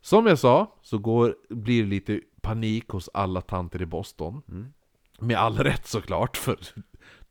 Som 0.00 0.26
jag 0.26 0.38
sa, 0.38 0.74
så 0.82 0.98
går, 0.98 1.36
blir 1.48 1.82
det 1.82 1.88
lite 1.88 2.20
panik 2.40 2.88
hos 2.88 3.10
alla 3.14 3.40
tanter 3.40 3.82
i 3.82 3.86
Boston. 3.86 4.42
Med 5.18 5.36
all 5.38 5.58
rätt 5.58 5.86
såklart, 5.86 6.36
för 6.36 6.58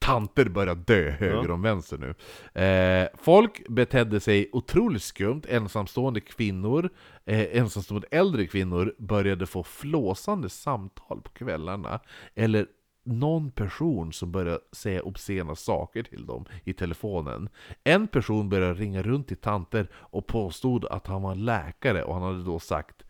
tanter 0.04 0.46
börjar 0.50 0.76
dö 0.76 1.10
höger 1.10 1.52
om 1.52 1.62
vänster 1.62 1.98
nu. 1.98 2.14
Eh, 2.62 3.08
folk 3.18 3.68
betedde 3.70 4.20
sig 4.20 4.50
otroligt 4.52 5.04
skumt, 5.04 5.42
ensamstående 5.48 6.20
kvinnor, 6.20 6.90
eh, 7.26 7.58
ensamstående 7.58 8.08
äldre 8.12 8.48
kvinnor 8.48 8.96
började 8.98 9.46
få 9.46 9.64
flåsande 9.64 10.50
samtal 10.50 11.22
på 11.22 11.30
kvällarna. 11.30 12.00
Eller 12.36 12.68
någon 13.06 13.52
person 13.52 14.14
som 14.14 14.32
började 14.32 14.60
säga 14.72 15.04
obscena 15.04 15.56
saker 15.56 16.04
till 16.04 16.26
dem 16.26 16.46
i 16.64 16.74
telefonen. 16.74 17.50
En 17.84 18.08
person 18.08 18.50
började 18.50 18.74
ringa 18.74 19.04
runt 19.04 19.28
till 19.28 19.38
tanter 19.38 19.88
och 19.94 20.28
påstod 20.28 20.86
att 20.86 21.08
han 21.08 21.22
var 21.22 21.36
läkare 21.36 22.04
och 22.04 22.14
han 22.14 22.24
hade 22.24 22.44
då 22.44 22.60
sagt 22.60 23.04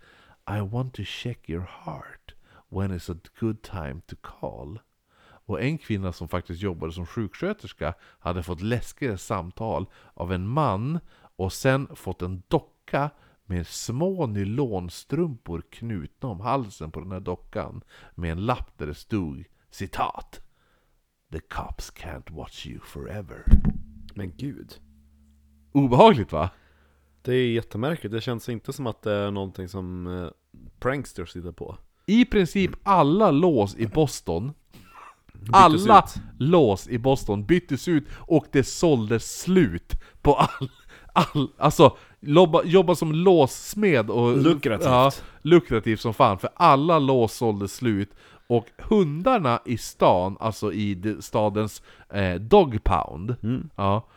I 0.49 0.59
want 0.59 0.93
to 0.93 1.03
check 1.03 1.49
your 1.49 1.69
heart 1.85 2.35
when 2.69 2.91
it's 2.91 3.11
a 3.11 3.19
good 3.39 3.61
time 3.61 4.01
to 4.07 4.15
call. 4.21 4.79
Och 5.45 5.61
en 5.61 5.77
kvinna 5.77 6.13
som 6.13 6.27
faktiskt 6.27 6.61
jobbade 6.61 6.93
som 6.93 7.05
sjuksköterska 7.05 7.93
hade 8.19 8.43
fått 8.43 8.61
läskiga 8.61 9.17
samtal 9.17 9.85
av 10.13 10.33
en 10.33 10.47
man 10.47 10.99
och 11.35 11.53
sen 11.53 11.95
fått 11.95 12.21
en 12.21 12.43
docka 12.47 13.09
med 13.45 13.67
små 13.67 14.27
nylonstrumpor 14.27 15.63
knutna 15.69 16.29
om 16.29 16.39
halsen 16.39 16.91
på 16.91 16.99
den 16.99 17.11
här 17.11 17.19
dockan 17.19 17.83
med 18.15 18.31
en 18.31 18.45
lapp 18.45 18.77
där 18.77 18.87
det 18.87 18.95
stod 18.95 19.43
citat 19.69 20.41
The 21.31 21.39
cops 21.39 21.93
can't 21.93 22.31
watch 22.31 22.67
you 22.67 22.79
forever. 22.79 23.45
Men 24.13 24.37
gud. 24.37 24.73
Obehagligt 25.71 26.31
va? 26.31 26.49
Det 27.21 27.33
är 27.33 27.47
jättemärkligt, 27.47 28.11
det 28.11 28.21
känns 28.21 28.49
inte 28.49 28.73
som 28.73 28.87
att 28.87 29.01
det 29.01 29.11
är 29.11 29.31
någonting 29.31 29.67
som 29.67 30.07
eh, 30.07 30.29
pranksters 30.79 31.29
sitter 31.29 31.51
på. 31.51 31.77
I 32.05 32.25
princip 32.25 32.71
alla 32.83 33.31
lås 33.31 33.75
i 33.75 33.87
Boston 33.87 34.53
Alla 35.51 35.99
ut. 35.99 36.13
lås 36.39 36.88
i 36.88 36.97
Boston 36.97 37.45
byttes 37.45 37.88
ut 37.88 38.03
och 38.17 38.45
det 38.51 38.63
såldes 38.63 39.39
slut 39.41 39.93
på 40.21 40.36
all, 40.36 40.69
all 41.13 41.47
alltså 41.57 41.97
jobba, 42.19 42.63
jobba 42.63 42.95
som 42.95 43.11
låssmed 43.11 44.09
och 44.09 44.38
Lukrativt. 44.38 44.86
Ja, 44.88 45.11
lukrativt 45.41 45.99
som 46.01 46.13
fan, 46.13 46.39
för 46.39 46.49
alla 46.55 46.99
lås 46.99 47.34
såldes 47.34 47.73
slut 47.75 48.09
och 48.47 48.67
hundarna 48.77 49.59
i 49.65 49.77
stan, 49.77 50.38
alltså 50.39 50.73
i 50.73 50.95
de- 50.95 51.21
stadens 51.21 51.81
eh, 52.09 52.36
dog 52.36 52.84
pound, 52.84 53.36
Mm. 53.43 53.69
ja, 53.75 54.07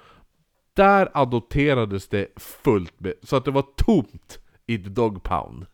där 0.75 1.09
adopterades 1.15 2.09
det 2.09 2.27
fullt 2.37 3.01
med, 3.01 3.15
så 3.23 3.37
att 3.37 3.45
det 3.45 3.51
var 3.51 3.65
tomt 3.77 4.39
i 4.67 4.79
the 4.79 4.89
dog 4.89 5.23
pound. 5.23 5.67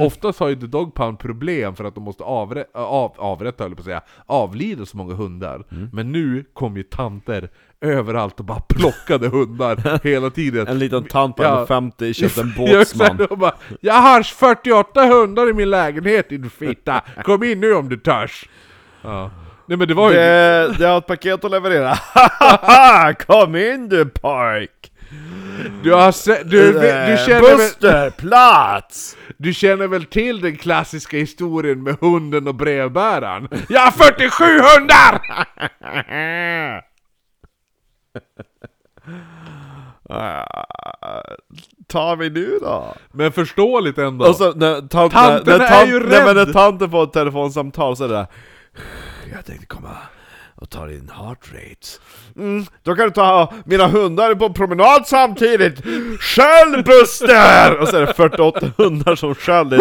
Oftast 0.00 0.40
har 0.40 0.48
ju 0.48 0.56
The 0.56 0.66
Dog 0.66 0.94
Pound 0.94 1.18
problem 1.18 1.76
för 1.76 1.84
att 1.84 1.94
de 1.94 2.04
måste 2.04 2.24
avrä 2.24 2.64
av 2.74 3.14
avrätta, 3.18 3.64
höll 3.64 3.70
jag 3.70 3.76
på 3.76 3.80
att 3.80 3.84
säga, 3.84 4.00
avlida 4.26 4.86
så 4.86 4.96
många 4.96 5.14
hundar. 5.14 5.64
Men 5.92 6.12
nu 6.12 6.44
kom 6.52 6.76
ju 6.76 6.82
tanter 6.82 7.48
överallt 7.80 8.38
och 8.38 8.44
bara 8.46 8.60
plockade 8.60 9.28
hundar 9.28 10.00
hela 10.04 10.30
tiden. 10.30 10.66
En 10.66 10.78
liten 10.78 11.04
tant 11.04 11.36
på 11.36 11.42
Ja. 11.42 11.66
50 11.66 12.14
köpte 12.14 12.40
en 12.40 12.52
Jag, 12.56 12.78
båtsman. 12.78 13.26
och 13.30 13.38
bara, 13.38 13.54
jag 13.80 13.94
har 13.94 14.22
48 14.22 15.06
hundar 15.06 15.50
i 15.50 15.52
min 15.52 15.70
lägenhet 15.70 16.28
din 16.28 16.50
fitta! 16.50 17.00
Kom 17.24 17.42
in 17.44 17.60
nu 17.60 17.74
om 17.74 17.88
du 17.88 17.96
törs! 17.96 18.48
Ja. 19.02 19.30
Nej 19.66 19.78
men 19.78 19.88
det 19.88 19.94
var 19.94 20.10
ju... 20.10 20.16
Det, 20.16 20.74
det 20.78 20.86
har 20.86 20.98
ett 20.98 21.06
paket 21.06 21.44
att 21.44 21.50
leverera. 21.50 21.94
Kom 23.26 23.56
in 23.56 23.88
du 23.88 24.04
pojk! 24.08 24.92
Du, 25.82 25.92
har 25.92 26.12
se, 26.12 26.42
du, 26.42 26.72
du, 26.72 27.16
känner 27.26 27.56
Buster, 27.56 28.10
plats! 28.10 29.16
du 29.36 29.54
känner 29.54 29.86
väl 29.86 30.04
till 30.04 30.40
den 30.40 30.56
klassiska 30.56 31.16
historien 31.16 31.82
med 31.82 31.96
hunden 32.00 32.48
och 32.48 32.54
brevbäraren? 32.54 33.48
Jag 33.68 33.80
har 33.80 33.90
47 33.90 34.44
hundar! 34.44 35.20
Tar 41.86 42.16
vi 42.16 42.30
nu 42.30 42.58
då? 42.62 42.94
Men 43.12 43.32
förståeligt 43.32 43.98
ändå. 43.98 44.26
Och 44.26 44.36
så 44.36 44.52
när, 44.52 44.88
tant, 44.88 45.12
Tanten 45.12 45.42
när, 45.46 45.58
när, 45.58 45.64
är 45.64 45.68
tant, 45.68 45.88
ju 45.88 46.00
nej, 46.00 46.24
men 46.24 46.36
när 46.36 46.44
rädd. 46.46 46.54
tanten 46.54 46.90
får 46.90 47.04
ett 47.04 47.12
telefonsamtal 47.12 47.96
så 47.96 48.04
är 48.04 48.08
det 48.08 48.14
där 48.14 48.26
Jag 49.32 49.44
tänkte 49.44 49.66
komma 49.66 49.96
och 50.60 50.70
ta 50.70 50.86
din 50.86 51.10
heart 51.14 51.52
rate 51.52 51.86
mm, 52.36 52.64
Då 52.82 52.94
kan 52.94 53.04
du 53.04 53.10
ta 53.10 53.52
mina 53.64 53.86
hundar 53.88 54.34
på 54.34 54.52
promenad 54.52 55.06
samtidigt 55.06 55.84
Skäll 56.20 56.82
Buster! 56.84 57.78
Och 57.78 57.88
så 57.88 57.96
är 57.96 58.06
det 58.06 58.14
48 58.14 58.72
hundar 58.76 59.16
som 59.16 59.34
skäller 59.34 59.78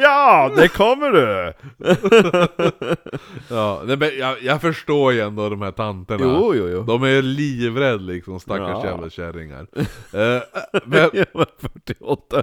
Ja, 0.00 0.52
det 0.56 0.68
kommer 0.68 1.10
du! 1.10 1.52
Ja, 3.50 3.82
nej, 3.84 3.96
men 3.96 4.18
jag, 4.18 4.42
jag 4.42 4.60
förstår 4.60 5.12
ju 5.12 5.20
ändå 5.20 5.48
de 5.48 5.62
här 5.62 5.72
tanterna. 5.72 6.20
Jo, 6.24 6.54
jo, 6.54 6.68
jo. 6.68 6.82
De 6.82 7.02
är 7.02 7.22
livrädda 7.22 7.96
liksom, 7.96 8.40
stackars 8.40 8.84
Ja. 8.84 8.86
jävla 8.86 9.10
kärringar. 9.10 9.66
Eh, 10.12 10.42
men, 10.84 11.10
Ja, 11.12 12.16
men 12.30 12.42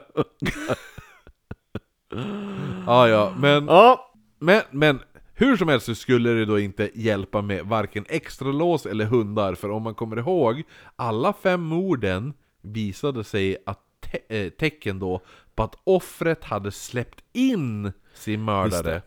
48 2.86 3.10
ja, 3.10 3.34
men, 3.38 3.66
Ja, 3.66 4.14
men, 4.40 4.62
men 4.72 5.00
hur 5.34 5.58
som 5.58 5.68
helst 5.68 5.86
så 5.86 5.96
skulle 5.96 6.30
det 6.30 6.46
då 6.46 6.60
inte 6.60 6.92
hjälpa 6.94 7.42
med 7.42 7.66
varken 7.66 8.06
extra 8.10 8.48
lås 8.52 8.86
eller 8.86 9.06
hundar, 9.06 9.56
för 9.56 9.70
om 9.70 9.84
man 9.84 9.96
kommer 9.96 10.18
ihåg, 10.20 10.64
alla 10.96 11.34
fem 11.34 11.62
morden 11.62 12.34
visade 12.62 13.24
sig 13.24 13.58
att 13.66 13.80
te- 14.00 14.46
eh, 14.46 14.50
tecken 14.50 15.00
då 15.00 15.22
på 15.56 15.64
att 15.64 15.76
offret 15.84 16.44
hade 16.44 16.72
släppt 16.72 17.24
in 17.34 17.92
sin 18.14 18.46
mördare. 18.46 19.02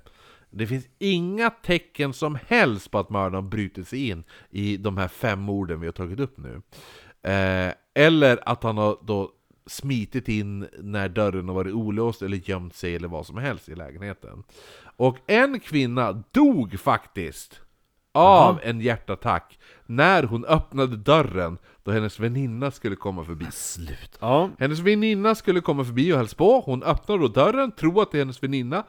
Det 0.51 0.67
finns 0.67 0.87
inga 0.99 1.51
tecken 1.51 2.13
som 2.13 2.39
helst 2.47 2.91
på 2.91 2.99
att 2.99 3.11
mördaren 3.11 3.49
brutit 3.49 3.89
sig 3.89 4.09
in 4.09 4.25
i 4.51 4.77
de 4.77 4.97
här 4.97 5.09
fem 5.09 5.41
morden 5.41 5.81
vi 5.81 5.87
har 5.87 5.93
tagit 5.93 6.21
upp 6.21 6.39
nu. 6.39 6.63
Eh, 7.23 7.73
eller 7.95 8.49
att 8.49 8.63
han 8.63 8.77
har 8.79 8.99
då 9.03 9.31
smitit 9.69 10.29
in 10.29 10.69
när 10.79 11.09
dörren 11.09 11.49
har 11.49 11.55
varit 11.55 11.75
olåst 11.75 12.23
eller 12.23 12.37
gömt 12.49 12.75
sig 12.75 12.97
eller 12.97 13.09
vad 13.09 13.27
som 13.27 13.37
helst 13.39 13.69
i 13.69 13.75
lägenheten. 13.75 14.43
Och 14.97 15.17
en 15.27 15.61
kvinna 15.61 16.23
dog 16.33 16.81
faktiskt 16.81 17.61
av 18.13 18.61
en 18.63 18.81
hjärtattack 18.81 19.59
när 19.87 20.23
hon 20.23 20.45
öppnade 20.45 20.97
dörren 20.97 21.59
då 21.83 21.91
hennes 21.91 22.21
väninna 22.21 22.71
skulle 22.71 22.97
komma 22.97 23.25
förbi. 23.25 23.47
slut. 23.53 24.19
Ja, 24.21 24.51
Hennes 24.59 24.79
väninna 24.79 25.35
skulle 25.35 25.61
komma 25.61 25.85
förbi 25.85 26.13
och 26.13 26.17
hälsa 26.19 26.37
på, 26.37 26.61
hon 26.61 26.83
öppnar 26.83 27.19
då 27.19 27.29
dörren, 27.29 27.73
tror 27.73 28.03
att 28.03 28.11
det 28.13 28.19
är 28.19 28.21
hennes 28.21 28.43
väninna. 28.43 28.85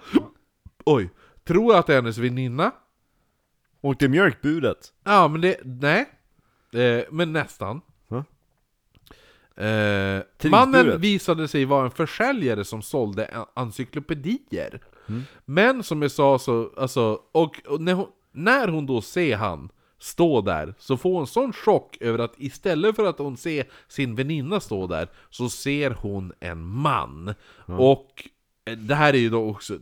Oj, 0.85 1.10
tror 1.43 1.76
att 1.76 1.88
det 1.88 1.93
är 1.93 2.01
hennes 2.01 2.18
väninna. 2.18 2.72
Och 3.81 3.99
till 3.99 4.10
mjölkbudet? 4.10 4.93
Ja 5.03 5.27
men 5.27 5.41
det, 5.41 5.57
nej. 5.64 6.10
Eh, 6.73 7.03
Men 7.11 7.34
nästan? 7.34 7.81
Eh. 9.65 10.22
Mannen 10.52 10.86
visade 11.02 11.48
sig 11.48 11.65
vara 11.65 11.86
en 11.86 11.91
försäljare 11.91 12.65
som 12.65 12.81
sålde 12.81 13.26
en- 13.26 13.45
encyklopedier. 13.56 14.80
Men 15.45 15.84
som 15.84 16.02
jag 16.02 16.11
sa 16.11 16.40
så, 16.40 16.72
alltså, 16.77 17.19
och, 17.31 17.61
och 17.68 17.81
när, 17.81 17.94
hon, 17.94 18.07
när 18.31 18.68
hon 18.68 18.86
då 18.86 19.02
ser 19.02 19.36
han 19.36 19.69
stå 20.02 20.41
där 20.41 20.73
Så 20.80 20.98
får 20.98 21.14
hon 21.18 21.27
sån 21.27 21.53
chock 21.53 21.98
över 21.99 22.19
att 22.19 22.34
istället 22.38 22.95
för 22.95 23.06
att 23.06 23.19
hon 23.19 23.38
ser 23.38 23.65
sin 23.88 24.15
väninna 24.15 24.60
stå 24.60 24.88
där 24.88 25.07
Så 25.30 25.49
ser 25.49 25.91
hon 25.91 26.34
en 26.40 26.64
man. 26.65 27.34
Och 27.65 28.30
eh, 28.65 28.77
det 28.77 28.95
här 28.95 29.14
är 29.14 29.18
ju 29.18 29.30
då 29.30 29.49
också 29.49 29.77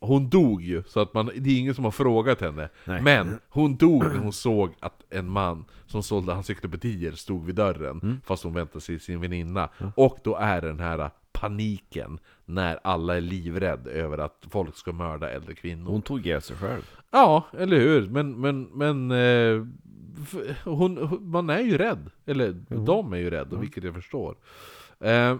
hon 0.00 0.28
dog 0.28 0.62
ju, 0.62 0.82
så 0.86 1.00
att 1.00 1.14
man, 1.14 1.30
det 1.36 1.50
är 1.50 1.58
ingen 1.58 1.74
som 1.74 1.84
har 1.84 1.90
frågat 1.90 2.40
henne. 2.40 2.68
Nej. 2.84 3.02
Men 3.02 3.38
hon 3.48 3.76
dog 3.76 4.04
när 4.04 4.18
hon 4.18 4.32
såg 4.32 4.70
att 4.80 5.02
en 5.10 5.28
man 5.30 5.64
som 5.86 6.02
sålde 6.02 6.32
encyklopedier 6.32 7.12
stod 7.12 7.44
vid 7.44 7.54
dörren, 7.54 8.00
Mm. 8.02 8.20
fast 8.26 8.44
hon 8.44 8.54
väntade 8.54 8.80
sig 8.80 8.98
sin 8.98 9.20
väninna. 9.20 9.68
Och 9.96 10.18
då 10.22 10.36
är 10.36 10.60
den 10.60 10.80
här 10.80 11.10
paniken 11.32 12.18
när 12.44 12.78
alla 12.84 13.16
är 13.16 13.20
livrädda 13.20 13.90
över 13.90 14.18
att 14.18 14.44
folk 14.50 14.76
ska 14.76 14.92
mörda 14.92 15.30
äldre 15.30 15.54
kvinnor. 15.54 15.90
Hon 15.90 16.02
tog 16.02 16.26
ihjäl 16.26 16.42
sig 16.42 16.56
själv. 16.56 16.82
Ja, 17.10 17.46
eller 17.58 17.78
hur? 17.78 18.08
Men, 18.08 18.40
men, 18.40 18.62
men 18.62 19.10
eh, 19.10 19.66
hon, 20.64 21.18
man 21.30 21.50
är 21.50 21.60
ju 21.60 21.78
rädd. 21.78 22.10
Eller 22.26 22.52
de 22.86 23.12
är 23.12 23.16
ju 23.16 23.30
rädda, 23.30 23.56
vilket 23.56 23.84
jag 23.84 23.94
förstår. 23.94 24.36
Eh, 25.00 25.36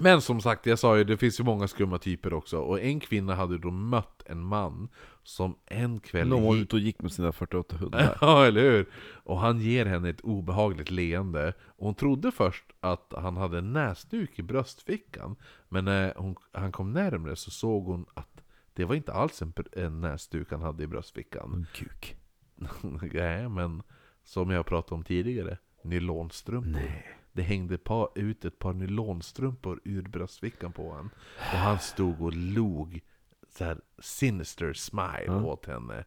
men 0.00 0.20
som 0.20 0.40
sagt, 0.40 0.66
jag 0.66 0.78
sa 0.78 0.98
ju, 0.98 1.04
det 1.04 1.16
finns 1.16 1.40
ju 1.40 1.44
många 1.44 1.68
skumma 1.68 1.98
typer 1.98 2.32
också. 2.32 2.58
Och 2.58 2.80
en 2.80 3.00
kvinna 3.00 3.34
hade 3.34 3.58
då 3.58 3.70
mött 3.70 4.22
en 4.26 4.40
man 4.40 4.88
som 5.22 5.56
en 5.66 6.00
kväll 6.00 6.28
Någon 6.28 6.42
var 6.44 6.56
ute 6.56 6.76
och 6.76 6.80
gick 6.80 7.02
med 7.02 7.12
sina 7.12 7.32
48 7.32 7.76
hundar. 7.76 8.18
Ja, 8.20 8.46
eller 8.46 8.60
hur? 8.60 8.88
Och 9.24 9.38
han 9.38 9.60
ger 9.60 9.86
henne 9.86 10.08
ett 10.08 10.20
obehagligt 10.20 10.90
leende. 10.90 11.52
Och 11.66 11.86
hon 11.86 11.94
trodde 11.94 12.32
först 12.32 12.64
att 12.80 13.12
han 13.16 13.36
hade 13.36 13.58
en 13.58 13.72
näsduk 13.72 14.38
i 14.38 14.42
bröstfickan. 14.42 15.36
Men 15.68 15.84
när 15.84 16.14
hon, 16.16 16.36
han 16.52 16.72
kom 16.72 16.92
närmre 16.92 17.36
så 17.36 17.50
såg 17.50 17.84
hon 17.84 18.06
att 18.14 18.42
det 18.74 18.84
var 18.84 18.94
inte 18.94 19.12
alls 19.12 19.42
en, 19.42 19.52
en 19.72 20.00
näsduk 20.00 20.50
han 20.50 20.62
hade 20.62 20.84
i 20.84 20.86
bröstfickan. 20.86 21.52
En 21.54 21.66
kuk. 21.74 22.16
Nej, 23.12 23.48
men 23.48 23.82
som 24.24 24.50
jag 24.50 24.66
pratade 24.66 24.94
om 24.94 25.04
tidigare, 25.04 25.58
nylonstrumpor. 25.82 26.70
Nej. 26.70 27.15
Det 27.36 27.42
hängde 27.42 27.78
pa, 27.78 28.12
ut 28.14 28.44
ett 28.44 28.58
par 28.58 28.72
nylonstrumpor 28.72 29.80
ur 29.84 30.02
bröstfickan 30.02 30.72
på 30.72 30.88
honom. 30.88 31.10
Och 31.38 31.58
han 31.58 31.78
stod 31.78 32.20
och 32.20 32.32
log 32.32 33.00
så 33.48 33.64
här 33.64 33.80
sinister 33.98 34.72
smile 34.72 35.42
åt 35.44 35.66
henne. 35.66 36.04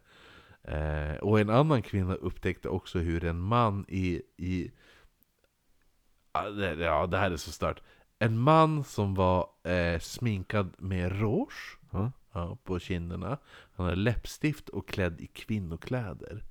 Eh, 0.62 1.16
och 1.16 1.40
en 1.40 1.50
annan 1.50 1.82
kvinna 1.82 2.14
upptäckte 2.14 2.68
också 2.68 2.98
hur 2.98 3.24
en 3.24 3.40
man 3.40 3.84
i... 3.88 4.22
i 4.36 4.70
ja, 6.32 6.50
det, 7.06 7.18
här 7.18 7.30
är 7.30 7.36
så 7.36 7.52
stört. 7.52 7.82
En 8.18 8.38
man 8.38 8.84
som 8.84 9.14
var 9.14 9.48
eh, 9.64 9.98
sminkad 9.98 10.74
med 10.78 11.20
rouge 11.20 11.78
Ja. 11.90 12.12
ja, 12.32 12.58
på 12.64 12.78
kinderna. 12.78 13.38
Han 13.72 13.86
hade 13.86 13.96
läppstift 13.96 14.68
och 14.68 14.88
klädd 14.88 15.20
i 15.20 15.26
kvinnokläder. 15.26 16.44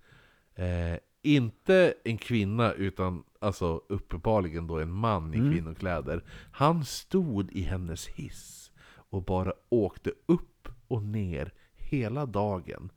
Eh, 0.55 0.99
inte 1.21 1.93
en 2.03 2.17
kvinna 2.17 2.73
utan 2.73 3.23
alltså 3.39 3.81
uppenbarligen 3.89 4.67
då 4.67 4.79
en 4.79 4.91
man 4.91 5.33
i 5.33 5.37
kvinnokläder. 5.37 6.23
Han 6.51 6.85
stod 6.85 7.51
i 7.51 7.61
hennes 7.61 8.07
hiss 8.07 8.71
och 9.09 9.23
bara 9.23 9.53
åkte 9.69 10.11
upp 10.25 10.69
och 10.87 11.03
ner 11.03 11.53
hela 11.75 12.25
dagen. 12.25 12.91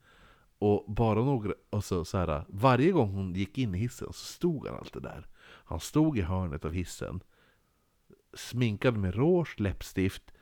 Och 0.59 0.85
bara 0.87 1.23
några, 1.23 1.53
alltså 1.69 2.05
så 2.05 2.17
här, 2.17 2.45
varje 2.47 2.91
gång 2.91 3.11
hon 3.11 3.33
gick 3.33 3.57
in 3.57 3.75
i 3.75 3.77
hissen 3.77 4.07
så 4.07 4.25
stod 4.25 4.67
han 4.67 4.77
alltid 4.77 5.01
där. 5.01 5.27
Han 5.65 5.79
stod 5.79 6.17
i 6.17 6.21
hörnet 6.21 6.65
av 6.65 6.71
hissen. 6.71 7.23
Sminkad 8.33 8.97
med 8.97 9.15
rouge, 9.15 9.59
läppstift 9.59 10.33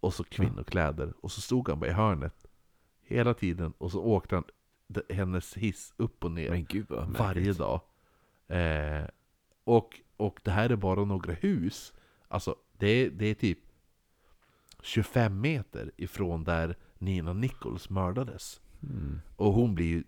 och 0.00 0.14
så 0.14 0.24
kvinnokläder. 0.24 1.14
Och 1.20 1.32
så 1.32 1.40
stod 1.40 1.68
han 1.68 1.80
bara 1.80 1.90
i 1.90 1.92
hörnet 1.92 2.46
hela 3.02 3.34
tiden. 3.34 3.72
Och 3.78 3.90
så 3.90 4.02
åkte 4.02 4.34
han 4.34 4.44
hennes 5.10 5.54
hiss 5.56 5.94
upp 5.96 6.24
och 6.24 6.30
ner 6.30 6.56
gud 6.56 6.86
varje 7.18 7.52
dag. 7.52 7.80
Eh, 8.46 9.04
och, 9.64 10.00
och 10.16 10.40
det 10.44 10.50
här 10.50 10.70
är 10.70 10.76
bara 10.76 11.04
några 11.04 11.32
hus. 11.32 11.92
Alltså 12.28 12.56
det 12.78 12.86
är, 12.86 13.10
det 13.10 13.26
är 13.26 13.34
typ 13.34 13.58
25 14.82 15.40
meter 15.40 15.90
ifrån 15.96 16.44
där 16.44 16.76
Nina 16.98 17.32
Nichols 17.32 17.90
mördades. 17.90 18.60
Mm. 18.82 19.20
Och 19.36 19.52
hon 19.52 19.74
blir 19.74 19.86
ju... 19.86 20.04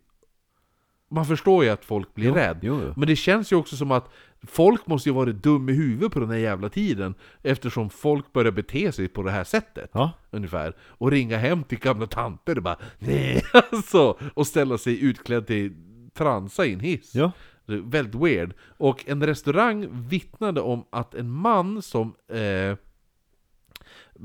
Man 1.09 1.27
förstår 1.27 1.65
ju 1.65 1.71
att 1.71 1.85
folk 1.85 2.15
blir 2.15 2.27
Jo, 2.27 2.35
rädd. 2.35 2.59
jo, 2.63 2.81
jo. 2.85 2.93
Men 2.97 3.09
det 3.09 3.17
känns 3.17 3.53
ju 3.53 3.57
också 3.57 3.77
som 3.77 3.91
att 3.91 4.11
folk 4.43 4.87
måste 4.87 5.09
ju 5.09 5.15
vara 5.15 5.33
dum 5.33 5.69
i 5.69 5.73
huvudet 5.73 6.13
på 6.13 6.21
den 6.21 6.31
här 6.31 6.37
jävla 6.37 6.69
tiden. 6.69 7.15
Eftersom 7.43 7.91
folk 7.91 8.33
börjar 8.33 8.53
bete 8.53 8.93
sig 8.93 9.09
på 9.09 9.23
det 9.23 9.31
här 9.31 9.45
sättet. 9.45 9.91
Ja. 9.93 10.13
Ungefär. 10.31 10.75
Och 10.81 11.11
ringa 11.11 11.39
hem 11.39 11.63
till 11.65 11.79
gamla 11.79 12.07
tanter 12.07 12.57
och 12.57 12.63
bara 12.63 12.79
nej, 12.99 13.43
alltså, 13.73 14.19
Och 14.35 14.47
ställa 14.47 14.79
sig 14.79 15.05
utklädd 15.05 15.47
till 15.47 15.73
transa 16.15 16.67
i 16.67 16.73
en 16.73 16.81
hiss. 16.81 17.15
Ja. 17.15 17.33
Väldigt 17.67 18.15
weird. 18.23 18.55
Och 18.61 19.05
en 19.09 19.27
restaurang 19.27 19.89
vittnade 20.09 20.61
om 20.61 20.85
att 20.91 21.15
en 21.15 21.31
man 21.31 21.83
som 21.83 22.15
eh, 22.29 22.77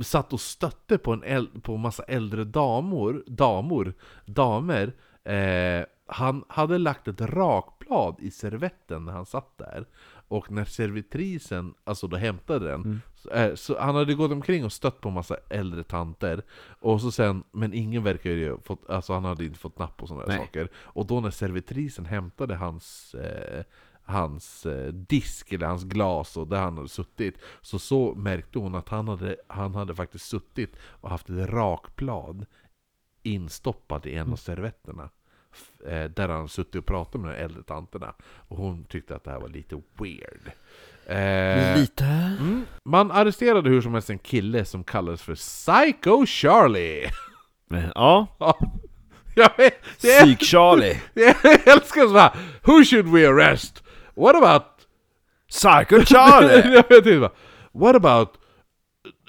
satt 0.04 0.34
och 0.34 0.42
stötte 0.42 0.98
på 0.98 1.12
en 1.26 1.48
på 1.62 1.74
en 1.76 1.82
massa 1.82 2.04
äldre 2.04 2.44
damor, 2.44 3.24
damor, 3.28 3.94
damer. 4.26 4.94
Eh, 5.24 5.86
han 6.12 6.44
hade 6.50 6.78
lagt 6.78 7.08
ett 7.08 7.22
rakblad 7.22 8.16
i 8.20 8.32
servetten 8.32 9.06
när 9.06 9.12
han 9.14 9.26
satt 9.26 9.58
där. 9.58 9.86
Och 10.28 10.52
när 10.52 10.66
servitrisen, 10.66 11.74
alltså 11.84 12.08
då 12.08 12.18
hämtade 12.18 12.68
den, 12.68 13.02
så, 13.16 13.30
eh, 13.30 13.56
så 13.56 13.80
han 13.80 13.96
hade 13.96 14.14
gått 14.14 14.32
omkring 14.32 14.66
och 14.66 14.74
stött 14.74 15.02
på 15.02 15.10
en 15.10 15.16
massa 15.16 15.38
äldre 15.50 15.84
tanter. 15.84 16.42
Och 16.80 17.02
så 17.02 17.12
sen, 17.12 17.44
men 17.52 17.74
ingen 17.74 18.04
verkar 18.04 18.30
ju 18.30 18.58
fått, 18.64 18.90
alltså 18.90 19.14
han 19.14 19.26
hade 19.26 19.46
inte 19.46 19.60
fått 19.60 19.80
napp 19.80 19.98
på 19.98 20.08
sådana 20.08 20.26
där 20.26 20.34
saker. 20.46 20.70
Och 20.76 21.06
då 21.06 21.20
när 21.22 21.32
servitrisen 21.32 22.06
hämtade 22.06 22.56
hans 22.56 23.14
eh, 23.16 23.64
hans 24.04 24.66
eh, 24.66 24.94
disk 24.94 25.52
eller 25.54 25.68
hans 25.68 25.84
glas 25.84 26.38
och 26.38 26.48
där 26.48 26.62
han 26.62 26.78
hade 26.78 26.90
suttit 26.90 27.36
Så 27.62 27.80
så 27.80 28.14
märkte 28.16 28.60
hon 28.60 28.76
att 28.76 28.90
han 28.90 29.08
hade, 29.08 29.36
han 29.48 29.76
hade 29.76 29.96
faktiskt 29.96 30.26
suttit 30.26 30.76
och 30.84 31.10
haft 31.10 31.30
ett 31.30 31.50
rakblad 31.50 32.46
instoppat 33.24 34.06
i 34.06 34.16
en 34.16 34.32
av 34.32 34.36
servetterna 34.36 35.04
F- 35.04 35.12
eh, 35.12 35.21
Där 36.16 36.28
han 36.30 36.50
suttit 36.50 36.76
och 36.76 36.86
pratat 36.86 37.22
med 37.22 37.32
de 37.36 37.44
äldre 37.44 37.64
tanterna 37.64 38.14
Och 38.48 38.58
hon 38.58 38.86
tyckte 38.86 39.16
att 39.16 39.24
det 39.24 39.32
här 39.32 39.40
var 39.40 39.50
lite 39.50 39.82
weird 39.98 40.52
eh, 41.06 41.80
Lite. 41.80 42.04
mm. 42.06 42.66
Man 42.86 43.12
arresterade 43.12 43.70
hur 43.70 43.82
som 43.82 43.94
helst 43.94 44.10
en 44.10 44.20
kille 44.20 44.66
som 44.66 44.84
kallades 44.84 45.22
för 45.22 45.36
Psycho 45.36 46.26
Charlie 46.26 47.10
ja. 47.96 48.28
Ja, 48.40 48.58
Jag 49.36 49.52
vet, 49.58 49.74
det 50.02 50.12
är- 50.12 50.26
Psyk-Charlie. 50.26 50.98
jag 51.14 51.68
älskar 51.68 52.08
såhär 52.08 52.32
Who 52.64 52.84
should 52.84 53.08
we 53.08 53.28
arrest? 53.30 53.84
What 54.16 54.36
about 54.36 54.64
Psycho-Charlie! 55.50 56.74
jag 56.74 56.90
vet 56.90 57.06
inte. 57.06 57.30
What 57.72 57.96
about 57.96 58.38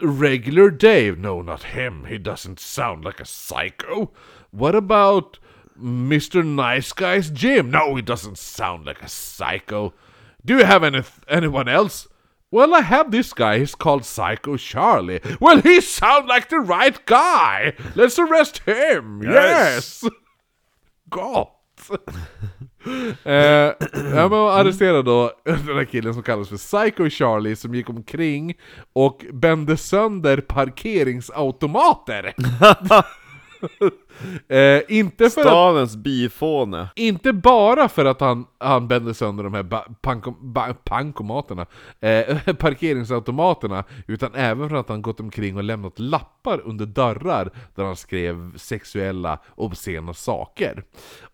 regular 0.02 0.70
Dave? 0.70 1.16
No, 1.18 1.42
not 1.42 1.62
him. 1.62 2.04
He 2.04 2.18
doesn't 2.18 2.58
sound 2.58 3.04
like 3.04 3.22
a 3.22 3.24
psycho. 3.24 4.08
What 4.50 4.74
about 4.74 5.38
Mr. 5.78 6.44
Nice 6.44 6.92
Guy's 6.92 7.30
Jim? 7.30 7.70
No, 7.70 7.94
he 7.96 8.02
doesn't 8.02 8.38
sound 8.38 8.86
like 8.86 9.02
a 9.02 9.08
psycho. 9.08 9.92
Do 10.44 10.58
you 10.58 10.64
have 10.64 10.84
any 10.84 11.02
anyone 11.28 11.68
else? 11.68 12.08
Well, 12.50 12.74
I 12.74 12.82
have 12.82 13.10
this 13.10 13.32
guy. 13.32 13.58
He's 13.60 13.74
called 13.74 14.04
Psycho 14.04 14.58
Charlie. 14.58 15.20
Well, 15.40 15.62
he 15.62 15.80
sounds 15.80 16.28
like 16.28 16.50
the 16.50 16.60
right 16.60 17.06
guy. 17.06 17.72
Let's 17.94 18.18
arrest 18.18 18.58
him. 18.66 19.22
Yes. 19.22 20.02
Yes. 20.02 20.04
Gott. 21.08 21.58
eh, 23.24 23.32
ja, 24.14 24.28
men 24.28 24.32
arresterade 24.32 25.02
då 25.02 25.32
den 25.44 25.76
här 25.76 25.84
killen 25.84 26.14
som 26.14 26.22
kallas 26.22 26.48
för 26.48 26.56
Psycho 26.56 27.10
Charlie 27.10 27.56
som 27.56 27.74
gick 27.74 27.88
omkring 27.90 28.54
och 28.92 29.24
bände 29.32 29.76
sönder 29.76 30.40
parkeringsautomater. 30.40 32.34
eh, 34.48 34.80
inte 34.88 35.30
för 35.30 35.40
att 35.40 35.46
Stadens 35.46 35.96
bifåne. 35.96 36.88
inte 36.96 37.32
bara 37.32 37.88
för 37.88 38.04
att 38.04 38.20
han, 38.20 38.46
han 38.58 38.88
bände 38.88 39.14
sönder 39.14 39.44
de 39.44 39.54
här 39.54 39.62
ba- 39.62 39.84
panko, 40.02 40.30
ba- 40.40 40.74
pankomaterna, 40.84 41.66
eh, 42.00 42.54
parkeringsautomaterna, 42.58 43.84
utan 44.06 44.34
även 44.34 44.68
för 44.68 44.76
att 44.76 44.88
han 44.88 45.02
gått 45.02 45.20
omkring 45.20 45.56
och 45.56 45.62
lämnat 45.62 45.98
lappar 45.98 46.60
under 46.64 46.86
dörrar 46.86 47.50
där 47.74 47.84
han 47.84 47.96
skrev 47.96 48.56
sexuella 48.56 49.38
obscena 49.54 50.14
saker. 50.14 50.84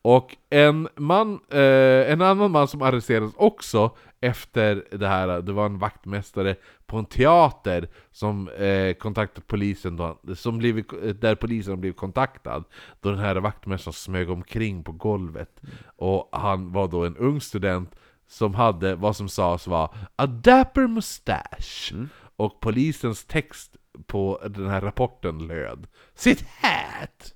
Och 0.03 0.37
en 0.51 0.89
man, 0.97 1.39
eh, 1.53 2.13
en 2.13 2.23
annan 2.23 2.51
man 2.51 2.69
som 2.69 2.83
arresterades 2.83 3.33
också 3.37 3.91
efter 4.21 4.85
det 4.91 5.09
här, 5.09 5.43
det 5.43 5.53
var 5.53 5.67
en 5.67 5.79
vaktmästare 5.79 6.57
på 6.87 6.97
en 6.97 7.07
teater 7.07 7.89
som 8.13 8.49
eh, 8.49 8.95
kontaktade 8.95 9.47
polisen 9.47 9.97
då, 9.97 10.21
som 10.35 10.59
blivit, 10.59 10.91
där 11.21 11.35
polisen 11.35 11.81
blev 11.81 11.93
kontaktad 11.93 12.65
då 13.01 13.11
den 13.11 13.19
här 13.19 13.37
vaktmästaren 13.37 13.93
smög 13.93 14.31
omkring 14.31 14.85
på 14.85 14.93
golvet. 14.93 15.61
Och 15.97 16.29
han 16.33 16.73
var 16.73 16.89
då 16.89 17.05
en 17.05 17.17
ung 17.17 17.41
student 17.41 17.95
som 18.29 18.55
hade 18.55 18.95
vad 18.95 19.17
som 19.17 19.29
sades 19.29 19.67
var 19.67 19.95
a 20.17 20.27
dapper 20.27 20.87
mustache. 20.87 22.09
Och 22.37 22.61
polisens 22.61 23.25
text 23.25 23.77
på 24.07 24.41
den 24.49 24.69
här 24.69 24.81
rapporten 24.81 25.47
löd 25.47 25.87
Sitt 26.15 26.45
hat! 26.63 27.35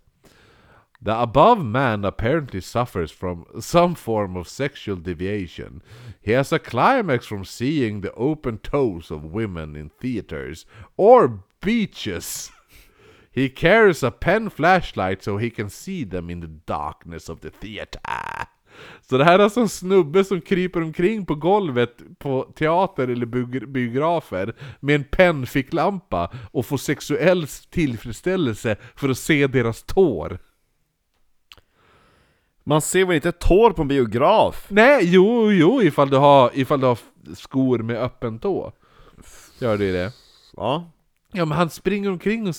The 1.04 1.20
above 1.20 1.64
man 1.64 2.04
apparently 2.04 2.60
suffers 2.60 3.10
from 3.10 3.44
some 3.58 3.96
form 3.96 4.36
of 4.36 4.46
sexual 4.46 4.96
deviation. 4.96 5.82
He 6.20 6.30
has 6.30 6.52
a 6.52 6.60
climax 6.60 7.26
from 7.26 7.44
seeing 7.44 8.00
the 8.00 8.12
open 8.12 8.58
toes 8.58 9.10
of 9.10 9.24
women 9.24 9.74
in 9.74 9.90
theaters 9.90 10.64
or 10.96 11.42
beaches. 11.60 12.52
He 13.34 13.48
carries 13.48 14.02
a 14.02 14.10
pen 14.10 14.50
flashlight 14.50 15.24
so 15.24 15.38
he 15.38 15.50
can 15.50 15.70
see 15.70 16.04
them 16.04 16.30
in 16.30 16.40
the 16.40 16.46
darkness 16.66 17.30
of 17.30 17.40
the 17.40 17.50
theater. 17.50 18.00
Så 19.00 19.18
det 19.18 19.24
här 19.24 19.38
är 19.38 19.44
alltså 19.44 19.60
en 19.60 19.68
snubbe 19.68 20.24
som 20.24 20.40
kryper 20.40 20.82
omkring 20.82 21.26
på 21.26 21.34
golvet 21.34 22.18
på 22.18 22.52
teater 22.54 23.08
eller 23.08 23.26
biografer 23.66 24.54
med 24.80 24.94
en 24.94 25.04
pennficklampa 25.04 26.32
och 26.50 26.66
får 26.66 26.76
sexuell 26.76 27.46
tillfredsställelse 27.70 28.76
för 28.96 29.08
att 29.08 29.18
se 29.18 29.46
deras 29.46 29.82
tår. 29.82 30.38
Man 32.64 32.80
ser 32.80 33.04
väl 33.04 33.14
inte 33.16 33.28
ett 33.28 33.38
tår 33.40 33.70
på 33.70 33.82
en 33.82 33.88
biograf? 33.88 34.66
Nej, 34.68 35.00
jo, 35.02 35.52
jo, 35.52 35.82
ifall 35.82 36.10
du 36.10 36.16
har, 36.16 36.50
ifall 36.54 36.80
du 36.80 36.86
har 36.86 36.98
skor 37.34 37.78
med 37.78 37.96
öppen 38.02 38.38
tå. 38.38 38.72
Gör 39.58 39.78
det 39.78 39.92
det? 39.92 40.12
Ja. 40.56 40.90
Ja 41.32 41.44
men 41.44 41.58
han 41.58 41.70
springer 41.70 42.10
omkring 42.10 42.48
och... 42.48 42.54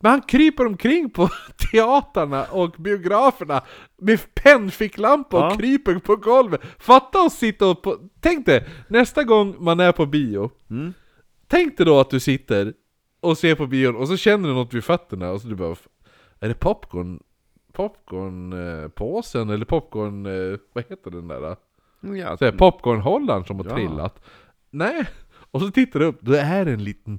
Men 0.00 0.10
han 0.10 0.22
kryper 0.22 0.66
omkring 0.66 1.10
på 1.10 1.28
teaterna 1.72 2.44
och 2.44 2.70
biograferna 2.78 3.62
med 3.98 4.34
pennficklampa 4.34 5.36
och 5.46 5.52
Ja. 5.52 5.56
kryper 5.56 5.98
på 5.98 6.16
golvet. 6.16 6.60
Fatta 6.78 7.18
att 7.18 7.32
sitta 7.32 7.66
och 7.66 7.82
på... 7.82 7.98
Tänk 8.20 8.46
dig, 8.46 8.68
nästa 8.88 9.24
gång 9.24 9.56
man 9.58 9.80
är 9.80 9.92
på 9.92 10.06
bio. 10.06 10.50
Mm. 10.70 10.94
Tänk 11.48 11.76
dig 11.76 11.86
då 11.86 12.00
att 12.00 12.10
du 12.10 12.20
sitter 12.20 12.72
och 13.20 13.38
ser 13.38 13.54
på 13.54 13.66
bion 13.66 13.96
och 13.96 14.08
så 14.08 14.16
känner 14.16 14.48
du 14.48 14.54
något 14.54 14.74
vid 14.74 14.84
fötterna 14.84 15.30
och 15.30 15.40
så 15.40 15.48
du 15.48 15.54
bara... 15.54 15.76
Är 16.40 16.48
det 16.48 16.54
popcorn? 16.54 17.20
Popcornpåsen 17.72 19.50
eller 19.50 19.64
popcorn... 19.64 20.26
eh, 20.26 20.58
Vad 20.72 20.84
heter 20.88 21.10
den 21.10 21.28
där? 21.28 21.40
då? 21.40 21.56
ja. 22.16 22.36
Så 22.36 22.44
här, 22.44 22.52
popcornhållaren 22.52 23.44
som 23.44 23.56
har 23.58 23.64
Ja. 23.64 23.74
trillat. 23.74 24.22
Nej, 24.70 25.04
och 25.50 25.60
så 25.60 25.70
tittar 25.70 26.00
du 26.00 26.06
upp, 26.06 26.18
då 26.20 26.32
är 26.32 26.64
det 26.64 26.72
en 26.72 26.84
liten, 26.84 27.18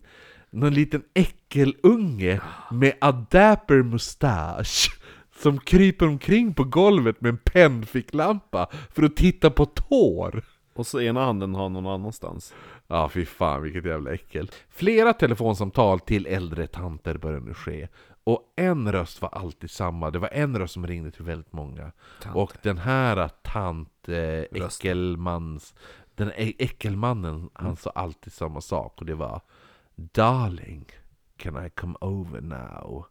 någon 0.49 0.73
liten 0.73 1.03
äckelunge 1.13 2.41
med 2.71 2.93
a 3.01 3.11
dapper 3.11 3.84
mustasch. 3.84 4.99
Som 5.38 5.59
kryper 5.59 6.07
omkring 6.07 6.53
på 6.53 6.63
golvet 6.63 7.21
med 7.21 7.30
en 7.30 7.38
pennficklampa 7.38 8.67
för 8.93 9.03
att 9.03 9.15
titta 9.15 9.49
på 9.49 9.65
tår. 9.65 10.43
Och 10.73 10.88
så 10.88 11.01
ena 11.01 11.25
handen 11.25 11.55
har 11.55 11.69
någon 11.69 11.88
annanstans. 11.88 12.53
Ja, 12.88 13.09
fy 13.09 13.25
fan 13.25 13.61
vilket 13.61 13.85
jävla 13.85 14.11
äckel. 14.13 14.51
Flera 14.69 15.13
telefonsamtal 15.13 15.99
till 15.99 16.25
äldre 16.25 16.67
tanter 16.67 17.17
börjar 17.17 17.39
nu 17.39 17.53
ske. 17.53 17.88
Och 18.24 18.54
en 18.56 18.91
röst 18.91 19.22
var 19.22 19.30
alltid 19.30 19.72
samma, 19.72 20.12
det 20.12 20.20
var 20.20 20.30
en 20.32 20.60
röst 20.60 20.74
som 20.74 20.88
ringde 20.88 21.12
till 21.12 21.26
väldigt 21.26 21.54
många. 21.54 21.91
Och 22.34 22.54
den 22.62 22.78
här 22.78 23.30
tant 23.44 24.10
eh, 24.10 24.64
äckelmans, 24.64 25.74
den 26.16 26.32
äckelmannen, 26.38 27.50
han 27.54 27.76
sa 27.76 27.90
alltid 27.95 28.34
samma 28.34 28.62
sak 28.62 29.00
och 29.00 29.06
det 29.06 29.16
var 29.16 29.41
Darling, 29.95 30.86
can 31.38 31.66
I 31.66 31.70
come 31.70 31.95
over 32.02 32.41
now? 32.41 33.06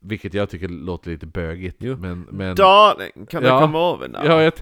Vilket 0.00 0.34
jag 0.34 0.50
tycker 0.50 0.68
låter 0.68 1.10
lite 1.10 1.26
bögigt, 1.26 1.76
Jo. 1.80 1.96
men... 1.96 2.20
men 2.30 2.56
Darling, 2.56 3.26
kan 3.26 3.44
Ja. 3.44 3.54
du 3.54 3.60
komma 3.66 3.78
över 3.94 4.08
nu? 4.08 4.18
Ja, 4.24 4.42
jag, 4.42 4.52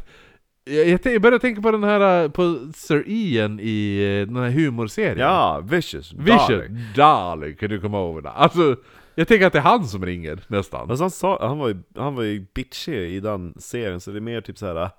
jag, 0.64 1.00
jag, 1.04 1.22
började 1.22 1.38
tänka 1.38 1.62
på 1.62 1.70
den 1.70 1.84
här, 1.84 2.24
eh, 2.24 2.30
på 2.30 2.58
Sir 2.74 3.04
Ian 3.06 3.60
i 3.60 3.98
den 4.28 4.36
här 4.36 4.50
humorserien. 4.50 5.18
Ja, 5.18 5.60
vicious. 5.64 6.12
Vision, 6.12 6.38
Darling. 6.48 6.76
darling, 6.96 7.56
kan 7.56 7.70
du 7.70 7.80
komma 7.80 7.98
över 8.10 8.20
där? 8.20 8.30
Alltså, 8.30 8.76
jag 9.14 9.28
tänker 9.28 9.46
att 9.46 9.52
det 9.52 9.58
är 9.58 9.62
han 9.62 9.86
som 9.86 10.06
ringer 10.06 10.44
nästan. 10.46 10.88
Fast 10.88 11.00
han, 11.00 11.10
sa, 11.10 11.48
han, 11.48 11.58
var 11.58 11.68
ju, 11.68 11.82
han 11.94 12.14
var 12.14 12.22
ju 12.22 12.46
bitchig 12.54 12.94
i 12.94 13.20
den 13.20 13.54
serien, 13.58 14.00
så 14.00 14.10
det 14.10 14.18
är 14.18 14.20
mer 14.20 14.40
typ 14.40 14.58
så 14.58 14.66
här. 14.66 14.90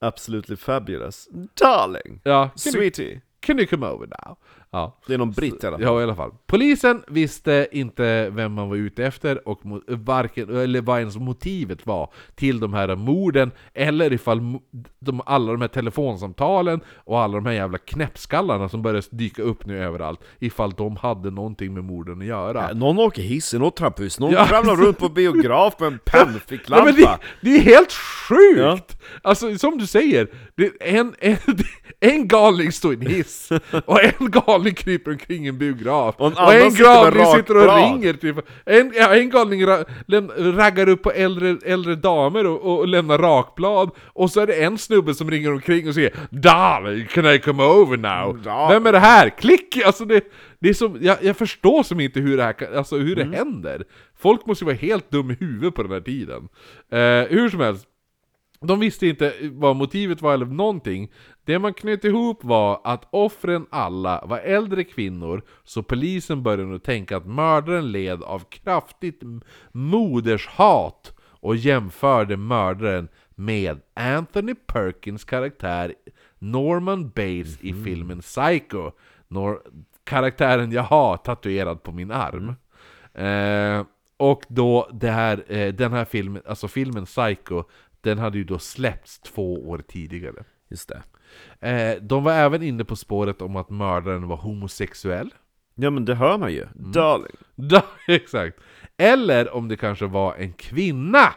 Absolutely 0.00 0.56
fabulous. 0.56 1.28
Darling! 1.54 2.20
Ja, 2.24 2.48
can 2.48 2.74
you, 2.74 2.90
Sweetie! 2.90 3.20
can 3.40 3.58
you 3.58 3.66
come 3.66 3.86
over 3.86 4.06
now? 4.06 4.36
Ja. 4.72 4.98
Det 5.06 5.14
är 5.14 5.18
någon 5.18 5.30
britt 5.30 5.64
i 5.64 5.66
alla 5.66 5.76
fall. 5.78 5.86
Ja, 5.86 6.00
i 6.00 6.02
alla 6.02 6.14
fall. 6.14 6.30
Polisen 6.46 7.02
visste 7.08 7.68
inte 7.72 8.30
vem 8.30 8.52
man 8.52 8.68
var 8.68 8.76
ute 8.76 9.04
efter 9.04 9.48
och 9.48 9.60
varken, 9.88 10.56
eller 10.56 10.80
vad 10.80 10.98
ens 10.98 11.16
motivet 11.16 11.86
var 11.86 12.12
till 12.34 12.60
de 12.60 12.74
här 12.74 12.96
morden, 12.96 13.50
eller 13.74 14.12
ifall 14.12 14.58
de, 15.00 15.20
alla 15.26 15.52
de 15.52 15.60
här 15.60 15.68
telefonsamtalen 15.68 16.80
och 16.94 17.20
alla 17.20 17.34
de 17.34 17.46
här 17.46 17.52
jävla 17.52 17.78
knäppskallarna 17.78 18.68
som 18.68 18.82
börjar 18.82 19.04
dyka 19.10 19.42
upp 19.42 19.66
nu 19.66 19.78
överallt, 19.84 20.20
ifall 20.38 20.70
de 20.70 20.96
hade 20.96 21.30
någonting 21.30 21.74
med 21.74 21.84
morden 21.84 22.20
att 22.20 22.26
göra. 22.26 22.66
Ja, 22.68 22.74
Någon 22.74 22.98
åker 22.98 23.22
hiss 23.22 23.54
i 23.54 23.58
något 23.58 23.76
trapphus, 23.76 24.20
någon 24.20 24.32
Ja. 24.32 24.46
ramlar 24.50 24.76
runt 24.76 24.98
på 24.98 25.08
biograf 25.08 25.74
med 25.80 25.86
en 25.86 25.92
Ja, 26.04 26.12
pennficklampa. 26.24 26.84
men 26.84 26.94
det, 26.94 27.18
det 27.40 27.56
är 27.56 27.60
helt 27.60 27.92
sjukt! 27.92 28.58
Ja. 28.58 28.78
Alltså 29.22 29.58
som 29.58 29.78
du 29.78 29.86
säger, 29.86 30.28
en, 30.80 31.14
en, 31.20 31.36
en 32.00 32.28
galning 32.28 32.72
står 32.72 32.92
i 32.92 32.96
en 32.96 33.06
hiss, 33.06 33.48
och 33.86 34.02
en 34.04 34.30
galning 34.30 34.59
kryper 34.64 35.10
omkring 35.10 35.46
en 35.46 35.58
biograf, 35.58 36.14
Och 36.18 36.26
en 36.26 36.32
och 36.32 36.54
en 36.54 36.70
sitter 36.70 36.84
galning 36.84 37.26
sitter 37.26 37.56
och 37.56 37.64
rakblad. 37.66 37.92
ringer 38.02 38.12
typ. 38.12 38.36
en, 38.66 38.92
ja, 38.96 39.14
en 39.14 39.30
galning 39.30 39.66
ra, 39.66 39.84
läm, 40.06 40.30
raggar 40.36 40.88
upp 40.88 41.02
på 41.02 41.10
äldre, 41.10 41.56
äldre 41.64 41.94
damer 41.94 42.46
och, 42.46 42.78
och 42.78 42.88
lämnar 42.88 43.18
rakblad, 43.18 43.90
och 44.06 44.30
så 44.30 44.40
är 44.40 44.46
det 44.46 44.62
en 44.64 44.78
snubbe 44.78 45.14
som 45.14 45.30
ringer 45.30 45.52
omkring 45.52 45.88
och 45.88 45.94
säger 45.94 46.12
'Darling, 46.30 47.06
can 47.06 47.26
I 47.26 47.38
come 47.38 47.62
over 47.62 47.96
now?' 47.96 48.40
Ja. 48.44 48.68
Vem 48.68 48.86
är 48.86 48.92
det 48.92 48.98
här? 48.98 49.28
Klick! 49.28 49.76
Alltså 49.84 50.04
det, 50.04 50.24
det 50.58 50.68
är 50.68 50.74
som, 50.74 50.98
jag, 51.00 51.16
jag 51.22 51.36
förstår 51.36 51.82
som 51.82 52.00
inte 52.00 52.20
hur 52.20 52.36
det 52.36 52.42
här 52.42 52.52
kan- 52.52 52.74
alltså 52.76 52.96
hur 52.96 53.16
det 53.16 53.22
Mm. 53.22 53.34
händer. 53.34 53.84
Folk 54.18 54.46
måste 54.46 54.64
ju 54.64 54.66
vara 54.66 54.76
helt 54.76 55.10
dum 55.10 55.30
i 55.30 55.34
huvudet 55.40 55.74
på 55.74 55.82
den 55.82 55.92
här 55.92 56.00
tiden. 56.00 56.48
Eh, 56.92 57.28
hur 57.36 57.48
som 57.50 57.60
helst, 57.60 57.86
de 58.66 58.80
visste 58.80 59.06
inte 59.06 59.32
vad 59.42 59.76
motivet 59.76 60.22
var 60.22 60.34
eller 60.34 60.46
någonting. 60.46 61.10
Det 61.50 61.58
man 61.58 61.74
knöt 61.74 62.04
ihop 62.04 62.44
var 62.44 62.80
att 62.84 63.08
offren 63.10 63.66
alla 63.70 64.24
var 64.26 64.38
äldre 64.38 64.84
kvinnor, 64.84 65.42
så 65.64 65.82
polisen 65.82 66.42
började 66.42 66.64
nu 66.64 66.78
tänka 66.78 67.16
att 67.16 67.26
mördaren 67.26 67.92
led 67.92 68.22
av 68.22 68.38
kraftigt 68.38 69.22
modershat 69.72 71.14
och 71.20 71.56
jämförde 71.56 72.36
mördaren 72.36 73.08
med 73.34 73.80
Anthony 73.94 74.54
Perkins 74.54 75.24
karaktär 75.24 75.94
Norman 76.38 77.08
Bates 77.08 77.60
i 77.60 77.74
filmen 77.84 78.20
Psycho. 78.20 78.90
Nor- 79.28 79.60
karaktären 80.04 80.72
jag 80.72 80.82
har 80.82 81.16
tatuerad 81.16 81.82
på 81.82 81.92
min 81.92 82.10
arm. 82.10 82.54
Eh, 83.14 83.86
och 84.16 84.42
då 84.48 84.90
här, 85.02 85.44
eh, 85.52 85.74
den 85.74 85.92
här 85.92 86.04
filmen, 86.04 86.42
alltså 86.46 86.68
filmen 86.68 87.04
Psycho, 87.04 87.64
den 88.00 88.18
hade 88.18 88.38
ju 88.38 88.44
då 88.44 88.58
släppts 88.58 89.20
två 89.20 89.68
år 89.68 89.82
tidigare. 89.88 90.44
Just 90.68 90.88
det. 90.88 91.02
Eh, 91.60 92.02
de 92.02 92.24
var 92.24 92.32
även 92.32 92.62
inne 92.62 92.84
på 92.84 92.96
spåret 92.96 93.42
om 93.42 93.56
att 93.56 93.70
mördaren 93.70 94.28
var 94.28 94.36
homosexuell. 94.36 95.34
Ja 95.74 95.90
men 95.90 96.04
det 96.04 96.14
hör 96.14 96.38
man 96.38 96.52
ju. 96.52 96.62
Mm. 96.62 96.92
Darling. 96.92 97.36
Da, 97.56 97.82
exakt. 98.08 98.58
Eller 98.96 99.54
om 99.54 99.68
det 99.68 99.76
kanske 99.76 100.06
var 100.06 100.34
en 100.34 100.52
kvinna 100.52 101.34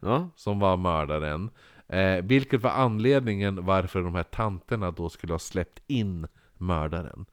Ja. 0.00 0.30
som 0.36 0.58
var 0.58 0.76
mördaren. 0.76 1.50
Eh, 1.88 2.24
vilket 2.24 2.62
var 2.62 2.70
anledningen 2.70 3.64
varför 3.64 4.02
de 4.02 4.14
här 4.14 4.22
tanterna 4.22 4.90
då 4.90 5.08
skulle 5.08 5.32
ha 5.32 5.38
släppt 5.38 5.82
in 5.86 6.26
mördaren. 6.58 7.26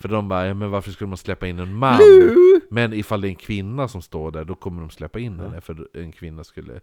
För 0.00 0.08
de 0.08 0.28
bara, 0.28 0.46
ja, 0.46 0.54
men 0.54 0.70
varför 0.70 0.90
skulle 0.90 1.08
man 1.08 1.16
släppa 1.16 1.46
in 1.46 1.58
en 1.58 1.74
man? 1.74 1.98
Men 2.70 2.92
ifall 2.92 3.20
det 3.20 3.28
är 3.28 3.30
en 3.30 3.34
kvinna 3.36 3.88
som 3.88 4.02
står 4.02 4.30
där, 4.30 4.44
då 4.44 4.54
kommer 4.54 4.80
de 4.80 4.90
släppa 4.90 5.18
in 5.18 5.40
henne, 5.40 5.60
för 5.60 5.88
en 5.96 6.12
kvinna 6.12 6.44
skulle... 6.44 6.80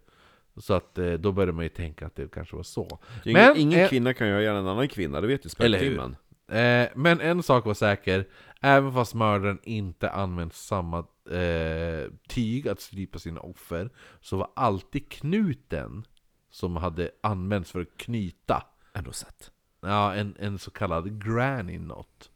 Så 0.56 0.74
att 0.74 0.98
eh, 0.98 1.12
då 1.12 1.32
började 1.32 1.52
man 1.52 1.64
ju 1.64 1.68
tänka 1.68 2.06
att 2.06 2.16
det 2.16 2.30
kanske 2.30 2.56
var 2.56 2.62
så. 2.62 2.98
Ingen, 3.24 3.42
Men, 3.42 3.56
ingen 3.56 3.80
eh, 3.80 3.88
kvinna 3.88 4.14
kan 4.14 4.28
ju 4.28 4.40
göra 4.40 4.58
en 4.58 4.66
annan 4.66 4.88
kvinna, 4.88 5.20
det 5.20 5.26
vet 5.26 5.44
ju 5.46 5.48
speltimmen. 5.48 6.16
Eh, 6.48 6.88
men 6.94 7.20
en 7.20 7.42
sak 7.42 7.66
var 7.66 7.74
säker, 7.74 8.28
även 8.60 8.92
fast 8.92 9.14
mördaren 9.14 9.58
inte 9.62 10.10
använt 10.10 10.54
samma 10.54 10.98
eh, 11.30 12.10
tyg 12.28 12.68
att 12.68 12.80
strypa 12.80 13.18
sina 13.18 13.40
offer, 13.40 13.90
så 14.20 14.36
var 14.36 14.50
alltid 14.56 15.08
knuten 15.08 16.04
som 16.50 16.76
hade 16.76 17.10
använts 17.20 17.72
för 17.72 17.80
att 17.80 17.96
knyta, 17.96 18.62
Ändå 18.92 19.12
sett. 19.12 19.50
ja, 19.80 20.14
en, 20.14 20.36
en 20.38 20.58
så 20.58 20.70
kallad 20.70 21.24
granny 21.24 21.78
knot. 21.78 22.30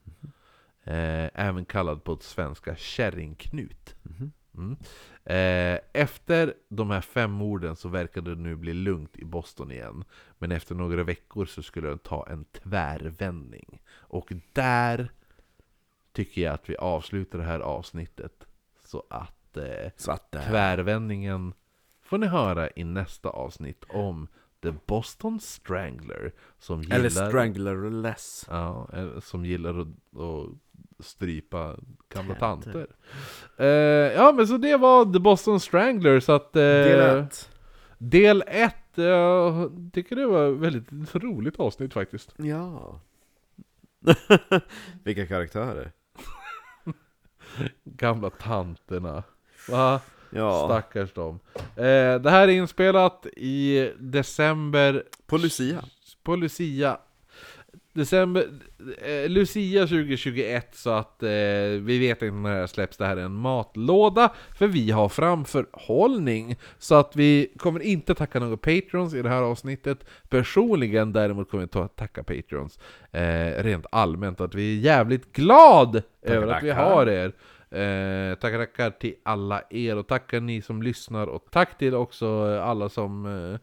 Eh, 0.84 1.30
även 1.34 1.64
kallad 1.64 2.04
på 2.04 2.16
svenska 2.20 2.76
kärringknut. 2.76 3.94
Mm. 4.54 4.76
Eh, 5.24 5.80
efter 5.92 6.54
de 6.68 6.90
här 6.90 7.00
fem 7.00 7.30
morden 7.30 7.76
så 7.76 7.88
verkade 7.88 8.34
det 8.34 8.40
nu 8.40 8.56
bli 8.56 8.74
lugnt 8.74 9.16
i 9.16 9.24
Boston 9.24 9.72
igen. 9.72 10.04
Men 10.38 10.52
efter 10.52 10.74
några 10.74 11.04
veckor 11.04 11.46
så 11.46 11.62
skulle 11.62 11.88
den 11.88 11.98
ta 11.98 12.26
en 12.30 12.44
tvärvändning. 12.44 13.82
Och 13.90 14.32
där 14.52 15.10
tycker 16.12 16.42
jag 16.42 16.54
att 16.54 16.70
vi 16.70 16.76
avslutar 16.76 17.38
det 17.38 17.44
här 17.44 17.60
avsnittet. 17.60 18.46
Så 18.84 19.04
att 19.10 19.56
eh, 19.56 19.90
Så 19.96 20.12
att, 20.12 20.34
eh, 20.34 20.42
tvärvändningen 20.42 21.54
får 22.02 22.18
ni 22.18 22.26
höra 22.26 22.70
i 22.76 22.84
nästa 22.84 23.28
avsnitt 23.28 23.84
om 23.88 24.28
The 24.62 24.72
Boston 24.86 25.40
Strangler. 25.40 26.32
Som 26.58 26.82
gillar, 26.82 26.96
eller 26.96 27.10
stranglerless. 27.10 28.46
Ja, 28.50 28.88
eh, 28.92 29.20
som 29.20 29.44
gillar 29.44 29.78
att, 29.78 29.88
att 30.20 30.50
strypa 30.98 31.76
gamla 32.14 32.34
Tanter. 32.34 32.86
Eh, 33.56 33.66
ja 34.14 34.32
men 34.32 34.46
så 34.46 34.56
det 34.56 34.76
var 34.76 35.12
The 35.12 35.18
Boston 35.18 35.60
Strangler, 35.60 36.20
så 36.20 36.32
att... 36.32 36.56
Eh, 36.56 36.62
Del 36.62 37.18
ett. 37.18 37.50
Del 37.98 38.44
ett, 38.46 38.98
eh, 38.98 39.04
jag 39.04 39.70
tycker 39.92 40.16
det 40.16 40.26
var 40.26 40.52
ett 40.52 40.58
väldigt 40.58 41.14
roligt 41.14 41.60
avsnitt 41.60 41.92
faktiskt. 41.94 42.34
Ja. 42.36 43.00
Vilka 45.04 45.26
karaktärer. 45.26 45.92
Gamla 47.84 48.30
tanterna. 48.30 49.22
Va? 49.68 50.00
Ja, 50.30 50.66
Stackars 50.68 51.12
dem. 51.12 51.40
Eh, 51.56 52.20
det 52.20 52.30
här 52.30 52.48
är 52.48 52.52
inspelat 52.52 53.26
i 53.36 53.90
december 53.98 55.04
på 55.26 55.36
Lucia. 55.36 55.84
på 56.22 56.36
Lucia. 56.36 56.98
December, 57.92 58.44
eh, 59.02 59.28
Lucia 59.28 59.86
2021 59.86 60.74
så 60.74 60.90
att 60.90 61.22
eh, 61.22 61.28
vi 61.80 61.98
vet 61.98 62.22
inte 62.22 62.34
när 62.34 62.50
det 62.50 62.56
här 62.56 62.66
släpps, 62.66 62.96
det 62.96 63.06
här 63.06 63.16
är 63.16 63.22
en 63.22 63.34
matlåda 63.34 64.32
För 64.58 64.66
vi 64.66 64.90
har 64.90 65.08
framförhållning. 65.08 66.56
Så 66.78 66.94
att 66.94 67.16
vi 67.16 67.52
kommer 67.56 67.80
inte 67.80 68.14
tacka 68.14 68.40
några 68.40 68.56
patrons 68.56 69.14
i 69.14 69.22
det 69.22 69.28
här 69.28 69.42
avsnittet. 69.42 70.04
Personligen 70.28 71.12
däremot 71.12 71.50
kommer 71.50 71.64
vi 71.64 71.68
ta, 71.68 71.88
tacka 71.88 72.22
patrons 72.22 72.78
eh, 73.12 73.62
Rent 73.62 73.86
allmänt. 73.92 74.40
Att 74.40 74.54
vi 74.54 74.76
är 74.76 74.80
jävligt 74.80 75.32
glad 75.32 76.02
över 76.22 76.46
att 76.46 76.62
vi 76.62 76.70
tackar. 76.70 76.84
har 76.84 77.06
er. 77.06 77.32
Eh, 77.70 78.34
Tackar 78.34 78.58
tackar 78.58 78.90
till 78.90 79.14
alla 79.22 79.62
er. 79.70 79.96
Och 79.96 80.06
tackar 80.06 80.40
ni 80.40 80.62
som 80.62 80.82
lyssnar. 80.82 81.26
Och 81.26 81.44
tack 81.50 81.78
till 81.78 81.94
också 81.94 82.58
alla 82.60 82.88
som 82.88 83.26
eh, 83.26 83.58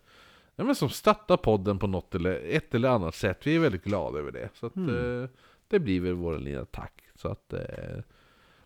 Ja, 0.59 0.63
men 0.63 0.75
som 0.75 0.89
stöttar 0.89 1.37
podden 1.37 1.79
på 1.79 1.87
något 1.87 2.15
eller 2.15 2.41
ett 2.49 2.75
eller 2.75 2.89
annat 2.89 3.15
sätt. 3.15 3.47
Vi 3.47 3.55
är 3.55 3.59
väldigt 3.59 3.83
glada 3.83 4.19
över 4.19 4.31
det. 4.31 4.49
Så 4.53 4.65
att, 4.65 4.77
eh, 4.77 5.29
det 5.67 5.79
blir 5.79 6.01
väl 6.01 6.13
vår 6.13 6.39
lilla 6.39 6.65
tack. 6.65 7.03
Så 7.15 7.27
att, 7.27 7.53
eh, 7.53 7.99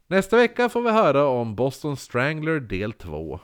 nästa 0.07 0.37
vecka 0.37 0.69
får 0.69 0.81
vi 0.81 0.91
höra 0.91 1.25
om 1.25 1.55
Boston 1.55 1.97
Strangler 1.97 2.59
del 2.59 2.93
2. 2.93 3.39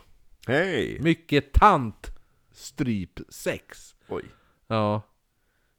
Hej! 0.47 0.99
Mycket 1.01 1.53
tant 1.53 2.11
stryp 2.51 3.19
sex. 3.29 3.95
Oj. 4.07 4.23
Ja. 4.67 5.01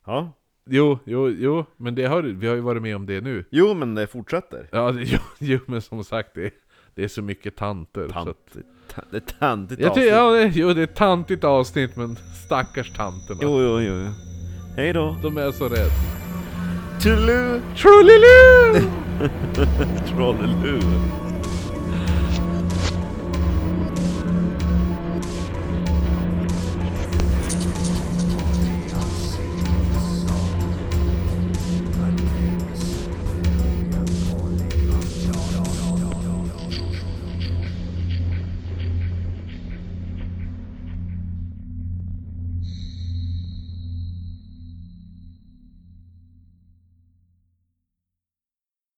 Ja. 0.07 0.33
Jo, 0.71 0.99
jo, 1.05 1.29
jo, 1.29 1.65
men 1.77 1.95
det 1.95 2.07
har, 2.07 2.23
vi 2.23 2.47
har 2.47 2.55
ju 2.55 2.61
varit 2.61 2.83
med 2.83 2.97
om 2.97 3.07
det 3.07 3.21
nu. 3.21 3.45
Jo, 3.51 3.75
men 3.75 3.95
det 3.95 4.07
fortsätter. 4.07 4.69
Ja, 4.73 4.93
det, 4.93 5.03
jo, 5.07 5.19
jo, 5.39 5.59
men 5.67 5.83
som 5.83 6.05
sagt, 6.05 6.35
det, 6.35 6.55
det 6.95 7.05
är 7.05 7.09
så 7.09 7.23
mycket 7.23 7.57
tanter. 7.57 8.09
Så 8.09 8.19
att, 8.19 8.53
Tant. 8.53 8.67
Det 9.11 9.17
är 9.17 9.21
tantigt 9.39 9.81
jag 9.81 9.91
avsnitt. 9.91 10.09
ja, 10.09 10.31
det, 10.31 10.53
jo, 10.55 10.73
det 10.73 10.81
är 10.81 10.85
ett 10.85 10.95
tantigt 10.95 11.45
avsnitt, 11.45 11.97
men 11.97 12.19
stackars 12.47 12.91
tanterna. 12.91 13.41
Jo, 13.43 13.63
jo, 13.63 13.81
jo. 13.81 13.95
jo. 13.95 14.11
Hej 14.77 14.93
då. 14.93 15.17
De 15.23 15.39
är 15.39 15.53
så 15.53 15.69
rädda. 15.69 15.91
Toodaloo! 17.03 17.61
Trulliloo! 17.77 18.91
Trolleloo! 20.09 20.81